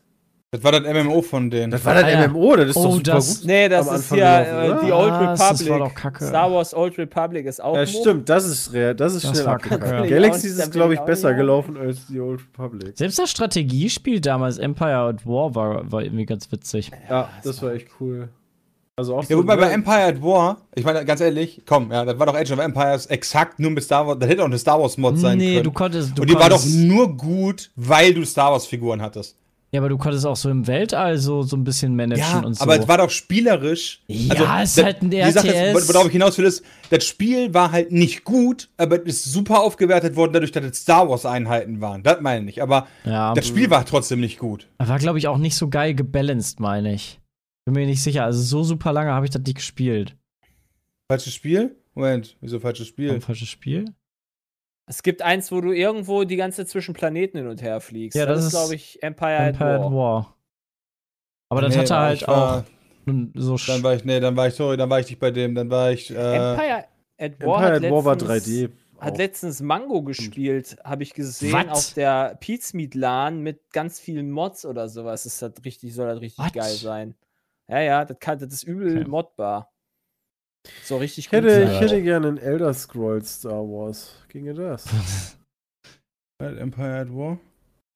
Das 0.52 0.62
war 0.62 0.70
das 0.72 0.82
MMO 0.84 1.22
von 1.22 1.50
denen. 1.50 1.72
Das 1.72 1.84
war 1.84 1.94
das 1.94 2.04
Ah, 2.04 2.08
ja. 2.08 2.28
MMO, 2.28 2.54
das 2.56 2.70
ist 2.70 2.76
Oh, 2.76 2.84
doch 2.84 2.92
super 2.92 3.02
das- 3.14 3.38
gut. 3.40 3.46
Nee, 3.48 3.68
das 3.68 3.90
ist 3.92 4.10
ja 4.12 4.42
gelaufen, 4.44 4.78
äh, 4.78 4.86
die 4.86 4.92
Old 4.92 5.12
Was? 5.12 5.20
Republic. 5.20 5.58
Das 5.58 5.68
war 5.68 5.78
doch 5.80 5.94
kacke. 5.94 6.24
Star 6.26 6.52
Wars 6.52 6.74
Old 6.74 6.98
Republic 6.98 7.46
ist 7.46 7.62
auch 7.62 7.74
Ja, 7.76 7.84
stimmt, 7.86 8.28
das 8.28 8.46
ist, 8.46 8.72
re- 8.72 8.94
das 8.94 9.14
ist 9.16 9.24
Das 9.24 9.32
schnell 9.42 9.44
kacke, 9.58 9.86
ja. 9.86 10.06
Galaxies 10.06 10.56
ist, 10.56 10.70
glaube 10.72 10.94
ich 10.94 11.00
besser 11.00 11.34
gelaufen 11.34 11.76
als 11.76 12.06
die 12.06 12.20
Old 12.20 12.40
Republic. 12.56 12.96
Selbst 12.96 13.18
das 13.18 13.28
Strategiespiel 13.30 14.20
damals, 14.20 14.58
Empire 14.58 15.08
at 15.08 15.26
War, 15.26 15.54
war, 15.56 15.90
war 15.92 16.02
irgendwie 16.02 16.26
ganz 16.26 16.50
witzig. 16.52 16.92
Ja, 17.10 17.28
das 17.42 17.60
war 17.60 17.72
echt 17.72 17.88
cool. 18.00 18.28
Also 18.98 19.16
auch 19.16 19.22
Ja, 19.24 19.36
so 19.36 19.38
wobei 19.42 19.56
bei 19.56 19.68
Empire 19.72 20.04
at 20.04 20.22
War, 20.22 20.58
ich 20.76 20.84
meine, 20.84 21.04
ganz 21.04 21.20
ehrlich, 21.20 21.60
komm, 21.66 21.90
ja, 21.90 22.04
das 22.04 22.18
war 22.20 22.24
doch 22.26 22.34
Age 22.36 22.52
of 22.52 22.60
Empires 22.60 23.06
exakt 23.06 23.58
nur 23.58 23.72
mit 23.72 23.82
Star 23.82 24.06
Wars, 24.06 24.16
das 24.20 24.28
hätte 24.28 24.42
auch 24.42 24.46
eine 24.46 24.58
Star 24.58 24.80
Wars 24.80 24.96
Mod 24.96 25.18
sein 25.18 25.36
nee, 25.38 25.54
können. 25.54 25.64
du 25.64 25.72
konntest. 25.72 26.16
Du 26.16 26.22
Und 26.22 26.30
die 26.30 26.34
war 26.34 26.48
doch 26.48 26.56
konntest, 26.60 26.78
nur 26.78 27.14
gut, 27.14 27.70
weil 27.74 28.14
du 28.14 28.24
Star 28.24 28.52
Wars 28.52 28.64
Figuren 28.64 29.02
hattest. 29.02 29.36
Ja, 29.76 29.82
aber 29.82 29.90
du 29.90 29.98
konntest 29.98 30.24
auch 30.24 30.36
so 30.36 30.48
im 30.48 30.66
Weltall 30.66 31.18
so, 31.18 31.42
so 31.42 31.54
ein 31.54 31.62
bisschen 31.62 31.94
managen 31.94 32.24
Ja, 32.24 32.40
und 32.40 32.54
so. 32.54 32.62
aber 32.62 32.80
es 32.80 32.88
war 32.88 32.96
doch 32.96 33.10
spielerisch. 33.10 34.00
Also, 34.08 34.42
Ja, 34.44 34.62
es 34.62 34.70
ist 34.70 34.78
das- 34.78 34.84
halt 34.86 35.02
ein 35.02 35.10
Die 35.10 35.20
Sache 35.30 35.48
RTS. 35.54 35.78
ist, 35.82 35.88
worauf 35.94 36.06
ich 36.06 36.12
hinaus 36.12 36.38
will, 36.38 36.46
ist, 36.46 36.64
das 36.88 37.04
Spiel 37.04 37.52
war 37.52 37.72
halt 37.72 37.92
nicht 37.92 38.24
gut, 38.24 38.70
aber 38.78 38.96
es 39.06 39.26
ist 39.26 39.32
super 39.32 39.60
aufgewertet 39.60 40.16
worden, 40.16 40.32
dadurch, 40.32 40.52
dass 40.52 40.64
es 40.64 40.78
Star 40.80 41.10
Wars 41.10 41.26
Einheiten 41.26 41.82
waren. 41.82 42.02
Das 42.02 42.22
meine 42.22 42.48
ich. 42.48 42.62
Aber 42.62 42.86
ja, 43.04 43.34
das 43.34 43.46
Spiel 43.46 43.68
war 43.68 43.84
trotzdem 43.84 44.20
nicht 44.20 44.38
gut. 44.38 44.66
war, 44.78 44.98
glaube 44.98 45.18
ich, 45.18 45.28
auch 45.28 45.36
nicht 45.36 45.56
so 45.56 45.68
geil 45.68 45.94
gebalanced, 45.94 46.58
meine 46.58 46.94
ich. 46.94 47.20
Bin 47.66 47.74
mir 47.74 47.84
nicht 47.86 48.02
sicher. 48.02 48.24
Also 48.24 48.40
so 48.40 48.64
super 48.64 48.94
lange 48.94 49.10
habe 49.12 49.26
ich 49.26 49.30
das 49.30 49.42
nicht 49.42 49.56
gespielt. 49.56 50.16
Falsches 51.10 51.34
Spiel? 51.34 51.76
Moment, 51.94 52.36
wieso 52.40 52.60
falsches 52.60 52.86
Spiel? 52.88 53.10
Ein 53.12 53.20
falsches 53.20 53.48
Spiel? 53.48 53.84
Es 54.88 55.02
gibt 55.02 55.20
eins, 55.22 55.50
wo 55.50 55.60
du 55.60 55.72
irgendwo 55.72 56.24
die 56.24 56.36
ganze 56.36 56.58
Zeit 56.62 56.68
zwischen 56.68 56.94
Planeten 56.94 57.38
hin 57.38 57.48
und 57.48 57.60
her 57.60 57.80
fliegst. 57.80 58.16
Ja, 58.16 58.24
das, 58.26 58.36
das 58.36 58.46
ist, 58.46 58.52
ist 58.52 58.58
glaube 58.60 58.74
ich, 58.76 59.02
Empire, 59.02 59.34
Empire 59.48 59.74
at 59.74 59.80
War. 59.82 59.92
War. 59.92 60.36
Aber 61.48 61.60
das 61.62 61.74
Nee, 61.74 61.80
hatte 61.82 61.96
halt 61.96 62.28
auch 62.28 62.62
so 63.34 63.56
Dann 63.68 63.82
war 63.82 63.94
ich, 63.94 64.04
nee, 64.04 64.18
dann 64.20 64.36
war 64.36 64.48
ich, 64.48 64.54
sorry, 64.54 64.76
dann 64.76 64.90
war 64.90 64.98
ich 65.00 65.06
nicht 65.08 65.20
bei 65.20 65.30
dem, 65.30 65.54
dann 65.54 65.70
war 65.70 65.92
ich, 65.92 66.10
äh, 66.10 66.14
Empire 66.36 66.84
at 67.18 67.40
War, 67.40 67.56
Empire 67.56 67.58
hat 67.62 67.84
at 67.84 67.90
War 67.90 68.04
war 68.04 68.14
letztens- 68.16 68.46
3D. 68.46 68.70
Hat 68.98 69.12
auch. 69.12 69.18
letztens 69.18 69.60
Mango 69.60 70.02
gespielt, 70.02 70.78
habe 70.82 71.02
ich 71.02 71.12
gesehen, 71.12 71.52
Wat? 71.52 71.68
auf 71.68 71.92
der 71.92 72.34
Pizmeet 72.40 72.94
LAN 72.94 73.42
mit 73.42 73.70
ganz 73.72 74.00
vielen 74.00 74.30
Mods 74.30 74.64
oder 74.64 74.88
sowas. 74.88 75.24
Das 75.24 75.42
hat 75.42 75.62
richtig, 75.66 75.94
soll 75.94 76.08
halt 76.08 76.20
richtig 76.22 76.42
Wat? 76.44 76.54
geil 76.54 76.72
sein. 76.74 77.14
Ja, 77.68 77.80
ja, 77.80 78.04
das, 78.06 78.18
kann, 78.18 78.38
das 78.38 78.52
ist 78.54 78.62
übel 78.62 79.00
Okay. 79.00 79.08
modbar. 79.10 79.70
So 80.84 80.96
richtig 80.98 81.26
Ich 81.26 81.32
hätte, 81.32 81.50
sein. 81.50 81.72
ich 81.74 81.80
hätte 81.80 82.02
gerne 82.02 82.28
einen 82.28 82.38
Elder 82.38 82.72
Scrolls 82.74 83.34
Star 83.40 83.62
Wars. 83.62 84.12
Ginge 84.28 84.54
das? 84.54 84.84
Empire 86.38 87.00
at 87.00 87.08
War. 87.10 87.38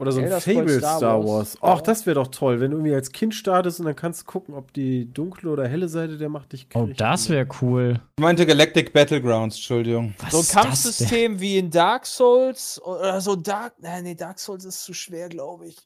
Oder 0.00 0.12
so 0.12 0.18
ein 0.20 0.24
Elder 0.24 0.40
Fable 0.40 0.78
Star 0.78 0.96
Star, 0.96 1.18
Wars. 1.22 1.28
Wars. 1.28 1.58
Ach, 1.60 1.80
das 1.82 2.06
wäre 2.06 2.14
doch 2.14 2.28
toll, 2.28 2.58
wenn 2.60 2.70
du 2.70 2.78
irgendwie 2.78 2.94
als 2.94 3.12
Kind 3.12 3.34
startest 3.34 3.80
und 3.80 3.86
dann 3.86 3.94
kannst 3.96 4.22
du 4.22 4.24
gucken, 4.24 4.54
ob 4.54 4.72
die 4.72 5.12
dunkle 5.12 5.50
oder 5.50 5.68
helle 5.68 5.88
Seite 5.90 6.16
der 6.16 6.30
Macht 6.30 6.54
dich 6.54 6.68
Oh, 6.72 6.86
kriegt. 6.86 7.00
das 7.02 7.28
wäre 7.28 7.46
cool. 7.60 8.00
Ich 8.18 8.22
meinte 8.22 8.46
Galactic 8.46 8.94
Battlegrounds, 8.94 9.56
Entschuldigung. 9.56 10.14
Was 10.18 10.30
So 10.30 10.38
ein? 10.38 10.62
Kampfsystem 10.64 11.38
wie 11.38 11.58
in 11.58 11.70
Dark 11.70 12.06
Souls 12.06 12.80
oder 12.82 13.20
so 13.20 13.36
Dark. 13.36 13.74
Nein, 13.78 14.04
nee, 14.04 14.14
Dark 14.14 14.38
Souls 14.38 14.64
ist 14.64 14.82
zu 14.84 14.94
schwer, 14.94 15.28
glaube 15.28 15.66
ich. 15.68 15.76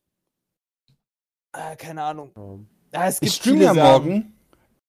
Ah, 1.53 1.75
keine 1.75 2.03
Ahnung. 2.05 2.31
Ähm, 2.37 2.69
Ah, 2.93 3.09
es 3.09 3.19
gibt 3.19 3.33
Ich 3.33 3.39
streame 3.39 3.65
ja 3.65 3.75
morgen. 3.75 4.34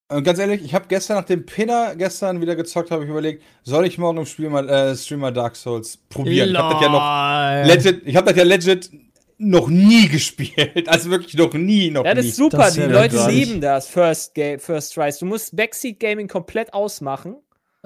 Und 0.08 0.22
ganz 0.22 0.38
ehrlich, 0.38 0.64
ich 0.64 0.72
habe 0.72 0.84
gestern, 0.88 1.16
nachdem 1.16 1.44
Peter 1.44 1.96
gestern 1.96 2.40
wieder 2.40 2.54
gezockt 2.54 2.92
habe, 2.92 3.02
ich 3.04 3.10
überlegt, 3.10 3.42
soll 3.64 3.86
ich 3.86 3.98
morgen 3.98 4.18
im 4.18 4.26
Spiel 4.26 4.48
mal, 4.48 4.68
äh, 4.68 4.94
Stream 4.96 5.18
mal 5.20 5.32
Dark 5.32 5.56
Souls 5.56 5.96
probieren? 6.08 6.50
Ich 6.50 6.56
habe 6.56 6.74
das 6.74 6.82
ja 6.82 6.88
noch 6.88 7.66
Lol. 7.66 7.74
legit, 7.74 8.02
ich 8.06 8.14
habe 8.16 8.28
das 8.28 8.36
ja 8.38 8.44
legit 8.44 8.90
noch 9.38 9.68
nie 9.68 10.08
gespielt. 10.12 10.88
Also 10.88 11.10
wirklich 11.10 11.34
noch 11.34 11.52
nie, 11.54 11.90
noch 11.90 12.04
Ja, 12.04 12.14
das 12.14 12.22
nie. 12.24 12.28
ist 12.30 12.36
super. 12.36 12.58
Das 12.58 12.74
Die 12.74 12.80
ist 12.82 12.86
ja 12.86 12.92
Leute 12.92 13.16
gar 13.16 13.26
nicht- 13.26 13.46
lieben 13.48 13.60
das, 13.60 13.88
First, 13.88 14.34
Ga 14.36 14.58
First 14.58 14.94
Tries. 14.94 15.18
Du 15.18 15.26
musst 15.26 15.56
Backseat 15.56 15.98
Gaming 15.98 16.28
komplett 16.28 16.72
ausmachen. 16.72 17.36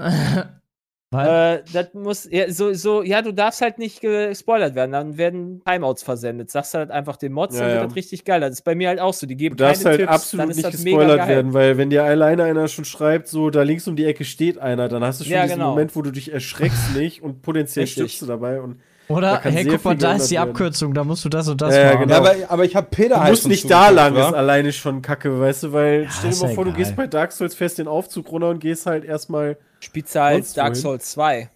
Äh, 1.12 1.62
das 1.72 1.92
muss, 1.92 2.28
ja, 2.30 2.52
so, 2.52 2.72
so, 2.72 3.02
ja, 3.02 3.20
du 3.20 3.32
darfst 3.32 3.60
halt 3.62 3.78
nicht 3.78 4.00
gespoilert 4.00 4.76
werden. 4.76 4.92
Dann 4.92 5.18
werden 5.18 5.60
Timeouts 5.64 6.04
versendet. 6.04 6.52
Sagst 6.52 6.72
du 6.72 6.78
halt 6.78 6.92
einfach 6.92 7.16
den 7.16 7.32
Mods, 7.32 7.56
Ja, 7.56 7.62
dann 7.62 7.70
wird 7.70 7.80
ja. 7.80 7.86
das 7.88 7.96
richtig 7.96 8.24
geil. 8.24 8.40
Das 8.40 8.50
ist 8.52 8.62
bei 8.62 8.76
mir 8.76 8.88
halt 8.88 9.00
auch 9.00 9.12
so. 9.12 9.26
Die 9.26 9.36
geben 9.36 9.56
Du 9.56 9.64
darfst 9.64 9.82
keine 9.82 9.90
halt 9.98 10.00
Tipps, 10.02 10.12
absolut 10.12 10.42
dann 10.44 10.50
ist 10.50 10.56
nicht 10.58 10.70
gespoilert 10.70 11.26
werden, 11.26 11.52
weil 11.52 11.76
wenn 11.78 11.90
dir 11.90 12.04
alleine 12.04 12.44
einer 12.44 12.68
schon 12.68 12.84
schreibt, 12.84 13.26
so 13.26 13.50
da 13.50 13.62
links 13.62 13.88
um 13.88 13.96
die 13.96 14.04
Ecke 14.04 14.24
steht 14.24 14.58
einer, 14.58 14.88
dann 14.88 15.02
hast 15.02 15.20
du 15.20 15.24
schon 15.24 15.32
Ja, 15.32 15.42
diesen 15.42 15.56
genau. 15.56 15.70
Moment, 15.70 15.96
wo 15.96 16.02
du 16.02 16.12
dich 16.12 16.32
erschreckst 16.32 16.90
nicht 16.96 17.22
und 17.22 17.42
potenziell 17.42 17.88
stirbst 17.88 18.22
du 18.22 18.26
dabei. 18.26 18.60
Und 18.60 18.76
oder, 19.08 19.40
hey, 19.42 19.64
guck 19.64 19.84
mal, 19.84 19.96
da 19.96 20.12
ist 20.14 20.30
die. 20.30 20.38
Abkürzung, 20.38 20.94
da 20.94 21.02
musst 21.02 21.24
du 21.24 21.28
das 21.28 21.48
und 21.48 21.60
das 21.60 21.74
Ja, 21.74 21.80
ja, 21.80 21.86
machen. 21.94 22.00
genau. 22.06 22.14
Ja, 22.24 22.30
aber, 22.30 22.34
aber 22.52 22.64
ich 22.64 22.76
habe 22.76 22.86
Peter 22.88 23.16
du 23.16 23.20
halt 23.22 23.30
musst 23.32 23.48
nicht 23.48 23.68
da 23.68 23.88
lang, 23.88 24.14
ist 24.14 24.32
alleine 24.32 24.72
schon 24.72 25.02
kacke, 25.02 25.40
weißt 25.40 25.64
du, 25.64 25.72
weil 25.72 26.04
Ja, 26.04 26.10
stell 26.10 26.30
dir 26.30 26.36
mal 26.46 26.54
vor, 26.54 26.64
du 26.64 26.70
egal. 26.70 26.78
gehst 26.84 26.94
bei 26.94 27.08
Dark 27.08 27.32
Souls 27.32 27.56
fest 27.56 27.78
den 27.78 27.88
Aufzug 27.88 28.30
runter 28.30 28.50
und 28.50 28.60
gehst 28.60 28.86
halt 28.86 29.04
erstmal. 29.04 29.56
Spielst 29.80 30.14
du 30.14 30.20
halt 30.20 30.56
Dark? 30.56 30.76
Souls 30.76 31.10
2. 31.12 31.50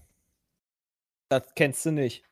Das 1.30 1.42
kennst 1.54 1.84
du 1.86 1.92
nicht. 1.92 2.24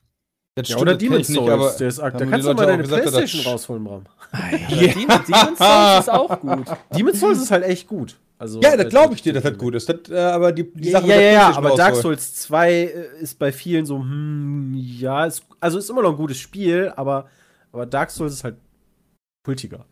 Das 0.55 0.68
Ja, 0.68 0.76
oder 0.76 0.93
das 0.93 1.01
kenn 1.01 1.09
Demon 1.09 1.20
ich 1.20 1.28
nicht, 1.28 1.38
Souls. 1.38 1.51
aber 1.51 1.70
der 1.78 1.88
ist, 1.88 1.99
da 1.99 2.11
kannst 2.11 2.47
du 2.47 2.55
mal 2.55 2.62
auch 2.62 2.66
deine 2.66 2.82
gesagt, 2.82 3.03
Playstation 3.03 3.43
rausholen, 3.53 3.84
Bram. 3.84 4.05
Ja. 4.68 4.93
Demon, 4.93 5.20
Demon 5.26 5.57
Souls 5.57 6.01
ist 6.01 6.11
auch 6.11 6.40
gut. 6.40 6.66
Demon 6.95 7.14
Souls 7.14 7.40
ist 7.43 7.51
halt 7.51 7.64
echt 7.64 7.88
gut. 7.88 8.18
Also, 8.38 8.61
Ja, 8.61 8.76
das 8.76 8.88
glaube 8.88 9.14
ich 9.14 9.22
dir, 9.22 9.32
dass 9.32 9.45
das 9.45 9.57
gut 9.57 9.74
ist. 9.76 9.88
Das, 9.88 9.97
äh, 10.11 10.18
aber 10.18 10.53
die, 10.53 10.70
die 10.74 10.90
Ja, 10.90 11.01
Sache 11.01 11.11
ja, 11.11 11.20
ja, 11.20 11.32
ja, 11.32 11.57
aber 11.57 11.76
Dark 11.76 11.95
Souls 11.97 12.34
2 12.34 12.70
äh, 12.72 13.20
ist 13.20 13.38
bei 13.38 13.53
vielen 13.53 13.86
so, 13.86 13.99
hm, 13.99 14.74
ja, 14.74 15.24
ist, 15.26 15.45
also 15.61 15.78
ist 15.78 15.88
immer 15.88 16.03
noch 16.03 16.11
ein 16.11 16.16
gutes 16.16 16.38
Spiel, 16.38 16.93
aber, 16.97 17.30
aber 17.70 17.86
Dark 17.86 18.11
Souls 18.11 18.32
ist 18.32 18.45
halt 18.45 18.57
kultiger. 19.45 19.86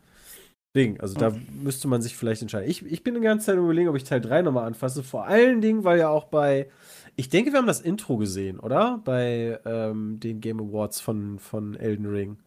Deswegen, 0.75 1.01
also 1.01 1.19
da 1.19 1.33
müsste 1.63 1.89
man 1.89 2.01
sich 2.01 2.17
vielleicht 2.17 2.43
entscheiden. 2.43 2.71
Ich, 2.71 2.85
ich 2.85 3.03
bin 3.03 3.15
die 3.15 3.21
ganze 3.21 3.47
Zeit 3.47 3.57
überlegen, 3.57 3.89
ob 3.89 3.97
ich 3.97 4.05
Teil 4.05 4.21
3 4.21 4.43
nochmal 4.43 4.67
anfasse. 4.67 5.03
Vor 5.03 5.25
allen 5.25 5.61
Dingen, 5.61 5.83
weil 5.83 5.99
ja 5.99 6.09
auch 6.09 6.25
bei, 6.27 6.71
ich 7.17 7.29
denke, 7.29 7.51
wir 7.53 7.59
haben 7.59 7.67
das 7.67 7.81
Intro 7.81 8.17
gesehen, 8.19 8.61
oder? 8.61 8.99
Bei 9.05 9.61
ähm, 9.65 10.21
den 10.21 10.41
Game 10.41 10.61
Awards 10.61 11.01
von, 11.01 11.41
von 11.41 11.75
Elden 11.75 12.07
Ring. 12.07 12.39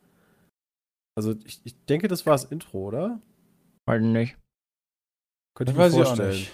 Also 1.16 1.36
ich, 1.46 1.62
ich 1.66 1.76
denke, 1.86 2.08
das 2.08 2.26
war 2.26 2.34
das 2.34 2.46
Intro, 2.46 2.88
oder? 2.88 3.22
Weiß 3.86 4.02
nicht. 4.02 4.38
Könnte 5.56 5.74
Das 5.74 5.74
ich 5.74 5.78
mir 5.78 5.84
weiß 5.84 5.94
ich 5.94 6.02
auch 6.02 6.06
vorstellen. 6.06 6.32
nicht. 6.32 6.52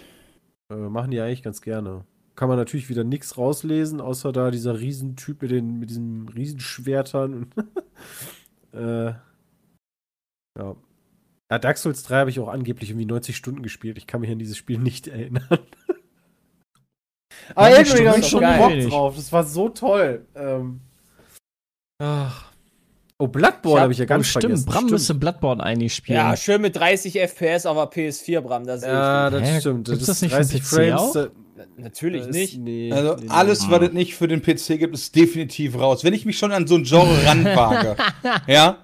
Äh, 0.71 0.89
machen 0.89 1.11
die 1.11 1.21
eigentlich 1.21 1.43
ganz 1.43 1.61
gerne. 1.61 2.03
Kann 2.35 2.49
man 2.49 2.57
natürlich 2.57 2.89
wieder 2.89 3.03
nichts 3.03 3.37
rauslesen, 3.37 4.01
außer 4.01 4.31
da 4.31 4.49
dieser 4.49 4.79
Riesentyp 4.79 5.41
mit, 5.41 5.51
den, 5.51 5.79
mit 5.79 5.89
diesen 5.89 6.29
Riesenschwertern. 6.29 7.51
äh, 8.73 9.13
ja. 10.57 10.75
Ja. 11.51 11.59
Dark 11.59 11.77
Souls 11.77 12.03
3 12.03 12.15
habe 12.15 12.29
ich 12.29 12.39
auch 12.39 12.47
angeblich 12.47 12.89
irgendwie 12.89 13.05
90 13.05 13.35
Stunden 13.35 13.63
gespielt. 13.63 13.97
Ich 13.97 14.07
kann 14.07 14.21
mich 14.21 14.29
an 14.31 14.39
dieses 14.39 14.57
Spiel 14.57 14.79
nicht 14.79 15.07
erinnern. 15.07 15.47
Aber 17.55 17.69
90 17.69 17.93
irgendwie 17.93 18.09
habe 18.09 18.19
ich 18.19 18.27
schon 18.27 18.43
ist 18.43 18.57
Bock 18.57 18.89
drauf. 18.91 19.15
Das 19.15 19.31
war 19.31 19.43
so 19.43 19.69
toll. 19.69 20.25
Ähm, 20.35 20.81
ach. 22.01 22.49
Oh, 23.21 23.27
Bloodborne 23.27 23.81
habe 23.81 23.91
ich 23.91 23.99
ja 23.99 24.05
Oh, 24.05 24.07
ganz 24.07 24.27
stimmt, 24.27 24.43
vergessen. 24.43 24.65
Bram 24.65 24.85
müsste 24.85 25.13
Bloodborne 25.13 25.61
eigentlich 25.61 25.93
spielen. 25.93 26.17
Ja, 26.17 26.37
schön 26.37 26.61
mit 26.61 26.77
30 26.77 27.19
FPS 27.19 27.65
auf 27.65 27.75
der 27.75 28.09
PS4, 28.11 28.39
Bram. 28.39 28.65
Das 28.65 28.81
Ja, 28.83 29.29
das 29.29 29.41
Hä, 29.41 29.59
stimmt. 29.59 29.87
gibt's 29.87 30.01
ist 30.01 30.07
das 30.07 30.21
nicht 30.21 30.31
für 30.33 30.79
den 30.79 30.91
30 30.91 30.95
PC 30.95 30.97
auch? 30.97 31.27
Natürlich 31.77 32.25
das- 32.25 32.35
nicht. 32.35 32.57
Nee, 32.59 32.91
Also 32.91 33.15
nee, 33.15 33.21
nee. 33.23 33.29
alles, 33.29 33.69
was 33.69 33.81
es 33.81 33.91
nicht 33.93 34.15
für 34.15 34.27
den 34.27 34.41
PC 34.41 34.77
gibt, 34.79 34.93
ist 34.93 35.15
definitiv 35.15 35.75
raus. 35.77 36.03
Wenn 36.03 36.13
ich 36.13 36.25
mich 36.25 36.37
schon 36.37 36.51
an 36.51 36.67
so 36.67 36.75
ein 36.75 36.83
Genre 36.83 37.09
ranwage, 37.25 37.95
ja, 38.47 38.77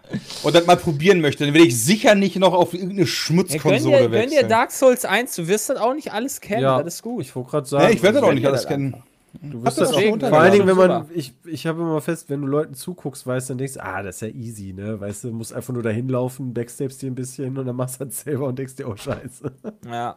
und 0.44 0.56
das 0.56 0.66
mal 0.66 0.78
probieren 0.78 1.22
möchte, 1.22 1.46
dann 1.46 1.54
werde 1.54 1.68
ich 1.68 1.82
sicher 1.82 2.16
nicht 2.16 2.36
noch 2.38 2.54
auf 2.54 2.74
irgendeine 2.74 3.02
Ja, 3.02 3.06
gönn, 3.06 3.08
Schmutzkonsole 3.08 3.80
dir, 3.82 4.10
gönn 4.10 4.12
dir 4.12 4.32
wechseln. 4.32 4.50
Dark 4.50 4.72
Souls 4.72 5.06
1, 5.06 5.36
du 5.36 5.48
wirst 5.48 5.70
das 5.70 5.78
auch 5.78 5.94
nicht 5.94 6.12
alles 6.14 6.42
kennen, 6.42 6.64
Ja. 6.64 6.82
das 6.84 6.96
ist 6.96 7.04
gut. 7.04 7.22
Ich 7.24 7.36
wollte 7.36 7.50
gerade 7.52 7.68
sagen. 7.68 7.84
Ja, 7.86 7.90
ich 7.92 8.04
werde 8.04 8.20
das 8.20 8.28
auch 8.30 8.34
nicht 8.34 8.46
alles 8.46 8.62
das 8.64 8.70
kennen. 8.70 8.96
Du 9.42 9.62
wirst 9.66 9.78
das 9.80 9.90
das 9.92 9.98
auch 9.98 10.02
vor 10.30 10.40
allen 10.40 10.54
Dingen, 10.54 10.66
wenn 10.66 10.78
man, 10.78 11.06
ich, 11.14 11.34
ich 11.46 11.68
habe 11.68 11.82
immer 11.82 12.00
fest, 12.00 12.30
wenn 12.30 12.40
du 12.42 12.48
Leuten 12.48 12.74
zuguckst, 12.74 13.28
weißt, 13.28 13.50
dann 13.50 13.58
denkst 13.58 13.74
du, 13.74 13.84
ah, 13.84 14.02
das 14.02 14.16
ist 14.16 14.22
ja 14.22 14.28
easy, 14.30 14.72
ne? 14.72 14.98
Weißt 14.98 15.26
du, 15.26 15.32
musst 15.32 15.52
einfach 15.54 15.74
nur 15.74 15.84
dahin 15.84 16.08
laufen, 16.08 16.54
backstabst 16.54 17.02
dir 17.02 17.08
ein 17.12 17.16
bisschen 17.16 17.58
und 17.58 17.66
dann 17.66 17.76
machst 17.76 18.00
du 18.00 18.06
das 18.06 18.22
selber 18.22 18.48
und 18.48 18.58
denkst 18.58 18.76
dir, 18.76 18.88
oh, 18.88 18.96
scheiße. 18.96 19.52
Ja. 19.92 20.16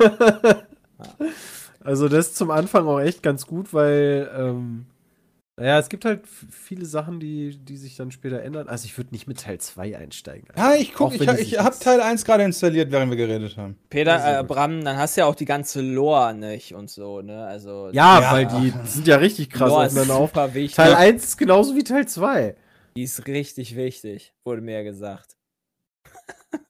Also 1.82 2.08
das 2.08 2.28
ist 2.28 2.36
zum 2.36 2.50
Anfang 2.50 2.86
auch 2.86 3.00
echt 3.00 3.22
ganz 3.22 3.46
gut, 3.46 3.72
weil, 3.72 4.30
ähm, 4.36 4.86
naja, 5.56 5.78
es 5.78 5.88
gibt 5.90 6.04
halt 6.04 6.22
viele 6.26 6.86
Sachen, 6.86 7.20
die, 7.20 7.56
die 7.56 7.76
sich 7.76 7.96
dann 7.96 8.10
später 8.10 8.42
ändern. 8.42 8.68
Also 8.68 8.86
ich 8.86 8.96
würde 8.96 9.10
nicht 9.12 9.26
mit 9.26 9.40
Teil 9.40 9.58
2 9.58 9.96
einsteigen. 9.96 10.48
Ja, 10.56 10.74
ich 10.74 10.94
guck, 10.94 11.08
Auch 11.08 11.12
ich, 11.14 11.20
ich 11.20 11.30
sich 11.30 11.58
habe 11.58 11.78
Teil 11.78 12.00
1 12.00 12.24
gerade 12.24 12.44
installiert, 12.44 12.90
während 12.90 13.10
wir 13.10 13.16
geredet 13.16 13.56
haben. 13.58 13.76
Peter, 13.90 14.40
äh. 14.40 14.42
Bram, 14.42 14.82
dann 14.84 14.96
hast 14.96 15.16
du 15.16 15.22
ja 15.22 15.26
auch 15.26 15.34
die 15.34 15.44
ganze 15.44 15.82
Lore 15.82 16.34
nicht 16.34 16.74
und 16.74 16.88
so, 16.90 17.20
ne? 17.20 17.44
Also 17.46 17.90
Ja, 17.92 18.20
Ja. 18.20 18.32
weil 18.32 18.46
die 18.46 18.72
sind 18.84 19.06
ja 19.06 19.16
richtig 19.16 19.50
krass 19.50 19.68
Lore 19.68 19.86
ist 19.86 19.92
aufeinander 19.92 20.14
auf. 20.16 20.32
Teil 20.32 20.94
1 20.94 21.24
ist 21.24 21.36
genauso 21.36 21.74
wie 21.76 21.84
Teil 21.84 22.06
2. 22.08 22.56
Die 22.96 23.02
ist 23.02 23.26
richtig 23.26 23.76
wichtig, 23.76 24.32
wurde 24.44 24.62
mir 24.62 24.82
gesagt. 24.82 25.36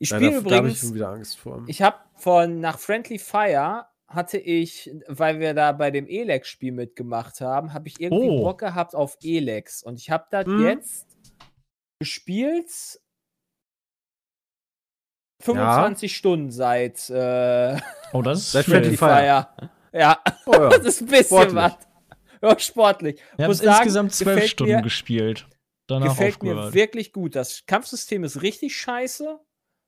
ich 0.00 0.10
Ja, 0.10 0.16
spiele 0.16 0.42
da, 0.42 0.48
da 0.48 0.56
habe 0.56 0.68
ich 0.68 0.74
übrigens, 0.74 0.80
schon 0.80 0.94
wieder 0.94 1.08
Angst 1.10 1.38
vor. 1.38 1.62
ich 1.68 1.82
habe 1.82 1.98
von 2.16 2.58
nach 2.60 2.78
Friendly 2.78 3.18
Fire 3.18 3.86
hatte 4.08 4.38
ich, 4.38 4.90
weil 5.06 5.38
wir 5.38 5.54
da 5.54 5.70
bei 5.70 5.92
dem 5.92 6.08
Elex-Spiel 6.08 6.72
mitgemacht 6.72 7.40
haben, 7.40 7.72
habe 7.72 7.86
ich 7.86 8.00
irgendwie 8.00 8.28
Oh. 8.28 8.42
Bock 8.42 8.58
gehabt 8.58 8.94
auf 8.96 9.16
Elex 9.22 9.82
und 9.84 10.00
ich 10.00 10.10
habe 10.10 10.26
das 10.30 10.46
Hm. 10.46 10.62
jetzt 10.64 11.06
gespielt 12.00 12.70
25 15.42 16.14
Stunden 16.16 16.50
seit 16.50 17.08
äh, 17.10 17.78
Oh, 18.12 18.22
das 18.22 18.40
ist 18.40 18.52
Seit. 18.52 18.64
Friendly 18.66 18.96
Fire. 18.96 19.48
Ja, 19.92 20.22
Oh, 20.46 20.52
ja. 20.52 20.68
das 20.70 20.84
ist 20.86 21.00
ein 21.02 21.06
bisschen 21.06 21.24
Sportlich. 21.26 21.54
was. 21.54 21.76
Ja, 22.42 22.58
sportlich. 22.58 23.20
Wir 23.36 23.44
haben 23.44 23.50
Muss 23.50 23.58
sagen, 23.58 23.70
insgesamt 23.78 24.12
zwölf 24.14 24.34
gefällt 24.36 24.50
Stunden 24.50 24.74
mir- 24.76 24.82
gespielt. 24.82 25.46
Danach 25.86 26.08
Gefällt 26.10 26.42
mir 26.42 26.50
aufgehört. 26.52 26.74
wirklich 26.74 27.12
gut. 27.12 27.34
Das 27.36 27.64
Kampfsystem 27.66 28.22
ist 28.24 28.42
richtig 28.42 28.76
scheiße. 28.76 29.40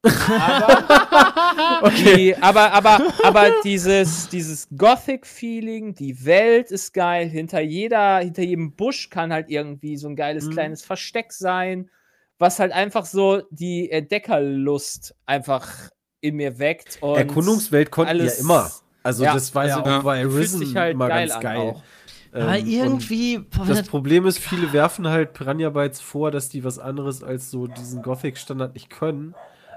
Aber, 0.05 1.91
die, 1.91 2.37
aber, 2.37 2.73
aber, 2.73 3.01
aber 3.23 3.51
dieses, 3.65 4.29
dieses 4.29 4.69
Gothic-Feeling, 4.77 5.95
die 5.95 6.25
Welt 6.25 6.71
ist 6.71 6.93
geil. 6.95 7.29
Hinter 7.29 7.61
jeder, 7.61 8.19
hinter 8.19 8.43
jedem 8.43 8.73
Busch 8.73 9.11
kann 9.11 9.33
halt 9.33 9.49
irgendwie 9.49 9.97
so 9.97 10.09
ein 10.09 10.17
geiles 10.17 10.47
Mhm. 10.47 10.51
kleines 10.53 10.83
Versteck 10.85 11.33
sein, 11.33 11.91
was 12.39 12.59
halt 12.59 12.73
einfach 12.73 13.07
so 13.07 13.43
die 13.51 13.91
Entdeckerlust 13.91 15.15
einfach 15.27 15.71
in 16.21 16.37
mir 16.37 16.59
weckt. 16.59 16.99
Und 17.01 17.17
Erkundungswelt 17.17 17.91
konnten 17.91 18.11
alles- 18.11 18.39
ja 18.39 18.45
immer. 18.45 18.71
Also 19.03 19.25
Ja, 19.25 19.35
das 19.35 19.55
war 19.55 19.67
ja 19.67 19.79
also 19.81 19.91
auch 19.91 20.03
bei 20.05 20.25
Risen 20.25 20.75
halt 20.79 20.95
immer 20.95 21.09
geil 21.09 21.27
ganz 21.29 21.37
an 21.37 21.43
geil. 21.43 21.59
Aber 21.59 21.83
Ähm, 22.35 22.49
und 22.63 22.67
irgendwie. 22.69 23.45
Das 23.67 23.83
Problem 23.83 24.25
ist, 24.27 24.39
viele 24.39 24.73
werfen 24.73 25.07
halt 25.09 25.35
Piranha 25.35 25.69
Bytes 25.71 26.01
vor, 26.01 26.31
dass 26.31 26.49
die 26.49 26.65
was 26.65 26.79
anderes 26.79 27.23
als 27.23 27.51
so 27.51 27.67
diesen 27.67 28.01
Gothic-Standard 28.03 28.73
nicht 28.75 28.89
können. 28.89 29.35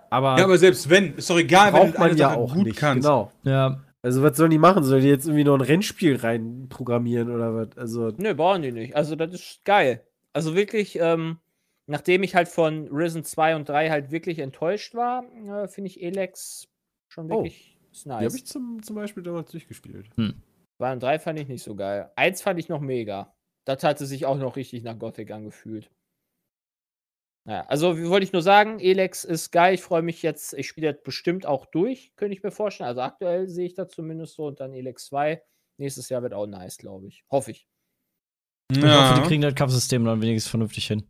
Aber, 0.09 0.37
Ja, 0.37 0.45
aber 0.45 0.57
selbst 0.57 0.89
wenn, 0.89 1.15
ist 1.15 1.29
doch 1.29 1.37
egal, 1.37 1.73
wenn 1.73 1.79
braucht 1.81 1.95
du 1.95 1.99
man 1.99 2.17
ja 2.17 2.29
Sache 2.29 2.37
auch 2.39 2.53
gut 2.53 2.65
nicht. 2.65 2.77
kannst. 2.77 3.03
Genau. 3.05 3.31
ja. 3.43 3.81
Also 4.01 4.21
was 4.21 4.37
sollen 4.37 4.51
die 4.51 4.59
machen? 4.59 4.83
Sollen 4.83 5.01
die 5.01 5.07
jetzt 5.07 5.25
irgendwie 5.25 5.43
noch 5.43 5.55
ein 5.55 5.61
Rennspiel 5.61 6.15
rein 6.17 6.67
programmieren 6.69 7.31
oder 7.33 7.55
was? 7.55 7.75
Also 7.77 8.11
Nö, 8.17 8.35
brauchen 8.35 8.61
die 8.61 8.71
nicht. 8.71 8.95
Also, 8.95 9.15
das 9.15 9.33
ist 9.33 9.65
geil. 9.65 10.05
Also 10.31 10.55
wirklich, 10.55 10.99
ähm, 11.01 11.39
nachdem 11.87 12.21
ich 12.21 12.35
halt 12.35 12.47
von 12.47 12.87
Risen 12.89 13.23
2 13.23 13.55
und 13.55 13.67
3 13.67 13.89
halt 13.89 14.11
wirklich 14.11 14.37
enttäuscht 14.39 14.93
war, 14.93 15.23
äh, 15.47 15.67
finde 15.67 15.87
ich 15.89 16.03
Elex 16.03 16.67
schon 17.07 17.31
Oh, 17.31 17.43
wirklich 17.43 17.79
ist 17.91 18.05
die 18.05 18.09
nice. 18.09 18.25
habe 18.25 18.35
ich 18.37 18.45
zum, 18.45 18.83
zum 18.83 18.95
Beispiel 18.95 19.23
damals 19.23 19.49
durchgespielt. 19.49 20.07
2 20.77 20.93
und 20.93 21.01
3 21.01 21.17
fand 21.17 21.39
ich 21.39 21.47
nicht 21.47 21.63
so 21.63 21.75
geil. 21.75 22.11
1 22.15 22.43
fand 22.43 22.59
ich 22.59 22.69
noch 22.69 22.81
mega. 22.81 23.33
Das 23.65 23.83
hatte 23.83 24.05
sich 24.05 24.27
auch 24.27 24.37
noch 24.37 24.55
richtig 24.55 24.83
nach 24.83 24.99
Gothic 24.99 25.31
angefühlt. 25.31 25.89
Naja, 27.47 27.65
also 27.67 27.97
wie 27.97 28.09
wollte 28.09 28.25
ich 28.25 28.33
nur 28.33 28.41
sagen, 28.41 28.79
Elex 28.79 29.23
ist 29.23 29.51
geil. 29.51 29.75
Ich 29.75 29.81
freue 29.81 30.01
mich 30.01 30.23
jetzt, 30.23 30.53
ich 30.53 30.67
spiele 30.67 30.93
das 30.93 31.03
bestimmt 31.03 31.45
auch 31.45 31.65
durch, 31.67 32.11
könnte 32.15 32.35
ich 32.35 32.43
mir 32.43 32.51
vorstellen. 32.51 32.87
Also 32.87 33.01
aktuell 33.01 33.47
sehe 33.47 33.67
ich 33.67 33.75
das 33.75 33.91
zumindest 33.91 34.35
so 34.35 34.47
und 34.47 34.59
dann 34.59 34.73
Elex 34.73 35.05
2. 35.07 35.41
Nächstes 35.77 36.09
Jahr 36.09 36.23
wird 36.23 36.33
auch 36.33 36.47
nice, 36.47 36.77
glaube 36.77 37.07
ich. 37.07 37.23
Hoffe 37.29 37.51
ich. 37.51 37.67
Ich 38.71 38.83
hoffe, 38.83 39.21
die 39.21 39.27
kriegen 39.27 39.41
das 39.43 39.53
Kampfsystem 39.53 40.03
dann 40.05 40.21
wenigstens 40.21 40.49
vernünftig 40.49 40.87
hin. 40.87 41.03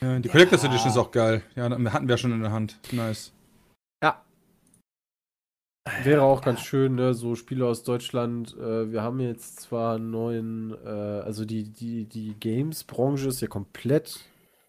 Ja, 0.00 0.18
die 0.18 0.28
Collectors 0.28 0.62
Ja. 0.62 0.68
Edition 0.68 0.90
ist 0.90 0.96
auch 0.96 1.10
geil. 1.10 1.42
Ja, 1.54 1.68
hatten 1.68 2.08
wir 2.08 2.16
schon 2.16 2.32
in 2.32 2.40
der 2.40 2.52
Hand. 2.52 2.78
Nice. 2.92 3.32
Wäre 6.02 6.22
auch 6.22 6.42
ganz 6.42 6.60
schön, 6.60 6.94
ne? 6.94 7.14
So 7.14 7.34
Spiele 7.34 7.66
aus 7.66 7.82
Deutschland. 7.82 8.54
Äh, 8.56 8.92
wir 8.92 9.02
haben 9.02 9.20
jetzt 9.20 9.60
zwar 9.60 9.96
einen 9.96 10.10
neuen, 10.10 10.76
äh, 10.84 10.88
also 10.88 11.44
die, 11.44 11.64
die, 11.64 12.04
die 12.04 12.34
Games-Branche 12.38 13.28
ist 13.28 13.40
ja 13.40 13.48
komplett, 13.48 14.20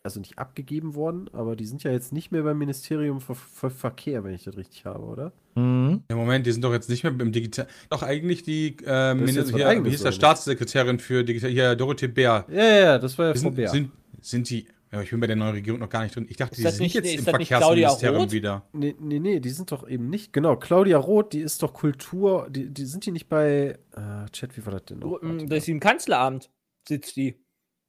also 0.03 0.19
nicht 0.19 0.37
abgegeben 0.39 0.95
worden, 0.95 1.29
aber 1.33 1.55
die 1.55 1.65
sind 1.65 1.83
ja 1.83 1.91
jetzt 1.91 2.13
nicht 2.13 2.31
mehr 2.31 2.43
beim 2.43 2.57
Ministerium 2.57 3.19
für, 3.19 3.35
für 3.35 3.69
Verkehr, 3.69 4.23
wenn 4.23 4.33
ich 4.33 4.45
das 4.45 4.55
richtig 4.57 4.85
habe, 4.85 5.03
oder? 5.03 5.33
Mhm. 5.55 6.03
Ja, 6.09 6.15
Moment, 6.15 6.45
die 6.45 6.51
sind 6.51 6.63
doch 6.63 6.71
jetzt 6.71 6.89
nicht 6.89 7.03
mehr 7.03 7.13
im 7.19 7.31
Digital. 7.31 7.67
Doch, 7.89 8.01
eigentlich 8.01 8.43
die, 8.43 8.77
jetzt 8.79 8.85
was 8.87 9.49
hier, 9.55 9.67
Eigenes, 9.67 9.91
hieß 9.91 10.03
der? 10.03 10.11
Staatssekretärin 10.13 10.99
für 10.99 11.23
Digital, 11.23 11.49
hier, 11.49 11.75
Dorothee 11.75 12.07
Bär. 12.07 12.45
Ja, 12.49 12.55
ja, 12.63 12.79
ja, 12.79 12.99
das 12.99 13.17
war 13.17 13.27
ja 13.27 13.33
Frau 13.33 13.39
Sind, 13.39 13.55
Bär. 13.55 13.69
sind, 13.69 13.91
sind 14.21 14.49
die, 14.49 14.67
ja, 14.91 15.01
ich 15.01 15.09
bin 15.11 15.19
bei 15.19 15.27
der 15.27 15.35
neuen 15.35 15.51
Regierung 15.51 15.81
noch 15.81 15.89
gar 15.89 16.03
nicht 16.03 16.15
drin. 16.15 16.27
Ich 16.29 16.37
dachte, 16.37 16.55
Ist 16.55 16.63
die 16.65 16.71
sind 16.71 16.79
nicht- 16.81 16.95
jetzt 16.95 17.05
ist 17.13 17.19
im 17.19 17.23
Verkehrsministerium 17.25 18.31
wieder. 18.31 18.63
Nee, 18.71 18.95
nee, 18.99 19.19
nee, 19.19 19.39
die 19.41 19.49
sind 19.49 19.71
doch 19.71 19.87
eben 19.87 20.09
nicht. 20.09 20.31
Genau, 20.33 20.55
Claudia 20.55 20.97
Roth, 20.97 21.33
die 21.33 21.41
ist 21.41 21.61
doch 21.61 21.73
Kultur. 21.73 22.47
Die, 22.49 22.69
die 22.73 22.85
sind 22.85 23.05
die 23.05 23.11
nicht 23.11 23.27
bei. 23.27 23.77
Äh, 23.95 24.29
Chat, 24.31 24.57
wie 24.57 24.65
war 24.65 24.71
das 24.73 24.85
denn 24.85 24.99
noch? 24.99 25.19
Das 25.47 25.59
ist 25.59 25.67
im 25.69 25.79
Kanzleramt 25.79 26.49
sitzt 26.87 27.17
die. 27.17 27.35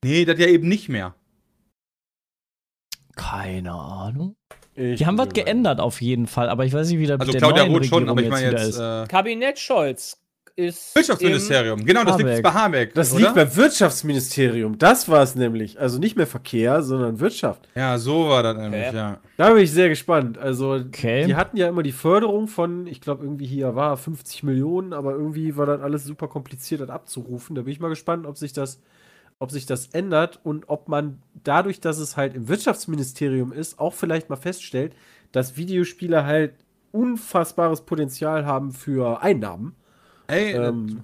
Nee, 0.05 0.25
das 0.25 0.39
ja 0.39 0.47
eben 0.47 0.69
nicht 0.69 0.89
mehr. 0.91 1.15
Keine 3.21 3.73
Ahnung. 3.73 4.37
Ich 4.75 4.99
Die 4.99 5.07
haben 5.07 5.19
was 5.19 5.31
geändert 5.31 5.81
auf 5.81 6.01
jeden 6.01 6.27
Fall, 6.27 6.49
aber 6.49 6.65
ich 6.65 6.73
weiß 6.73 6.89
nicht, 6.89 6.99
wie 6.99 7.07
das 7.07 7.21
Also 7.21 7.33
mit 7.33 7.41
der 7.43 7.49
Claudia 7.49 7.65
neuen 7.65 7.75
Roth 7.77 7.87
schon, 7.87 8.09
Regierung 8.09 8.19
aber 8.19 8.23
ich 8.23 8.31
meine 8.31 8.51
jetzt 8.57 8.69
ist. 8.71 8.79
äh, 8.79 9.07
Kabinett 9.09 9.59
Scholz 9.59 10.17
ist. 10.57 10.95
Wirtschaftsministerium. 10.95 11.85
Genau, 11.85 12.05
das 12.05 12.19
liegt 12.19 12.43
bei 12.43 12.53
Habeck. 12.53 12.95
Das 12.95 13.13
oder? 13.13 13.21
liegt 13.21 13.35
beim 13.35 13.57
Wirtschaftsministerium. 13.57 14.79
Das 14.79 15.09
war 15.09 15.23
es 15.23 15.35
nämlich. 15.35 15.79
Also 15.81 15.99
nicht 15.99 16.17
mehr 16.17 16.27
Verkehr, 16.27 16.83
sondern 16.83 17.21
Wirtschaft. 17.21 17.69
Ja, 17.75 17.99
so 17.99 18.29
war 18.29 18.43
das 18.43 18.57
nämlich, 18.57 18.87
Okay. 18.89 18.97
ja. 18.97 19.19
Da 19.37 19.51
bin 19.53 19.63
ich 19.63 19.73
sehr 19.73 19.89
gespannt. 19.89 20.39
Also, 20.39 20.73
Okay. 20.73 21.27
die 21.27 21.35
hatten 21.35 21.57
ja 21.57 21.69
immer 21.69 21.83
die 21.83 21.93
Förderung 21.93 22.49
von, 22.49 22.87
ich 22.87 23.01
glaube, 23.01 23.25
irgendwie 23.25 23.47
hier 23.47 23.75
war 23.75 23.97
50 23.97 24.43
Millionen, 24.43 24.93
aber 24.93 25.13
irgendwie 25.13 25.57
war 25.57 25.67
das 25.67 25.81
alles 25.81 26.05
super 26.05 26.29
kompliziert, 26.29 26.81
das 26.81 26.91
abzurufen. 26.91 27.55
Da 27.57 27.63
bin 27.63 27.73
ich 27.73 27.81
mal 27.81 27.89
gespannt, 27.89 28.27
ob 28.27 28.37
sich 28.37 28.53
das, 28.53 28.81
ob 29.41 29.51
sich 29.51 29.67
das 29.67 29.89
ändert 29.89 30.39
und 30.45 30.69
ob 30.69 30.89
man 30.89 31.21
dadurch, 31.43 31.81
dass 31.81 31.99
es 31.99 32.17
halt 32.17 32.35
im 32.35 32.47
Wirtschaftsministerium 32.49 33.53
ist, 33.53 33.79
auch 33.81 33.95
vielleicht 33.95 34.31
mal 34.31 34.37
feststellt, 34.37 34.95
dass 35.33 35.57
Videospiele 35.57 36.25
halt 36.25 36.53
unfassbares 36.93 37.81
Potenzial 37.83 38.45
haben 38.47 38.71
für 38.73 39.23
Einnahmen. 39.23 39.75
Ey, 40.29 40.53
Ähm, 40.53 41.03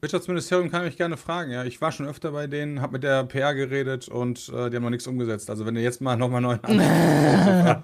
Wirtschaftsministerium 0.00 0.70
kann 0.70 0.84
mich 0.84 0.96
gerne 0.96 1.16
fragen. 1.16 1.50
Ja, 1.52 1.64
ich 1.64 1.80
war 1.80 1.90
schon 1.92 2.06
öfter 2.06 2.32
bei 2.32 2.46
denen, 2.46 2.80
habe 2.82 2.92
mit 2.94 3.02
der 3.02 3.24
PR 3.24 3.54
geredet 3.54 4.08
und 4.08 4.48
äh, 4.50 4.68
die 4.68 4.76
haben 4.76 4.82
noch 4.82 4.90
nichts 4.90 5.06
umgesetzt. 5.06 5.48
Also 5.48 5.64
wenn 5.64 5.74
ihr 5.76 5.82
jetzt 5.82 6.00
mal 6.00 6.16
nochmal 6.16 6.40
neuen 6.42 6.60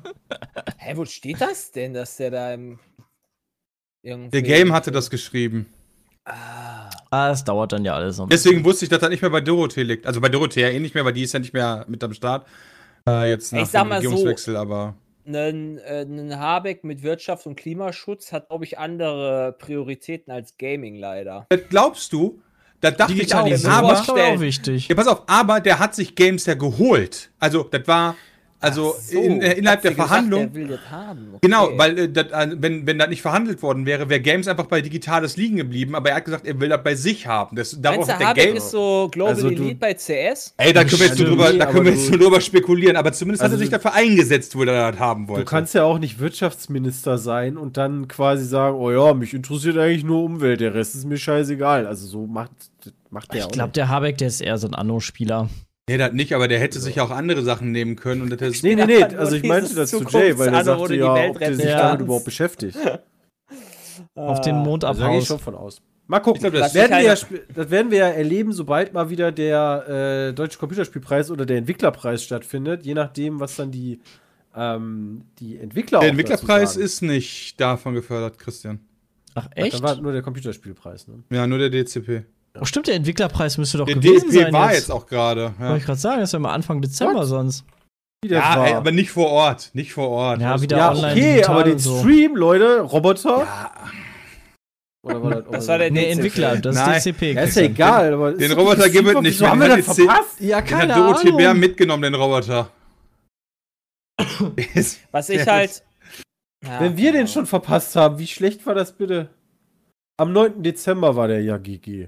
Hä, 0.78 0.92
wo 0.96 1.04
steht 1.04 1.40
das 1.40 1.72
denn, 1.72 1.94
dass 1.94 2.16
der 2.16 2.30
da 2.30 2.52
im. 2.54 2.78
irgendwie- 4.02 4.30
Der 4.30 4.42
Game 4.42 4.72
hatte 4.72 4.90
das 4.92 5.10
geschrieben. 5.10 5.66
Ah, 6.24 6.88
Ah, 7.10 7.30
es 7.30 7.44
dauert 7.44 7.72
dann 7.72 7.84
ja 7.84 7.94
alles 7.94 8.16
noch. 8.18 8.28
Deswegen 8.28 8.64
wusste 8.64 8.84
ich, 8.86 8.88
dass 8.88 9.00
das 9.00 9.10
nicht 9.10 9.20
mehr 9.22 9.30
bei 9.30 9.40
Dorothee 9.40 9.82
liegt. 9.82 10.06
Also 10.06 10.20
bei 10.20 10.28
Dorothee 10.28 10.62
ja 10.62 10.68
eh 10.68 10.78
nicht 10.78 10.94
mehr, 10.94 11.04
weil 11.04 11.12
die 11.12 11.22
ist 11.24 11.32
ja 11.34 11.40
nicht 11.40 11.52
mehr 11.52 11.84
mit 11.88 12.02
am 12.02 12.14
Start. 12.14 12.46
Äh, 13.06 13.28
jetzt 13.30 13.52
nach 13.52 13.62
Ich 13.62 13.68
sag 13.68 13.82
dem 13.82 13.88
mal 13.90 14.00
so- 14.02 14.08
Regierungswechsel, 14.08 14.56
aber. 14.56 14.94
Ein, 15.26 15.78
äh, 15.78 16.02
ein 16.02 16.38
Habeck 16.38 16.84
mit 16.84 17.02
Wirtschaft 17.02 17.46
und 17.46 17.56
Klimaschutz 17.56 18.32
hat, 18.32 18.48
glaube 18.48 18.64
ich, 18.64 18.78
andere 18.78 19.54
Prioritäten 19.58 20.32
als 20.32 20.56
Gaming 20.58 20.96
leider. 20.96 21.46
Das 21.48 21.60
glaubst 21.68 22.12
du? 22.12 22.40
Das 22.80 22.96
dachte 22.96 23.12
ich 23.12 23.32
auch. 23.34 23.46
Aber, 23.68 24.00
auch 24.00 24.40
wichtig. 24.40 24.88
ja, 24.88 24.94
pass 24.96 25.06
auf, 25.06 25.22
aber 25.28 25.60
der 25.60 25.78
hat 25.78 25.94
sich 25.94 26.14
Games 26.16 26.46
ja 26.46 26.54
geholt. 26.54 27.30
Also, 27.38 27.62
das 27.64 27.86
war, 27.86 28.16
also 28.62 28.94
so, 29.00 29.18
in, 29.20 29.40
äh, 29.42 29.52
innerhalb 29.54 29.82
der 29.82 29.90
gesagt, 29.92 30.08
Verhandlung. 30.08 30.40
er 30.42 30.54
will 30.54 30.68
das 30.68 30.90
haben. 30.90 31.28
Okay. 31.32 31.38
Genau, 31.42 31.70
weil 31.76 31.98
äh, 31.98 32.08
das, 32.10 32.26
äh, 32.32 32.54
wenn, 32.58 32.86
wenn 32.86 32.98
das 32.98 33.08
nicht 33.08 33.22
verhandelt 33.22 33.62
worden 33.62 33.84
wäre, 33.86 34.08
wäre 34.08 34.20
Games 34.20 34.48
einfach 34.48 34.66
bei 34.66 34.80
Digitales 34.80 35.36
liegen 35.36 35.56
geblieben, 35.56 35.94
aber 35.94 36.10
er 36.10 36.16
hat 36.16 36.24
gesagt, 36.24 36.46
er 36.46 36.58
will 36.60 36.68
das 36.68 36.82
bei 36.82 36.94
sich 36.94 37.26
haben. 37.26 37.56
Das, 37.56 37.76
darauf 37.80 38.06
Meinst 38.06 38.08
du, 38.08 38.12
hat 38.14 38.20
der 38.20 38.28
Habeck 38.28 38.44
Game. 38.44 38.56
ist 38.56 38.70
so 38.70 39.08
Global 39.10 39.34
Also 39.34 39.50
du- 39.50 39.54
Elite 39.62 39.74
bei 39.76 39.94
CS? 39.94 40.54
Ey, 40.56 40.72
da 40.72 40.84
können 40.84 40.98
wir 41.00 41.06
jetzt 41.06 41.14
Stimmt. 41.16 41.30
drüber, 41.30 41.52
da 41.52 41.66
können 41.66 41.84
wir 41.84 41.92
du- 41.92 41.98
jetzt 41.98 42.10
drüber 42.14 42.40
spekulieren, 42.40 42.96
aber 42.96 43.12
zumindest 43.12 43.42
Also 43.42 43.52
hat 43.54 43.56
er 43.56 43.60
sich 43.60 43.70
du- 43.70 43.76
dafür 43.76 43.94
eingesetzt, 43.94 44.56
wo 44.56 44.62
er 44.64 44.90
das 44.92 45.00
haben 45.00 45.28
wollte. 45.28 45.40
Du 45.44 45.50
kannst 45.50 45.74
ja 45.74 45.84
auch 45.84 45.98
nicht 45.98 46.18
Wirtschaftsminister 46.18 47.18
sein 47.18 47.56
und 47.56 47.76
dann 47.76 48.08
quasi 48.08 48.44
sagen, 48.44 48.76
oh 48.76 48.90
ja, 48.90 49.14
mich 49.14 49.34
interessiert 49.34 49.76
eigentlich 49.78 50.04
nur 50.04 50.22
Umwelt, 50.22 50.60
der 50.60 50.74
Rest 50.74 50.94
ist 50.94 51.04
mir 51.06 51.16
scheißegal. 51.16 51.86
Also 51.86 52.06
so 52.06 52.26
macht, 52.26 52.50
macht 53.10 53.32
der 53.32 53.40
Ich 53.40 53.46
auch 53.46 53.50
glaube, 53.50 53.72
der 53.72 53.88
Habeck, 53.88 54.18
der 54.18 54.28
ist 54.28 54.40
eher 54.40 54.58
so 54.58 54.66
ein 54.68 54.74
Anno-Spieler. 54.74 55.48
Nee, 55.88 55.96
das 55.96 56.12
nicht, 56.12 56.34
aber 56.34 56.48
der 56.48 56.58
hätte 56.60 56.80
sich 56.80 57.00
auch 57.00 57.10
andere 57.10 57.42
Sachen 57.42 57.72
nehmen 57.72 57.96
können 57.96 58.22
und 58.22 58.30
das 58.30 58.40
ist. 58.40 58.62
Nee, 58.64 58.74
nee, 58.74 58.86
nee, 58.86 59.02
also 59.02 59.36
ich 59.36 59.44
meinte 59.44 59.74
das 59.74 59.90
zu 59.90 60.02
Jay, 60.04 60.36
weil 60.38 60.52
er 60.54 60.64
sagte 60.64 60.94
ja, 60.94 61.14
Welt 61.14 61.30
ob 61.30 61.38
der 61.38 61.54
sich 61.54 61.66
damit 61.66 62.00
überhaupt 62.00 62.24
beschäftigt. 62.24 62.76
Auf 64.14 64.40
den 64.40 64.56
Mond 64.56 64.82
Da 64.82 64.92
gehe 64.92 65.00
ich 65.00 65.06
abhaust. 65.06 65.26
schon 65.28 65.38
von 65.38 65.54
aus. 65.54 65.82
Mal 66.06 66.20
gucken. 66.20 66.40
Glaub, 66.40 66.52
das 66.54 66.72
das, 66.72 66.74
werden 66.74 66.90
wir 66.96 67.02
ja, 67.02 67.14
das 67.54 67.70
werden 67.70 67.90
wir 67.90 67.98
ja 67.98 68.08
erleben, 68.08 68.52
sobald 68.52 68.92
mal 68.92 69.08
wieder 69.10 69.32
der 69.32 70.28
äh, 70.28 70.34
Deutsche 70.34 70.58
Computerspielpreis 70.58 71.30
oder 71.30 71.46
der 71.46 71.58
Entwicklerpreis 71.58 72.22
stattfindet, 72.24 72.84
je 72.84 72.94
nachdem, 72.94 73.40
was 73.40 73.56
dann 73.56 73.70
die, 73.70 74.00
ähm, 74.54 75.22
die 75.38 75.56
Entwickler 75.58 76.00
Der 76.00 76.10
auch 76.10 76.14
dazu 76.14 76.20
Entwicklerpreis 76.20 76.74
sagen. 76.74 76.84
ist 76.84 77.02
nicht 77.02 77.60
davon 77.60 77.94
gefördert, 77.94 78.38
Christian. 78.38 78.80
Ach, 79.34 79.48
Dann 79.48 79.64
echt? 79.64 79.82
war 79.82 79.98
nur 80.00 80.12
der 80.12 80.22
Computerspielpreis. 80.22 81.08
Ne? 81.08 81.22
Ja, 81.30 81.46
nur 81.46 81.58
der 81.58 81.70
DCP. 81.70 82.24
Oh, 82.60 82.64
stimmt, 82.64 82.86
der 82.86 82.96
Entwicklerpreis 82.96 83.56
müsste 83.58 83.78
doch 83.78 83.86
Der 83.86 83.94
gewesen 83.96 84.28
DCP 84.28 84.42
sein. 84.44 84.52
war 84.52 84.68
jetzt. 84.72 84.80
jetzt 84.80 84.90
auch 84.90 85.06
gerade. 85.06 85.52
Wollte 85.58 85.62
Ja, 85.62 85.76
ich 85.76 85.84
gerade 85.84 85.98
sagen, 85.98 86.20
das 86.20 86.28
ist 86.28 86.32
ja 86.34 86.38
mal 86.38 86.52
Anfang 86.52 86.82
Dezember 86.82 87.20
What? 87.20 87.26
sonst. 87.28 87.64
Der 88.24 88.38
ja 88.38 88.64
ey, 88.66 88.74
aber 88.74 88.92
nicht 88.92 89.10
vor 89.10 89.30
Ort. 89.30 89.70
Nicht 89.72 89.92
vor 89.94 90.08
Ort. 90.10 90.40
Ja, 90.40 90.52
Das- 90.52 90.62
wieder 90.62 90.76
ja, 90.76 90.90
online. 90.90 91.12
okay, 91.12 91.32
digital 91.34 91.54
aber 91.54 91.64
den 91.64 91.78
so. 91.78 91.98
Stream, 92.00 92.36
Leute, 92.36 92.80
Roboter. 92.80 93.38
Ja, 93.38 93.72
Oder 95.04 95.22
war 95.22 95.30
das, 95.30 95.44
Das 95.50 95.68
war 95.68 95.78
der 95.78 95.90
Nee. 95.90 96.10
Entwickler, 96.10 96.56
das 96.58 96.76
Nein. 96.76 96.96
ist 96.98 97.06
DCP. 97.06 97.32
Ja, 97.32 97.42
ist 97.42 97.56
ja 97.56 97.62
egal, 97.62 98.14
aber. 98.14 98.32
den 98.32 98.40
ist 98.42 98.52
doch 98.52 98.58
Roboter 98.58 98.88
gibt 98.90 99.08
es 99.08 99.14
nicht 99.20 99.24
Wieso 99.40 99.48
haben 99.48 99.60
wir 99.60 99.68
Den 99.74 99.84
das 99.84 99.96
verpasst? 99.96 100.40
Ja, 100.40 100.60
Den 100.60 100.76
hat 100.78 100.96
Dorothee 100.96 101.32
Bär 101.32 101.54
mitgenommen, 101.54 102.02
den 102.04 102.14
Roboter. 102.14 102.70
Was 105.10 105.28
ich 105.28 105.44
Ja, 105.44 105.52
halt. 105.52 105.82
Ja, 106.64 106.80
Wenn 106.80 106.96
wir 106.96 107.10
den 107.12 107.26
schon 107.26 107.46
verpasst 107.46 107.96
haben, 107.96 108.18
wie 108.18 108.26
schlecht 108.28 108.64
war 108.66 108.74
das 108.74 108.92
bitte? 108.92 109.28
Am 110.20 110.32
9. 110.32 110.62
Dezember 110.62 111.16
war 111.16 111.26
der 111.26 111.42
ja 111.42 111.56
GG. 111.58 112.06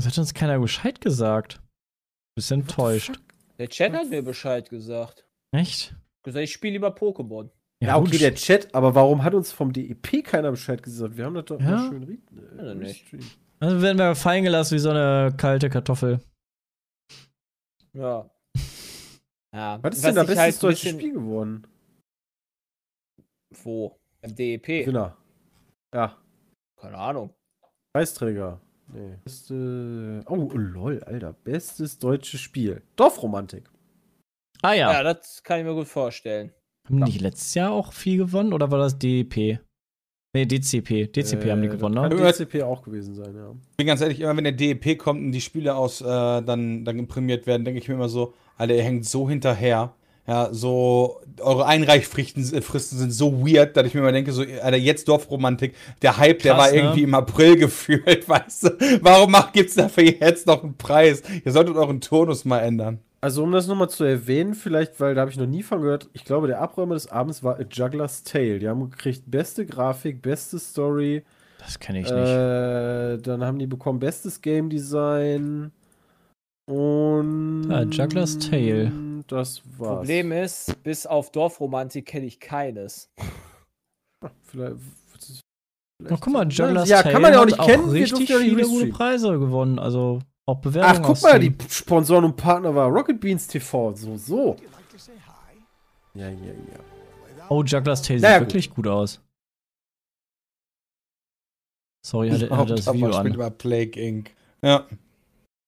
Das 0.00 0.06
hat 0.06 0.16
uns 0.18 0.32
keiner 0.32 0.58
Bescheid 0.58 0.98
gesagt. 1.02 1.60
Bisschen 2.34 2.62
enttäuscht. 2.62 3.20
Der 3.58 3.68
Chat 3.68 3.92
hat 3.92 4.08
mir 4.08 4.22
Bescheid 4.22 4.70
gesagt. 4.70 5.28
Echt? 5.54 5.94
Gesagt, 6.22 6.42
ich 6.44 6.52
spiele 6.52 6.72
lieber 6.72 6.88
Pokémon. 6.96 7.50
Ja, 7.82 7.98
okay, 7.98 8.12
gut. 8.12 8.20
der 8.22 8.34
Chat, 8.34 8.74
aber 8.74 8.94
warum 8.94 9.22
hat 9.22 9.34
uns 9.34 9.52
vom 9.52 9.74
DEP 9.74 10.24
keiner 10.24 10.52
Bescheid 10.52 10.82
gesagt? 10.82 11.18
Wir 11.18 11.26
haben 11.26 11.34
das 11.34 11.44
doch 11.44 11.60
Ja? 11.60 11.70
mal 11.72 11.90
schön 11.90 12.04
re 12.04 12.16
Also 12.56 12.70
äh, 12.70 12.74
nicht. 12.76 13.04
Also 13.58 13.82
werden 13.82 13.98
wir 13.98 14.14
fallen 14.14 14.42
gelassen 14.44 14.74
wie 14.74 14.78
so 14.78 14.88
eine 14.88 15.34
kalte 15.36 15.68
Kartoffel. 15.68 16.20
Ja. 17.92 18.30
Ja. 19.52 19.78
Was 19.82 19.96
ist 19.96 20.04
denn 20.04 20.14
da 20.14 20.22
ich 20.22 20.28
bestes 20.28 20.62
halt 20.62 20.74
bisschen- 20.76 20.98
Spiel 20.98 21.12
geworden? 21.12 21.66
Wo? 23.64 23.98
Im 24.22 24.34
DEP? 24.34 24.84
Genau. 24.84 25.12
Ja, 25.92 26.16
Keine 26.80 26.96
Ahnung. 26.96 27.34
Preisträger. 27.92 28.60
Nee. 28.92 29.16
Beste, 29.24 30.22
oh, 30.28 30.50
lol, 30.54 31.02
Alter. 31.04 31.32
Bestes 31.32 31.98
deutsches 31.98 32.40
Spiel. 32.40 32.82
Dorfromantik. 32.96 33.70
Ah 34.62 34.72
Ja, 34.74 34.92
ja. 34.92 35.02
das 35.02 35.42
kann 35.42 35.60
ich 35.60 35.64
mir 35.64 35.74
gut 35.74 35.88
vorstellen. 35.88 36.52
Haben 36.86 36.98
die 36.98 37.12
nicht 37.12 37.20
letztes 37.20 37.54
Jahr 37.54 37.72
auch 37.72 37.92
viel 37.92 38.18
gewonnen 38.18 38.52
oder 38.52 38.70
war 38.70 38.78
das 38.78 38.98
DEP? 38.98 39.60
Nee, 40.32 40.46
DCP. 40.46 41.08
DCP 41.08 41.50
haben 41.50 41.62
die 41.62 41.68
Äh, 41.68 41.72
gewonnen, 41.72 41.96
das 41.96 42.08
ne? 42.10 42.46
DCP 42.46 42.62
auch 42.62 42.82
gewesen 42.82 43.14
sein, 43.14 43.34
ja. 43.34 43.52
Ich 43.72 43.76
bin 43.76 43.86
ganz 43.86 44.00
ehrlich, 44.00 44.20
immer 44.20 44.36
wenn 44.36 44.44
der 44.44 44.52
DEP 44.52 44.96
kommt 44.98 45.20
und 45.20 45.32
die 45.32 45.40
Spiele 45.40 45.74
aus 45.74 46.00
äh, 46.00 46.04
dann, 46.04 46.84
dann 46.84 47.06
prämiert 47.08 47.46
werden, 47.46 47.64
denke 47.64 47.80
ich 47.80 47.88
mir 47.88 47.94
immer 47.94 48.08
so, 48.08 48.34
Alter, 48.56 48.74
ihr 48.74 48.82
hängt 48.82 49.04
so 49.06 49.28
hinterher. 49.28 49.94
Ja, 50.30 50.48
so, 50.52 51.20
eure 51.40 51.66
Einreichfristen 51.66 52.54
äh, 52.54 52.60
Fristen 52.60 52.98
sind 52.98 53.10
so 53.10 53.44
weird, 53.44 53.76
dass 53.76 53.84
ich 53.84 53.94
mir 53.94 54.00
immer 54.00 54.12
denke, 54.12 54.30
so, 54.30 54.42
Alter, 54.42 54.76
jetzt 54.76 55.08
Dorfromantik, 55.08 55.74
der 56.02 56.18
Hype, 56.18 56.40
der 56.42 56.54
Krass, 56.54 56.66
war 56.66 56.70
ne? 56.70 56.76
irgendwie 56.76 57.02
im 57.02 57.14
April 57.14 57.56
gefühlt, 57.58 58.28
weißt 58.28 58.62
du? 58.62 58.70
Warum 59.00 59.32
macht, 59.32 59.54
gibt's 59.54 59.74
dafür 59.74 60.04
jetzt 60.04 60.46
noch 60.46 60.62
einen 60.62 60.76
Preis? 60.76 61.24
Ihr 61.44 61.50
solltet 61.50 61.74
euren 61.74 62.00
Turnus 62.00 62.44
mal 62.44 62.60
ändern. 62.60 63.00
Also, 63.20 63.42
um 63.42 63.50
das 63.50 63.66
nochmal 63.66 63.90
zu 63.90 64.04
erwähnen, 64.04 64.54
vielleicht, 64.54 65.00
weil 65.00 65.16
da 65.16 65.22
habe 65.22 65.32
ich 65.32 65.36
noch 65.36 65.48
nie 65.48 65.64
von 65.64 65.82
gehört, 65.82 66.08
ich 66.12 66.24
glaube, 66.24 66.46
der 66.46 66.60
Abräumer 66.60 66.94
des 66.94 67.10
Abends 67.10 67.42
war 67.42 67.56
A 67.58 67.64
Juggler's 67.68 68.22
Tale. 68.22 68.60
Die 68.60 68.68
haben 68.68 68.88
gekriegt 68.88 69.24
beste 69.26 69.66
Grafik, 69.66 70.22
beste 70.22 70.60
Story, 70.60 71.24
Das 71.58 71.80
kenne 71.80 72.02
ich 72.02 72.04
nicht. 72.04 72.14
Äh, 72.14 73.18
dann 73.18 73.42
haben 73.42 73.58
die 73.58 73.66
bekommen 73.66 73.98
bestes 73.98 74.40
Game 74.40 74.70
Design 74.70 75.72
und 76.70 77.70
Ah, 77.70 77.82
Juggler's 77.82 78.38
Tale. 78.38 78.92
Das 79.26 79.62
war's. 79.78 79.98
Problem 79.98 80.32
ist, 80.32 80.82
bis 80.82 81.06
auf 81.06 81.30
Dorfromantik 81.30 82.06
kenne 82.06 82.26
ich 82.26 82.40
keines. 82.40 83.10
Vielleicht, 84.44 84.76
Oh, 86.02 86.16
guck 86.18 86.32
mal, 86.32 86.48
Juggler's 86.48 86.88
ja, 86.88 87.02
Tale 87.02 87.12
kann 87.12 87.22
man 87.22 87.32
ja 87.34 87.40
auch 87.42 87.44
nicht 87.44 87.60
kennen. 87.60 87.92
Wir 87.92 88.00
richtig 88.00 88.28
ja 88.30 88.38
viele 88.38 88.66
gute. 88.66 88.86
Preise 88.88 89.38
gewonnen. 89.38 89.78
Also 89.78 90.20
auch 90.46 90.56
Bewertungen. 90.58 91.04
Ach, 91.04 91.06
guck 91.06 91.22
mal, 91.22 91.38
die 91.38 91.54
Sponsoren 91.68 92.24
und 92.24 92.36
Partner 92.36 92.74
war 92.74 92.88
Rocket 92.88 93.20
Beans 93.20 93.46
TV. 93.46 93.94
So, 93.94 94.16
so. 94.16 94.56
Ja, 96.14 96.28
ja, 96.30 96.30
ja. 96.30 97.44
Oh, 97.50 97.62
Juggler's 97.62 98.00
Tale 98.00 98.18
Naja, 98.20 98.38
sieht 98.38 98.40
gut. 98.40 98.48
wirklich 98.54 98.70
gut 98.70 98.86
aus. 98.86 99.20
Sorry, 102.06 102.30
hatte, 102.30 102.48
hatte 102.56 102.74
das 102.76 102.92
Video 102.94 103.10
an. 103.10 103.34
über 103.34 103.50
Plague 103.50 104.00
Inc. 104.00 104.30
Ja. 104.62 104.86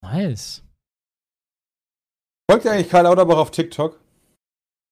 Nice. 0.02 0.62
Folgt 2.52 2.66
ihr 2.66 2.72
eigentlich 2.72 2.90
Karl 2.90 3.04
Lauterbach 3.04 3.38
auf 3.38 3.50
TikTok? 3.50 3.98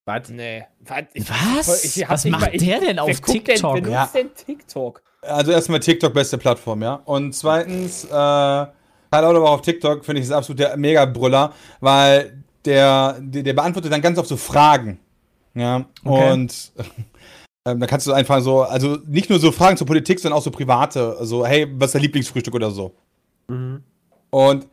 Was? 0.06 0.30
Nee. 0.30 0.64
Was? 0.80 1.04
Ich, 1.12 1.28
Was? 1.28 1.84
ich 1.84 2.08
Was 2.08 2.24
macht 2.24 2.40
mal- 2.40 2.54
ich- 2.54 2.64
der 2.64 2.80
denn 2.80 2.98
auf 2.98 3.20
TikTok? 3.20 3.74
Denn, 3.74 3.84
wer 3.84 3.92
Ja. 3.92 4.10
denn 4.14 4.30
TikTok? 4.34 5.02
Also 5.20 5.52
erstmal 5.52 5.80
TikTok 5.80 6.14
beste 6.14 6.38
Plattform, 6.38 6.80
ja. 6.82 6.94
Und 7.04 7.34
zweitens, 7.34 8.04
äh, 8.04 8.08
Karl 8.08 8.72
Lauterbach 9.12 9.50
auf 9.50 9.60
TikTok 9.60 10.06
finde 10.06 10.20
ich 10.22 10.26
ist 10.26 10.32
absolut 10.32 10.58
der 10.60 10.74
Mega-Brüller, 10.78 11.52
weil 11.80 12.42
der, 12.64 13.18
der, 13.20 13.42
der 13.42 13.52
beantwortet 13.52 13.92
dann 13.92 14.00
ganz 14.00 14.18
oft 14.18 14.28
so 14.30 14.38
Fragen. 14.38 14.98
Ja. 15.54 15.84
Okay. 16.02 16.32
Und 16.32 16.72
ähm, 17.68 17.78
da 17.78 17.86
kannst 17.86 18.06
du 18.06 18.12
einfach 18.14 18.40
so, 18.40 18.62
also 18.62 18.96
nicht 19.06 19.28
nur 19.28 19.38
so 19.38 19.52
Fragen 19.52 19.76
zur 19.76 19.86
Politik, 19.86 20.18
sondern 20.18 20.38
auch 20.38 20.42
so 20.42 20.50
private, 20.50 21.18
so, 21.26 21.44
hey, 21.44 21.66
was 21.70 21.88
ist 21.88 21.94
dein 21.96 22.02
Lieblingsfrühstück 22.02 22.54
oder 22.54 22.70
so. 22.70 22.94
Mhm. 23.48 23.84
Und 24.30 24.66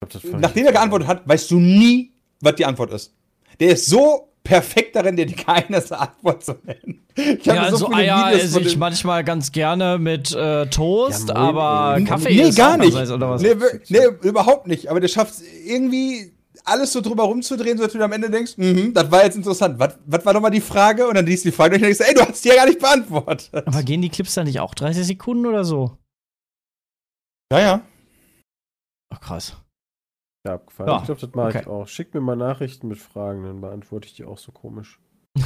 glaub, 0.00 0.40
nachdem 0.40 0.66
er 0.66 0.72
geantwortet 0.72 1.08
hat, 1.08 1.28
weißt 1.28 1.50
du 1.50 1.58
nie, 1.58 2.12
was 2.40 2.54
die 2.56 2.64
Antwort 2.64 2.92
ist. 2.92 3.14
Der 3.60 3.70
ist 3.70 3.86
so 3.86 4.32
perfekt 4.44 4.94
darin, 4.94 5.16
dir 5.16 5.26
keine 5.26 5.78
Antwort 5.90 6.44
zu 6.44 6.56
nennen. 6.64 7.04
Ich 7.16 7.44
Ja, 7.46 7.54
habe 7.56 7.66
also 7.66 7.86
viele 7.86 7.96
Eier 7.96 8.28
Videos 8.28 8.44
esse 8.44 8.60
ich 8.60 8.76
manchmal 8.76 9.24
ganz 9.24 9.50
gerne 9.50 9.98
mit 9.98 10.32
äh, 10.32 10.66
Toast, 10.66 11.28
Ja, 11.30 11.34
moin, 11.34 11.44
aber 11.48 11.94
ey. 11.96 12.04
Kaffee 12.04 12.34
nee, 12.34 12.42
ist 12.42 12.56
gar 12.56 12.76
nicht. 12.76 12.94
andererseits, 12.94 13.10
Oder 13.10 13.30
was? 13.30 13.42
Nee, 13.42 13.54
nee, 13.88 14.28
überhaupt 14.28 14.66
nicht. 14.66 14.88
Aber 14.88 15.00
der 15.00 15.08
schafft 15.08 15.34
irgendwie 15.64 16.32
alles 16.64 16.92
so 16.92 17.00
drüber 17.00 17.24
rumzudrehen, 17.24 17.78
sodass 17.78 17.92
du 17.92 18.02
am 18.02 18.12
Ende 18.12 18.30
denkst, 18.30 18.52
mhm, 18.56 18.92
das 18.92 19.10
war 19.10 19.24
jetzt 19.24 19.36
interessant. 19.36 19.78
Was, 19.78 19.98
was 20.04 20.24
war 20.26 20.32
nochmal 20.32 20.50
die 20.50 20.60
Frage? 20.60 21.08
Und 21.08 21.14
dann 21.16 21.26
liest 21.26 21.44
du 21.44 21.48
die 21.48 21.56
Frage 21.56 21.74
und 21.76 21.80
dann 21.82 21.88
denkst 21.90 21.98
du, 21.98 22.04
ey, 22.08 22.14
du 22.14 22.20
hast 22.28 22.44
die 22.44 22.48
ja 22.48 22.56
gar 22.56 22.66
nicht 22.66 22.78
beantwortet. 22.80 23.50
Aber 23.66 23.82
gehen 23.82 24.02
die 24.02 24.08
Clips 24.10 24.34
dann 24.34 24.46
nicht 24.46 24.60
auch 24.60 24.74
30 24.74 25.06
Sekunden 25.06 25.46
oder 25.46 25.64
so? 25.64 25.96
Ja, 27.52 27.60
ja. 27.60 27.80
Ach, 29.12 29.20
krass. 29.20 29.56
Ja, 30.46 30.54
abgefallen. 30.54 30.90
Ja, 30.90 30.98
Ich 30.98 31.04
glaube, 31.04 31.20
das 31.20 31.34
mache 31.34 31.50
ich 31.50 31.56
okay. 31.56 31.68
auch. 31.68 31.88
Schickt 31.88 32.14
mir 32.14 32.20
mal 32.20 32.36
Nachrichten 32.36 32.88
mit 32.88 32.98
Fragen, 32.98 33.42
dann 33.44 33.60
beantworte 33.60 34.06
ich 34.06 34.14
die 34.14 34.24
auch 34.24 34.38
so 34.38 34.52
komisch. 34.52 35.00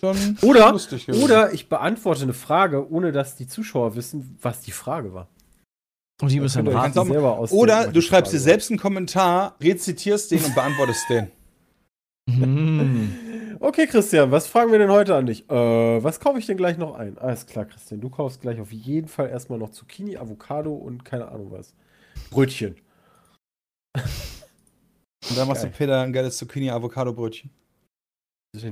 Schon 0.00 0.36
Oder, 0.42 0.74
oder 1.22 1.52
ich 1.52 1.68
beantworte 1.68 2.22
eine 2.22 2.32
Frage, 2.32 2.90
ohne 2.90 3.12
dass 3.12 3.36
die 3.36 3.46
Zuschauer 3.46 3.94
wissen, 3.94 4.36
was 4.40 4.62
die 4.62 4.72
Frage 4.72 5.14
war. 5.14 5.28
Und 6.20 6.32
die 6.32 6.40
müssen 6.40 6.66
euch 6.66 6.74
raten. 6.74 6.92
selber 6.92 7.38
ausdenken, 7.38 7.62
Oder 7.62 7.86
du 7.88 8.00
schreibst 8.00 8.32
dir 8.32 8.38
Frage 8.38 8.44
selbst 8.44 8.70
einen 8.70 8.80
Kommentar, 8.80 9.56
rezitierst 9.60 10.30
den 10.30 10.44
und 10.44 10.54
beantwortest 10.54 11.08
den. 11.08 11.30
Hm. 12.30 12.78
war. 12.78 13.32
Okay, 13.62 13.86
Christian, 13.86 14.32
was 14.32 14.48
fragen 14.48 14.72
wir 14.72 14.80
denn 14.80 14.90
heute 14.90 15.14
an 15.14 15.26
dich? 15.26 15.48
Äh, 15.48 15.54
was 16.02 16.18
kaufe 16.18 16.36
ich 16.36 16.46
denn 16.46 16.56
gleich 16.56 16.78
noch 16.78 16.96
ein? 16.96 17.16
Alles 17.16 17.46
klar, 17.46 17.64
Christian, 17.64 18.00
du 18.00 18.10
kaufst 18.10 18.40
gleich 18.40 18.58
auf 18.60 18.72
jeden 18.72 19.06
Fall 19.06 19.28
erstmal 19.28 19.60
noch 19.60 19.70
Zucchini, 19.70 20.16
Avocado 20.16 20.74
und 20.74 21.04
keine 21.04 21.28
Ahnung 21.28 21.52
was. 21.52 21.72
Brötchen. 22.30 22.74
Und 25.32 25.38
dann 25.38 25.48
machst 25.48 25.64
du. 25.64 25.70
Peter 25.70 26.02
ein 26.02 26.12
geiles 26.12 26.36
Zucchini-Avocado-Brötchen. 26.36 27.50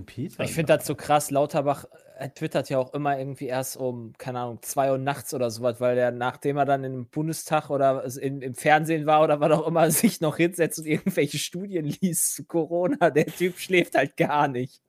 Peter? 0.05 0.45
Ich 0.45 0.53
finde 0.53 0.77
das 0.77 0.87
so 0.87 0.95
krass. 0.95 1.31
Lauterbach 1.31 1.87
twittert 2.35 2.69
ja 2.69 2.79
auch 2.79 2.93
immer 2.93 3.19
irgendwie 3.19 3.47
erst 3.47 3.79
um, 3.79 4.13
keine 4.19 4.41
Ahnung, 4.41 4.59
2 4.61 4.93
Uhr 4.93 4.99
nachts 4.99 5.33
oder 5.33 5.51
sowas, 5.51 5.81
weil 5.81 5.95
der, 5.95 6.11
nachdem 6.11 6.59
er 6.59 6.67
dann 6.67 6.85
im 6.85 7.07
Bundestag 7.07 7.71
oder 7.71 8.05
in, 8.21 8.43
im 8.43 8.55
Fernsehen 8.55 9.07
war 9.07 9.23
oder 9.25 9.41
was 9.41 9.53
auch 9.53 9.67
immer, 9.67 9.91
sich 9.91 10.21
noch 10.21 10.37
hinsetzt 10.37 10.81
und 10.81 10.85
irgendwelche 10.85 11.39
Studien 11.39 11.87
liest 11.87 12.35
zu 12.35 12.45
Corona. 12.45 13.09
Der 13.09 13.25
Typ 13.25 13.59
schläft 13.59 13.95
halt 13.95 14.19
gar 14.19 14.49
nicht. 14.49 14.83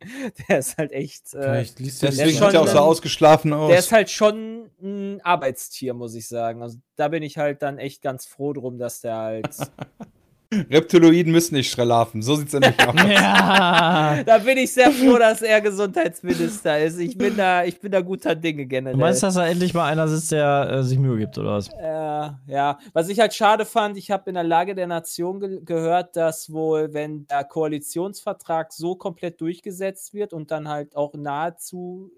Der 0.49 0.59
ist 0.59 0.77
halt 0.77 0.91
echt. 0.91 1.33
Äh, 1.33 1.41
Vielleicht 1.41 1.79
liest 1.79 2.03
Der 2.03 2.09
Deswegen 2.09 2.31
sieht 2.31 2.53
er 2.53 2.61
auch 2.61 2.67
so 2.67 2.79
ausgeschlafen 2.79 3.53
aus. 3.53 3.69
der 3.69 3.79
ist 3.79 3.93
halt 3.93 4.09
schon 4.09 4.69
ein 4.81 5.21
Arbeitstier, 5.21 5.93
muss 5.93 6.15
ich 6.15 6.27
sagen. 6.27 6.61
Also 6.61 6.79
da 6.97 7.07
bin 7.07 7.23
ich 7.23 7.37
halt 7.37 7.61
dann 7.61 7.77
echt 7.77 8.01
ganz 8.01 8.25
froh 8.25 8.51
drum, 8.51 8.77
dass 8.77 8.99
der 8.99 9.15
halt. 9.15 9.55
Reptiloiden 10.53 11.31
müssen 11.31 11.55
nicht 11.55 11.71
schlafen. 11.71 12.21
So 12.21 12.35
sieht's 12.35 12.51
nämlich 12.51 12.77
aus. 12.87 12.95
Ja. 13.07 14.21
da 14.23 14.37
bin 14.39 14.57
ich 14.57 14.73
sehr 14.73 14.91
froh, 14.91 15.17
dass 15.17 15.41
er 15.41 15.61
Gesundheitsminister 15.61 16.79
ist. 16.79 16.99
Ich 16.99 17.17
bin 17.17 17.37
da, 17.37 17.63
ich 17.63 17.79
bin 17.79 17.91
da 17.91 18.01
guter 18.01 18.35
Dinge 18.35 18.65
generell. 18.65 18.95
Du 18.95 18.99
meinst, 18.99 19.23
dass 19.23 19.35
da 19.35 19.47
endlich 19.47 19.73
mal 19.73 19.85
einer 19.85 20.07
sitzt, 20.09 20.31
der 20.33 20.69
äh, 20.69 20.83
sich 20.83 20.99
Mühe 20.99 21.17
gibt, 21.17 21.37
oder 21.37 21.53
was? 21.53 21.69
Ja, 21.69 22.39
ja. 22.47 22.79
Was 22.91 23.07
ich 23.07 23.19
halt 23.19 23.33
schade 23.33 23.65
fand, 23.65 23.97
ich 23.97 24.11
habe 24.11 24.29
in 24.29 24.33
der 24.33 24.43
Lage 24.43 24.75
der 24.75 24.87
Nation 24.87 25.39
ge 25.39 25.61
gehört, 25.63 26.17
dass 26.17 26.51
wohl, 26.51 26.93
wenn 26.93 27.27
der 27.27 27.45
Koalitionsvertrag 27.45 28.73
so 28.73 28.95
komplett 28.95 29.39
durchgesetzt 29.39 30.13
wird 30.13 30.33
und 30.33 30.51
dann 30.51 30.67
halt 30.67 30.97
auch 30.97 31.13
nahezu 31.13 32.11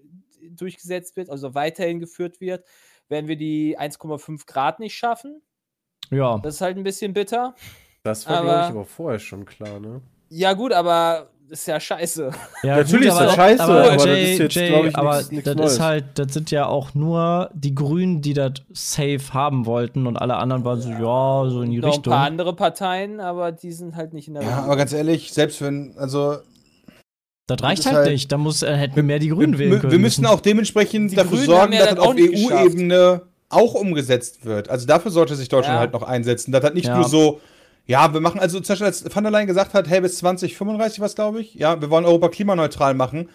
durchgesetzt 0.50 1.16
wird, 1.16 1.30
also 1.30 1.54
weiterhin 1.54 2.00
geführt 2.00 2.40
wird, 2.40 2.64
werden 3.08 3.28
wir 3.28 3.36
die 3.36 3.78
1,5 3.78 4.46
Grad 4.46 4.80
nicht 4.80 4.96
schaffen. 4.96 5.40
Ja. 6.10 6.38
Das 6.38 6.56
ist 6.56 6.60
halt 6.60 6.76
ein 6.76 6.84
bisschen 6.84 7.12
bitter. 7.12 7.54
Das 8.04 8.28
war, 8.28 8.42
glaube 8.42 8.60
ich, 8.60 8.66
aber 8.70 8.84
vorher 8.84 9.18
schon 9.18 9.44
klar, 9.46 9.80
ne? 9.80 10.02
Ja, 10.28 10.52
gut, 10.52 10.72
aber 10.72 11.28
ist 11.48 11.66
ja 11.66 11.80
scheiße. 11.80 12.30
ja 12.62 12.76
Natürlich 12.76 13.06
ist 13.08 13.14
aber, 13.14 13.24
das 13.26 13.34
scheiße, 13.34 13.62
aber, 13.62 13.80
aber 13.84 13.92
das 13.94 14.04
Jay, 14.04 14.32
ist 14.32 14.38
jetzt, 14.40 14.54
Jay, 14.56 14.68
glaub 14.68 14.84
ich, 14.84 14.96
aber 14.96 15.16
nix- 15.16 15.30
nix 15.30 15.44
das 15.44 15.54
Neues. 15.56 15.72
ist 15.72 15.80
halt, 15.80 16.04
das 16.16 16.34
sind 16.34 16.50
ja 16.50 16.66
auch 16.66 16.94
nur 16.94 17.50
die 17.54 17.74
Grünen, 17.74 18.20
die 18.20 18.34
das 18.34 18.52
safe 18.74 19.20
haben 19.32 19.64
wollten 19.64 20.06
und 20.06 20.18
alle 20.18 20.36
anderen 20.36 20.64
waren 20.64 20.82
so, 20.82 20.90
ja, 20.90 21.50
so 21.50 21.62
in 21.62 21.70
die 21.70 21.78
Noch 21.78 21.88
ein 21.88 21.90
Richtung. 21.92 22.12
paar 22.12 22.26
andere 22.26 22.54
Parteien, 22.54 23.20
aber 23.20 23.52
die 23.52 23.72
sind 23.72 23.96
halt 23.96 24.12
nicht 24.12 24.28
in 24.28 24.34
der 24.34 24.42
Ja, 24.42 24.48
Regierung. 24.48 24.66
aber 24.66 24.76
ganz 24.76 24.92
ehrlich, 24.92 25.32
selbst 25.32 25.62
wenn, 25.62 25.94
also 25.96 26.36
Das 27.46 27.62
reicht 27.62 27.80
ist 27.80 27.86
halt, 27.86 27.96
halt- 27.96 28.10
nicht. 28.12 28.30
Da 28.32 28.36
muss, 28.36 28.62
äh, 28.62 28.74
hätten 28.76 28.96
wir 28.96 29.02
mehr 29.02 29.18
die 29.18 29.28
Grünen 29.28 29.52
wir, 29.54 29.58
wählen 29.70 29.80
können. 29.80 29.92
wir 29.92 29.98
müssen 29.98 30.26
auch 30.26 30.40
dementsprechend 30.40 31.12
Die 31.12 31.16
dafür 31.16 31.38
Grünen 31.38 31.44
sorgen, 31.46 31.72
ja 31.72 31.80
dass 31.80 31.88
das 31.94 31.98
das 31.98 32.06
auf. 32.06 32.16
EU-Ebene 32.16 33.22
auch 33.50 33.74
umgesetzt 33.74 34.44
wird. 34.44 34.68
Also 34.68 34.86
dafür 34.86 35.10
sollte 35.10 35.36
sich 35.36 35.48
Deutschland 35.48 35.76
Ja. 35.76 35.80
halt 35.80 35.92
noch 35.92 36.02
einsetzen. 36.02 36.52
Das 36.52 36.64
hat 36.64 36.74
nicht 36.74 36.86
Ja. 36.88 36.96
nur 36.98 37.08
so, 37.08 37.40
ja, 37.86 38.12
wir 38.12 38.20
machen, 38.20 38.40
also 38.40 38.60
zum 38.60 38.72
Beispiel, 38.72 38.86
als 38.86 39.04
Van 39.14 39.24
der 39.24 39.30
Leyen 39.30 39.46
gesagt 39.46 39.74
hat, 39.74 39.88
hey, 39.88 40.00
bis 40.00 40.18
2035 40.18 41.00
was, 41.00 41.14
glaube 41.14 41.40
ich, 41.40 41.54
ja, 41.54 41.80
wir 41.80 41.90
wollen 41.90 42.04
Europa 42.04 42.28
klimaneutral 42.28 42.94
machen, 42.94 43.28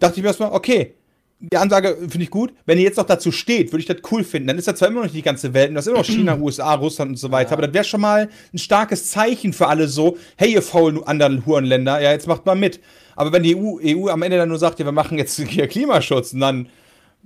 dachte 0.00 0.16
ich 0.16 0.22
mir 0.22 0.28
erstmal, 0.28 0.52
okay, 0.52 0.94
die 1.38 1.56
Ansage 1.56 1.96
finde 1.98 2.22
ich 2.22 2.30
gut. 2.30 2.52
Wenn 2.66 2.78
ihr 2.78 2.84
jetzt 2.84 2.98
noch 2.98 3.06
dazu 3.06 3.32
steht, 3.32 3.72
würde 3.72 3.80
ich 3.80 3.86
das 3.86 3.96
cool 4.12 4.22
finden. 4.22 4.46
Dann 4.46 4.58
ist 4.58 4.68
das 4.68 4.78
zwar 4.78 4.88
immer 4.88 5.00
noch 5.00 5.04
nicht 5.06 5.16
die 5.16 5.22
ganze 5.22 5.52
Welt, 5.54 5.70
und 5.70 5.74
das 5.74 5.86
ist 5.86 5.90
immer 5.90 5.98
noch 5.98 6.06
China, 6.06 6.38
USA, 6.38 6.74
Russland 6.74 7.10
und 7.12 7.16
so 7.16 7.30
weiter, 7.30 7.52
aber 7.52 7.62
das 7.62 7.74
wäre 7.74 7.84
schon 7.84 8.00
mal 8.00 8.28
ein 8.52 8.58
starkes 8.58 9.10
Zeichen 9.10 9.52
für 9.52 9.68
alle 9.68 9.88
so, 9.88 10.16
hey, 10.36 10.52
ihr 10.52 10.62
faulen 10.62 11.02
anderen 11.04 11.44
Hurenländer, 11.44 12.00
ja, 12.00 12.12
jetzt 12.12 12.26
macht 12.26 12.46
mal 12.46 12.54
mit. 12.54 12.80
Aber 13.14 13.32
wenn 13.32 13.42
die 13.42 13.56
EU, 13.56 13.78
EU 13.84 14.08
am 14.08 14.22
Ende 14.22 14.36
dann 14.36 14.48
nur 14.48 14.58
sagt, 14.58 14.78
ja, 14.78 14.84
wir 14.84 14.92
machen 14.92 15.18
jetzt 15.18 15.38
hier 15.38 15.66
Klimaschutz, 15.68 16.32
und 16.32 16.40
dann 16.40 16.68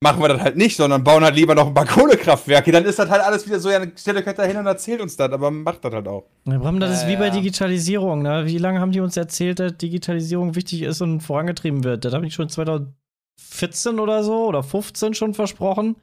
machen 0.01 0.21
wir 0.21 0.29
das 0.29 0.41
halt 0.41 0.57
nicht, 0.57 0.77
sondern 0.77 1.03
bauen 1.05 1.25
halt 1.25 1.35
lieber 1.37 1.55
noch 1.55 1.67
ein 1.69 1.75
paar 1.75 1.87
Kohlekraftwerke, 1.87 2.71
dann 2.73 2.85
ist 2.85 2.99
das 2.99 3.09
halt 3.09 3.23
alles 3.23 3.47
wieder 3.47 3.59
so, 3.61 3.71
ja, 3.71 3.81
stellt 3.97 4.17
euch 4.19 4.27
halt 4.27 4.39
dahin 4.39 4.57
und 4.59 4.67
erzählt 4.67 5.01
uns 5.01 5.17
das, 5.17 5.31
aber 5.33 5.51
macht 5.51 5.85
das 5.85 5.93
halt 5.93 6.07
auch. 6.09 6.25
Ja, 6.45 6.59
Bram, 6.59 6.79
das 6.81 7.03
ist 7.03 7.09
wie 7.09 7.17
bei. 7.17 7.31
Digitalisierung. 7.31 8.23
Ne? 8.23 8.45
Wie 8.47 8.59
lange 8.59 8.81
haben 8.81 8.93
die 8.93 9.01
uns 9.01 9.17
erzählt, 9.17 9.59
dass 9.59 9.77
Digitalisierung 9.77 10.55
wichtig 10.55 10.83
ist 10.83 11.01
und 11.01 11.21
vorangetrieben 11.21 11.83
wird? 11.85 12.05
Das 12.05 12.13
habe 12.15 12.27
ich 12.27 12.35
schon 12.35 12.49
2014 12.49 13.99
oder 13.99 14.23
so 14.23 14.47
oder 14.47 14.63
15 14.63 15.15
schon 15.15 15.35
versprochen. 15.35 15.97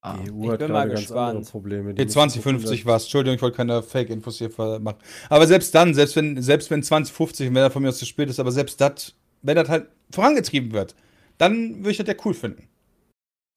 Ah, 0.00 0.16
Die 0.16 0.30
EU 0.30 0.44
ich 0.44 0.50
hat 0.50 0.58
bin 0.60 0.70
mal 0.72 0.88
ganz 0.88 1.00
gespannt. 1.00 1.36
andere 1.38 1.50
Probleme. 1.50 1.82
Die 1.94 1.98
Nee, 1.98 2.04
müssen 2.04 2.10
2050 2.14 2.70
gucken, 2.80 2.86
war 2.90 2.96
es. 2.96 3.02
Entschuldigung, 3.04 3.34
ich 3.36 3.42
wollte 3.42 3.56
keine 3.56 3.82
Fake-Infos 3.82 4.38
hier 4.38 4.50
machen. 4.78 4.98
Aber 5.28 5.46
selbst 5.46 5.74
dann, 5.74 5.92
selbst 5.92 6.14
wenn, 6.16 6.40
selbst 6.40 6.70
wenn 6.70 6.82
2050, 6.82 7.48
wenn 7.48 7.56
er 7.56 7.70
von 7.70 7.82
mir 7.82 7.88
aus 7.88 7.98
zu 7.98 8.06
spät 8.06 8.30
ist, 8.30 8.38
aber 8.38 8.52
selbst 8.52 8.80
das, 8.80 9.14
wenn 9.42 9.56
das 9.56 9.68
halt 9.68 9.88
vorangetrieben 10.12 10.72
wird, 10.72 10.94
dann 11.38 11.78
würde 11.78 11.90
ich 11.92 11.96
das 11.98 12.06
ja 12.06 12.14
cool 12.24 12.34
finden. 12.34 12.68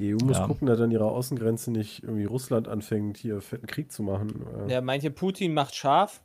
Die 0.01 0.13
EU 0.15 0.17
muss 0.23 0.37
Ja. 0.37 0.47
gucken, 0.47 0.67
dass 0.67 0.79
an 0.79 0.89
ihrer 0.91 1.05
Außengrenze 1.11 1.71
nicht 1.71 2.01
irgendwie 2.03 2.25
Russland 2.25 2.67
anfängt, 2.67 3.17
hier 3.17 3.39
fetten 3.41 3.67
Krieg 3.67 3.91
zu 3.91 4.01
machen. 4.03 4.45
Äh, 4.65 4.67
Der 4.67 4.81
meinte, 4.81 5.11
Putin 5.11 5.53
macht 5.53 5.75
scharf. 5.75 6.23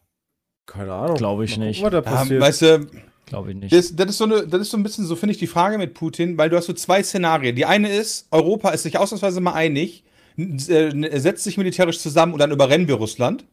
Keine 0.66 0.92
Ahnung. 0.94 1.16
Glaub 1.16 1.40
ich 1.42 1.59
Mal 1.59 1.66
nicht. 1.66 1.82
gucken, 1.82 1.98
Was 1.98 2.04
da 2.04 2.11
Ja, 2.11 2.16
passiert. 2.18 2.40
weißt 2.42 2.62
du, 2.62 2.86
Glaube 3.26 3.50
ich 3.50 3.57
nicht. 3.57 3.72
das, 3.72 3.94
das, 3.94 4.07
ist 4.11 4.18
so 4.18 4.24
eine, 4.24 4.46
das 4.46 4.61
ist 4.62 4.70
so 4.70 4.76
ein 4.76 4.82
bisschen 4.82 5.04
so, 5.04 5.14
finde 5.16 5.32
ich, 5.32 5.38
die 5.38 5.46
Frage 5.46 5.78
mit 5.78 5.94
Putin, 5.94 6.38
weil 6.38 6.48
du 6.48 6.57
hast 6.57 6.66
so 6.66 6.72
zwei 6.72 7.02
Szenarien. 7.02 7.54
Die 7.57 7.66
eine 7.66 7.90
ist, 7.90 8.28
Europa 8.30 8.70
ist 8.70 8.84
sich 8.84 8.98
ausnahmsweise 8.98 9.40
mal 9.40 9.52
einig, 9.54 10.04
äh, 10.38 11.18
setzt 11.18 11.44
sich 11.44 11.57
militärisch 11.59 11.98
zusammen 12.00 12.32
und 12.32 12.38
dann 12.38 12.50
überrennen 12.52 12.88
wir 12.88 12.94
Russland. 12.96 13.44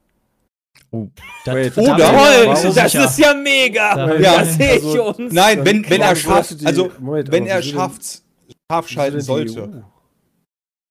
Oh, 0.92 1.08
das, 1.46 1.56
Wait, 1.56 1.78
mir 1.78 1.84
Toll, 1.86 2.74
das 2.76 2.94
ist 2.96 3.18
ja 3.20 3.34
mega. 3.34 3.96
Da- 3.96 4.16
Ja, 4.20 4.40
das 4.40 4.56
sehe 4.56 4.76
ich 4.78 4.84
also- 4.84 5.16
uns. 5.16 5.34
Nein, 5.34 5.66
wenn, 5.66 5.90
wenn 5.90 6.02
er 6.02 6.16
schafft, 6.16 6.66
also 6.66 6.92
Moment, 7.00 7.32
wenn 7.32 7.48
er 7.48 7.62
schafft, 7.64 8.22
scharf 8.70 8.88
schalten 8.90 9.22
sollte. 9.22 9.62
EU? 9.64 9.68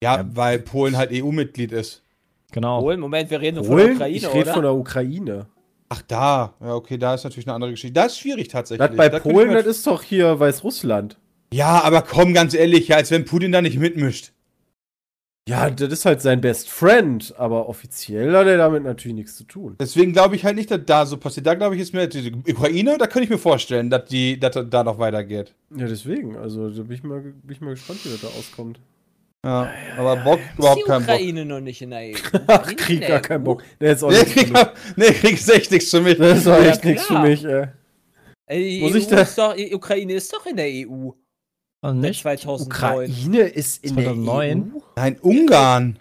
Ja, 0.03 0.17
Ja. 0.17 0.25
weil 0.35 0.59
Polen 0.59 0.97
halt 0.97 1.11
EU-Mitglied 1.13 1.71
ist. 1.73 2.03
Genau. 2.51 2.81
Polen, 2.81 2.99
Moment, 3.01 3.31
wir 3.31 3.41
reden 3.41 3.59
von 3.65 3.77
der 3.77 3.83
Polen? 3.85 3.97
Ukraine, 3.97 4.17
Ich 4.17 4.27
rede 4.27 4.41
oder? 4.41 4.55
von 4.55 4.63
der 4.63 4.75
Ukraine. 4.75 5.47
Ach, 5.89 6.03
da. 6.09 6.55
Ja, 6.61 6.75
okay, 6.75 6.99
da 6.99 7.15
ist 7.15 7.25
natürlich 7.25 7.47
eine 7.47 7.55
andere 7.55 7.71
Geschichte. 7.71 7.93
Da 7.95 8.05
ist 8.07 8.19
schwierig 8.19 8.49
tatsächlich. 8.49 8.87
Das 8.89 8.97
bei 8.97 9.09
Da 9.09 9.21
Polen, 9.21 9.53
das 9.53 9.67
ist 9.67 9.87
doch 9.87 10.03
hier 10.03 10.39
Weißrussland. 10.41 11.17
Ja, 11.53 11.83
aber 11.83 12.03
komm, 12.03 12.35
ganz 12.35 12.55
ehrlich, 12.55 12.89
ja, 12.89 12.97
als 12.97 13.11
wenn 13.11 13.25
Putin 13.25 13.53
da 13.53 13.63
nicht 13.63 13.79
mitmischt. 13.79 14.33
Ja, 15.49 15.69
das 15.71 15.93
ist 15.93 16.05
halt 16.05 16.21
sein 16.23 16.41
Best 16.41 16.71
Friend, 16.71 17.35
aber 17.37 17.69
offiziell 17.69 18.33
hat 18.37 18.47
er 18.47 18.59
damit 18.59 18.85
natürlich 18.85 19.17
nichts 19.17 19.37
zu 19.37 19.43
tun. 19.45 19.75
Deswegen 19.81 20.13
glaube 20.13 20.37
ich 20.37 20.45
halt 20.45 20.55
nicht, 20.55 20.71
dass 20.71 20.81
da 20.87 21.05
so 21.05 21.17
passiert. 21.17 21.47
Da 21.47 21.55
glaube 21.55 21.75
ich, 21.75 21.81
ist 21.83 21.93
mir 21.93 22.07
die 22.07 22.33
Ukraine, 22.49 22.97
da 22.97 23.09
könnte 23.09 23.25
ich 23.25 23.31
mir 23.31 23.39
vorstellen, 23.39 23.91
dass 23.91 24.05
die, 24.05 24.39
dass 24.39 24.53
das 24.55 24.67
da 24.71 24.85
noch 24.85 24.99
weitergeht. 25.01 25.53
Ja, 25.77 25.87
deswegen. 25.89 26.37
Also 26.37 26.71
da 26.71 26.83
bin 26.83 26.93
ich 26.93 27.03
mal, 27.03 27.21
bin 27.21 27.35
ich 27.51 27.61
mal 27.61 27.71
gespannt, 27.71 28.05
wie 28.05 28.11
das 28.11 28.21
da 28.21 28.29
auskommt. 28.29 28.79
Ja, 29.45 29.69
aber 29.99 30.15
Bock, 30.19 30.39
überhaupt 30.57 30.79
die 30.81 30.85
keinen 30.85 31.05
Bock. 31.05 31.15
Ukraine 31.17 31.45
noch 31.45 31.61
nicht 31.61 31.83
in 31.83 31.91
der 31.91 31.99
EU? 32.01 32.15
Ach, 32.47 32.77
Krieg 32.77 33.01
gar 33.09 33.19
keinen 33.19 33.41
EU? 33.43 33.45
Bock. 33.45 33.65
Nee, 33.81 33.91
ist 33.93 34.05
auch 34.05 34.11
Nee, 34.13 34.19
nichts 34.19 34.33
für 34.35 34.45
Krieg, 34.45 34.53
mich. 34.53 34.67
nee, 34.97 35.11
Krieg 35.13 35.33
ist 35.33 35.51
echt 35.51 35.71
nichts 35.73 35.91
für 35.91 36.01
mich. 36.01 36.19
Das 36.19 36.39
ist 36.39 36.47
doch 36.47 36.53
Ja, 36.63 36.71
echt 36.71 36.85
nichts 36.85 37.05
für 37.07 37.19
mich, 37.19 37.45
ey. 37.45 37.67
Äh, 38.47 38.81
Muss 38.81 38.93
EU 38.93 38.97
ich 38.97 39.07
da- 39.09 39.21
ist 39.23 39.37
doch, 39.37 39.57
die 39.57 39.75
Ukraine 39.75 40.13
ist 40.15 40.33
doch 40.33 40.47
in 40.47 40.55
der 40.57 40.67
EU. 40.69 41.11
Und 41.83 42.01
Seit 42.01 42.11
nicht? 42.11 42.23
2009. 42.23 42.67
Ukraine 42.67 43.39
ist 43.49 43.85
in 43.85 43.95
2009? 43.95 44.65
der 44.71 44.75
EU? 44.75 44.81
Nein, 44.97 45.19
Ungarn. 45.21 45.99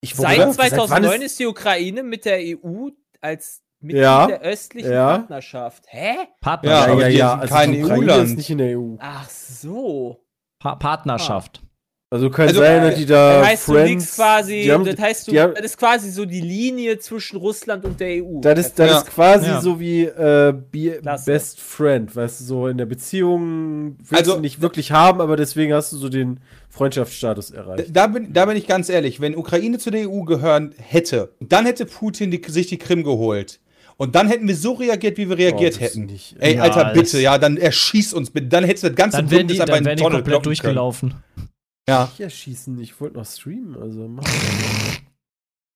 Ich 0.00 0.14
Seit 0.14 0.38
wann 0.38 0.52
2009 0.52 1.22
ist, 1.22 1.38
die 1.40 1.46
Ukraine 1.46 2.02
mit 2.04 2.24
der 2.24 2.38
EU 2.38 2.90
als 3.20 3.62
Mitglied 3.80 4.02
Ja, 4.02 4.26
der 4.28 4.40
östlichen 4.42 4.92
ja. 4.92 5.18
Partnerschaft. 5.18 5.84
Hä? 5.88 6.14
Ja, 6.14 6.26
Partnerschaft. 6.40 7.00
ja, 7.00 7.08
ja, 7.08 7.30
sind 7.32 7.40
also 7.40 7.54
kein 7.54 7.84
EU-Land. 7.84 8.30
ist 8.30 8.36
nicht 8.36 8.50
in 8.50 8.58
der 8.58 8.78
EU. 8.78 8.94
Ach 9.00 9.28
so. 9.28 10.24
Pa 10.60 10.76
Partnerschaft. 10.76 11.62
Also 12.10 12.30
kann 12.30 12.48
Also, 12.48 12.60
sein, 12.60 12.82
äh, 12.84 12.88
dass 12.88 12.98
die 12.98 13.04
da 13.04 13.38
Das 13.40 13.46
heißt, 13.48 13.68
du 13.68 13.72
Friends, 13.72 14.16
quasi, 14.16 14.62
die 14.62 14.72
haben, 14.72 14.84
das 14.86 14.98
heißt, 14.98 15.26
du, 15.28 15.30
die 15.32 15.40
haben- 15.40 15.52
das 15.54 15.64
ist 15.66 15.76
quasi 15.76 16.10
so 16.10 16.24
die 16.24 16.40
Linie 16.40 16.98
zwischen 16.98 17.36
Russland 17.36 17.84
und 17.84 18.00
der 18.00 18.24
EU. 18.24 18.40
Das 18.40 18.58
ist, 18.58 18.78
das 18.78 18.90
Ja. 18.90 18.98
ist 18.98 19.06
quasi 19.08 19.46
Ja. 19.48 19.60
so 19.60 19.78
wie 19.78 20.04
äh, 20.04 20.54
Be 20.72 21.00
Klasse. 21.02 21.30
Best 21.30 21.60
Friend, 21.60 22.16
weißt 22.16 22.40
du, 22.40 22.44
so 22.44 22.66
in 22.68 22.78
der 22.78 22.86
Beziehung 22.86 23.96
willst 23.98 24.14
Also- 24.14 24.34
du 24.36 24.40
nicht 24.40 24.62
wirklich 24.62 24.90
haben, 24.90 25.20
aber 25.20 25.36
deswegen 25.36 25.74
hast 25.74 25.92
du 25.92 25.98
so 25.98 26.08
den 26.08 26.40
Freundschaftsstatus 26.70 27.50
erreicht. 27.50 27.90
Da 27.92 28.06
bin, 28.06 28.32
da 28.32 28.46
bin 28.46 28.56
ich 28.56 28.66
ganz 28.66 28.88
ehrlich, 28.88 29.20
wenn 29.20 29.36
Ukraine 29.36 29.78
zu 29.78 29.90
der 29.90 30.08
EU 30.08 30.22
gehören 30.22 30.74
hätte, 30.78 31.32
dann 31.40 31.66
hätte 31.66 31.84
Putin 31.84 32.30
die, 32.30 32.40
sich 32.46 32.68
die 32.68 32.78
Krim 32.78 33.04
geholt. 33.04 33.60
Und 33.98 34.14
dann 34.14 34.28
hätten 34.28 34.48
wir 34.48 34.56
so 34.56 34.72
reagiert, 34.74 35.18
wie 35.18 35.28
wir 35.28 35.36
reagiert 35.36 35.74
Oh, 35.76 35.80
hätten. 35.80 36.06
nicht. 36.06 36.36
Ey, 36.38 36.54
Ja, 36.54 36.62
Alter, 36.62 36.92
bitte, 36.94 37.20
ja, 37.20 37.36
dann 37.36 37.58
erschieß 37.58 38.14
uns 38.14 38.30
bitte. 38.30 38.46
Dann 38.46 38.64
hättest 38.64 38.84
du 38.84 38.88
das 38.88 38.96
ganze 38.96 39.16
Dann 39.18 39.30
wären 39.30 39.40
die, 39.48 39.54
Bündnis 39.56 39.60
einfach 39.60 39.74
dann 39.82 39.86
in 39.92 39.96
die 39.96 40.02
Tonne 40.02 40.14
komplett 40.16 40.46
durchgelaufen. 40.46 41.10
Können. 41.34 41.47
Ja, 41.88 42.10
Ich 42.12 42.20
erschießen, 42.20 42.78
ich 42.80 43.00
wollte 43.00 43.16
noch 43.16 43.24
streamen, 43.24 43.74
also 43.80 44.06
mach. 44.06 44.22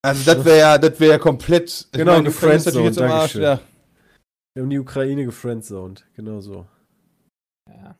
also 0.02 0.34
das 0.34 0.44
wäre 0.44 0.58
ja, 0.58 0.78
das 0.78 1.00
wäre 1.00 1.12
ja 1.12 1.18
komplett. 1.18 1.88
Genau, 1.92 2.12
meine, 2.12 2.24
die 2.24 2.30
Ukraine 2.36 2.56
ist 2.56 2.64
gefriendzoned, 2.66 3.10
Arsch, 3.10 3.34
ja. 3.36 3.60
Wir 4.54 4.62
haben 4.62 4.70
die 4.70 4.78
Ukraine 4.78 5.24
gefriendzoned, 5.24 6.04
genau 6.14 6.40
so. 6.40 6.66
Ja. 7.66 7.96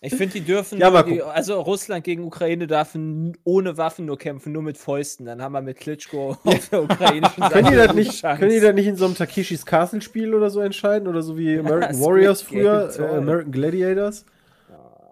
Ich 0.00 0.14
finde, 0.16 0.34
die 0.34 0.40
dürfen, 0.40 0.78
Ja, 0.80 1.02
die, 1.04 1.22
also 1.22 1.60
Russland 1.60 2.04
gegen 2.04 2.24
Ukraine 2.24 2.66
darf 2.66 2.96
ohne 3.44 3.76
Waffen 3.76 4.06
nur 4.06 4.18
kämpfen, 4.18 4.52
nur 4.52 4.62
mit 4.62 4.76
Fäusten. 4.76 5.24
Dann 5.24 5.40
haben 5.40 5.52
wir 5.52 5.62
mit 5.62 5.78
Klitschko 5.78 6.36
auf 6.44 6.68
der 6.68 6.82
ukrainischen 6.82 7.42
Seite 7.42 7.54
Können 7.54 7.70
die 7.70 7.76
das 7.76 7.94
nicht, 7.94 8.20
Chance. 8.20 8.38
können 8.40 8.50
die 8.50 8.60
das 8.60 8.74
nicht 8.74 8.86
in 8.86 8.96
so 8.96 9.06
einem 9.06 9.14
Takeshis 9.14 9.64
Castle 9.64 10.02
Spiel 10.02 10.34
oder 10.34 10.50
so 10.50 10.60
entscheiden? 10.60 11.08
Oder 11.08 11.22
so 11.22 11.38
wie 11.38 11.58
American 11.58 11.94
Squid 11.94 12.06
Warriors 12.06 12.42
früher, 12.42 12.90
äh, 12.98 13.16
American 13.16 13.52
Gladiators? 13.52 14.26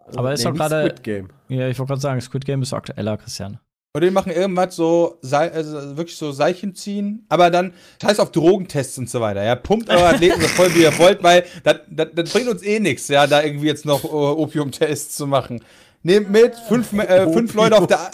Also, 0.06 0.18
Aber 0.18 0.32
ist 0.32 0.44
doch 0.44 0.54
gerade- 0.54 0.82
Squid 0.88 1.02
Game. 1.02 1.28
Ja, 1.48 1.68
ich 1.68 1.78
wollte 1.78 1.90
gerade 1.90 2.00
sagen, 2.00 2.20
Squid 2.20 2.44
Game 2.44 2.62
ist 2.62 2.72
aktueller, 2.72 3.16
Christian. 3.16 3.58
Oder 3.94 4.06
die 4.06 4.12
machen 4.12 4.32
irgendwas 4.32 4.74
so, 4.74 5.18
also 5.30 5.96
wirklich 5.98 6.16
so 6.16 6.32
Seilchen 6.32 6.74
ziehen, 6.74 7.26
aber 7.28 7.50
dann 7.50 7.74
scheiß 8.00 8.20
auf 8.20 8.32
Drogentests 8.32 8.96
und 8.96 9.10
so 9.10 9.20
weiter. 9.20 9.42
Ja, 9.44 9.54
pumpt 9.54 9.90
eure 9.90 10.06
Athleten 10.06 10.40
so 10.40 10.48
voll, 10.48 10.74
wie 10.74 10.82
ihr 10.82 10.96
wollt, 10.98 11.22
weil 11.22 11.44
das, 11.62 11.76
das, 11.90 12.08
das 12.14 12.30
bringt 12.32 12.48
uns 12.48 12.62
eh 12.62 12.80
nichts, 12.80 13.08
ja, 13.08 13.26
da 13.26 13.42
irgendwie 13.42 13.66
jetzt 13.66 13.84
noch 13.84 14.02
äh, 14.02 14.06
Opiumtests 14.06 15.14
zu 15.14 15.26
machen. 15.26 15.62
Nehmt 16.04 16.30
mit, 16.30 16.54
fünf, 16.68 16.90
äh, 16.94 17.30
fünf 17.32 17.52
Leute 17.52 17.76
auf 17.76 17.86
der 17.86 18.10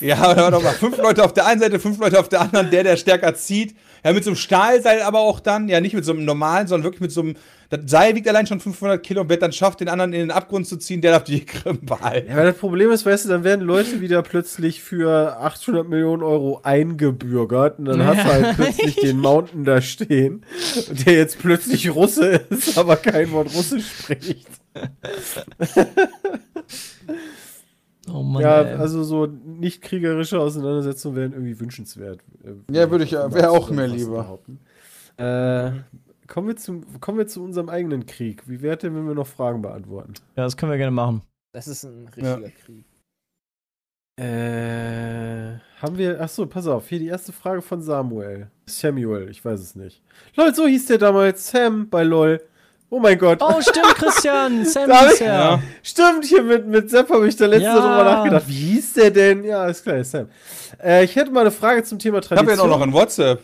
Ja, 0.00 0.48
oder 0.48 0.58
mal, 0.60 0.72
fünf 0.72 0.98
Leute 0.98 1.24
auf 1.24 1.32
der 1.32 1.46
einen 1.46 1.60
Seite, 1.60 1.78
fünf 1.78 1.98
Leute 1.98 2.18
auf 2.18 2.28
der 2.28 2.40
anderen, 2.40 2.72
der, 2.72 2.82
der 2.82 2.96
stärker 2.96 3.32
zieht. 3.34 3.76
Ja, 4.04 4.12
mit 4.12 4.24
so 4.24 4.30
einem 4.30 4.36
Stahlseil 4.36 5.02
aber 5.02 5.20
auch 5.20 5.38
dann, 5.38 5.68
ja, 5.68 5.80
nicht 5.80 5.94
mit 5.94 6.04
so 6.04 6.10
einem 6.12 6.24
normalen, 6.24 6.66
sondern 6.66 6.82
wirklich 6.84 7.00
mit 7.00 7.12
so 7.12 7.20
einem, 7.20 7.36
das 7.72 7.90
Seil 7.90 8.14
wiegt 8.14 8.28
allein 8.28 8.46
schon 8.46 8.60
500 8.60 9.02
Kilo 9.02 9.22
und 9.22 9.28
wer 9.30 9.36
dann 9.38 9.52
schafft, 9.52 9.80
den 9.80 9.88
anderen 9.88 10.12
in 10.12 10.20
den 10.20 10.30
Abgrund 10.30 10.66
zu 10.66 10.76
ziehen, 10.76 11.00
der 11.00 11.12
darf 11.12 11.24
die 11.24 11.44
Krim 11.44 11.80
behalten. 11.84 12.28
Ja, 12.28 12.34
aber 12.34 12.44
das 12.44 12.58
Problem 12.58 12.90
ist, 12.90 13.06
weißt 13.06 13.24
du, 13.24 13.28
dann 13.30 13.44
werden 13.44 13.64
Leute 13.64 14.00
wieder 14.00 14.22
plötzlich 14.22 14.82
für 14.82 15.38
800 15.40 15.88
Millionen 15.88 16.22
Euro 16.22 16.60
eingebürgert 16.62 17.78
und 17.78 17.86
dann 17.86 18.02
hast 18.06 18.18
du 18.20 18.24
halt 18.24 18.56
plötzlich 18.56 18.96
den 18.96 19.18
Mountain 19.18 19.64
da 19.64 19.80
stehen, 19.80 20.44
der 21.06 21.14
jetzt 21.14 21.38
plötzlich 21.38 21.94
Russe 21.94 22.42
ist, 22.50 22.76
aber 22.78 22.96
kein 22.96 23.30
Wort 23.32 23.54
Russisch 23.54 23.86
spricht. 23.86 24.48
Oh 28.12 28.22
Mann. 28.22 28.42
ja, 28.42 28.62
ey. 28.62 28.74
also 28.74 29.04
so 29.04 29.26
nicht 29.26 29.80
kriegerische 29.80 30.40
Auseinandersetzungen 30.40 31.16
wären 31.16 31.32
irgendwie 31.32 31.58
wünschenswert. 31.60 32.18
äh, 32.44 32.50
Ja, 32.74 32.90
würde 32.90 33.04
ich- 33.04 33.12
wäre 33.12 33.50
auch 33.50 33.68
fast 33.72 33.94
lieber. 33.94 34.22
behaupten. 34.22 34.58
Äh, 35.16 35.70
kommen, 36.32 36.48
wir 36.48 36.56
zum, 36.56 36.98
kommen 37.00 37.18
wir 37.18 37.26
zu 37.26 37.44
unserem 37.44 37.68
eigenen 37.68 38.06
Krieg. 38.06 38.42
Wie 38.48 38.62
wäre 38.62 38.78
denn, 38.78 38.94
wenn 38.96 39.06
wir 39.06 39.14
noch 39.14 39.26
Fragen 39.26 39.60
beantworten? 39.60 40.14
ja, 40.34 40.44
das 40.44 40.56
können 40.56 40.72
wir 40.72 40.78
gerne 40.78 40.90
machen. 40.90 41.22
Das 41.54 41.68
ist 41.68 41.84
ein 41.84 42.08
richtiger 42.08 42.50
Krieg. 42.64 42.86
Äh, 44.18 45.58
haben 45.80 45.98
wir. 45.98 46.20
Achso, 46.20 46.46
pass 46.46 46.66
auf. 46.66 46.88
Hier 46.88 46.98
die 46.98 47.06
erste 47.08 47.32
Frage 47.32 47.60
von 47.62 47.82
Samuel. 47.82 48.50
Samuel, 48.66 49.28
ich 49.30 49.44
weiß 49.44 49.60
es 49.60 49.74
nicht. 49.74 50.02
LOL, 50.36 50.54
so 50.54 50.66
hieß 50.66 50.86
der 50.86 50.98
damals. 50.98 51.50
Sam 51.50 51.88
bei 51.88 52.02
LOL. 52.02 52.40
Oh 52.90 52.98
mein 53.00 53.18
Gott. 53.18 53.38
Oh, 53.42 53.60
stimmt, 53.60 53.94
Christian. 53.96 54.64
Sam 54.66 54.90
ist 54.90 55.14
ich- 55.14 55.20
ja. 55.26 55.62
Stimmt, 55.82 56.24
hier 56.24 56.42
mit, 56.42 56.66
mit 56.66 56.90
Sepp 56.90 57.08
habe 57.10 57.26
ich 57.26 57.36
da 57.36 57.46
letzte 57.46 57.64
Ja. 57.64 57.74
drüber 57.74 58.04
nachgedacht. 58.04 58.46
Wie 58.48 58.52
hieß 58.74 58.92
der 58.94 59.10
denn? 59.10 59.44
Ja, 59.44 59.66
ist 59.66 59.82
klar, 59.82 60.04
Sam. 60.04 60.28
Äh, 60.82 61.04
ich 61.04 61.16
hätte 61.16 61.30
mal 61.30 61.40
eine 61.40 61.50
Frage 61.50 61.82
zum 61.84 61.98
Thema 61.98 62.18
Ich 62.18 62.26
habe 62.30 62.36
Tradition. 62.36 62.68
ja 62.68 62.74
auch 62.74 62.78
noch 62.78 62.86
ein 62.86 62.92
WhatsApp. 62.92 63.42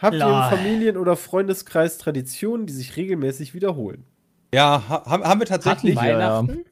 Habt 0.00 0.16
ihr 0.16 0.26
im 0.26 0.56
Familien- 0.56 0.96
oder 0.96 1.16
Freundeskreis 1.16 1.98
Traditionen, 1.98 2.66
die 2.66 2.72
sich 2.72 2.96
regelmäßig 2.96 3.54
wiederholen? 3.54 4.04
Ja, 4.54 4.82
ha 4.88 5.04
haben, 5.06 5.40
wir 5.40 5.46
tatsächlich. 5.46 5.96
Hatten 5.96 6.08
Weihnachten? 6.08 6.64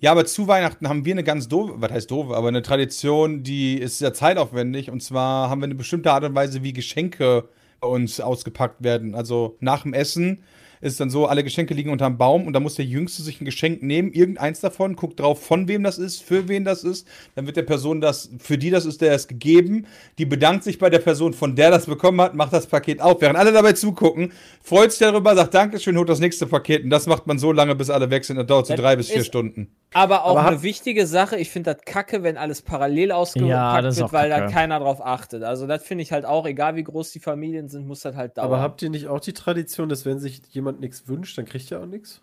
Ja, 0.00 0.10
aber 0.10 0.24
zu 0.24 0.48
Weihnachten 0.48 0.88
haben 0.88 1.04
wir 1.04 1.14
eine 1.14 1.22
ganz 1.22 1.46
doofe, 1.46 1.74
was 1.76 1.92
heißt 1.92 2.10
doofe, 2.10 2.36
aber 2.36 2.48
eine 2.48 2.62
Tradition, 2.62 3.44
die 3.44 3.78
ist 3.78 3.98
sehr 3.98 4.12
zeitaufwendig. 4.12 4.90
Und 4.90 5.00
zwar 5.02 5.48
haben 5.48 5.60
wir 5.60 5.66
eine 5.66 5.76
bestimmte 5.76 6.12
Art 6.12 6.24
und 6.24 6.34
Weise, 6.34 6.62
wie 6.64 6.72
Geschenke 6.72 7.48
bei 7.80 7.88
uns 7.88 8.20
ausgepackt 8.20 8.82
werden. 8.82 9.14
Also 9.14 9.56
nach 9.60 9.82
dem 9.82 9.94
Essen 9.94 10.42
ist 10.80 11.00
dann 11.00 11.10
so, 11.10 11.26
alle 11.26 11.44
Geschenke 11.44 11.74
liegen 11.74 11.90
unterm 11.90 12.16
Baum 12.18 12.46
und 12.46 12.52
da 12.52 12.60
muss 12.60 12.74
der 12.74 12.84
Jüngste 12.84 13.22
sich 13.22 13.40
ein 13.40 13.44
Geschenk 13.44 13.82
nehmen, 13.82 14.12
irgendeins 14.12 14.60
davon, 14.60 14.96
guckt 14.96 15.20
drauf, 15.20 15.42
von 15.44 15.68
wem 15.68 15.82
das 15.82 15.98
ist, 15.98 16.22
für 16.22 16.48
wen 16.48 16.64
das 16.64 16.84
ist. 16.84 17.06
Dann 17.34 17.46
wird 17.46 17.56
der 17.56 17.62
Person 17.62 18.00
das, 18.00 18.30
für 18.38 18.56
die 18.58 18.70
das 18.70 18.86
ist, 18.86 19.00
der 19.00 19.12
es 19.12 19.28
gegeben. 19.28 19.86
Die 20.18 20.24
bedankt 20.26 20.64
sich 20.64 20.78
bei 20.78 20.90
der 20.90 20.98
Person, 21.00 21.32
von 21.34 21.54
der 21.54 21.70
das 21.70 21.86
bekommen 21.86 22.20
hat, 22.20 22.34
macht 22.34 22.52
das 22.52 22.66
Paket 22.66 23.00
auf. 23.00 23.20
Während 23.20 23.38
alle 23.38 23.52
dabei 23.52 23.72
zugucken, 23.74 24.32
freut 24.62 24.92
sich 24.92 25.00
darüber, 25.00 25.34
sagt 25.34 25.54
Dankeschön, 25.54 25.96
holt 25.96 26.08
das 26.08 26.20
nächste 26.20 26.46
Paket. 26.46 26.84
Und 26.84 26.90
das 26.90 27.06
macht 27.06 27.26
man 27.26 27.38
so 27.38 27.52
lange, 27.52 27.74
bis 27.74 27.90
alle 27.90 28.10
weg 28.10 28.24
sind. 28.24 28.36
Das 28.36 28.46
dauert 28.46 28.66
so 28.66 28.74
Das 28.74 28.80
drei 28.80 28.96
bis 28.96 29.10
vier 29.10 29.24
Stunden. 29.24 29.68
Aber 29.92 30.24
auch 30.24 30.36
Aber 30.36 30.46
eine 30.48 30.62
wichtige 30.62 31.04
Sache, 31.06 31.36
ich 31.36 31.50
finde 31.50 31.74
das 31.74 31.82
kacke, 31.84 32.22
wenn 32.22 32.36
alles 32.36 32.62
parallel 32.62 33.08
Ja, 33.08 33.16
ausgepackt 33.16 33.84
ist 33.86 33.96
wird, 33.98 34.12
weil 34.12 34.30
kacke. 34.30 34.42
dann 34.44 34.52
keiner 34.52 34.78
drauf 34.78 35.04
achtet. 35.04 35.42
Also 35.42 35.66
das 35.66 35.82
finde 35.82 36.02
ich 36.02 36.12
halt 36.12 36.24
auch, 36.24 36.46
egal 36.46 36.76
wie 36.76 36.84
groß 36.84 37.10
die 37.10 37.18
Familien 37.18 37.68
sind, 37.68 37.88
muss 37.88 38.00
das 38.00 38.14
halt 38.14 38.38
dauern. 38.38 38.46
Aber 38.46 38.60
habt 38.60 38.82
ihr 38.82 38.90
nicht 38.90 39.08
auch 39.08 39.18
die 39.18 39.32
Tradition, 39.32 39.88
dass 39.88 40.06
wenn 40.06 40.20
sich 40.20 40.42
jemand 40.50 40.69
nichts 40.78 41.08
wünscht, 41.08 41.36
dann 41.36 41.46
kriegt 41.46 41.70
er 41.72 41.80
auch 41.80 41.86
nichts? 41.86 42.20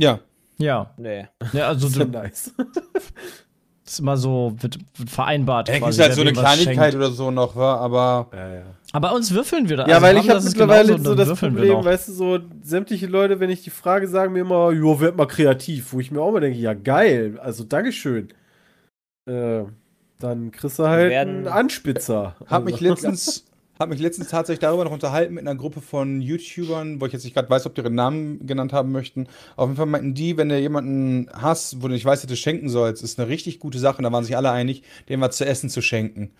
Ja. 0.00 0.20
Ja. 0.58 0.94
Nee. 0.96 1.26
ja 1.52 1.68
also 1.68 1.86
Das 1.88 1.96
ist 1.96 1.98
ja 1.98 2.04
nice. 2.04 2.54
das 2.92 3.92
ist 3.94 4.00
immer 4.00 4.16
so, 4.16 4.54
wird, 4.58 4.78
wird 4.96 5.10
vereinbart. 5.10 5.68
Ja, 5.68 5.78
quasi, 5.78 5.98
ist 6.00 6.04
halt 6.06 6.14
so 6.14 6.20
eine 6.20 6.32
Kleinigkeit 6.32 6.92
schenkt. 6.92 6.94
oder 6.96 7.10
so 7.10 7.30
noch, 7.30 7.56
wa? 7.56 7.76
aber 7.76 8.28
ja, 8.34 8.54
ja. 8.56 8.62
Aber 8.92 9.14
uns 9.14 9.32
würfeln 9.32 9.68
wir 9.68 9.78
da. 9.78 9.86
Ja, 9.86 9.94
also 9.96 10.06
weil 10.06 10.14
wir 10.14 10.20
ich 10.20 10.28
haben 10.28 10.36
habe 10.36 10.44
das 10.44 10.50
mittlerweile 10.52 10.92
genauso, 10.96 11.10
so 11.10 11.14
das 11.14 11.38
Problem, 11.38 11.84
weißt 11.84 12.08
du, 12.08 12.12
so 12.12 12.38
sämtliche 12.62 13.06
Leute, 13.06 13.40
wenn 13.40 13.50
ich 13.50 13.62
die 13.62 13.70
Frage 13.70 14.06
sagen 14.08 14.32
mir 14.34 14.40
immer, 14.40 14.70
jo, 14.72 15.00
werd 15.00 15.16
mal 15.16 15.26
kreativ, 15.26 15.92
wo 15.92 16.00
ich 16.00 16.10
mir 16.10 16.20
auch 16.20 16.32
mal 16.32 16.40
denke, 16.40 16.58
ja 16.58 16.74
geil, 16.74 17.38
also 17.40 17.64
Dankeschön. 17.64 18.28
Äh, 19.28 19.64
dann 20.18 20.50
kriegst 20.50 20.78
du 20.78 20.86
halt 20.86 21.12
einen 21.12 21.46
Anspitzer. 21.46 22.34
hab 22.46 22.64
mich 22.64 22.74
Also- 22.74 22.86
letztens, 22.88 23.44
hab 23.78 23.88
mich 23.88 24.00
letztens 24.00 24.28
tatsächlich 24.28 24.60
darüber 24.60 24.84
noch 24.84 24.92
unterhalten 24.92 25.34
mit 25.34 25.46
einer 25.46 25.58
Gruppe 25.58 25.80
von 25.80 26.20
YouTubern, 26.20 27.00
wo 27.00 27.06
ich 27.06 27.12
jetzt 27.12 27.24
nicht 27.24 27.34
gerade 27.34 27.48
weiß, 27.48 27.66
ob 27.66 27.74
die 27.74 27.82
ihren 27.82 27.94
Namen 27.94 28.46
genannt 28.46 28.72
haben 28.72 28.92
möchten. 28.92 29.26
Auf 29.56 29.68
jeden 29.68 29.76
Fall 29.76 29.86
meinten 29.86 30.14
die, 30.14 30.36
wenn 30.36 30.48
du 30.48 30.58
jemanden 30.58 31.28
hast, 31.32 31.82
wo 31.82 31.88
du 31.88 31.94
nicht 31.94 32.04
weißt, 32.04 32.24
dass 32.24 32.28
du 32.28 32.36
schenken 32.36 32.68
sollst, 32.68 33.02
ist 33.02 33.18
eine 33.18 33.28
richtig 33.28 33.60
gute 33.60 33.78
Sache. 33.78 33.98
Und 33.98 34.04
da 34.04 34.12
waren 34.12 34.24
sich 34.24 34.36
alle 34.36 34.50
einig, 34.50 34.82
dem 35.08 35.20
was 35.20 35.36
zu 35.36 35.46
essen 35.46 35.70
zu 35.70 35.80
schenken. 35.80 36.30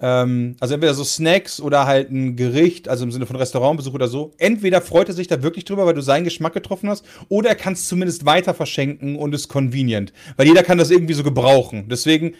Ähm, 0.00 0.56
also 0.60 0.74
entweder 0.74 0.94
so 0.94 1.04
Snacks 1.04 1.60
oder 1.60 1.86
halt 1.86 2.10
ein 2.10 2.36
Gericht, 2.36 2.88
also 2.88 3.04
im 3.04 3.12
Sinne 3.12 3.26
von 3.26 3.36
Restaurantbesuch 3.36 3.94
oder 3.94 4.08
so. 4.08 4.32
Entweder 4.38 4.80
freut 4.80 5.08
er 5.08 5.14
sich 5.14 5.28
da 5.28 5.42
wirklich 5.42 5.64
drüber, 5.64 5.86
weil 5.86 5.94
du 5.94 6.02
seinen 6.02 6.24
Geschmack 6.24 6.52
getroffen 6.52 6.88
hast, 6.88 7.04
oder 7.28 7.50
er 7.50 7.54
kann 7.54 7.74
es 7.74 7.88
zumindest 7.88 8.26
weiter 8.26 8.54
verschenken 8.54 9.16
und 9.16 9.34
ist 9.34 9.48
convenient. 9.48 10.12
Weil 10.36 10.46
jeder 10.46 10.62
kann 10.62 10.78
das 10.78 10.90
irgendwie 10.90 11.14
so 11.14 11.22
gebrauchen. 11.22 11.88
Deswegen, 11.88 12.34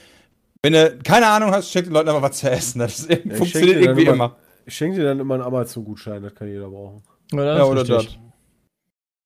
wenn 0.62 0.72
du 0.72 0.98
keine 1.04 1.26
Ahnung 1.26 1.52
hast, 1.52 1.70
schenk 1.70 1.86
den 1.86 1.92
Leuten 1.92 2.08
einfach 2.08 2.22
was 2.22 2.38
zu 2.38 2.50
essen. 2.50 2.80
Das 2.80 3.06
funktioniert 3.36 3.80
irgendwie 3.80 4.04
immer. 4.06 4.36
Ich 4.66 4.74
schenke 4.76 4.98
dir 4.98 5.04
dann 5.04 5.20
immer 5.20 5.34
einen 5.34 5.42
Amazon-Gutschein, 5.42 6.22
das 6.22 6.34
kann 6.34 6.48
jeder 6.48 6.70
brauchen. 6.70 7.02
Ja, 7.32 7.44
das 7.44 7.58
Ja, 7.58 7.64
oder 7.64 7.82
richtig. 7.82 8.18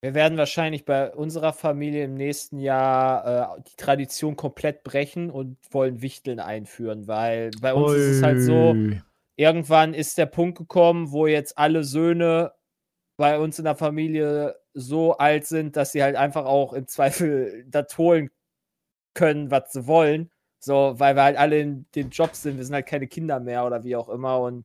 Wir 0.01 0.15
werden 0.15 0.39
wahrscheinlich 0.39 0.85
bei 0.85 1.13
unserer 1.13 1.53
Familie 1.53 2.05
im 2.05 2.15
nächsten 2.15 2.61
Jahr 2.61 3.57
äh, 3.59 3.63
die 3.63 3.75
Tradition 3.77 4.37
komplett 4.37 4.85
brechen 4.85 5.29
und 5.29 5.59
wollen 5.73 6.03
Wichteln 6.03 6.39
einführen, 6.39 7.09
weil 7.09 7.51
bei 7.61 7.75
uns 7.75 7.93
ist 7.93 8.17
es 8.17 8.23
halt 8.23 8.41
so, 8.41 8.77
irgendwann 9.35 9.95
ist 9.95 10.17
der 10.17 10.27
Punkt 10.27 10.57
gekommen, 10.57 11.11
wo 11.11 11.27
jetzt 11.27 11.59
alle 11.59 11.83
Söhne 11.83 12.53
bei 13.17 13.41
uns 13.41 13.59
in 13.59 13.65
der 13.65 13.75
Familie 13.75 14.55
so 14.73 15.17
alt 15.17 15.47
sind, 15.47 15.77
dass 15.77 15.91
sie 15.91 16.05
halt 16.05 16.15
einfach 16.15 16.45
auch 16.45 16.73
im 16.75 16.87
Zweifel 16.87 17.65
das 17.69 17.99
holen 17.99 18.31
können, 19.15 19.51
was 19.51 19.73
sie 19.73 19.89
wollen. 19.89 20.31
So, 20.61 20.95
weil 20.99 21.17
wir 21.17 21.23
halt 21.25 21.37
alle 21.37 21.61
in 21.61 21.87
den 21.97 22.11
Jobs 22.11 22.43
sind, 22.43 22.57
wir 22.57 22.65
sind 22.65 22.75
halt 22.75 22.87
keine 22.87 23.09
Kinder 23.09 23.41
mehr 23.41 23.67
oder 23.67 23.83
wie 23.83 23.97
auch 23.97 24.09
immer 24.09 24.41
und 24.41 24.65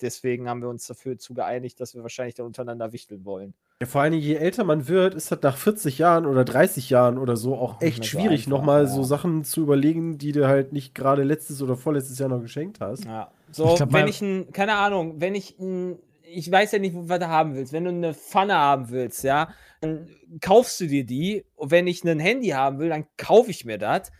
deswegen 0.00 0.48
haben 0.48 0.62
wir 0.62 0.68
uns 0.68 0.86
dafür 0.86 1.18
zu 1.18 1.34
geeinigt, 1.34 1.80
dass 1.80 1.94
wir 1.94 2.02
wahrscheinlich 2.02 2.34
dann 2.34 2.46
untereinander 2.46 2.92
wichteln 2.92 3.24
wollen. 3.24 3.54
Ja, 3.80 3.86
vor 3.86 4.02
allem, 4.02 4.14
je 4.14 4.34
älter 4.34 4.64
man 4.64 4.88
wird, 4.88 5.14
ist 5.14 5.32
das 5.32 5.42
nach 5.42 5.56
40 5.56 5.98
Jahren 5.98 6.26
oder 6.26 6.44
30 6.44 6.90
Jahren 6.90 7.18
oder 7.18 7.36
so 7.36 7.56
auch 7.56 7.80
echt 7.80 7.98
mehr 7.98 8.04
so 8.04 8.18
schwierig, 8.18 8.46
einfach, 8.46 8.50
nochmal 8.50 8.82
ja. 8.84 8.88
so 8.88 9.02
Sachen 9.02 9.44
zu 9.44 9.62
überlegen, 9.62 10.18
die 10.18 10.32
du 10.32 10.46
halt 10.46 10.72
nicht 10.72 10.94
gerade 10.94 11.22
letztes 11.22 11.60
oder 11.60 11.76
vorletztes 11.76 12.18
Jahr 12.18 12.28
noch 12.28 12.40
geschenkt 12.40 12.80
hast. 12.80 13.04
Ja. 13.04 13.30
So, 13.50 13.70
Ich 13.70 13.76
glaub, 13.76 13.92
wenn 13.92 14.08
ich 14.08 14.20
ein, 14.20 14.52
keine 14.52 14.74
Ahnung, 14.74 15.20
wenn 15.20 15.34
ich 15.34 15.58
ein, 15.58 15.98
ich 16.22 16.50
weiß 16.50 16.72
ja 16.72 16.78
nicht, 16.78 16.94
was 16.96 17.18
du 17.18 17.28
haben 17.28 17.54
willst. 17.54 17.72
Wenn 17.72 17.84
du 17.84 17.90
eine 17.90 18.14
Pfanne 18.14 18.54
haben 18.54 18.90
willst, 18.90 19.22
ja, 19.24 19.50
dann 19.80 20.08
kaufst 20.40 20.80
du 20.80 20.86
dir 20.86 21.04
die. 21.04 21.44
Und 21.54 21.70
wenn 21.70 21.86
ich 21.86 22.04
ein 22.04 22.18
Handy 22.18 22.48
haben 22.48 22.78
will, 22.78 22.88
dann 22.88 23.06
kaufe 23.16 23.50
ich 23.50 23.64
mir 23.64 23.78
das. 23.78 24.10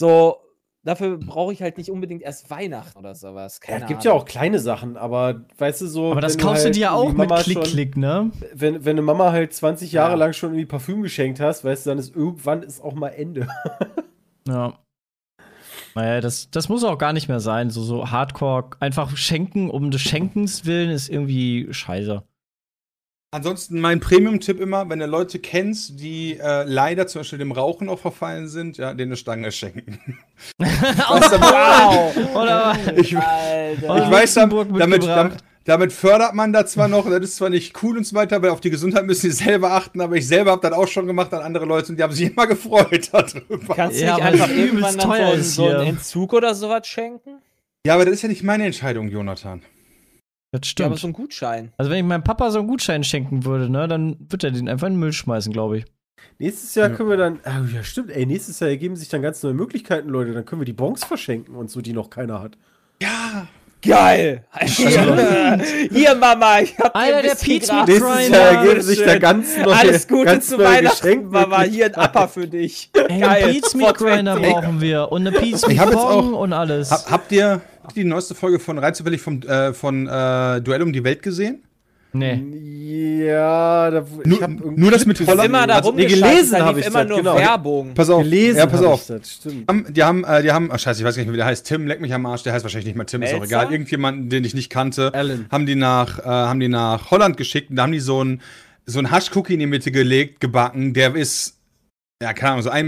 So, 0.00 0.38
dafür 0.82 1.18
brauche 1.18 1.52
ich 1.52 1.62
halt 1.62 1.76
nicht 1.78 1.90
unbedingt 1.90 2.22
erst 2.22 2.50
Weihnachten 2.50 2.98
oder 2.98 3.14
sowas. 3.14 3.60
Ja, 3.62 3.66
Keine 3.72 3.84
es 3.84 3.88
gibt 3.88 4.04
ja 4.04 4.12
auch 4.12 4.24
kleine 4.24 4.58
Sachen, 4.58 4.96
aber 4.96 5.44
weißt 5.58 5.82
du 5.82 5.86
so. 5.86 6.10
Aber 6.12 6.20
das 6.20 6.38
kaufst 6.38 6.62
du 6.62 6.66
halt 6.66 6.76
dir 6.76 6.80
ja 6.80 6.90
auch 6.92 7.08
mit 7.08 7.16
Mama 7.18 7.42
Klick, 7.42 7.54
schon- 7.58 7.64
Klick, 7.64 7.96
ne? 7.96 8.30
Wenn, 8.54 8.84
wenn 8.84 8.92
eine 8.96 9.02
Mama 9.02 9.32
halt 9.32 9.52
20 9.52 9.92
Jahre 9.92 10.12
Ja. 10.12 10.16
lang 10.16 10.32
schon 10.32 10.50
irgendwie 10.50 10.66
Parfüm 10.66 11.02
geschenkt 11.02 11.40
hast, 11.40 11.64
weißt 11.64 11.86
du, 11.86 11.90
dann 11.90 11.98
ist 11.98 12.14
irgendwann 12.14 12.62
ist 12.62 12.82
auch 12.82 12.94
mal 12.94 13.08
Ende. 13.08 13.48
Ja. 14.48 14.72
Naja, 15.94 16.20
das, 16.20 16.50
das 16.50 16.68
muss 16.68 16.82
auch 16.82 16.96
gar 16.98 17.12
nicht 17.12 17.28
mehr 17.28 17.40
sein. 17.40 17.68
So, 17.70 17.82
so 17.82 18.10
Hardcore, 18.10 18.70
einfach 18.80 19.16
schenken 19.16 19.68
um 19.70 19.90
des 19.90 20.00
Schenkens 20.00 20.64
willen 20.64 20.88
ist 20.90 21.08
irgendwie 21.08 21.68
scheiße. 21.70 22.22
Ansonsten 23.32 23.80
mein 23.80 24.00
Premium-Tipp 24.00 24.60
immer, 24.60 24.88
wenn 24.88 24.98
du 24.98 25.06
Leute 25.06 25.38
kennst, 25.38 26.00
die 26.00 26.36
äh, 26.38 26.64
leider 26.64 27.06
zum 27.06 27.20
Beispiel 27.20 27.38
dem 27.38 27.52
Rauchen 27.52 27.88
auch 27.88 28.00
verfallen 28.00 28.48
sind, 28.48 28.76
ja, 28.76 28.92
denen 28.92 29.10
eine 29.10 29.16
Stange 29.16 29.52
schenken. 29.52 30.00
Wow! 30.58 32.16
Oder 32.34 32.76
Ich, 32.96 33.16
Alter. 33.16 34.04
Ich 34.04 34.10
weiß, 34.10 34.34
damit, 34.34 35.06
damit, 35.06 35.36
Damit 35.64 35.92
fördert 35.92 36.34
man 36.34 36.52
da 36.52 36.66
zwar 36.66 36.88
noch, 36.88 37.08
das 37.08 37.20
ist 37.20 37.36
zwar 37.36 37.50
nicht 37.50 37.80
cool 37.82 37.98
und 37.98 38.04
so 38.06 38.16
weiter, 38.16 38.36
aber 38.36 38.50
auf 38.52 38.60
die 38.60 38.70
Gesundheit 38.70 39.06
müssen 39.06 39.26
die 39.26 39.32
selber 39.32 39.72
achten, 39.72 40.00
aber 40.00 40.16
ich 40.16 40.26
selber 40.26 40.50
habe 40.52 40.62
das 40.68 40.72
auch 40.76 40.88
schon 40.88 41.06
gemacht 41.06 41.32
an 41.34 41.42
andere 41.42 41.66
Leute 41.66 41.90
und 41.92 41.98
die 41.98 42.02
haben 42.02 42.12
sich 42.12 42.32
immer 42.32 42.46
gefreut 42.48 43.10
darüber. 43.12 43.74
Kannst 43.76 44.00
du 44.00 44.04
Ja, 44.04 44.16
nicht 44.16 44.24
einfach 44.24 44.48
irgendwann 44.48 44.78
übelst 44.78 45.04
dann 45.04 45.10
teuer 45.10 45.36
so, 45.36 45.42
so 45.42 45.68
einen. 45.68 45.86
Entzug 45.86 46.32
oder 46.32 46.54
sowas 46.54 46.86
schenken? 46.88 47.38
Ja, 47.86 47.94
aber 47.94 48.04
das 48.06 48.14
ist 48.14 48.22
ja 48.22 48.28
nicht 48.28 48.42
meine 48.42 48.64
Entscheidung, 48.66 49.08
Jonathan. 49.08 49.62
Das 50.52 50.74
Ja, 50.78 50.86
aber 50.86 50.96
stimmt. 50.96 50.98
so 50.98 51.06
ein 51.08 51.12
Gutschein. 51.12 51.72
also 51.76 51.90
wenn 51.90 51.98
ich 51.98 52.04
meinem 52.04 52.24
Papa 52.24 52.50
so 52.50 52.58
einen 52.58 52.68
Gutschein 52.68 53.04
schenken 53.04 53.44
würde, 53.44 53.70
ne, 53.70 53.86
dann 53.86 54.16
wird 54.28 54.42
er 54.44 54.50
den 54.50 54.68
einfach 54.68 54.86
in 54.88 54.94
den 54.94 55.00
Müll 55.00 55.12
schmeißen, 55.12 55.52
glaube 55.52 55.78
ich. 55.78 55.84
Nächstes 56.38 56.74
Jahr 56.74 56.90
Ja. 56.90 56.94
können 56.96 57.08
wir 57.08 57.16
dann, 57.16 57.40
ah, 57.44 57.60
ja 57.72 57.82
stimmt, 57.84 58.10
ey, 58.10 58.26
nächstes 58.26 58.58
Jahr 58.60 58.70
ergeben 58.70 58.96
sich 58.96 59.08
dann 59.08 59.22
ganz 59.22 59.42
neue 59.42 59.54
Möglichkeiten, 59.54 60.08
Leute. 60.08 60.32
Dann 60.32 60.44
können 60.44 60.60
wir 60.60 60.66
die 60.66 60.72
Bons 60.72 61.04
verschenken 61.04 61.54
und 61.54 61.70
so, 61.70 61.80
die 61.80 61.92
noch 61.92 62.10
keiner 62.10 62.40
hat. 62.42 62.58
Ja, 63.02 63.46
Geil! 63.82 64.44
Hier, 64.60 64.90
hier 65.90 66.14
Mama, 66.14 66.60
ich 66.60 66.76
hab 66.78 66.92
dir 66.92 66.96
Alter, 67.00 67.16
ein 67.16 67.22
der 67.22 67.30
Gras- 67.32 67.40
Grinder. 67.42 67.84
Nächstes 67.86 68.28
Jahr 68.28 68.46
ergeben 68.52 68.82
sich 68.82 69.02
da 69.02 69.18
ganz 69.18 69.56
neue 69.56 69.74
Alles 69.74 70.06
Gute 70.06 70.24
ganz 70.26 70.48
zu 70.48 70.56
neue 70.58 70.66
Weihnachten. 70.66 71.30
Mama. 71.30 71.62
Hier 71.62 71.86
ein 71.86 71.94
Upper 71.94 72.28
für 72.28 72.46
dich. 72.46 72.90
Ey, 72.92 73.04
einen 73.08 73.20
Geil. 73.22 73.52
Beats 73.54 73.74
Meat 73.74 73.96
Grinder 73.96 74.36
420. 74.36 74.52
brauchen 74.52 74.80
wir 74.82 75.10
und 75.10 75.26
eine 75.26 75.32
Pizza 75.32 75.68
auch- 75.96 76.32
und 76.32 76.52
alles. 76.52 76.90
Hab, 76.90 77.10
habt 77.10 77.32
ihr 77.32 77.62
die 77.92 78.04
neueste 78.04 78.34
Folge 78.34 78.58
von 78.58 78.78
rein 78.78 78.94
zufällig 78.94 79.20
vom, 79.20 79.42
äh, 79.42 79.72
von 79.72 80.06
äh, 80.06 80.60
Duell 80.60 80.82
um 80.82 80.92
die 80.92 81.04
Welt 81.04 81.22
gesehen? 81.22 81.62
nee. 82.12 82.42
Ja, 83.26 83.90
da, 83.90 84.04
ich 84.24 84.26
Nur- 84.26 84.48
nur 84.48 84.90
das 84.90 85.06
mit 85.06 85.20
Holland- 85.20 85.44
Immer 85.48 85.66
da 85.66 85.74
Also, 85.76 85.92
nee, 85.92 86.06
gelesen 86.06 86.52
da 86.58 86.64
hab 86.66 86.74
lief 86.76 86.84
ich 86.86 86.90
immer 86.90 87.00
das, 87.04 87.08
nur 87.08 87.18
genau. 87.18 87.36
Werbung. 87.36 87.94
Pass 87.94 88.10
auf. 88.10 88.22
gelesen. 88.22 88.56
ja, 88.58 88.66
pass 88.66 88.82
auf. 88.82 89.06
Das, 89.06 89.30
stimmt. 89.30 89.68
Haben- 89.68 89.86
Die 89.92 90.02
haben, 90.02 90.24
äh, 90.24 90.42
die 90.42 90.50
haben, 90.50 90.70
ach 90.72 90.78
scheiße, 90.78 91.00
ich 91.00 91.06
weiß 91.06 91.14
gar 91.14 91.20
nicht 91.20 91.26
mehr, 91.28 91.34
wie 91.34 91.38
der 91.38 91.46
heißt. 91.46 91.66
Tim, 91.66 91.86
leck 91.86 92.00
mich 92.00 92.12
am 92.14 92.24
Arsch, 92.26 92.42
der 92.42 92.52
heißt 92.52 92.64
wahrscheinlich 92.64 92.86
nicht 92.86 92.96
mal 92.96 93.04
Tim, 93.04 93.22
ist 93.22 93.34
auch 93.34 93.44
egal. 93.44 93.70
Irgendjemanden, 93.70 94.28
den 94.30 94.44
ich 94.44 94.54
nicht 94.54 94.70
kannte, 94.70 95.12
Alan. 95.14 95.46
haben 95.52 95.66
die 95.66 95.76
nach, 95.76 96.18
äh, 96.18 96.22
haben 96.22 96.58
die 96.60 96.68
nach 96.68 97.10
Holland 97.10 97.36
geschickt 97.36 97.70
und 97.70 97.76
da 97.76 97.82
haben 97.84 97.92
die 97.92 98.00
so 98.00 98.24
ein, 98.24 98.40
so 98.86 98.98
ein 98.98 99.10
Haschcookie 99.10 99.52
in 99.54 99.60
die 99.60 99.66
Mitte 99.66 99.92
gelegt, 99.92 100.40
gebacken, 100.40 100.94
der 100.94 101.14
ist, 101.14 101.58
ja, 102.22 102.32
keine 102.32 102.52
Ahnung, 102.52 102.62
so 102.62 102.70
1,50 102.70 102.82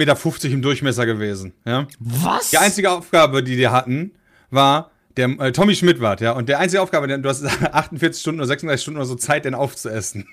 Meter 0.49 0.55
im 0.55 0.63
Durchmesser 0.63 1.07
gewesen, 1.07 1.53
ja. 1.67 1.87
Was? 2.01 2.51
Die 2.51 2.59
einzige 2.59 2.91
Aufgabe, 2.91 3.43
die 3.43 3.57
die 3.57 3.69
hatten, 3.69 4.13
war, 4.51 4.91
der 5.17 5.29
äh, 5.41 5.53
Tommy 5.53 5.75
Schmidt 5.75 6.01
war, 6.01 6.21
ja, 6.21 6.33
und 6.33 6.49
der 6.49 6.59
einzige 6.59 6.81
Aufgabe, 6.83 7.07
der- 7.07 7.19
du 7.19 7.29
hast 7.29 7.45
48 7.73 8.21
Stunden 8.21 8.41
oder 8.41 8.49
36 8.49 8.83
Stunden 8.83 8.99
oder 8.99 9.07
so 9.07 9.15
Zeit, 9.15 9.45
den 9.45 9.55
aufzuessen. 9.55 10.27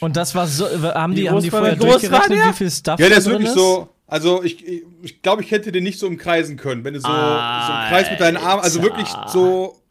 und 0.00 0.16
das 0.16 0.34
war 0.34 0.46
so, 0.46 0.66
haben 0.94 1.12
Wie 1.16 1.20
die, 1.22 1.28
haben 1.28 1.34
groß 1.34 1.44
die 1.44 1.50
vorher 1.50 1.76
durchgerechnet, 1.76 2.38
wie 2.48 2.52
viel 2.52 2.70
Stuff 2.70 3.00
Ja, 3.00 3.08
der 3.08 3.18
ist 3.18 3.26
drin 3.26 3.32
wirklich 3.34 3.50
so. 3.50 3.88
Also 4.06 4.42
ich 4.42 4.58
glaube, 4.58 4.82
ich, 5.02 5.22
glaub, 5.22 5.40
ich 5.42 5.50
hätte 5.50 5.70
den 5.70 5.84
nicht 5.84 5.98
so 5.98 6.06
umkreisen 6.06 6.56
können. 6.56 6.82
Wenn 6.84 6.94
du 6.94 7.00
so, 7.00 7.08
so 7.08 7.12
einen 7.12 7.88
Kreis 7.90 8.10
mit 8.10 8.20
deinen 8.20 8.38
Armen, 8.38 8.62
also 8.62 8.82
wirklich 8.82 9.08
so 9.30 9.82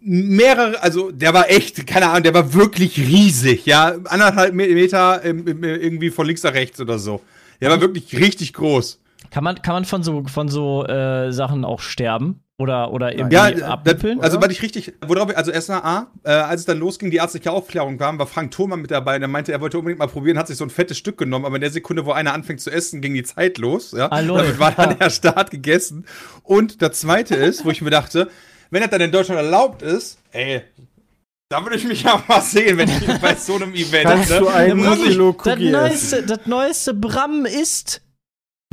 mehrere, 0.00 0.80
also 0.82 1.10
der 1.10 1.34
war 1.34 1.50
echt, 1.50 1.86
keine 1.86 2.08
Ahnung, 2.08 2.22
der 2.22 2.34
war 2.34 2.54
wirklich 2.54 2.96
riesig, 2.98 3.66
ja, 3.66 3.96
anderthalb 4.04 4.54
Me- 4.54 4.68
Meter 4.68 5.24
irgendwie 5.24 6.10
von 6.10 6.26
links 6.26 6.42
nach 6.42 6.54
rechts 6.54 6.80
oder 6.80 6.98
so. 6.98 7.20
Der 7.60 7.70
war 7.70 7.80
wirklich 7.80 8.16
richtig 8.16 8.52
groß. 8.52 9.00
Kann 9.30 9.44
man, 9.44 9.60
kann 9.62 9.74
man 9.74 9.84
von 9.84 10.02
so, 10.02 10.24
von 10.24 10.48
so 10.48 10.86
äh, 10.86 11.32
Sachen 11.32 11.64
auch 11.64 11.80
sterben? 11.80 12.40
Oder, 12.56 12.92
oder 12.92 13.12
irgendwie 13.12 13.34
Ja, 13.34 13.50
das, 13.50 13.62
abnippeln? 13.62 14.20
also 14.20 14.40
was 14.40 14.48
ich 14.50 14.62
richtig, 14.62 14.92
worauf 15.04 15.28
ich, 15.28 15.36
also 15.36 15.50
erstmal 15.50 15.80
A, 15.82 16.06
äh, 16.22 16.30
als 16.30 16.60
es 16.60 16.66
dann 16.66 16.78
losging, 16.78 17.10
die 17.10 17.16
ärztliche 17.16 17.50
Aufklärung 17.50 17.98
kam, 17.98 18.16
war 18.20 18.28
Frank 18.28 18.52
Thoma 18.52 18.76
mit 18.76 18.92
dabei, 18.92 19.18
der 19.18 19.26
meinte, 19.26 19.50
er 19.50 19.60
wollte 19.60 19.76
unbedingt 19.76 19.98
mal 19.98 20.06
probieren, 20.06 20.38
hat 20.38 20.46
sich 20.46 20.56
so 20.56 20.64
ein 20.64 20.70
fettes 20.70 20.96
Stück 20.96 21.18
genommen, 21.18 21.46
aber 21.46 21.56
in 21.56 21.62
der 21.62 21.72
Sekunde, 21.72 22.06
wo 22.06 22.12
einer 22.12 22.32
anfängt 22.32 22.60
zu 22.60 22.70
essen, 22.70 23.00
ging 23.00 23.12
die 23.12 23.24
Zeit 23.24 23.58
los, 23.58 23.90
ja. 23.90 24.06
Ah, 24.12 24.20
lol. 24.20 24.38
Damit 24.38 24.60
war 24.60 24.70
dann 24.70 24.96
der 24.96 25.10
Start 25.10 25.50
gegessen. 25.50 26.06
Und 26.44 26.80
das 26.80 27.00
zweite 27.00 27.34
ist, 27.34 27.64
wo 27.64 27.70
ich 27.70 27.82
mir 27.82 27.90
dachte, 27.90 28.30
wenn 28.70 28.82
das 28.82 28.90
dann 28.90 29.00
in 29.00 29.10
Deutschland 29.10 29.40
erlaubt 29.40 29.82
ist, 29.82 30.18
ey, 30.30 30.62
da 31.48 31.60
würde 31.64 31.74
ich 31.76 31.84
mich 31.84 32.04
ja 32.04 32.22
mal 32.28 32.40
sehen, 32.40 32.78
wenn 32.78 32.88
ich 32.88 33.04
bei 33.20 33.34
so 33.34 33.56
einem 33.56 33.74
Event, 33.74 34.04
Kannst 34.04 34.30
ne, 34.30 34.38
du 34.38 34.46
ein 34.46 34.76
muss 34.76 34.98
ich, 34.98 35.04
Kilo 35.08 35.32
das, 35.32 35.46
Cookie 35.54 35.62
essen? 35.64 35.72
neueste, 35.72 36.22
das 36.22 36.46
neueste 36.46 36.94
Bram 36.94 37.46
ist, 37.46 38.00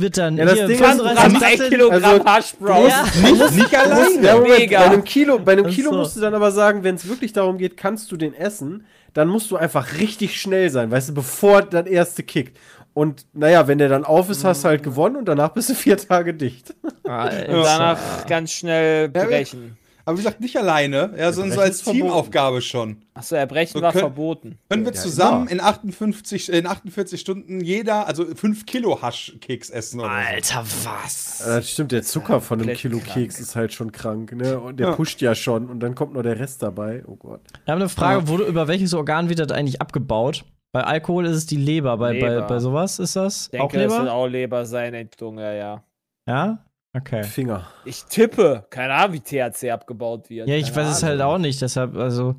wird 0.02 0.18
dann 0.18 0.36
Ja, 0.36 0.44
das 0.44 0.54
hier 0.54 0.66
Ding 0.66 0.76
ist, 0.76 0.84
35 0.84 1.24
du 1.24 1.40
kannst 1.40 1.62
ein 1.62 1.70
Kilogramm 1.70 2.04
also, 2.04 2.24
Hash 2.26 2.54
Brown. 2.56 2.88
Ja. 2.88 3.04
nicht, 3.22 3.50
nicht 3.56 3.74
alleine. 3.74 4.26
Ja, 4.26 4.34
Moment, 4.34 4.58
Mega. 4.58 4.78
bei 4.80 4.84
einem 4.86 5.04
Kilo, 5.04 5.38
bei 5.38 5.52
einem 5.52 5.66
Kilo 5.68 5.90
so. 5.90 5.96
musst 5.96 6.16
du 6.16 6.20
dann 6.20 6.34
aber 6.34 6.52
sagen, 6.52 6.84
wenn 6.84 6.96
es 6.96 7.08
wirklich 7.08 7.32
darum 7.32 7.56
geht, 7.56 7.78
kannst 7.78 8.12
du 8.12 8.18
den 8.18 8.34
essen, 8.34 8.84
dann 9.14 9.28
musst 9.28 9.50
du 9.50 9.56
einfach 9.56 9.98
richtig 9.98 10.38
schnell 10.38 10.68
sein, 10.68 10.90
weißt 10.90 11.10
du, 11.10 11.14
bevor 11.14 11.62
das 11.62 11.86
erste 11.86 12.22
kickt. 12.22 12.58
Und 12.94 13.24
naja, 13.32 13.66
wenn 13.68 13.78
der 13.78 13.88
dann 13.88 14.04
auf 14.04 14.28
ist, 14.28 14.44
hast 14.44 14.64
du 14.64 14.68
halt 14.68 14.82
gewonnen 14.82 15.16
und 15.16 15.24
danach 15.24 15.50
bist 15.50 15.70
du 15.70 15.74
vier 15.74 15.96
Tage 15.96 16.34
dicht. 16.34 16.74
Und 16.82 17.48
danach 17.48 18.26
ganz 18.26 18.52
schnell 18.52 19.08
brechen. 19.08 19.78
Aber 20.04 20.16
wie 20.18 20.22
gesagt, 20.22 20.40
nicht 20.40 20.56
alleine, 20.56 21.14
ja, 21.16 21.32
sondern 21.32 21.52
so 21.56 21.60
als. 21.60 21.82
Teamaufgabe 21.82 22.60
schon. 22.62 22.96
Achso, 23.14 23.36
Erbrechen 23.36 23.74
So 23.78 23.82
war 23.82 23.92
können- 23.92 24.00
verboten. 24.00 24.58
Können 24.68 24.84
wir 24.84 24.92
Ja, 24.92 25.00
zusammen 25.00 25.42
immer. 25.48 25.50
in 25.52 25.60
58, 25.60 26.50
in 26.52 26.66
48 26.66 27.20
Stunden 27.20 27.60
jeder, 27.60 28.06
also 28.06 28.24
5 28.34 28.66
Kilo 28.66 29.00
Haschkeks 29.02 29.70
essen 29.70 30.00
oder 30.00 30.08
so. 30.08 30.14
Alter, 30.14 30.64
was? 30.84 31.42
Das 31.44 31.70
stimmt, 31.70 31.92
der 31.92 32.02
Zucker 32.02 32.40
von 32.40 32.60
einem 32.60 32.74
Kilo 32.76 32.98
krank. 32.98 33.12
Keks 33.14 33.38
ist 33.40 33.54
halt 33.56 33.72
schon 33.72 33.92
krank, 33.92 34.32
ne? 34.32 34.58
Und 34.58 34.80
der 34.80 34.88
Ja. 34.88 34.94
pusht 34.94 35.20
ja 35.20 35.34
schon 35.34 35.68
und 35.70 35.80
dann 35.80 35.94
kommt 35.94 36.14
noch 36.14 36.22
der 36.22 36.38
Rest 36.38 36.62
dabei. 36.62 37.02
Oh 37.06 37.16
Gott. 37.16 37.40
Wir 37.64 37.72
haben 37.72 37.80
eine 37.80 37.88
Frage, 37.88 38.26
wurde, 38.28 38.44
über 38.44 38.68
welches 38.68 38.94
Organ 38.94 39.28
wird 39.28 39.38
das 39.38 39.50
eigentlich 39.52 39.80
abgebaut? 39.80 40.44
Bei 40.72 40.84
Alkohol 40.84 41.26
ist 41.26 41.36
es 41.36 41.46
die 41.46 41.56
Leber, 41.58 41.98
bei, 41.98 42.18
bei, 42.18 42.28
Leber. 42.30 42.46
bei 42.46 42.58
sowas 42.58 42.98
ist 42.98 43.14
das 43.14 43.50
Ich 43.52 43.60
auch 43.60 43.68
denke, 43.70 43.84
das 43.84 43.92
wird 43.92 44.02
Leber? 44.04 44.14
auch 44.14 44.26
Leber 44.26 44.64
sein, 44.64 44.94
Entzunge, 44.94 45.56
ja. 45.58 45.82
Ja? 46.26 46.64
Okay. 46.94 47.22
Finger. 47.24 47.66
Ich 47.84 48.04
tippe. 48.04 48.66
Keine 48.70 48.92
Ahnung, 48.94 49.14
wie 49.14 49.20
THC 49.20 49.70
abgebaut 49.70 50.28
wird. 50.28 50.48
Ja, 50.48 50.56
ich 50.56 50.72
Keine 50.72 50.76
weiß 50.88 50.96
es 50.98 51.02
halt 51.02 51.20
Ahnung. 51.20 51.34
auch 51.34 51.38
nicht, 51.38 51.60
deshalb, 51.62 51.96
also. 51.96 52.34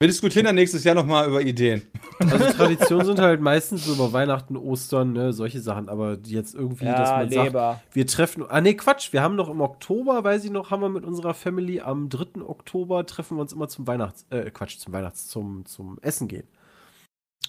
Wir 0.00 0.06
diskutieren 0.06 0.44
dann 0.46 0.54
nächstes 0.54 0.84
Jahr 0.84 0.94
nochmal 0.94 1.26
über 1.26 1.40
Ideen. 1.42 1.82
Also 2.20 2.52
Traditionen 2.52 3.04
sind 3.04 3.18
halt 3.18 3.40
meistens 3.40 3.84
so 3.84 3.94
über 3.94 4.12
Weihnachten, 4.12 4.56
Ostern, 4.56 5.12
ne, 5.12 5.32
solche 5.32 5.60
Sachen, 5.60 5.88
aber 5.88 6.16
jetzt 6.24 6.54
irgendwie, 6.54 6.84
dass 6.84 7.08
Ja, 7.08 7.16
man 7.16 7.30
sagt, 7.30 7.46
Leber. 7.46 7.80
wir 7.92 8.06
treffen, 8.06 8.44
ah 8.48 8.60
nee, 8.60 8.74
Quatsch, 8.74 9.12
wir 9.12 9.22
haben 9.22 9.34
noch 9.34 9.48
im 9.48 9.60
Oktober, 9.60 10.22
weiß 10.22 10.44
ich 10.44 10.52
noch, 10.52 10.70
haben 10.70 10.82
wir 10.82 10.88
mit 10.88 11.04
unserer 11.04 11.34
Family 11.34 11.80
am 11.80 12.08
3. 12.10 12.42
Oktober 12.42 13.04
treffen 13.06 13.38
wir 13.38 13.40
uns 13.42 13.52
immer 13.52 13.66
zum 13.66 13.88
Weihnachts, 13.88 14.24
äh, 14.30 14.48
Quatsch, 14.52 14.78
zum 14.78 14.92
Weihnachts, 14.92 15.26
zum, 15.26 15.64
zum 15.66 15.98
Essen 16.00 16.28
gehen, 16.28 16.46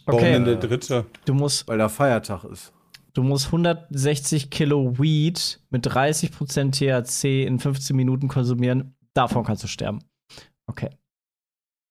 Warum 0.06 0.20
Okay, 0.20 0.34
denn 0.34 0.46
der 0.46 0.56
dritte? 0.56 1.06
du 1.26 1.36
musst, 1.36 1.68
weil 1.68 1.78
da 1.78 1.88
Feiertag 1.88 2.46
ist. 2.46 2.74
Du 3.20 3.24
musst 3.28 3.48
160 3.48 4.50
Kilo 4.50 4.98
Weed 4.98 5.60
mit 5.70 5.86
30% 5.86 6.72
THC 6.72 7.46
in 7.46 7.60
15 7.60 7.94
Minuten 7.96 8.30
konsumieren. 8.30 8.96
Davon 9.14 9.44
kannst 9.44 9.62
du 9.64 9.68
sterben. 9.68 10.00
Okay. 10.68 10.90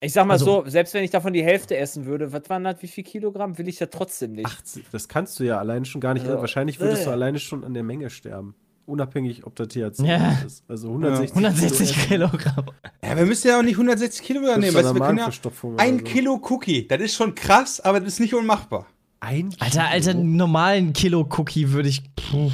Ich 0.01 0.13
sag 0.15 0.27
mal 0.27 0.35
Also- 0.35 0.63
so, 0.65 0.71
selbst 0.71 0.95
wenn 0.95 1.05
ich 1.05 1.11
davon 1.11 1.33
die 1.35 1.43
Hälfte 1.43 1.77
essen 1.77 2.07
würde, 2.07 2.33
was 2.33 2.49
waren 2.49 2.65
das, 2.65 2.81
wie 2.81 2.87
viel 2.89 3.05
Kilogramm, 3.05 3.59
will 3.59 3.69
ich 3.69 3.79
ja 3.81 3.87
trotzdem 3.87 4.33
nicht. 4.33 4.47
80, 4.47 4.87
das 4.91 5.09
kannst 5.09 5.39
du 5.39 5.45
ja 5.45 5.59
alleine 5.59 5.85
schon 5.85 6.01
gar 6.01 6.15
nicht, 6.15 6.25
Also, 6.25 6.39
wahrscheinlich 6.41 6.81
würdest 6.81 7.05
du 7.05 7.11
äh. 7.11 7.13
alleine 7.13 7.39
schon 7.41 7.63
an 7.65 7.75
der 7.75 7.83
Menge 7.83 8.09
sterben. 8.09 8.55
Unabhängig, 8.87 9.45
ob 9.45 9.55
da 9.57 9.67
THC 9.67 10.07
Ja. 10.07 10.39
ist. 10.47 10.65
Also 10.67 10.89
160, 10.89 11.35
160 11.37 11.93
Kilo 12.09 12.25
essen. 12.27 12.39
Kilogramm. 12.39 12.67
Ja, 13.05 13.17
wir 13.19 13.27
müssen 13.27 13.49
ja 13.49 13.59
auch 13.59 13.63
nicht 13.63 13.77
160 13.77 14.25
Kilo 14.25 14.41
nehmen. 14.41 14.63
Weißt 14.63 14.77
du 14.77 14.81
du, 14.81 14.95
wir 14.95 15.07
können 15.07 15.19
ja 15.19 15.31
ein 15.77 15.99
so. 15.99 16.05
Kilo 16.05 16.41
Cookie. 16.49 16.89
Das 16.89 17.01
ist 17.03 17.15
schon 17.15 17.35
krass, 17.35 17.81
aber 17.81 18.01
das 18.01 18.15
ist 18.15 18.21
nicht 18.21 18.35
unmachbar. 18.35 18.87
Ein 19.21 19.51
Alter, 19.59 19.81
Kilo? 19.81 19.85
Alter, 19.93 20.11
einen 20.13 20.37
normalen 20.37 20.93
Kilo-Cookie 20.93 21.73
würde 21.73 21.89
ich. 21.89 22.03
Puh. 22.15 22.51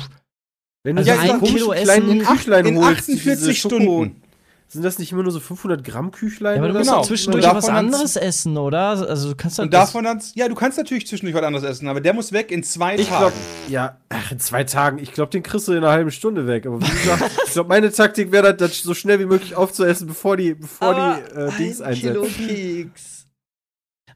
Wenn 0.82 0.96
du 0.96 1.00
Also 1.02 1.12
so 1.26 1.32
ein 1.32 1.42
Kilo 1.42 1.68
kleinen 1.70 2.20
Essen 2.20 2.26
Küchlein 2.36 2.66
in 2.66 2.78
holst, 2.78 3.00
48 3.10 3.22
diese 3.38 3.50
Schoko- 3.52 3.68
Stunden. 3.84 4.20
Sind 4.66 4.82
das 4.82 4.98
nicht 4.98 5.12
immer 5.12 5.22
nur 5.22 5.30
so 5.30 5.38
500 5.40 5.84
Gramm 5.84 6.10
Küchlein? 6.10 6.56
Ja, 6.56 6.62
aber 6.62 6.68
du 6.68 6.74
musst 6.78 6.88
genau. 6.90 7.00
doch 7.02 7.06
zwischendurch 7.06 7.46
Und 7.46 7.54
was 7.54 7.66
dann- 7.66 7.76
anderes 7.76 8.16
essen, 8.16 8.56
oder? 8.56 8.80
Also 9.08 9.28
du 9.28 9.36
kannst 9.36 9.60
Und 9.60 9.72
das- 9.72 9.88
davon 9.92 10.04
dann, 10.04 10.20
ja, 10.34 10.48
du 10.48 10.54
kannst 10.56 10.78
natürlich 10.78 11.06
zwischendurch 11.06 11.36
was 11.36 11.44
anderes 11.44 11.64
essen, 11.64 11.86
aber 11.86 12.00
der 12.00 12.12
muss 12.12 12.32
weg 12.32 12.50
in 12.50 12.64
zwei 12.64 12.96
Ich 12.96 13.06
Tagen. 13.08 13.18
glaube, 13.20 13.34
ja, 13.68 13.98
ach, 14.08 14.32
in 14.32 14.40
zwei 14.40 14.64
Tagen. 14.64 14.98
Ich 14.98 15.12
glaube, 15.12 15.30
den 15.30 15.42
kriegst 15.44 15.68
du 15.68 15.72
in 15.72 15.78
einer 15.78 15.90
halben 15.90 16.10
Stunde 16.10 16.46
weg. 16.48 16.66
Aber 16.66 16.80
wie 16.80 16.90
gesagt, 16.90 17.30
ich 17.46 17.52
glaube, 17.52 17.68
meine 17.68 17.92
Taktik 17.92 18.32
wäre 18.32 18.54
das, 18.54 18.70
das 18.70 18.82
so 18.82 18.94
schnell 18.94 19.20
wie 19.20 19.26
möglich 19.26 19.54
aufzuessen, 19.54 20.08
bevor 20.08 20.36
die, 20.36 20.54
bevor 20.54 20.88
Aber 20.88 21.20
die 21.20 21.36
äh, 21.36 21.56
Dings 21.56 21.80
einsetzen. 21.80 22.22
Keks. 22.46 23.23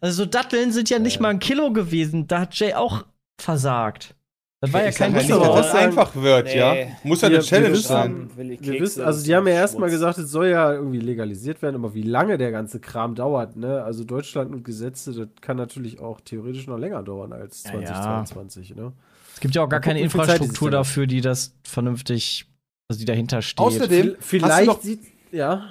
Also 0.00 0.24
so 0.24 0.26
Datteln 0.30 0.72
sind 0.72 0.90
ja 0.90 0.98
nicht 0.98 1.20
mal 1.20 1.28
ein 1.30 1.38
Kilo 1.38 1.72
gewesen. 1.72 2.26
Da 2.26 2.40
hat 2.40 2.54
Jay 2.54 2.74
auch 2.74 3.04
versagt. 3.40 4.14
Das 4.60 4.72
war 4.72 4.82
ja 4.82 4.90
kein 4.90 5.14
halt 5.14 5.28
nicht, 5.28 5.40
dass 5.40 5.54
das 5.54 5.74
einfach 5.76 6.16
wird, 6.16 6.46
Nee. 6.46 6.58
ja. 6.58 6.74
Muss 7.04 7.20
ja 7.20 7.28
eine 7.28 7.38
Challenge 7.40 7.68
wir 7.68 7.74
wissen- 7.74 7.86
sein. 7.88 8.30
Wir 8.36 8.80
wissen, 8.80 9.04
also 9.04 9.24
die 9.24 9.36
haben 9.36 9.46
ja 9.46 9.54
erstmal 9.54 9.88
gesagt, 9.88 10.18
es 10.18 10.32
soll 10.32 10.48
ja 10.48 10.72
irgendwie 10.72 10.98
legalisiert 10.98 11.62
werden, 11.62 11.76
aber 11.76 11.94
wie 11.94 12.02
lange 12.02 12.38
der 12.38 12.50
ganze 12.50 12.80
Kram 12.80 13.14
dauert, 13.14 13.54
ne? 13.54 13.84
Also 13.84 14.02
Deutschland 14.02 14.52
und 14.52 14.64
Gesetze, 14.64 15.12
das 15.12 15.28
kann 15.40 15.56
natürlich 15.56 16.00
auch 16.00 16.20
theoretisch 16.20 16.66
noch 16.66 16.76
länger 16.76 17.04
dauern 17.04 17.32
als 17.32 17.62
Ja, 17.64 17.74
ja. 17.78 17.86
2022, 17.86 18.74
ne? 18.74 18.92
Es 19.32 19.38
gibt 19.38 19.54
ja 19.54 19.62
auch 19.62 19.68
gar 19.68 19.78
keine 19.78 20.00
Infrastruktur 20.00 20.72
da 20.72 20.78
dafür, 20.78 21.06
die 21.06 21.20
das 21.20 21.54
vernünftig, 21.62 22.46
also 22.88 22.98
die 22.98 23.04
dahinter 23.04 23.42
steht. 23.42 23.64
Außerdem- 23.64 24.16
Vielleicht 24.18 24.52
hast 24.52 24.60
du 24.62 24.66
noch- 24.66 24.82
sieht, 24.82 25.02
ja. 25.30 25.62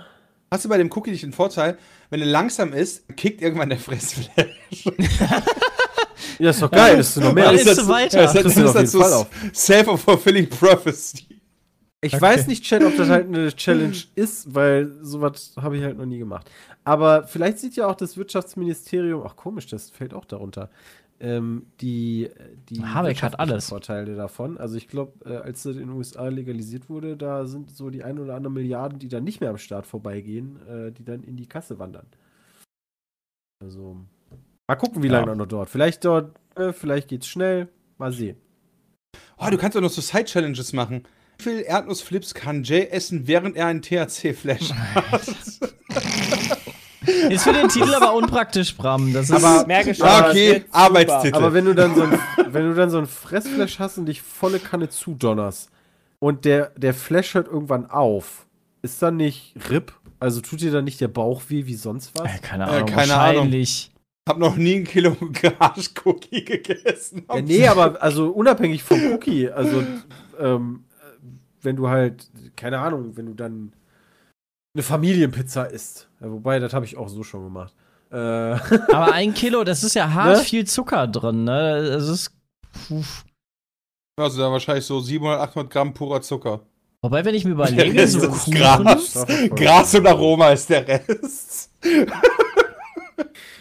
Hast 0.50 0.66
du 0.66 0.70
bei 0.70 0.78
dem 0.78 0.90
Cookie 0.92 1.12
nicht 1.12 1.24
den 1.24 1.34
Vorteil, 1.34 1.78
wenn 2.10 2.22
er 2.22 2.28
langsam 2.28 2.74
ist, 2.74 3.08
kickt 3.18 3.42
irgendwann 3.42 3.70
der 3.70 3.80
Fressflash. 3.80 4.86
Ja, 6.40 6.52
ist 6.52 6.62
doch 6.62 6.70
geil, 6.70 6.98
das 6.98 7.10
ist 7.16 7.24
noch 7.24 7.34
mehr. 7.34 7.46
Dann 7.46 7.56
isst 7.56 7.78
du 7.80 7.88
weiter. 7.88 8.22
Das, 8.22 8.34
das, 8.34 8.46
ist 8.46 8.64
auf 8.64 8.76
jeden 8.76 8.88
so 8.88 9.02
Fall 9.02 9.14
auf. 9.14 9.28
self-fulfilling 9.54 10.48
prophecy. 10.50 11.26
Ich 12.02 12.14
Okay. 12.14 12.22
weiß 12.22 12.48
nicht, 12.48 12.64
Chat, 12.64 12.84
ob 12.84 12.96
das 12.96 13.10
halt 13.10 13.28
eine 13.28 13.52
Challenge 13.56 13.98
ist, 14.14 14.54
weil 14.54 14.92
sowas 15.02 15.54
habe 15.60 15.78
ich 15.78 15.84
halt 15.84 15.98
noch 15.98 16.06
nie 16.06 16.20
gemacht. 16.20 16.50
Aber 16.84 17.24
vielleicht 17.28 17.58
sieht 17.60 17.76
ja 17.76 17.88
auch 17.88 17.96
das 17.96 18.18
Wirtschaftsministerium, 18.18 19.24
ach 19.26 19.36
komisch, 19.36 19.66
das 19.68 19.90
fällt 19.90 20.14
auch 20.14 20.26
darunter, 20.26 20.70
ähm, 21.20 21.66
die, 21.82 22.30
die 22.70 22.84
Habeck 22.84 23.22
hat 23.24 23.40
alles. 23.40 23.70
Vorteile 23.70 24.16
davon. 24.16 24.58
Also 24.58 24.76
ich 24.76 24.88
glaube, 24.88 25.14
äh, 25.30 25.38
als 25.38 25.64
das 25.64 25.76
in 25.76 25.88
den 25.88 25.90
USA 25.92 26.28
legalisiert 26.28 26.90
wurde, 26.90 27.18
da 27.18 27.46
sind 27.46 27.72
so 27.76 27.90
die 27.90 28.04
ein 28.04 28.20
oder 28.20 28.36
anderen 28.36 28.54
Milliarden, 28.54 29.00
die 29.00 29.08
dann 29.08 29.24
nicht 29.24 29.42
mehr 29.42 29.50
am 29.50 29.58
Staat 29.58 29.88
vorbeigehen, 29.88 30.60
äh, 30.68 30.92
die 30.92 31.04
dann 31.04 31.24
in 31.24 31.36
die 31.38 31.48
Kasse 31.48 31.80
wandern. 31.80 32.06
Also 33.64 33.98
mal 34.70 34.76
gucken, 34.76 35.02
wie 35.04 35.08
Ja. 35.08 35.20
lange 35.20 35.36
noch 35.36 35.48
dauert. 35.48 35.70
Vielleicht 35.70 36.06
dauert, 36.06 36.36
äh, 36.56 36.72
vielleicht 36.74 37.08
geht's 37.08 37.28
schnell. 37.28 37.70
Mal 37.98 38.12
sehen. 38.12 38.38
Oh, 39.40 39.48
du 39.50 39.58
kannst 39.58 39.76
auch 39.76 39.82
noch 39.82 39.90
so 39.90 40.02
Side-Challenges 40.02 40.74
machen. 40.74 41.04
Wie 41.40 41.44
viel 41.44 41.62
Erdnussflips 41.62 42.34
kann 42.34 42.64
Jay 42.64 42.88
essen, 42.90 43.28
während 43.28 43.56
er 43.56 43.68
einen 43.68 43.82
THC-Flash 43.82 44.72
hat? 44.74 45.28
Ist 47.30 47.44
für 47.44 47.54
den 47.54 47.70
Titel 47.70 47.94
aber 47.94 48.14
unpraktisch, 48.14 48.76
Bram. 48.76 49.14
Das 49.14 49.30
ist 49.30 49.32
Aber- 49.44 49.66
das 49.68 50.00
okay. 50.00 50.66
Arbeitstitel. 50.72 51.36
Aber 51.38 51.54
wenn 51.54 51.66
du 51.66 51.74
dann 51.74 51.96
so 51.96 52.04
ein, 52.04 52.20
wenn 52.50 52.70
du 52.70 52.74
dann 52.76 52.90
so 52.90 52.98
ein 53.00 53.08
Fressflash 53.08 53.80
hast 53.80 53.98
und 53.98 54.06
dich 54.08 54.22
volle 54.22 54.60
Kanne 54.60 54.90
zudonnerst 54.90 55.70
und 56.20 56.46
der, 56.46 56.72
der 56.78 56.94
Flash 56.94 57.34
hört 57.36 57.48
irgendwann 57.48 57.90
auf, 57.90 58.46
ist 58.82 59.02
dann 59.02 59.18
nicht 59.18 59.54
RIP? 59.70 59.94
Also 60.20 60.42
tut 60.42 60.62
dir 60.62 60.72
dann 60.72 60.86
nicht 60.86 61.00
der 61.00 61.08
Bauch 61.10 61.44
weh 61.50 61.66
wie 61.66 61.76
sonst 61.76 62.12
was? 62.18 62.26
Äh, 62.26 62.40
keine 62.42 62.66
Äh, 62.66 62.68
Ahnung, 62.70 62.86
keine 62.90 63.12
wahrscheinlich. 63.14 63.92
hab 64.28 64.38
noch 64.40 64.56
nie 64.56 64.76
ein 64.78 64.84
Kilo 64.84 65.16
Garage-Cookie 65.42 66.44
gegessen. 66.46 67.26
Ja, 67.32 67.42
nee, 67.42 67.68
aber 67.68 68.02
also 68.02 68.30
unabhängig 68.30 68.84
vom 68.84 69.00
Cookie, 69.14 69.50
also 69.50 69.84
ähm, 70.40 70.84
wenn 71.62 71.76
du 71.76 71.88
halt, 71.90 72.28
keine 72.56 72.80
Ahnung, 72.80 73.12
wenn 73.16 73.26
du 73.28 73.34
dann 73.34 73.74
eine 74.78 74.84
Familienpizza 74.84 75.64
isst. 75.64 76.08
Ja, 76.22 76.32
wobei, 76.32 76.60
das 76.60 76.72
habe 76.74 76.86
ich 76.86 76.98
auch 76.98 77.10
so 77.10 77.24
schon 77.24 77.44
gemacht. 77.44 77.74
Äh, 78.12 78.16
Aber 78.94 79.12
ein 79.12 79.34
Kilo, 79.34 79.64
das 79.64 79.84
ist 79.84 79.96
ja 79.96 80.14
hart 80.14 80.38
Ne? 80.38 80.44
viel 80.44 80.66
Zucker 80.68 81.08
drin, 81.08 81.44
ne? 81.44 81.90
Das 81.90 82.08
ist. 82.08 82.32
Puh. 82.88 83.02
Also 84.20 84.40
da 84.42 84.52
wahrscheinlich 84.52 84.86
so 84.86 85.00
700, 85.00 85.40
800 85.42 85.72
Gramm 85.74 85.94
purer 85.94 86.22
Zucker. 86.22 86.62
Wobei, 87.02 87.24
wenn 87.26 87.36
ich 87.36 87.44
mir 87.46 87.56
Der 87.56 87.68
überlege, 87.72 88.00
Rest 88.02 88.14
so 88.14 88.20
ist 88.20 88.30
Kuchen. 88.46 88.54
Gras. 88.54 89.26
Gras 89.56 89.96
und 89.96 90.08
Aroma 90.08 90.50
ist 90.52 90.70
der 90.70 90.88
Rest. 90.88 91.72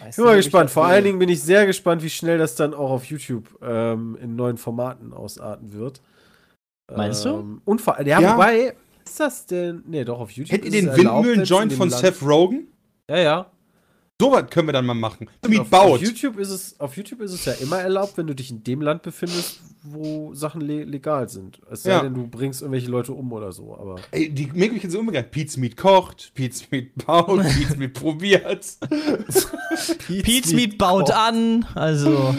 Ich 0.09 0.15
bin 0.15 0.25
mal 0.25 0.35
gespannt. 0.37 0.69
Vor 0.69 0.85
allen. 0.85 1.03
Dingen 1.03 1.19
bin 1.19 1.29
ich 1.29 1.41
sehr 1.43 1.65
gespannt, 1.65 2.01
wie 2.03 2.09
schnell 2.09 2.37
das 2.37 2.55
dann 2.55 2.73
auch 2.73 2.89
auf 2.91 3.05
YouTube 3.05 3.57
ähm, 3.61 4.17
in 4.21 4.35
neuen 4.35 4.57
Formaten 4.57 5.13
ausarten 5.13 5.73
wird. 5.73 6.01
Meinst 6.95 7.25
du? 7.25 7.29
Ähm, 7.29 7.61
und 7.65 7.81
vor 7.81 7.99
ja, 8.01 8.19
Ja. 8.19 8.33
wobei, 8.33 8.75
ist 9.09 9.19
das 9.19 9.45
denn. 9.45 9.83
Nee, 9.87 10.03
doch, 10.05 10.19
auf 10.19 10.31
YouTube. 10.31 10.49
Kennt 10.61 10.65
ihr 10.73 10.79
ist 10.79 10.87
den 10.97 11.05
Windmühlen-Joint 11.05 11.71
in 11.71 11.77
von 11.77 11.89
Land- 11.89 12.01
Seth 12.01 12.21
Rogen? 12.21 12.67
Ja, 13.09 13.17
ja. 13.17 13.51
So 14.19 14.31
was 14.31 14.49
können 14.49 14.67
wir 14.67 14.73
dann 14.73 14.85
mal 14.87 14.95
machen. 14.95 15.29
Mit 15.47 15.59
auf, 15.59 15.65
auf, 15.65 15.69
baut. 15.69 16.01
YouTube 16.01 16.39
ist 16.39 16.49
es, 16.49 16.79
auf 16.79 16.97
YouTube 16.97 17.21
ist 17.21 17.33
es 17.33 17.45
ja 17.45 17.53
immer 17.53 17.77
erlaubt, 17.79 18.17
wenn 18.17 18.25
du 18.25 18.33
dich 18.33 18.49
in 18.49 18.63
dem 18.63 18.81
Land 18.81 19.03
befindest, 19.03 19.61
wo 19.83 20.33
Sachen 20.33 20.59
le 20.61 20.85
legal 20.85 21.29
sind. 21.29 21.59
Es 21.69 21.83
sei 21.83 21.91
Ja. 21.91 22.01
denn, 22.01 22.15
du 22.15 22.27
bringst 22.27 22.63
irgendwelche 22.63 22.89
Leute 22.89 23.13
um 23.13 23.31
oder 23.31 23.51
so. 23.51 23.77
Aber 23.77 23.97
Ey, 24.09 24.29
die 24.33 24.47
Möglichkeiten 24.47 24.89
sind 24.89 25.01
umgegangen. 25.01 25.29
Pizza 25.29 25.59
Meat 25.59 25.77
kocht, 25.77 26.31
Pizza 26.33 26.65
Meat 26.71 26.95
baut, 27.05 27.43
Pizza 27.43 27.75
Meat 27.77 27.93
probiert. 27.93 28.65
Pete's 30.07 30.51
Meat 30.51 30.79
baut 30.79 31.11
an, 31.15 31.65
also. 31.75 32.33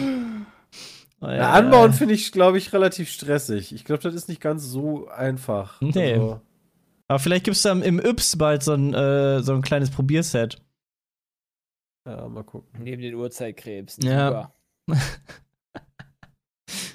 ja, 1.21 1.51
anbauen 1.51 1.93
finde 1.93 2.13
ich, 2.13 2.31
glaube 2.33 2.57
ich, 2.57 2.73
relativ 2.73 3.09
stressig. 3.09 3.73
Ich 3.73 3.85
glaube, 3.85 4.03
das 4.03 4.13
ist 4.15 4.27
nicht 4.27 4.41
ganz 4.41 4.65
so 4.65 5.07
einfach. 5.07 5.79
Nee. 5.81 6.13
Also, 6.15 6.41
Aber 7.09 7.19
vielleicht 7.19 7.45
gibt's 7.45 7.63
dann 7.63 7.81
im 7.81 7.99
Yps 7.99 8.37
bald 8.37 8.61
so 8.63 8.73
ein, 8.73 8.93
äh, 8.93 9.41
so 9.41 9.53
ein 9.53 9.63
kleines 9.63 9.89
Probierset. 9.89 10.61
ja, 12.05 12.27
mal 12.29 12.43
gucken. 12.43 12.69
Neben 12.81 13.01
den 13.01 13.15
Uhrzeitkrebs. 13.15 13.97
Ja. 14.01 14.53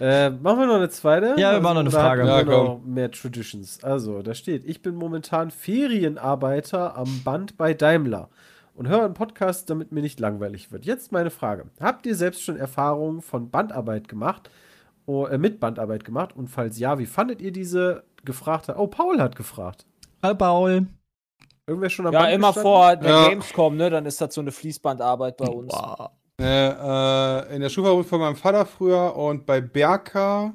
Äh, 0.00 0.30
machen 0.30 0.60
wir 0.60 0.66
noch 0.66 0.76
eine 0.76 0.88
zweite? 0.88 1.34
Ja, 1.36 1.52
wir 1.52 1.60
machen 1.60 1.74
noch 1.74 1.80
eine 1.80 1.90
Frage. 1.90 2.26
Ja, 2.26 2.42
noch 2.42 2.80
mehr 2.84 3.10
Traditions. 3.10 3.82
Also, 3.82 4.22
da 4.22 4.34
steht, 4.34 4.64
ich 4.64 4.82
bin 4.82 4.94
momentan 4.94 5.50
Ferienarbeiter 5.50 6.96
am 6.96 7.22
Band 7.24 7.56
bei 7.56 7.74
Daimler 7.74 8.28
und 8.74 8.88
höre 8.88 9.04
einen 9.04 9.14
Podcast, 9.14 9.70
damit 9.70 9.92
mir 9.92 10.00
nicht 10.00 10.20
langweilig 10.20 10.72
wird. 10.72 10.84
Jetzt 10.84 11.12
meine 11.12 11.30
Frage. 11.30 11.66
Habt 11.80 12.06
ihr 12.06 12.14
selbst 12.14 12.42
schon 12.42 12.56
Erfahrungen 12.56 13.20
von 13.20 13.50
Bandarbeit 13.50 14.08
gemacht? 14.08 14.50
Oh, 15.06 15.26
äh, 15.26 15.38
mit 15.38 15.60
Bandarbeit 15.60 16.04
gemacht? 16.04 16.34
Und 16.36 16.48
falls 16.48 16.78
ja, 16.78 16.98
wie 16.98 17.06
fandet 17.06 17.40
ihr 17.40 17.52
diese 17.52 18.04
gefragte? 18.24 18.76
Oh, 18.76 18.86
Paul 18.86 19.20
hat 19.20 19.36
gefragt. 19.36 19.86
Hallo 20.24 20.36
Paul. 20.36 20.86
Irgendwer 21.66 21.90
schon 21.90 22.06
am 22.06 22.14
Ja, 22.14 22.20
Band 22.20 22.32
immer 22.32 22.46
gestanden? 22.48 22.62
vor 22.72 22.96
der 22.96 23.10
Ja. 23.10 23.28
Gamescom, 23.28 23.76
ne? 23.76 23.90
Dann 23.90 24.06
ist 24.06 24.18
das 24.22 24.32
so 24.34 24.40
eine 24.40 24.52
Fließbandarbeit 24.52 25.36
bei 25.36 25.48
uns. 25.48 25.70
Boah. 25.70 26.12
Äh, 26.40 26.44
äh, 26.68 27.54
in 27.56 27.60
der 27.60 27.68
Schulfabrik 27.68 28.06
von 28.06 28.20
meinem 28.20 28.34
Vater 28.36 28.64
früher 28.64 29.14
und 29.14 29.44
bei 29.44 29.60
Berka. 29.60 30.54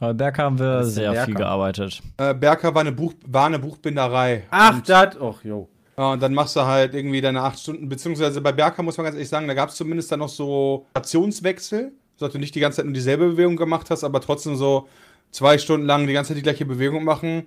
Bei 0.00 0.12
Berg 0.12 0.38
haben 0.40 0.58
wir 0.58 0.82
sehr 0.82 1.12
Berker? 1.12 1.26
viel 1.26 1.34
gearbeitet. 1.36 2.02
Äh, 2.16 2.34
Berka 2.34 2.74
war 2.74 2.80
eine, 2.80 2.90
Buch, 2.90 3.14
war 3.28 3.46
eine 3.46 3.60
Buchbinderei. 3.60 4.48
Ach, 4.50 4.80
das. 4.82 5.20
Och, 5.20 5.44
jo. 5.44 5.68
ja, 5.96 6.12
und 6.14 6.20
dann 6.20 6.34
machst 6.34 6.56
du 6.56 6.62
halt 6.62 6.92
irgendwie 6.92 7.20
deine 7.20 7.42
acht 7.42 7.60
Stunden, 7.60 7.88
beziehungsweise 7.88 8.40
bei 8.40 8.50
Berka 8.50 8.82
muss 8.82 8.96
man 8.96 9.04
ganz 9.04 9.14
ehrlich 9.14 9.28
sagen, 9.28 9.46
da 9.46 9.54
gab 9.54 9.68
es 9.68 9.76
zumindest 9.76 10.10
dann 10.10 10.18
noch 10.18 10.28
so 10.28 10.86
Stationswechsel, 10.90 11.92
dass 12.18 12.32
du 12.32 12.38
nicht 12.38 12.56
die 12.56 12.60
ganze 12.60 12.78
Zeit 12.78 12.86
nur 12.86 12.94
dieselbe 12.94 13.28
Bewegung 13.28 13.54
gemacht 13.54 13.88
hast, 13.88 14.02
aber 14.02 14.20
trotzdem 14.20 14.56
so 14.56 14.88
zwei 15.30 15.58
Stunden 15.58 15.86
lang 15.86 16.08
die 16.08 16.12
ganze 16.12 16.30
Zeit 16.30 16.38
die 16.38 16.42
gleiche 16.42 16.66
Bewegung 16.66 17.04
machen. 17.04 17.46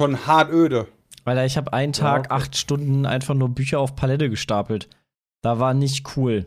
Schon 0.00 0.26
hart 0.26 0.50
öde. 0.50 0.88
Weil 1.24 1.44
ich 1.46 1.56
habe 1.56 1.72
einen 1.72 1.92
Tag 1.92 2.26
okay. 2.26 2.34
acht 2.34 2.56
Stunden 2.56 3.04
einfach 3.04 3.34
nur 3.34 3.50
Bücher 3.50 3.80
auf 3.80 3.96
Palette 3.96 4.30
gestapelt. 4.30 4.88
Da 5.42 5.58
war 5.58 5.74
nicht 5.74 6.16
cool. 6.16 6.46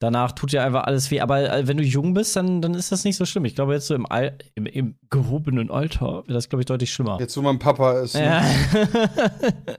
Danach 0.00 0.32
tut 0.32 0.52
dir 0.52 0.62
einfach 0.62 0.84
alles 0.84 1.10
weh. 1.10 1.20
Aber 1.20 1.52
äh, 1.52 1.66
wenn 1.66 1.76
du 1.76 1.82
jung 1.82 2.14
bist, 2.14 2.34
dann, 2.34 2.62
dann 2.62 2.74
ist 2.74 2.90
das 2.90 3.04
nicht 3.04 3.16
so 3.16 3.26
schlimm. 3.26 3.44
Ich 3.44 3.54
glaube, 3.54 3.74
jetzt 3.74 3.86
so 3.86 3.94
im, 3.94 4.06
Al 4.06 4.38
im, 4.54 4.66
im 4.66 4.94
gehobenen 5.10 5.70
Alter 5.70 6.22
wäre 6.26 6.32
das, 6.32 6.48
glaube 6.48 6.62
ich, 6.62 6.66
deutlich 6.66 6.92
schlimmer. 6.92 7.18
Jetzt, 7.20 7.36
wo 7.36 7.42
mein 7.42 7.58
Papa 7.58 8.00
ist. 8.00 8.14
ne? 8.14 8.24
Ja. 8.24 8.42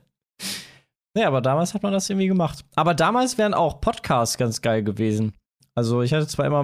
nee, 1.15 1.23
aber 1.23 1.41
damals 1.41 1.73
hat 1.73 1.81
man 1.81 1.91
das 1.91 2.09
irgendwie 2.09 2.27
gemacht. 2.27 2.63
Aber 2.75 2.93
damals 2.93 3.37
wären 3.37 3.53
auch 3.53 3.81
Podcasts 3.81 4.37
ganz 4.37 4.61
geil 4.61 4.83
gewesen. 4.83 5.33
Also 5.73 6.01
ich 6.03 6.13
hatte 6.13 6.27
zwar 6.27 6.45
immer. 6.45 6.63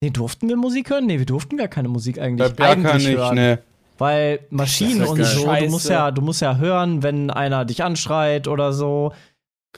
Nee, 0.00 0.10
durften 0.10 0.48
wir 0.48 0.56
Musik 0.56 0.90
hören? 0.90 1.06
Nee, 1.06 1.18
wir 1.18 1.26
durften 1.26 1.56
gar 1.56 1.66
keine 1.66 1.88
Musik 1.88 2.16
Bei 2.16 2.22
eigentlich, 2.22 2.54
Berka 2.54 2.72
eigentlich 2.72 3.08
nicht, 3.08 3.18
hören. 3.18 3.34
ne. 3.34 3.58
Weil 3.98 4.40
Maschinen 4.50 5.02
und 5.04 5.18
ist 5.18 5.34
ja 5.34 5.40
so, 5.40 5.54
du 5.64 5.70
musst 5.70 5.88
ja, 5.88 6.10
du 6.10 6.22
musst 6.22 6.40
ja 6.40 6.56
hören, 6.56 7.02
wenn 7.02 7.30
einer 7.30 7.64
dich 7.64 7.82
anschreit 7.82 8.48
oder 8.48 8.72
so. 8.72 9.12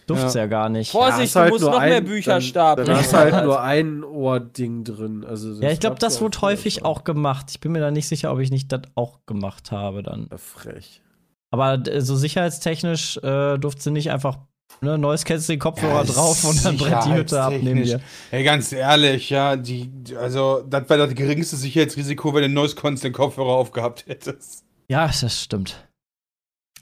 Durft's 0.06 0.34
ja, 0.34 0.46
gar 0.46 0.68
nicht. 0.68 0.92
Vorsicht, 0.92 1.34
du 1.34 1.40
halt 1.40 1.50
musst 1.52 1.62
nur 1.62 1.72
noch 1.72 1.80
mehr 1.80 1.96
ein- 1.96 2.04
Bücher 2.04 2.32
dann, 2.34 2.42
stapeln. 2.42 2.90
Hast 2.96 3.12
du 3.12 3.16
halt 3.16 3.44
nur 3.44 3.60
ein 3.60 4.04
Ohrding 4.04 4.84
drin. 4.84 5.24
Also 5.26 5.52
Ja, 5.60 5.70
ich 5.70 5.80
glaube, 5.80 5.96
das 5.98 6.20
wird 6.20 6.36
wurde 6.36 6.46
häufig 6.46 6.84
auch 6.84 7.02
gemacht. 7.04 7.46
Ich 7.50 7.60
bin 7.60 7.72
mir 7.72 7.80
da 7.80 7.90
nicht 7.90 8.06
sicher, 8.08 8.32
ob 8.32 8.38
ich 8.38 8.50
nicht 8.50 8.70
das 8.72 8.82
auch 8.94 9.26
gemacht 9.26 9.72
habe 9.72 10.02
dann. 10.02 10.28
Frech. 10.36 11.02
Aber 11.50 11.82
so 11.98 12.14
sicherheitstechnisch 12.14 13.16
äh, 13.18 13.58
durfte 13.58 13.82
sie 13.82 13.90
nicht 13.90 14.10
einfach 14.12 14.38
ne, 14.80 14.98
neues 14.98 15.24
kennst 15.24 15.48
den 15.48 15.58
Kopfhörer 15.58 16.04
Ja, 16.04 16.04
drauf 16.04 16.44
und 16.44 16.64
dann 16.64 16.76
brennt 16.76 17.04
die 17.06 17.14
Hütte 17.14 17.40
ab 17.42 17.52
neben 17.60 17.82
dir. 17.82 18.00
Ey, 18.30 18.44
ganz 18.44 18.72
ehrlich, 18.72 19.30
ja, 19.30 19.56
die, 19.56 19.90
also, 20.16 20.62
das 20.68 20.88
wäre 20.88 21.06
das 21.06 21.14
geringste 21.14 21.56
Sicherheitsrisiko, 21.56 22.34
wenn 22.34 22.42
du 22.42 22.48
neues 22.48 22.76
Konst 22.76 23.04
den 23.04 23.12
Kopfhörer 23.12 23.50
aufgehabt 23.52 24.06
hättest. 24.06 24.64
Ja, 24.88 25.06
das 25.06 25.42
stimmt. 25.42 25.86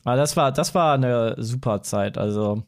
Aber 0.05 0.17
das 0.17 0.37
war, 0.37 0.53
das 0.53 0.75
war 0.75 0.95
eine 0.95 1.35
super 1.39 1.83
Zeit, 1.83 2.17
also. 2.17 2.63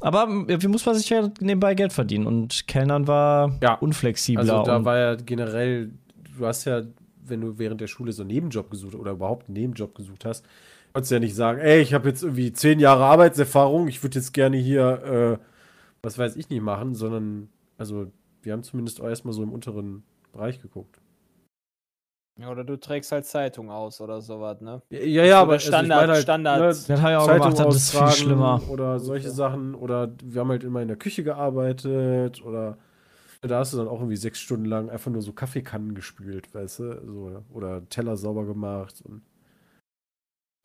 Aber 0.00 0.24
äh, 0.48 0.60
wie 0.60 0.66
muss 0.66 0.84
man 0.84 0.94
sich 0.96 1.08
ja 1.08 1.30
nebenbei 1.40 1.74
Geld 1.74 1.92
verdienen? 1.92 2.26
Und 2.26 2.66
Kellnern 2.66 3.06
war 3.06 3.58
Ja. 3.62 3.74
unflexibler. 3.74 4.40
Also 4.40 4.62
da 4.64 4.84
war 4.84 4.98
ja 4.98 5.14
generell, 5.14 5.92
du 6.36 6.46
hast 6.46 6.64
ja, 6.64 6.82
wenn 7.24 7.40
du 7.40 7.58
während 7.58 7.80
der 7.80 7.86
Schule 7.86 8.12
so 8.12 8.22
einen 8.22 8.32
Nebenjob 8.32 8.68
gesucht 8.70 8.96
oder 8.96 9.12
überhaupt 9.12 9.46
einen 9.48 9.54
Nebenjob 9.54 9.94
gesucht 9.94 10.24
hast, 10.24 10.44
konntest 10.92 11.10
du 11.10 11.14
ja 11.16 11.20
nicht 11.20 11.34
sagen, 11.34 11.58
ey, 11.60 11.80
ich 11.80 11.94
habe 11.94 12.08
jetzt 12.08 12.22
irgendwie 12.22 12.52
zehn 12.52 12.80
Jahre 12.80 13.04
Arbeitserfahrung, 13.04 13.88
ich 13.88 14.02
würde 14.02 14.18
jetzt 14.18 14.32
gerne 14.32 14.56
hier, 14.56 15.38
äh, 15.40 15.44
was 16.02 16.18
weiß 16.18 16.36
ich 16.36 16.50
nicht 16.50 16.62
machen, 16.62 16.94
sondern, 16.94 17.48
also 17.78 18.10
wir 18.42 18.52
haben 18.52 18.62
zumindest 18.62 19.00
auch 19.00 19.08
erstmal 19.08 19.32
so 19.34 19.42
im 19.42 19.52
unteren 19.52 20.02
Bereich 20.32 20.60
geguckt. 20.60 21.00
Ja, 22.40 22.50
Oder 22.50 22.64
du 22.64 22.76
trägst 22.76 23.12
halt 23.12 23.26
Zeitung 23.26 23.70
aus 23.70 24.00
oder 24.00 24.20
sowas, 24.22 24.60
ne? 24.60 24.82
Ja, 24.90 25.24
ja, 25.24 25.40
aber 25.40 25.52
der 25.52 25.58
Standard- 25.60 26.00
also 26.00 26.12
ich 26.14 26.22
Standard- 26.22 26.60
ne, 26.60 26.66
das 26.66 26.88
habe 26.88 27.10
ich 27.10 27.16
auch 27.18 27.26
Zeitung 27.26 27.50
gemacht, 27.50 27.66
das 27.66 27.76
ist 27.76 27.90
viel 27.90 28.08
schlimmer. 28.08 28.60
Oder 28.70 28.98
solche 28.98 29.30
Sachen. 29.30 29.74
Oder 29.74 30.10
wir 30.24 30.40
haben 30.40 30.48
halt 30.48 30.64
immer 30.64 30.80
in 30.80 30.88
der 30.88 30.96
Küche 30.96 31.24
gearbeitet. 31.24 32.42
Oder 32.42 32.78
da 33.42 33.58
hast 33.58 33.74
du 33.74 33.76
dann 33.76 33.86
auch 33.86 33.98
irgendwie 34.00 34.16
sechs 34.16 34.40
Stunden 34.40 34.64
lang 34.64 34.88
einfach 34.88 35.10
nur 35.10 35.20
so 35.20 35.34
Kaffeekannen 35.34 35.94
gespült, 35.94 36.52
weißt 36.54 36.78
du? 36.78 37.02
So, 37.06 37.44
oder 37.52 37.86
Teller 37.90 38.16
sauber 38.16 38.46
gemacht. 38.46 39.02
Und 39.04 39.22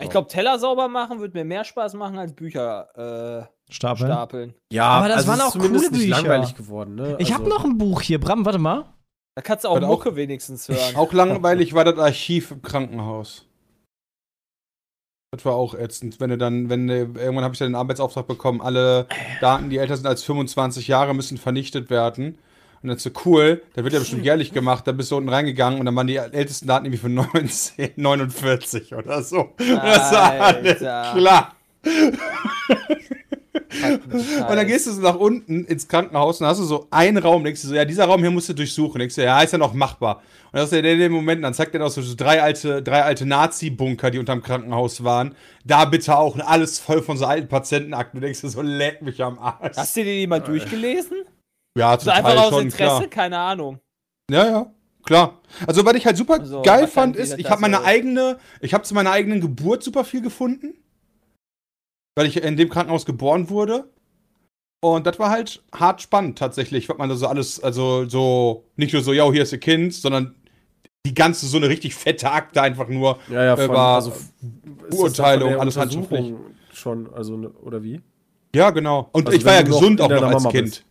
Ich 0.02 0.10
glaube, 0.12 0.28
Teller 0.28 0.60
sauber 0.60 0.88
machen 0.88 1.20
würde 1.20 1.38
mir 1.38 1.44
mehr 1.44 1.64
Spaß 1.64 1.96
machen 1.96 2.18
als 2.20 2.34
Bücher 2.34 3.48
äh, 3.48 3.72
Stapeln. 3.74 4.08
stapeln. 4.12 4.54
ja, 4.72 4.86
Aber 4.90 5.08
das 5.08 5.18
also 5.28 5.30
waren 5.30 5.42
auch 5.42 5.54
coole 5.54 5.90
Bücher. 5.90 6.08
langweilig 6.10 6.56
geworden. 6.56 6.96
Ne? 6.96 7.16
Ich 7.20 7.34
habe 7.34 7.46
Also- 7.46 7.56
noch 7.58 7.66
ein 7.66 7.78
Buch 7.78 8.02
hier, 8.02 8.20
Bram, 8.20 8.46
warte 8.46 8.60
mal. 8.60 8.86
Da 9.36 9.42
kannst 9.42 9.66
du 9.66 9.70
auch 9.70 9.76
Hat 9.78 9.84
auch- 9.84 9.88
Mucke 9.90 10.16
wenigstens 10.16 10.68
hören. 10.70 10.96
Auch 10.96 11.14
langweilig 11.14 11.74
war 11.74 11.84
das 11.84 11.98
Archiv 11.98 12.52
im 12.52 12.62
Krankenhaus. 12.62 13.46
Das 15.32 15.44
war 15.46 15.56
auch 15.56 15.74
ätzend, 15.74 16.20
wenn 16.20 16.30
du 16.30 16.38
dann, 16.38 16.70
wenn 16.70 16.88
du, 16.88 16.94
irgendwann 16.94 17.44
habe 17.44 17.54
ich 17.54 17.60
dann 17.60 17.70
den 17.70 17.76
Arbeitsauftrag 17.76 18.28
bekommen, 18.28 18.62
alle 18.62 19.08
Daten, 19.42 19.70
die 19.70 19.78
älter 19.78 19.98
sind 19.98 20.08
als 20.08 20.24
25 20.24 20.88
Jahre, 20.88 21.14
müssen 21.14 21.38
vernichtet 21.38 21.90
werden. 21.90 22.38
Und 22.82 22.90
dann 22.90 22.98
ist 22.98 23.04
so 23.04 23.10
cool, 23.26 23.62
das 23.74 23.84
wird 23.84 23.94
ja 23.94 24.00
bestimmt 24.00 24.24
jährlich 24.26 24.54
gemacht, 24.54 24.88
dann 24.88 24.98
bist 24.98 25.12
du 25.12 25.18
unten 25.18 25.30
reingegangen 25.30 25.80
und 25.80 25.86
dann 25.86 25.96
waren 25.96 26.08
die 26.08 26.18
ältesten 26.18 26.68
Daten 26.68 26.86
irgendwie 26.86 27.02
von 27.02 27.12
1949 27.18 28.94
oder 28.94 29.24
so. 29.24 29.54
Und 29.58 29.60
das 29.60 30.12
war 30.12 30.32
alles 30.40 30.84
Alter. 30.84 31.14
klar. 31.18 31.54
Und 34.50 34.56
dann 34.56 34.68
gehst 34.68 34.88
du 34.88 34.92
so 34.92 35.02
nach 35.02 35.16
unten 35.16 35.66
ins 35.66 35.88
Krankenhaus 35.88 36.42
und 36.42 36.48
hast 36.48 36.60
du 36.60 36.64
so 36.64 36.88
einen 36.90 37.18
Raum, 37.18 37.44
denkst 37.44 37.62
du 37.62 37.68
so, 37.68 37.76
ja, 37.76 37.86
dieser 37.86 38.06
Raum 38.06 38.22
hier 38.22 38.32
musst 38.32 38.50
du 38.50 38.54
durchsuchen. 38.54 39.00
Denkst 39.00 39.16
du, 39.16 39.24
ja, 39.24 39.42
ist 39.42 39.52
ja 39.52 39.58
noch 39.58 39.74
machbar. 39.74 40.22
Und 40.52 40.60
das 40.60 40.66
ist 40.66 40.72
ja 40.72 40.78
in 40.80 41.00
dem 41.00 41.12
Moment, 41.12 41.44
dann 41.44 41.54
zeigt 41.54 41.74
er 41.74 41.80
noch 41.80 41.90
so 41.90 42.02
drei 42.16 42.42
alte, 42.42 42.82
drei 42.82 43.04
alte 43.04 43.26
Nazi-Bunker, 43.26 44.12
die 44.12 44.20
unterm 44.20 44.42
Krankenhaus 44.42 45.04
waren. 45.04 45.36
Da 45.66 45.86
bitte 45.86 46.18
auch 46.18 46.36
und 46.36 46.42
alles 46.42 46.80
voll 46.80 47.02
von 47.02 47.18
so 47.18 47.26
alten 47.26 47.48
Patientenakten. 47.48 48.20
Du 48.20 48.26
denkst 48.26 48.42
du 48.42 48.48
so, 48.48 48.62
leck 48.62 49.02
mich 49.02 49.22
am 49.22 49.38
Arsch. 49.40 49.76
Hast 49.76 49.96
du 49.98 50.04
dir 50.04 50.16
die 50.16 50.28
mal 50.28 50.40
durchgelesen? 50.40 51.18
Ja, 51.78 52.00
So 52.00 52.06
total 52.06 52.18
einfach 52.26 52.44
aus 52.44 52.50
schon, 52.50 52.64
Interesse? 52.64 52.98
klar. 52.98 53.08
Keine 53.08 53.38
Ahnung. 53.40 53.80
Ja, 54.30 54.46
ja. 54.50 54.72
Klar. 55.04 55.40
Also, 55.66 55.86
was 55.86 55.96
ich 55.96 56.06
halt 56.06 56.18
super 56.18 56.40
Also, 56.40 56.62
geil 56.62 56.88
fand, 56.88 57.16
ist, 57.16 57.30
wieder 57.32 57.40
ich 57.40 57.50
habe 57.50 57.62
meine 57.62 57.84
eigene, 57.84 58.40
ich 58.60 58.74
habe 58.74 58.84
zu 58.84 58.94
meiner 58.94 59.12
eigenen 59.12 59.40
Geburt 59.40 59.82
super 59.84 60.04
viel 60.04 60.22
gefunden. 60.22 60.74
Weil 62.18 62.26
ich 62.28 62.44
in 62.44 62.58
dem 62.58 62.68
Krankenhaus 62.70 63.06
geboren 63.06 63.50
wurde. 63.50 63.90
Und 64.84 65.08
das 65.08 65.18
war 65.18 65.30
halt 65.30 65.64
hart 65.74 66.02
spannend 66.02 66.38
tatsächlich, 66.38 66.90
was 66.90 66.98
man 66.98 67.10
da 67.10 67.16
so 67.16 67.28
alles, 67.28 67.64
also 67.64 68.08
so, 68.08 68.66
nicht 68.76 68.94
nur 68.94 69.02
so, 69.02 69.14
ja, 69.14 69.30
hier 69.32 69.44
ist 69.44 69.52
ihr 69.52 69.60
Kind, 69.60 69.94
sondern 69.94 70.36
die 71.06 71.14
ganze, 71.14 71.48
so 71.48 71.58
eine 71.58 71.70
richtig 71.70 71.96
fette 71.96 72.30
Akte 72.32 72.62
einfach 72.62 72.88
nur. 72.88 73.18
Ja, 73.30 73.44
ja, 73.44 73.56
von, 73.56 73.66
Über 73.66 73.80
also, 73.80 74.12
ist 74.12 74.34
das 74.90 74.98
Beurteilung, 74.98 75.56
alles 75.60 75.78
handschriftlich. 75.78 76.34
Schon, 76.74 77.12
also, 77.14 77.38
ne- 77.38 77.50
oder 77.50 77.82
wie? 77.82 78.02
Ja, 78.54 78.70
genau. 78.72 79.10
Und 79.14 79.28
Also 79.28 79.38
ich 79.38 79.46
war 79.46 79.54
ja 79.54 79.62
gesund 79.62 80.02
auch 80.02 80.10
noch 80.10 80.22
als 80.22 80.44
Mama 80.44 80.52
Kind. 80.52 80.66
bist. 80.66 80.84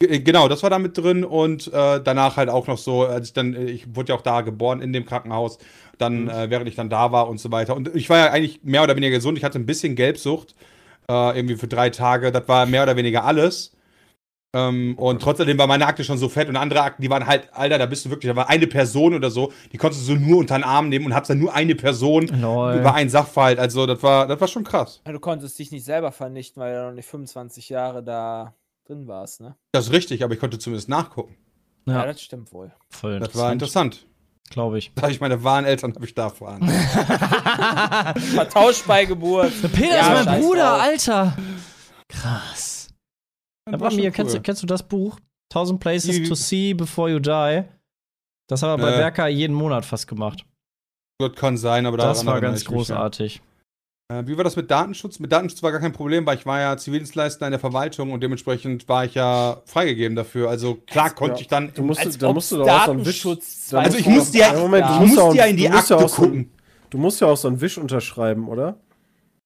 G- 0.00 0.20
Genau, 0.20 0.48
das 0.48 0.62
war 0.62 0.70
da 0.70 0.78
mit 0.78 0.96
drin 0.98 1.24
und 1.24 1.66
äh, 1.72 2.00
danach 2.02 2.36
halt 2.36 2.48
auch 2.50 2.66
noch 2.66 2.78
so, 2.78 3.04
als 3.04 3.28
ich 3.28 3.32
dann, 3.32 3.54
äh, 3.54 3.64
ich 3.64 3.94
wurde 3.96 4.12
ja 4.12 4.18
auch 4.18 4.22
da 4.22 4.42
geboren 4.42 4.80
in 4.80 4.92
dem 4.92 5.04
Krankenhaus, 5.06 5.58
dann, 5.98 6.24
Mhm. 6.24 6.28
äh, 6.30 6.50
während 6.50 6.68
ich 6.68 6.74
dann 6.76 6.90
da 6.90 7.10
war 7.12 7.28
und 7.28 7.38
so 7.40 7.50
weiter. 7.50 7.74
Und 7.74 7.94
ich 7.96 8.08
war 8.10 8.18
ja 8.18 8.30
eigentlich 8.30 8.60
mehr 8.62 8.82
oder 8.82 8.94
weniger 8.96 9.16
gesund. 9.16 9.38
Ich 9.38 9.44
hatte 9.44 9.58
ein 9.58 9.66
bisschen 9.66 9.96
Gelbsucht, 9.96 10.54
äh, 11.10 11.36
irgendwie 11.36 11.56
für 11.56 11.68
drei 11.68 11.90
Tage. 11.90 12.30
Das 12.32 12.46
war 12.48 12.66
mehr 12.66 12.82
oder 12.84 12.96
weniger 12.96 13.24
alles. 13.24 13.72
Ähm, 14.54 14.94
und 14.96 15.20
trotzdem 15.20 15.58
war 15.58 15.66
meine 15.66 15.86
Akte 15.86 16.04
schon 16.04 16.16
so 16.16 16.30
fett 16.30 16.48
und 16.48 16.56
andere 16.56 16.80
Akten, 16.80 17.02
die 17.02 17.10
waren 17.10 17.26
halt, 17.26 17.50
Alter, 17.52 17.76
da 17.76 17.84
bist 17.84 18.06
du 18.06 18.10
wirklich, 18.10 18.30
da 18.30 18.36
war 18.36 18.48
eine 18.48 18.66
Person 18.66 19.12
oder 19.14 19.30
so, 19.30 19.52
die 19.72 19.76
konntest 19.76 20.08
du 20.08 20.14
so 20.14 20.18
nur 20.18 20.38
unter 20.38 20.56
den 20.56 20.64
Arm 20.64 20.88
nehmen 20.88 21.04
und 21.04 21.14
hast 21.14 21.28
dann 21.28 21.38
nur 21.38 21.54
eine 21.54 21.74
Person 21.74 22.28
Lol. 22.28 22.76
über 22.76 22.94
einen 22.94 23.10
Sachverhalt. 23.10 23.58
Also, 23.58 23.84
das 23.84 24.02
war, 24.02 24.26
das 24.26 24.40
war 24.40 24.48
schon 24.48 24.64
krass. 24.64 25.02
Du 25.04 25.20
konntest 25.20 25.58
dich 25.58 25.70
nicht 25.70 25.84
selber 25.84 26.12
vernichten, 26.12 26.62
weil 26.62 26.74
du 26.74 26.86
noch 26.86 26.94
nicht 26.94 27.08
25 27.08 27.68
Jahre 27.68 28.02
da 28.02 28.54
drin 28.88 29.06
warst, 29.06 29.40
ne? 29.40 29.54
Das 29.72 29.86
ist 29.86 29.92
richtig, 29.92 30.24
aber 30.24 30.34
ich 30.34 30.40
konnte 30.40 30.58
zumindest 30.58 30.88
nachgucken. 30.88 31.36
Ja, 31.86 31.94
Ja, 32.00 32.06
das 32.06 32.20
stimmt 32.22 32.52
wohl. 32.52 32.72
voll 32.90 33.20
Das 33.20 33.34
war 33.36 33.52
interessant. 33.52 34.06
Glaube 34.50 34.78
ich. 34.78 34.92
Da 34.94 35.02
habe 35.02 35.12
ich 35.12 35.20
meine 35.20 35.44
wahren 35.44 35.66
Eltern 35.66 35.94
habe 35.94 36.06
ich 36.06 36.14
da 36.14 36.24
erfahren. 36.24 36.66
Vertauscht 38.18 38.86
bei 38.86 39.04
Geburt. 39.04 39.52
Peter 39.72 39.96
Ja, 39.96 40.00
ist 40.00 40.08
mein 40.08 40.24
scheiß 40.24 40.44
Bruder, 40.46 40.70
drauf. 40.70 40.80
Alter. 40.80 41.36
Krass. 42.08 42.88
Das 43.66 43.74
Aber 43.74 43.84
war 43.86 43.92
mir, 43.92 44.10
kennst, 44.10 44.34
cool. 44.34 44.40
kennst 44.42 44.62
du 44.62 44.66
das 44.66 44.82
Buch? 44.82 45.18
Thousand 45.52 45.80
Places 45.80 46.16
Die- 46.16 46.22
to 46.24 46.34
See 46.34 46.72
Before 46.74 47.10
You 47.10 47.18
Die. 47.18 47.64
Das 48.48 48.62
haben 48.62 48.80
wir 48.80 48.86
bei 48.86 48.94
Äh. 48.94 48.98
Berka 48.98 49.26
jeden 49.28 49.54
Monat 49.54 49.84
fast 49.84 50.08
gemacht. 50.08 50.44
Gott 51.20 51.36
kann 51.36 51.58
sein, 51.58 51.84
aber 51.84 51.96
Das 51.98 52.24
war 52.24 52.40
ganz 52.40 52.64
großartig. 52.64 53.42
Ja. 54.10 54.20
Äh, 54.20 54.26
wie 54.26 54.36
war 54.36 54.44
das 54.44 54.56
mit 54.56 54.70
Datenschutz? 54.70 55.18
Mit 55.18 55.32
Datenschutz 55.32 55.62
war 55.62 55.70
gar 55.72 55.80
kein 55.80 55.92
Problem, 55.92 56.24
weil 56.26 56.36
ich 56.38 56.46
war 56.46 56.60
ja 56.60 56.76
Zivildienstleister 56.76 57.46
in 57.46 57.50
der 57.52 57.60
Verwaltung 57.60 58.12
und 58.12 58.22
dementsprechend 58.22 58.88
war 58.88 59.04
ich 59.04 59.14
ja 59.14 59.60
freigegeben 59.66 60.16
dafür. 60.16 60.48
Also 60.48 60.76
klar 60.86 61.10
konnte 61.10 61.36
Ja. 61.36 61.40
ich 61.42 61.48
dann. 61.48 61.72
Du 61.74 61.82
musst, 61.82 62.00
Als 62.00 62.18
da 62.18 62.32
musst 62.32 62.52
du 62.52 62.56
doch 62.58 62.68
auch 62.68 62.84
so 62.86 62.90
einen 62.92 63.00
Wisch. 63.06 63.22
Datenschutz 63.22 63.68
da 63.70 63.78
Also 63.80 63.98
ich 63.98 64.04
du 64.04 64.10
musste 64.10 64.38
ja- 64.38 64.54
Ja, 64.54 64.60
Moment, 64.60 64.86
ich 64.90 65.00
musst 65.00 65.18
auch- 65.18 65.34
ja 65.34 65.44
in 65.44 65.56
die 65.56 65.68
musst 65.68 65.90
ja 65.90 65.96
Akte 65.96 66.04
auch 66.06 66.08
so 66.08 66.22
ein- 66.22 66.28
gucken. 66.30 66.50
Du 66.90 66.98
musst 66.98 67.20
ja 67.20 67.26
auch 67.26 67.36
so 67.36 67.48
einen 67.48 67.60
Wisch 67.60 67.76
unterschreiben, 67.76 68.48
oder? 68.48 68.76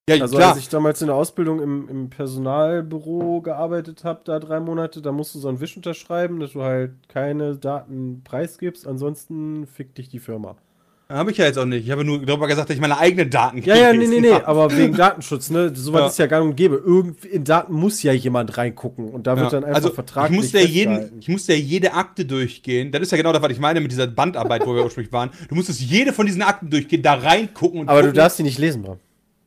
Ja, 0.08 0.20
Also 0.20 0.36
klar. 0.36 0.50
als 0.50 0.58
ich 0.58 0.68
damals 0.68 1.00
in 1.00 1.06
der 1.08 1.16
Ausbildung 1.16 1.60
im, 1.60 1.88
im 1.88 2.10
Personalbüro 2.10 3.40
gearbeitet 3.40 4.02
habe, 4.04 4.20
da 4.24 4.38
drei 4.40 4.58
Monate, 4.60 5.00
da 5.00 5.12
musst 5.12 5.34
du 5.34 5.38
so 5.38 5.48
einen 5.48 5.60
Wisch 5.60 5.76
unterschreiben, 5.76 6.38
dass 6.40 6.52
du 6.52 6.62
halt 6.62 6.92
keine 7.08 7.56
Daten 7.56 8.22
preisgibst, 8.24 8.86
ansonsten 8.86 9.66
fickt 9.66 9.98
dich 9.98 10.08
die 10.08 10.18
Firma. 10.18 10.56
Habe 11.08 11.30
ich 11.30 11.36
ja 11.36 11.44
jetzt 11.44 11.58
auch 11.58 11.66
nicht. 11.66 11.84
Ich 11.84 11.90
habe 11.90 12.04
nur 12.04 12.24
darüber 12.24 12.46
gesagt, 12.46 12.70
dass 12.70 12.74
ich 12.74 12.80
meine 12.80 12.96
eigenen 12.96 13.28
Daten 13.28 13.58
Ja, 13.62 13.76
ja, 13.76 13.92
nee, 13.92 14.06
nee, 14.06 14.20
nee, 14.20 14.32
aber 14.32 14.74
wegen 14.74 14.94
Datenschutz, 14.94 15.50
ne? 15.50 15.70
Sowas 15.74 16.00
Ja. 16.00 16.06
ist 16.06 16.18
ja 16.18 16.26
gang 16.26 16.46
und 16.50 16.56
gäbe. 16.56 16.76
Irgend, 16.76 17.24
in 17.26 17.44
Daten 17.44 17.74
muss 17.74 18.02
ja 18.02 18.12
jemand 18.12 18.56
reingucken 18.56 19.08
und 19.10 19.26
da 19.26 19.36
wird 19.36 19.52
Ja. 19.52 19.60
dann 19.60 19.64
einfach 19.64 19.76
also, 19.76 19.88
ich 19.88 19.94
vertraglich 19.94 20.36
musste, 20.40 20.58
ja 20.60 20.64
jeden, 20.64 21.20
ich 21.20 21.28
musste 21.28 21.52
ja 21.52 21.58
jede 21.58 21.92
Akte 21.92 22.24
durchgehen. 22.24 22.92
Das 22.92 23.02
ist 23.02 23.10
ja 23.10 23.18
genau 23.18 23.32
das, 23.32 23.42
was 23.42 23.52
ich 23.52 23.58
meine 23.60 23.80
mit 23.82 23.92
dieser 23.92 24.06
Bandarbeit, 24.06 24.66
wo 24.66 24.74
wir 24.74 24.84
ursprünglich 24.84 25.12
waren. 25.12 25.30
Du 25.48 25.54
musstest 25.54 25.80
jede 25.82 26.14
von 26.14 26.24
diesen 26.24 26.40
Akten 26.42 26.70
durchgehen, 26.70 27.02
da 27.02 27.14
reingucken 27.14 27.80
und 27.80 27.88
Aber 27.88 28.00
du 28.00 28.06
gucken, 28.08 28.16
darfst 28.16 28.38
die 28.38 28.44
nicht 28.44 28.58
lesen, 28.58 28.82
Bram. 28.82 28.98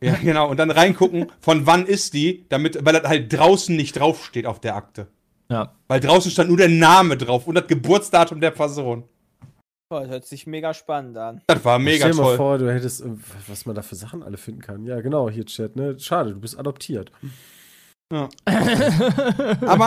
Ja, 0.02 0.14
genau. 0.22 0.50
Und 0.50 0.58
dann 0.58 0.70
reingucken, 0.70 1.32
von 1.40 1.66
wann 1.66 1.88
ist 1.88 2.14
die, 2.14 2.46
damit, 2.50 2.78
weil 2.86 2.94
das 2.94 3.04
halt 3.10 3.34
draußen 3.34 3.76
nicht 3.76 3.98
draufsteht 3.98 4.46
auf 4.46 4.60
der 4.60 4.76
Akte. 4.76 5.08
Ja. 5.50 5.74
Weil 5.88 6.00
draußen 6.00 6.30
stand 6.30 6.50
nur 6.50 6.58
der 6.58 6.70
Name 6.70 7.18
drauf 7.18 7.48
und 7.48 7.56
das 7.56 7.66
Geburtsdatum 7.68 8.40
der 8.40 8.52
Person. 8.52 9.04
Oh, 9.90 10.00
das 10.00 10.10
hört 10.10 10.26
sich 10.26 10.48
mega 10.48 10.74
spannend 10.74 11.16
an. 11.18 11.42
Das 11.46 11.64
war 11.64 11.78
mega 11.78 11.98
Stell 12.08 12.12
dir 12.12 12.18
mal 12.18 12.24
toll. 12.24 12.38
vor, 12.38 12.58
du 12.58 12.74
hättest, 12.74 13.02
äh, 13.02 13.10
was 13.48 13.68
man 13.68 13.76
da 13.76 13.84
für 13.84 13.96
Sachen 13.96 14.24
alle 14.24 14.38
finden 14.38 14.62
kann. 14.62 14.84
Ja, 14.86 15.00
genau, 15.02 15.30
hier 15.30 15.46
Chat, 15.46 15.76
ne? 15.76 16.00
Schade, 16.00 16.34
du 16.34 16.40
bist 16.40 16.58
adoptiert. 16.58 17.12
Aber 18.12 18.30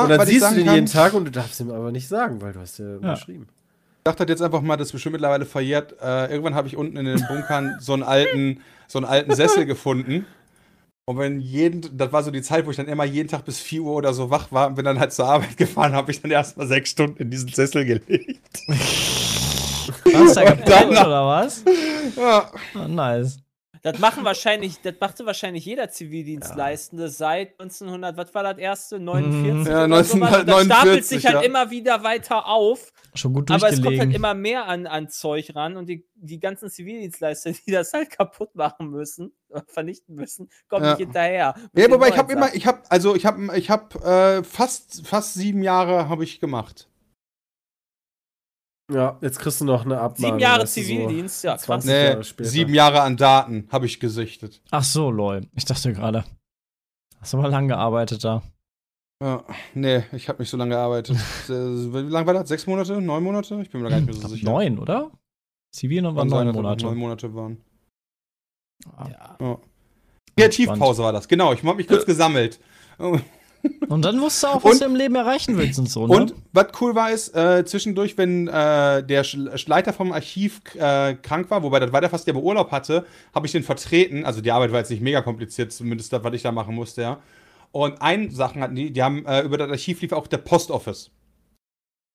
und 0.02 0.08
dann 0.10 0.20
ich 0.22 0.26
siehst 0.26 0.36
du 0.36 0.40
sagen 0.40 0.56
den 0.56 0.66
kann, 0.66 0.74
jeden 0.74 0.86
Tag 0.86 1.14
und 1.14 1.24
du 1.24 1.30
darfst 1.30 1.60
ihm 1.60 1.70
aber 1.70 1.92
nicht 1.92 2.08
sagen, 2.08 2.42
weil 2.42 2.52
du 2.52 2.58
hast 2.58 2.78
ja, 2.78 2.96
unterschrieben. 2.96 3.46
ich 3.48 4.04
dachte 4.04 4.24
jetzt 4.24 4.42
einfach 4.42 4.60
mal, 4.60 4.76
das 4.76 4.88
ist 4.88 4.92
bestimmt 4.92 5.12
mittlerweile 5.12 5.46
verjährt. 5.46 5.94
Äh, 6.02 6.26
irgendwann 6.26 6.56
habe 6.56 6.66
ich 6.66 6.76
unten 6.76 6.96
in 6.96 7.04
den 7.06 7.24
Bunkern 7.28 7.76
so 7.80 7.92
einen 7.92 8.02
alten, 8.02 8.60
so 8.88 8.98
einen 8.98 9.06
alten 9.06 9.34
Sessel 9.34 9.66
gefunden. 9.66 10.26
Und 11.06 11.18
wenn 11.18 11.40
jeden, 11.40 11.96
das 11.96 12.12
war 12.12 12.22
so 12.22 12.30
die 12.30 12.42
Zeit, 12.42 12.66
wo 12.66 12.70
ich 12.70 12.76
dann 12.76 12.88
immer 12.88 13.04
jeden 13.04 13.28
Tag 13.28 13.44
bis 13.44 13.60
4 13.60 13.82
Uhr 13.82 13.94
oder 13.94 14.12
so 14.12 14.30
wach 14.30 14.52
war 14.52 14.66
und 14.66 14.74
bin 14.74 14.84
dann 14.84 14.98
halt 14.98 15.12
zur 15.12 15.26
Arbeit 15.26 15.56
gefahren, 15.56 15.92
habe 15.92 16.10
ich 16.10 16.20
dann 16.20 16.30
erstmal 16.30 16.66
sechs 16.66 16.90
Stunden 16.90 17.22
in 17.22 17.30
diesen 17.30 17.48
Sessel 17.48 17.84
gelegt. 17.84 18.62
Hast 20.14 20.36
du 20.36 20.40
da 20.40 20.50
gepennt, 20.50 20.68
danach- 20.68 21.06
oder 21.06 21.26
was? 21.26 21.64
Ja. 22.16 22.50
Oh, 22.74 22.88
nice. 22.88 23.38
Das 23.82 23.98
machen 24.00 24.24
wahrscheinlich, 24.24 24.80
das 24.82 24.94
machte 25.00 25.24
wahrscheinlich 25.24 25.64
jeder 25.64 25.88
Zivildienstleistende 25.88 27.08
seit 27.08 27.60
1900, 27.60 28.16
was 28.16 28.34
war 28.34 28.42
das 28.42 28.58
erste? 28.58 28.98
49? 28.98 29.66
Ja, 29.72 29.84
oder 29.84 30.02
sowas. 30.04 30.12
Und 30.14 30.20
Das 30.20 30.56
1949, 30.56 30.66
stapelt 30.66 31.04
sich 31.04 31.26
halt 31.26 31.34
ja. 31.36 31.40
immer 31.42 31.70
wieder 31.70 32.02
weiter 32.02 32.46
auf. 32.46 32.92
Schon 33.14 33.34
gut 33.34 33.50
Aber 33.50 33.68
es 33.68 33.80
kommt 33.80 33.98
halt 33.98 34.12
immer 34.14 34.34
mehr 34.34 34.66
an, 34.66 34.86
an 34.86 35.08
Zeug 35.08 35.54
ran 35.54 35.76
und 35.76 35.88
die, 35.88 36.04
die 36.16 36.40
ganzen 36.40 36.70
Zivildienstleister, 36.70 37.52
die 37.66 37.70
das 37.70 37.92
halt 37.92 38.10
kaputt 38.10 38.54
machen 38.56 38.90
müssen, 38.90 39.32
vernichten 39.68 40.16
müssen, 40.16 40.50
kommen 40.68 40.84
Ja. 40.84 40.90
nicht 40.90 40.98
hinterher. 40.98 41.54
Ja, 41.74 41.90
wobei 41.90 42.08
ich 42.08 42.18
habe 42.18 42.32
immer, 42.32 42.52
ich 42.54 42.66
habe, 42.66 42.82
also 42.88 43.14
ich 43.14 43.26
habe, 43.26 43.56
ich 43.56 43.70
habe 43.70 43.98
äh, 44.40 44.42
fast, 44.44 45.06
fast 45.06 45.34
sieben 45.34 45.62
Jahre 45.62 46.08
habe 46.08 46.24
ich 46.24 46.40
gemacht. 46.40 46.88
Ja, 48.90 49.18
jetzt 49.20 49.38
kriegst 49.38 49.60
du 49.60 49.64
noch 49.66 49.84
eine 49.84 50.00
Abmahnung. 50.00 50.16
Sieben 50.16 50.38
Jahre 50.38 50.60
du, 50.60 50.66
so 50.66 50.72
Zivildienst, 50.80 51.44
ja, 51.44 51.52
krass. 51.52 51.64
20 51.64 51.90
Nee, 51.90 52.04
Jahre 52.06 52.24
später. 52.24 52.48
sieben 52.48 52.74
Jahre 52.74 53.02
an 53.02 53.16
Daten 53.18 53.68
habe 53.70 53.84
ich 53.86 54.00
gesichtet. 54.00 54.62
Ach 54.70 54.82
so, 54.82 55.10
lol. 55.10 55.46
Ich 55.54 55.64
dachte 55.66 55.92
gerade. 55.92 56.24
Hast 57.20 57.34
aber 57.34 57.48
lang 57.48 57.68
gearbeitet 57.68 58.24
da. 58.24 58.42
Ja, 59.22 59.44
nee, 59.74 60.04
ich 60.12 60.28
habe 60.28 60.40
nicht 60.40 60.48
so 60.48 60.56
lange 60.56 60.70
gearbeitet. 60.70 61.16
Wie 61.48 62.08
lange 62.08 62.26
war 62.26 62.34
das? 62.34 62.48
Sechs 62.48 62.66
Monate? 62.66 63.00
Neun 63.00 63.22
Monate? 63.24 63.60
Ich 63.60 63.68
bin 63.70 63.82
mir 63.82 63.90
gar 63.90 63.96
nicht 64.00 64.06
mehr 64.06 64.14
so 64.14 64.28
sicher. 64.28 64.44
neun, 64.50 64.78
oder? 64.78 65.10
Zivil 65.74 66.04
waren 66.04 66.16
Kann 66.16 66.30
sein, 66.30 66.46
neun 66.46 66.54
Monate. 66.56 66.84
Neun 66.86 66.98
Monate 66.98 67.34
waren. 67.34 67.64
Ja. 69.40 69.58
Kreativpause 70.36 71.02
war 71.02 71.12
das, 71.12 71.26
genau. 71.28 71.52
Ich 71.52 71.62
habe 71.62 71.76
mich 71.76 71.88
kurz 71.88 72.06
gesammelt. 72.06 72.60
Und 73.88 74.04
dann 74.04 74.20
wusstest 74.20 74.44
du 74.44 74.46
auch, 74.48 74.64
was 74.64 74.72
Und- 74.72 74.80
du 74.80 74.84
im 74.86 74.96
Leben 74.96 75.14
erreichen 75.14 75.56
willst 75.58 75.78
und 75.78 75.88
so, 75.88 76.06
ne? 76.06 76.14
Und 76.16 76.34
was 76.52 76.66
cool 76.80 76.94
war, 76.94 77.10
ist, 77.10 77.34
äh, 77.34 77.64
zwischendurch, 77.64 78.16
wenn 78.18 78.48
äh, 78.48 79.02
der 79.02 79.24
Leiter 79.66 79.92
vom 79.92 80.12
Archiv 80.12 80.60
äh, 80.74 81.14
krank 81.14 81.50
war, 81.50 81.62
wobei 81.62 81.80
das 81.80 81.92
war 81.92 82.00
der 82.00 82.10
fast, 82.10 82.26
der 82.26 82.36
Urlaub 82.36 82.70
hatte, 82.70 83.04
habe 83.34 83.46
ich 83.46 83.52
den 83.52 83.62
vertreten. 83.62 84.24
Also 84.24 84.40
die 84.40 84.52
Arbeit 84.52 84.72
war 84.72 84.78
jetzt 84.78 84.90
nicht 84.90 85.02
mega 85.02 85.22
kompliziert, 85.22 85.72
zumindest 85.72 86.12
das, 86.12 86.22
was 86.24 86.34
ich 86.34 86.42
da 86.42 86.52
machen 86.52 86.74
musste, 86.74 87.02
ja. 87.02 87.18
Und 87.72 88.00
ein 88.00 88.30
Sachen 88.30 88.62
hatten 88.62 88.74
die, 88.74 88.90
die 88.92 89.02
haben, 89.02 89.26
äh, 89.26 89.42
über 89.42 89.58
das 89.58 89.68
Archiv 89.70 90.00
lief 90.00 90.12
auch 90.12 90.26
der 90.26 90.38
Post 90.38 90.70
Office. 90.70 91.10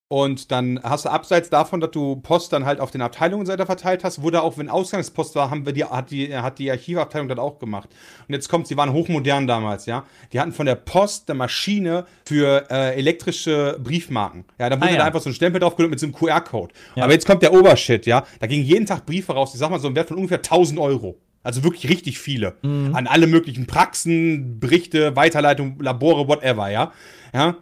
Und 0.09 0.51
dann 0.51 0.79
hast 0.83 1.05
du 1.05 1.09
abseits 1.09 1.49
davon, 1.49 1.79
dass 1.79 1.89
du 1.89 2.17
Post 2.17 2.53
dann 2.53 2.65
halt 2.65 2.79
auf 2.79 2.91
den 2.91 3.01
Abteilungen 3.01 3.39
und 3.41 3.45
so 3.47 3.53
weiter 3.53 3.65
verteilt 3.65 4.03
hast, 4.03 4.21
wurde 4.21 4.43
auch, 4.43 4.59
wenn 4.59 4.69
Ausgangspost 4.69 5.33
war, 5.35 5.49
haben 5.49 5.65
wir 5.65 5.73
die, 5.73 5.85
hat 5.85 6.11
die, 6.11 6.35
hat 6.37 6.59
die 6.59 6.69
Archivabteilung 6.69 7.27
das 7.29 7.39
auch 7.39 7.57
gemacht. 7.57 7.89
Und 8.27 8.33
jetzt 8.35 8.47
kommt, 8.47 8.67
sie 8.67 8.77
waren 8.77 8.93
hochmodern 8.93 9.47
damals, 9.47 9.87
ja. 9.87 10.05
Die 10.31 10.39
hatten 10.39 10.51
von 10.51 10.67
der 10.67 10.75
Post 10.75 11.29
eine 11.31 11.39
Maschine 11.39 12.05
für 12.27 12.69
äh, 12.69 12.93
elektrische 12.95 13.79
Briefmarken. 13.81 14.45
Ja, 14.59 14.69
da 14.69 14.75
wurde 14.77 14.89
Ah, 14.89 14.91
ja. 14.91 14.97
da 14.99 15.05
einfach 15.05 15.21
so 15.21 15.29
ein 15.31 15.33
Stempel 15.33 15.59
drauf 15.59 15.75
mit 15.79 15.99
so 15.99 16.05
einem 16.05 16.13
QR-Code. 16.13 16.73
Ja. 16.95 17.05
Aber 17.05 17.13
jetzt 17.13 17.25
kommt 17.25 17.41
der 17.41 17.51
Obershit, 17.53 18.05
ja. 18.05 18.23
Da 18.39 18.45
gingen 18.45 18.65
jeden 18.65 18.85
Tag 18.85 19.07
Briefe 19.07 19.33
raus, 19.33 19.51
ich 19.53 19.59
sag 19.59 19.71
mal 19.71 19.79
so 19.79 19.87
im 19.87 19.95
Wert 19.95 20.09
von 20.09 20.17
ungefähr 20.17 20.39
1000 20.39 20.79
Euro. 20.79 21.17
Also 21.41 21.63
wirklich 21.63 21.89
richtig 21.89 22.19
viele. 22.19 22.53
Mhm. 22.61 22.93
An 22.95 23.07
alle 23.07 23.25
möglichen 23.25 23.65
Praxen, 23.65 24.59
Berichte, 24.59 25.15
Weiterleitung, 25.15 25.79
Labore, 25.81 26.27
whatever, 26.27 26.69
ja. 26.69 26.91
Ja. 27.33 27.55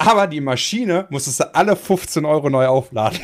Aber 0.00 0.28
die 0.28 0.40
Maschine 0.40 1.06
musstest 1.10 1.40
du 1.40 1.54
alle 1.56 1.74
15 1.74 2.24
Euro 2.24 2.48
neu 2.48 2.66
aufladen. 2.66 3.18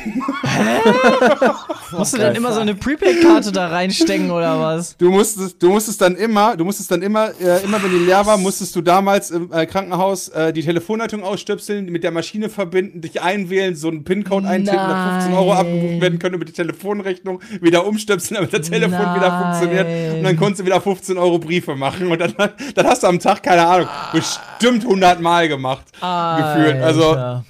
Musst 1.91 2.13
du 2.13 2.17
dann 2.17 2.35
immer 2.35 2.51
so 2.51 2.59
eine 2.59 2.75
Prepaid-Karte 2.75 3.53
da 3.53 3.67
reinstecken 3.67 4.29
oder 4.29 4.59
was? 4.59 4.97
Du 4.97 5.09
musstest, 5.09 5.63
du 5.63 5.69
musstest 5.69 6.01
dann 6.01 6.15
immer, 6.15 6.57
du 6.57 6.65
musstest 6.65 6.91
dann 6.91 7.01
immer, 7.01 7.29
äh, 7.39 7.63
immer 7.63 7.81
wenn 7.81 7.91
die 7.91 8.05
leer 8.05 8.25
war, 8.25 8.37
musstest 8.37 8.75
du 8.75 8.81
damals 8.81 9.31
im 9.31 9.53
äh, 9.53 9.65
Krankenhaus 9.65 10.27
äh, 10.29 10.51
die 10.51 10.63
Telefonleitung 10.63 11.23
ausstöpseln, 11.23 11.85
mit 11.85 12.03
der 12.03 12.11
Maschine 12.11 12.49
verbinden, 12.49 12.99
dich 12.99 13.21
einwählen, 13.21 13.75
so 13.75 13.87
einen 13.87 14.03
PIN-Code 14.03 14.45
eintippen, 14.45 14.77
dass 14.77 15.23
15 15.23 15.33
Euro 15.33 15.53
Nein. 15.53 15.57
abgebucht 15.57 16.01
werden 16.01 16.19
können 16.19 16.35
über 16.35 16.45
die 16.45 16.53
Telefonrechnung, 16.53 17.41
wieder 17.61 17.85
umstöpseln, 17.85 18.35
damit 18.35 18.51
das 18.51 18.69
Telefon 18.69 19.15
wieder 19.15 19.29
Nein. 19.29 19.43
funktioniert 19.43 20.17
und 20.17 20.23
dann 20.23 20.35
konntest 20.35 20.59
du 20.59 20.65
wieder 20.65 20.81
15 20.81 21.17
Euro 21.17 21.39
Briefe 21.39 21.75
machen 21.75 22.11
und 22.11 22.19
dann, 22.19 22.33
dann 22.75 22.85
hast 22.85 23.03
du 23.03 23.07
am 23.07 23.19
Tag, 23.19 23.43
keine 23.43 23.65
Ahnung, 23.65 23.87
bestimmt 24.11 24.83
100 24.83 25.21
Mal 25.21 25.47
gemacht. 25.47 25.85
Gefühlt. 26.01 26.64
Also, 26.73 27.09
Alter. 27.11 27.45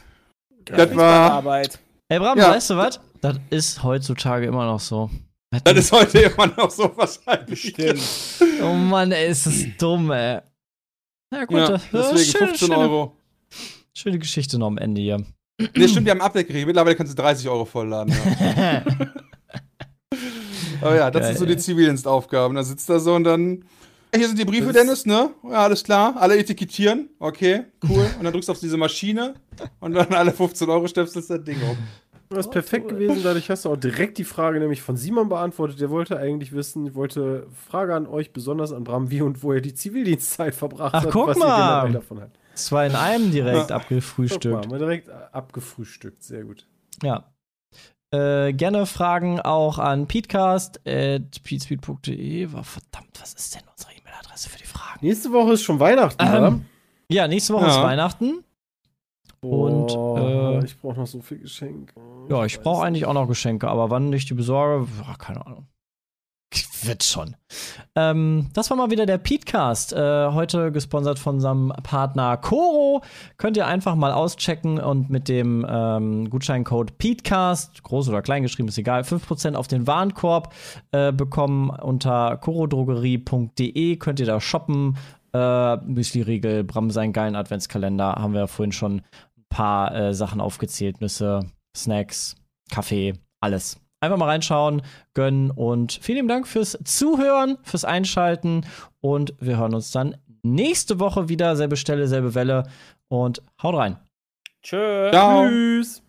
das 0.66 0.96
war, 0.96 1.32
Arbeit. 1.32 1.80
Ey, 2.10 2.20
Bram, 2.20 2.38
Ja. 2.38 2.52
weißt 2.52 2.70
du 2.72 2.78
was? 2.78 3.00
Das 3.22 3.38
ist 3.50 3.82
heutzutage 3.84 4.46
immer 4.46 4.66
noch 4.66 4.80
so. 4.80 5.10
das 5.64 5.78
ist 5.78 5.92
heute 5.92 6.20
immer 6.20 6.48
noch 6.48 6.70
so 6.70 6.92
wahrscheinlich. 6.96 7.70
Stimmt. 7.70 8.02
oh 8.64 8.74
Mann, 8.74 9.12
ey, 9.12 9.30
ist 9.30 9.46
das 9.46 9.64
dumm, 9.80 10.12
ey. 10.12 10.40
Na 11.32 11.46
gut, 11.46 11.58
Ja, 11.58 11.68
das- 11.70 11.82
deswegen 11.92 12.18
schöne, 12.20 12.48
15 12.50 12.68
schöne, 12.68 12.80
Euro. 12.80 13.18
schöne 13.98 14.20
Geschichte 14.20 14.60
noch 14.60 14.68
am 14.68 14.78
Ende 14.78 15.02
hier. 15.02 15.24
Nee, 15.76 15.88
stimmt, 15.88 16.06
die 16.08 16.12
haben 16.12 16.22
Update 16.22 16.48
gekriegt. 16.48 16.68
Mittlerweile 16.68 16.96
kannst 16.96 17.18
du 17.18 17.22
30 17.22 17.48
Euro 17.48 17.64
vollladen. 17.66 18.14
Ja. 18.40 18.84
Aber 20.82 20.96
ja, 20.96 21.10
das 21.12 21.22
Geil, 21.22 21.30
sind 21.32 21.40
so 21.40 21.46
die 21.46 21.58
Zivildienstaufgaben. 21.58 22.56
Da 22.56 22.64
sitzt 22.64 22.90
da 22.90 23.00
so 23.00 23.16
und 23.16 23.24
dann. 23.24 23.64
Hier 24.18 24.28
sind 24.28 24.40
die 24.40 24.46
Briefe, 24.46 24.72
Dennis, 24.72 25.06
ne? 25.06 25.32
Ja, 25.44 25.64
alles 25.64 25.84
klar. 25.84 26.16
Alle 26.18 26.38
etikettieren. 26.38 27.10
Okay, 27.20 27.66
cool. 27.88 28.10
Und 28.18 28.24
dann 28.24 28.34
drückst 28.34 28.50
du 28.50 28.54
auf 28.54 28.60
diese 28.60 28.78
Maschine 28.78 29.36
und 29.80 29.94
dann 29.94 30.12
alle 30.14 30.32
15 30.32 30.68
Euro 30.70 30.88
stöpselst 30.88 31.30
das 31.30 31.44
Ding 31.44 31.62
um. 31.62 31.78
Das 32.30 32.48
ist 32.48 32.52
perfekt 32.52 32.88
gewesen, 32.90 33.20
dadurch 33.24 33.50
hast 33.52 33.66
du 33.66 33.70
auch 33.70 33.78
direkt 33.78 34.18
die 34.18 34.24
Frage 34.24 34.60
nämlich 34.60 34.82
von 34.82 34.98
Simon 34.98 35.30
beantwortet. 35.30 35.80
Der 35.80 35.92
wollte 35.92 36.18
eigentlich 36.18 36.54
wissen, 36.54 36.88
ich 36.88 36.96
wollte 36.96 37.46
Frage 37.70 37.94
an 37.96 38.08
euch, 38.08 38.34
besonders 38.34 38.74
an 38.74 38.84
Bram, 38.84 39.12
wie 39.12 39.22
und 39.22 39.44
wo 39.44 39.54
er 39.54 39.62
die 39.62 39.76
Zivildienstzeit 39.76 40.56
verbracht 40.56 40.96
Ach, 40.96 41.04
hat, 41.04 41.12
guck 41.12 41.28
was 41.28 41.38
mal. 41.38 41.48
ihr 41.48 41.74
generell 41.74 41.92
davon 42.02 42.22
habt. 42.22 42.36
Zwei 42.56 42.88
in 42.88 42.96
einem 42.96 43.30
direkt 43.32 43.60
Guck 43.60 43.70
mal, 43.70 43.76
abgefrühstückt. 43.76 44.72
mal 44.72 44.80
direkt 44.80 45.10
abgefrühstückt, 45.10 46.24
sehr 46.24 46.46
gut. 46.46 46.66
Ja. 47.04 47.32
Äh, 48.12 48.54
gerne 48.54 48.86
Fragen 48.88 49.40
auch 49.42 49.78
an 49.78 50.08
peatcast.peatspeed.de. 50.08 52.54
War 52.54 52.64
verdammt, 52.64 53.20
was 53.20 53.34
ist 53.34 53.54
denn 53.56 53.64
unsere 53.72 53.92
E-Mail-Adresse 54.36 54.50
für 54.50 54.58
die 54.58 54.66
Fragen? 54.66 55.00
Nächste 55.06 55.32
Woche 55.32 55.54
ist 55.54 55.64
schon 55.64 55.80
Weihnachten, 55.80 56.22
Ähm, 56.24 56.30
oder? 56.34 56.60
Ja, 57.10 57.28
nächste 57.28 57.54
Woche 57.54 57.68
ist 57.68 57.76
Ja. 57.76 57.84
Weihnachten. 57.84 58.44
und, 59.42 59.88
Boah, 59.94 60.60
äh, 60.62 60.66
ich 60.66 60.78
brauche 60.80 60.96
noch 61.00 61.06
so 61.08 61.22
viel 61.22 61.38
Geschenk. 61.40 61.94
Ja, 62.30 62.46
ich 62.46 62.60
brauche 62.60 62.84
eigentlich 62.84 63.06
auch 63.06 63.14
noch 63.14 63.28
Geschenke, 63.28 63.68
aber 63.68 63.92
wann 63.92 64.12
ich 64.12 64.26
die 64.26 64.34
besorge, 64.34 64.88
ja, 65.06 65.14
keine 65.18 65.46
Ahnung. 65.46 65.68
Wird 66.84 67.04
schon. 67.04 67.36
Ähm, 67.96 68.50
das 68.54 68.70
war 68.70 68.78
mal 68.78 68.92
wieder 68.92 69.06
der 69.06 69.18
Petecast. 69.18 69.94
Äh, 69.94 70.32
heute 70.32 70.72
gesponsert 70.72 71.20
von 71.20 71.36
unserem 71.36 71.74
Partner 71.84 72.38
Coro. 72.38 73.02
Könnt 73.38 73.58
ihr 73.58 73.68
einfach 73.68 73.96
mal 73.96 74.12
auschecken 74.12 74.80
und 74.80 75.10
mit 75.10 75.30
dem 75.30 75.66
ähm, 75.68 76.30
Gutscheincode 76.30 76.98
Petecast, 76.98 77.84
groß 77.84 78.10
oder 78.10 78.22
klein 78.22 78.44
geschrieben, 78.44 78.68
ist 78.70 78.78
egal, 78.78 79.02
5% 79.02 79.56
auf 79.56 79.68
den 79.68 79.88
Warenkorb 79.88 80.54
äh, 80.92 81.12
bekommen 81.12 81.70
unter 81.70 82.38
corodrogerie.de. 82.38 83.98
Könnt 83.98 84.20
ihr 84.20 84.26
da 84.26 84.42
shoppen. 84.42 84.98
Äh, 85.34 85.78
Müsli-Riegel, 85.78 86.64
Bram 86.64 86.92
seinen 86.92 87.14
geilen 87.14 87.36
Adventskalender. 87.36 88.16
Haben 88.16 88.34
wir 88.34 88.42
ja 88.42 88.48
vorhin 88.48 88.72
schon 88.72 88.98
ein 88.98 89.04
paar 89.50 89.94
äh, 89.94 90.14
Sachen 90.14 90.42
aufgezählt. 90.42 91.02
Nüsse, 91.02 91.42
Snacks, 91.76 92.36
Kaffee, 92.72 93.14
alles. 93.42 93.85
Einfach 94.02 94.18
mal 94.18 94.26
reinschauen, 94.26 94.82
gönnen 95.14 95.52
und 95.52 95.94
vielen 96.02 96.18
lieben 96.18 96.28
Dank 96.28 96.48
fürs 96.48 96.78
Zuhören, 96.84 97.58
fürs 97.64 97.86
Einschalten 97.86 98.66
und 99.02 99.34
wir 99.40 99.58
hören 99.58 99.74
uns 99.74 99.92
dann 99.92 100.18
nächste 100.44 101.00
Woche 101.00 101.30
wieder. 101.30 101.56
Selbe 101.56 101.78
Stelle, 101.78 102.08
selbe 102.08 102.36
Welle 102.36 102.64
und 103.08 103.42
haut 103.62 103.76
rein. 103.76 103.98
Tschö. 104.62 105.10
Ciao. 105.12 105.48
Tschüss. 105.48 106.05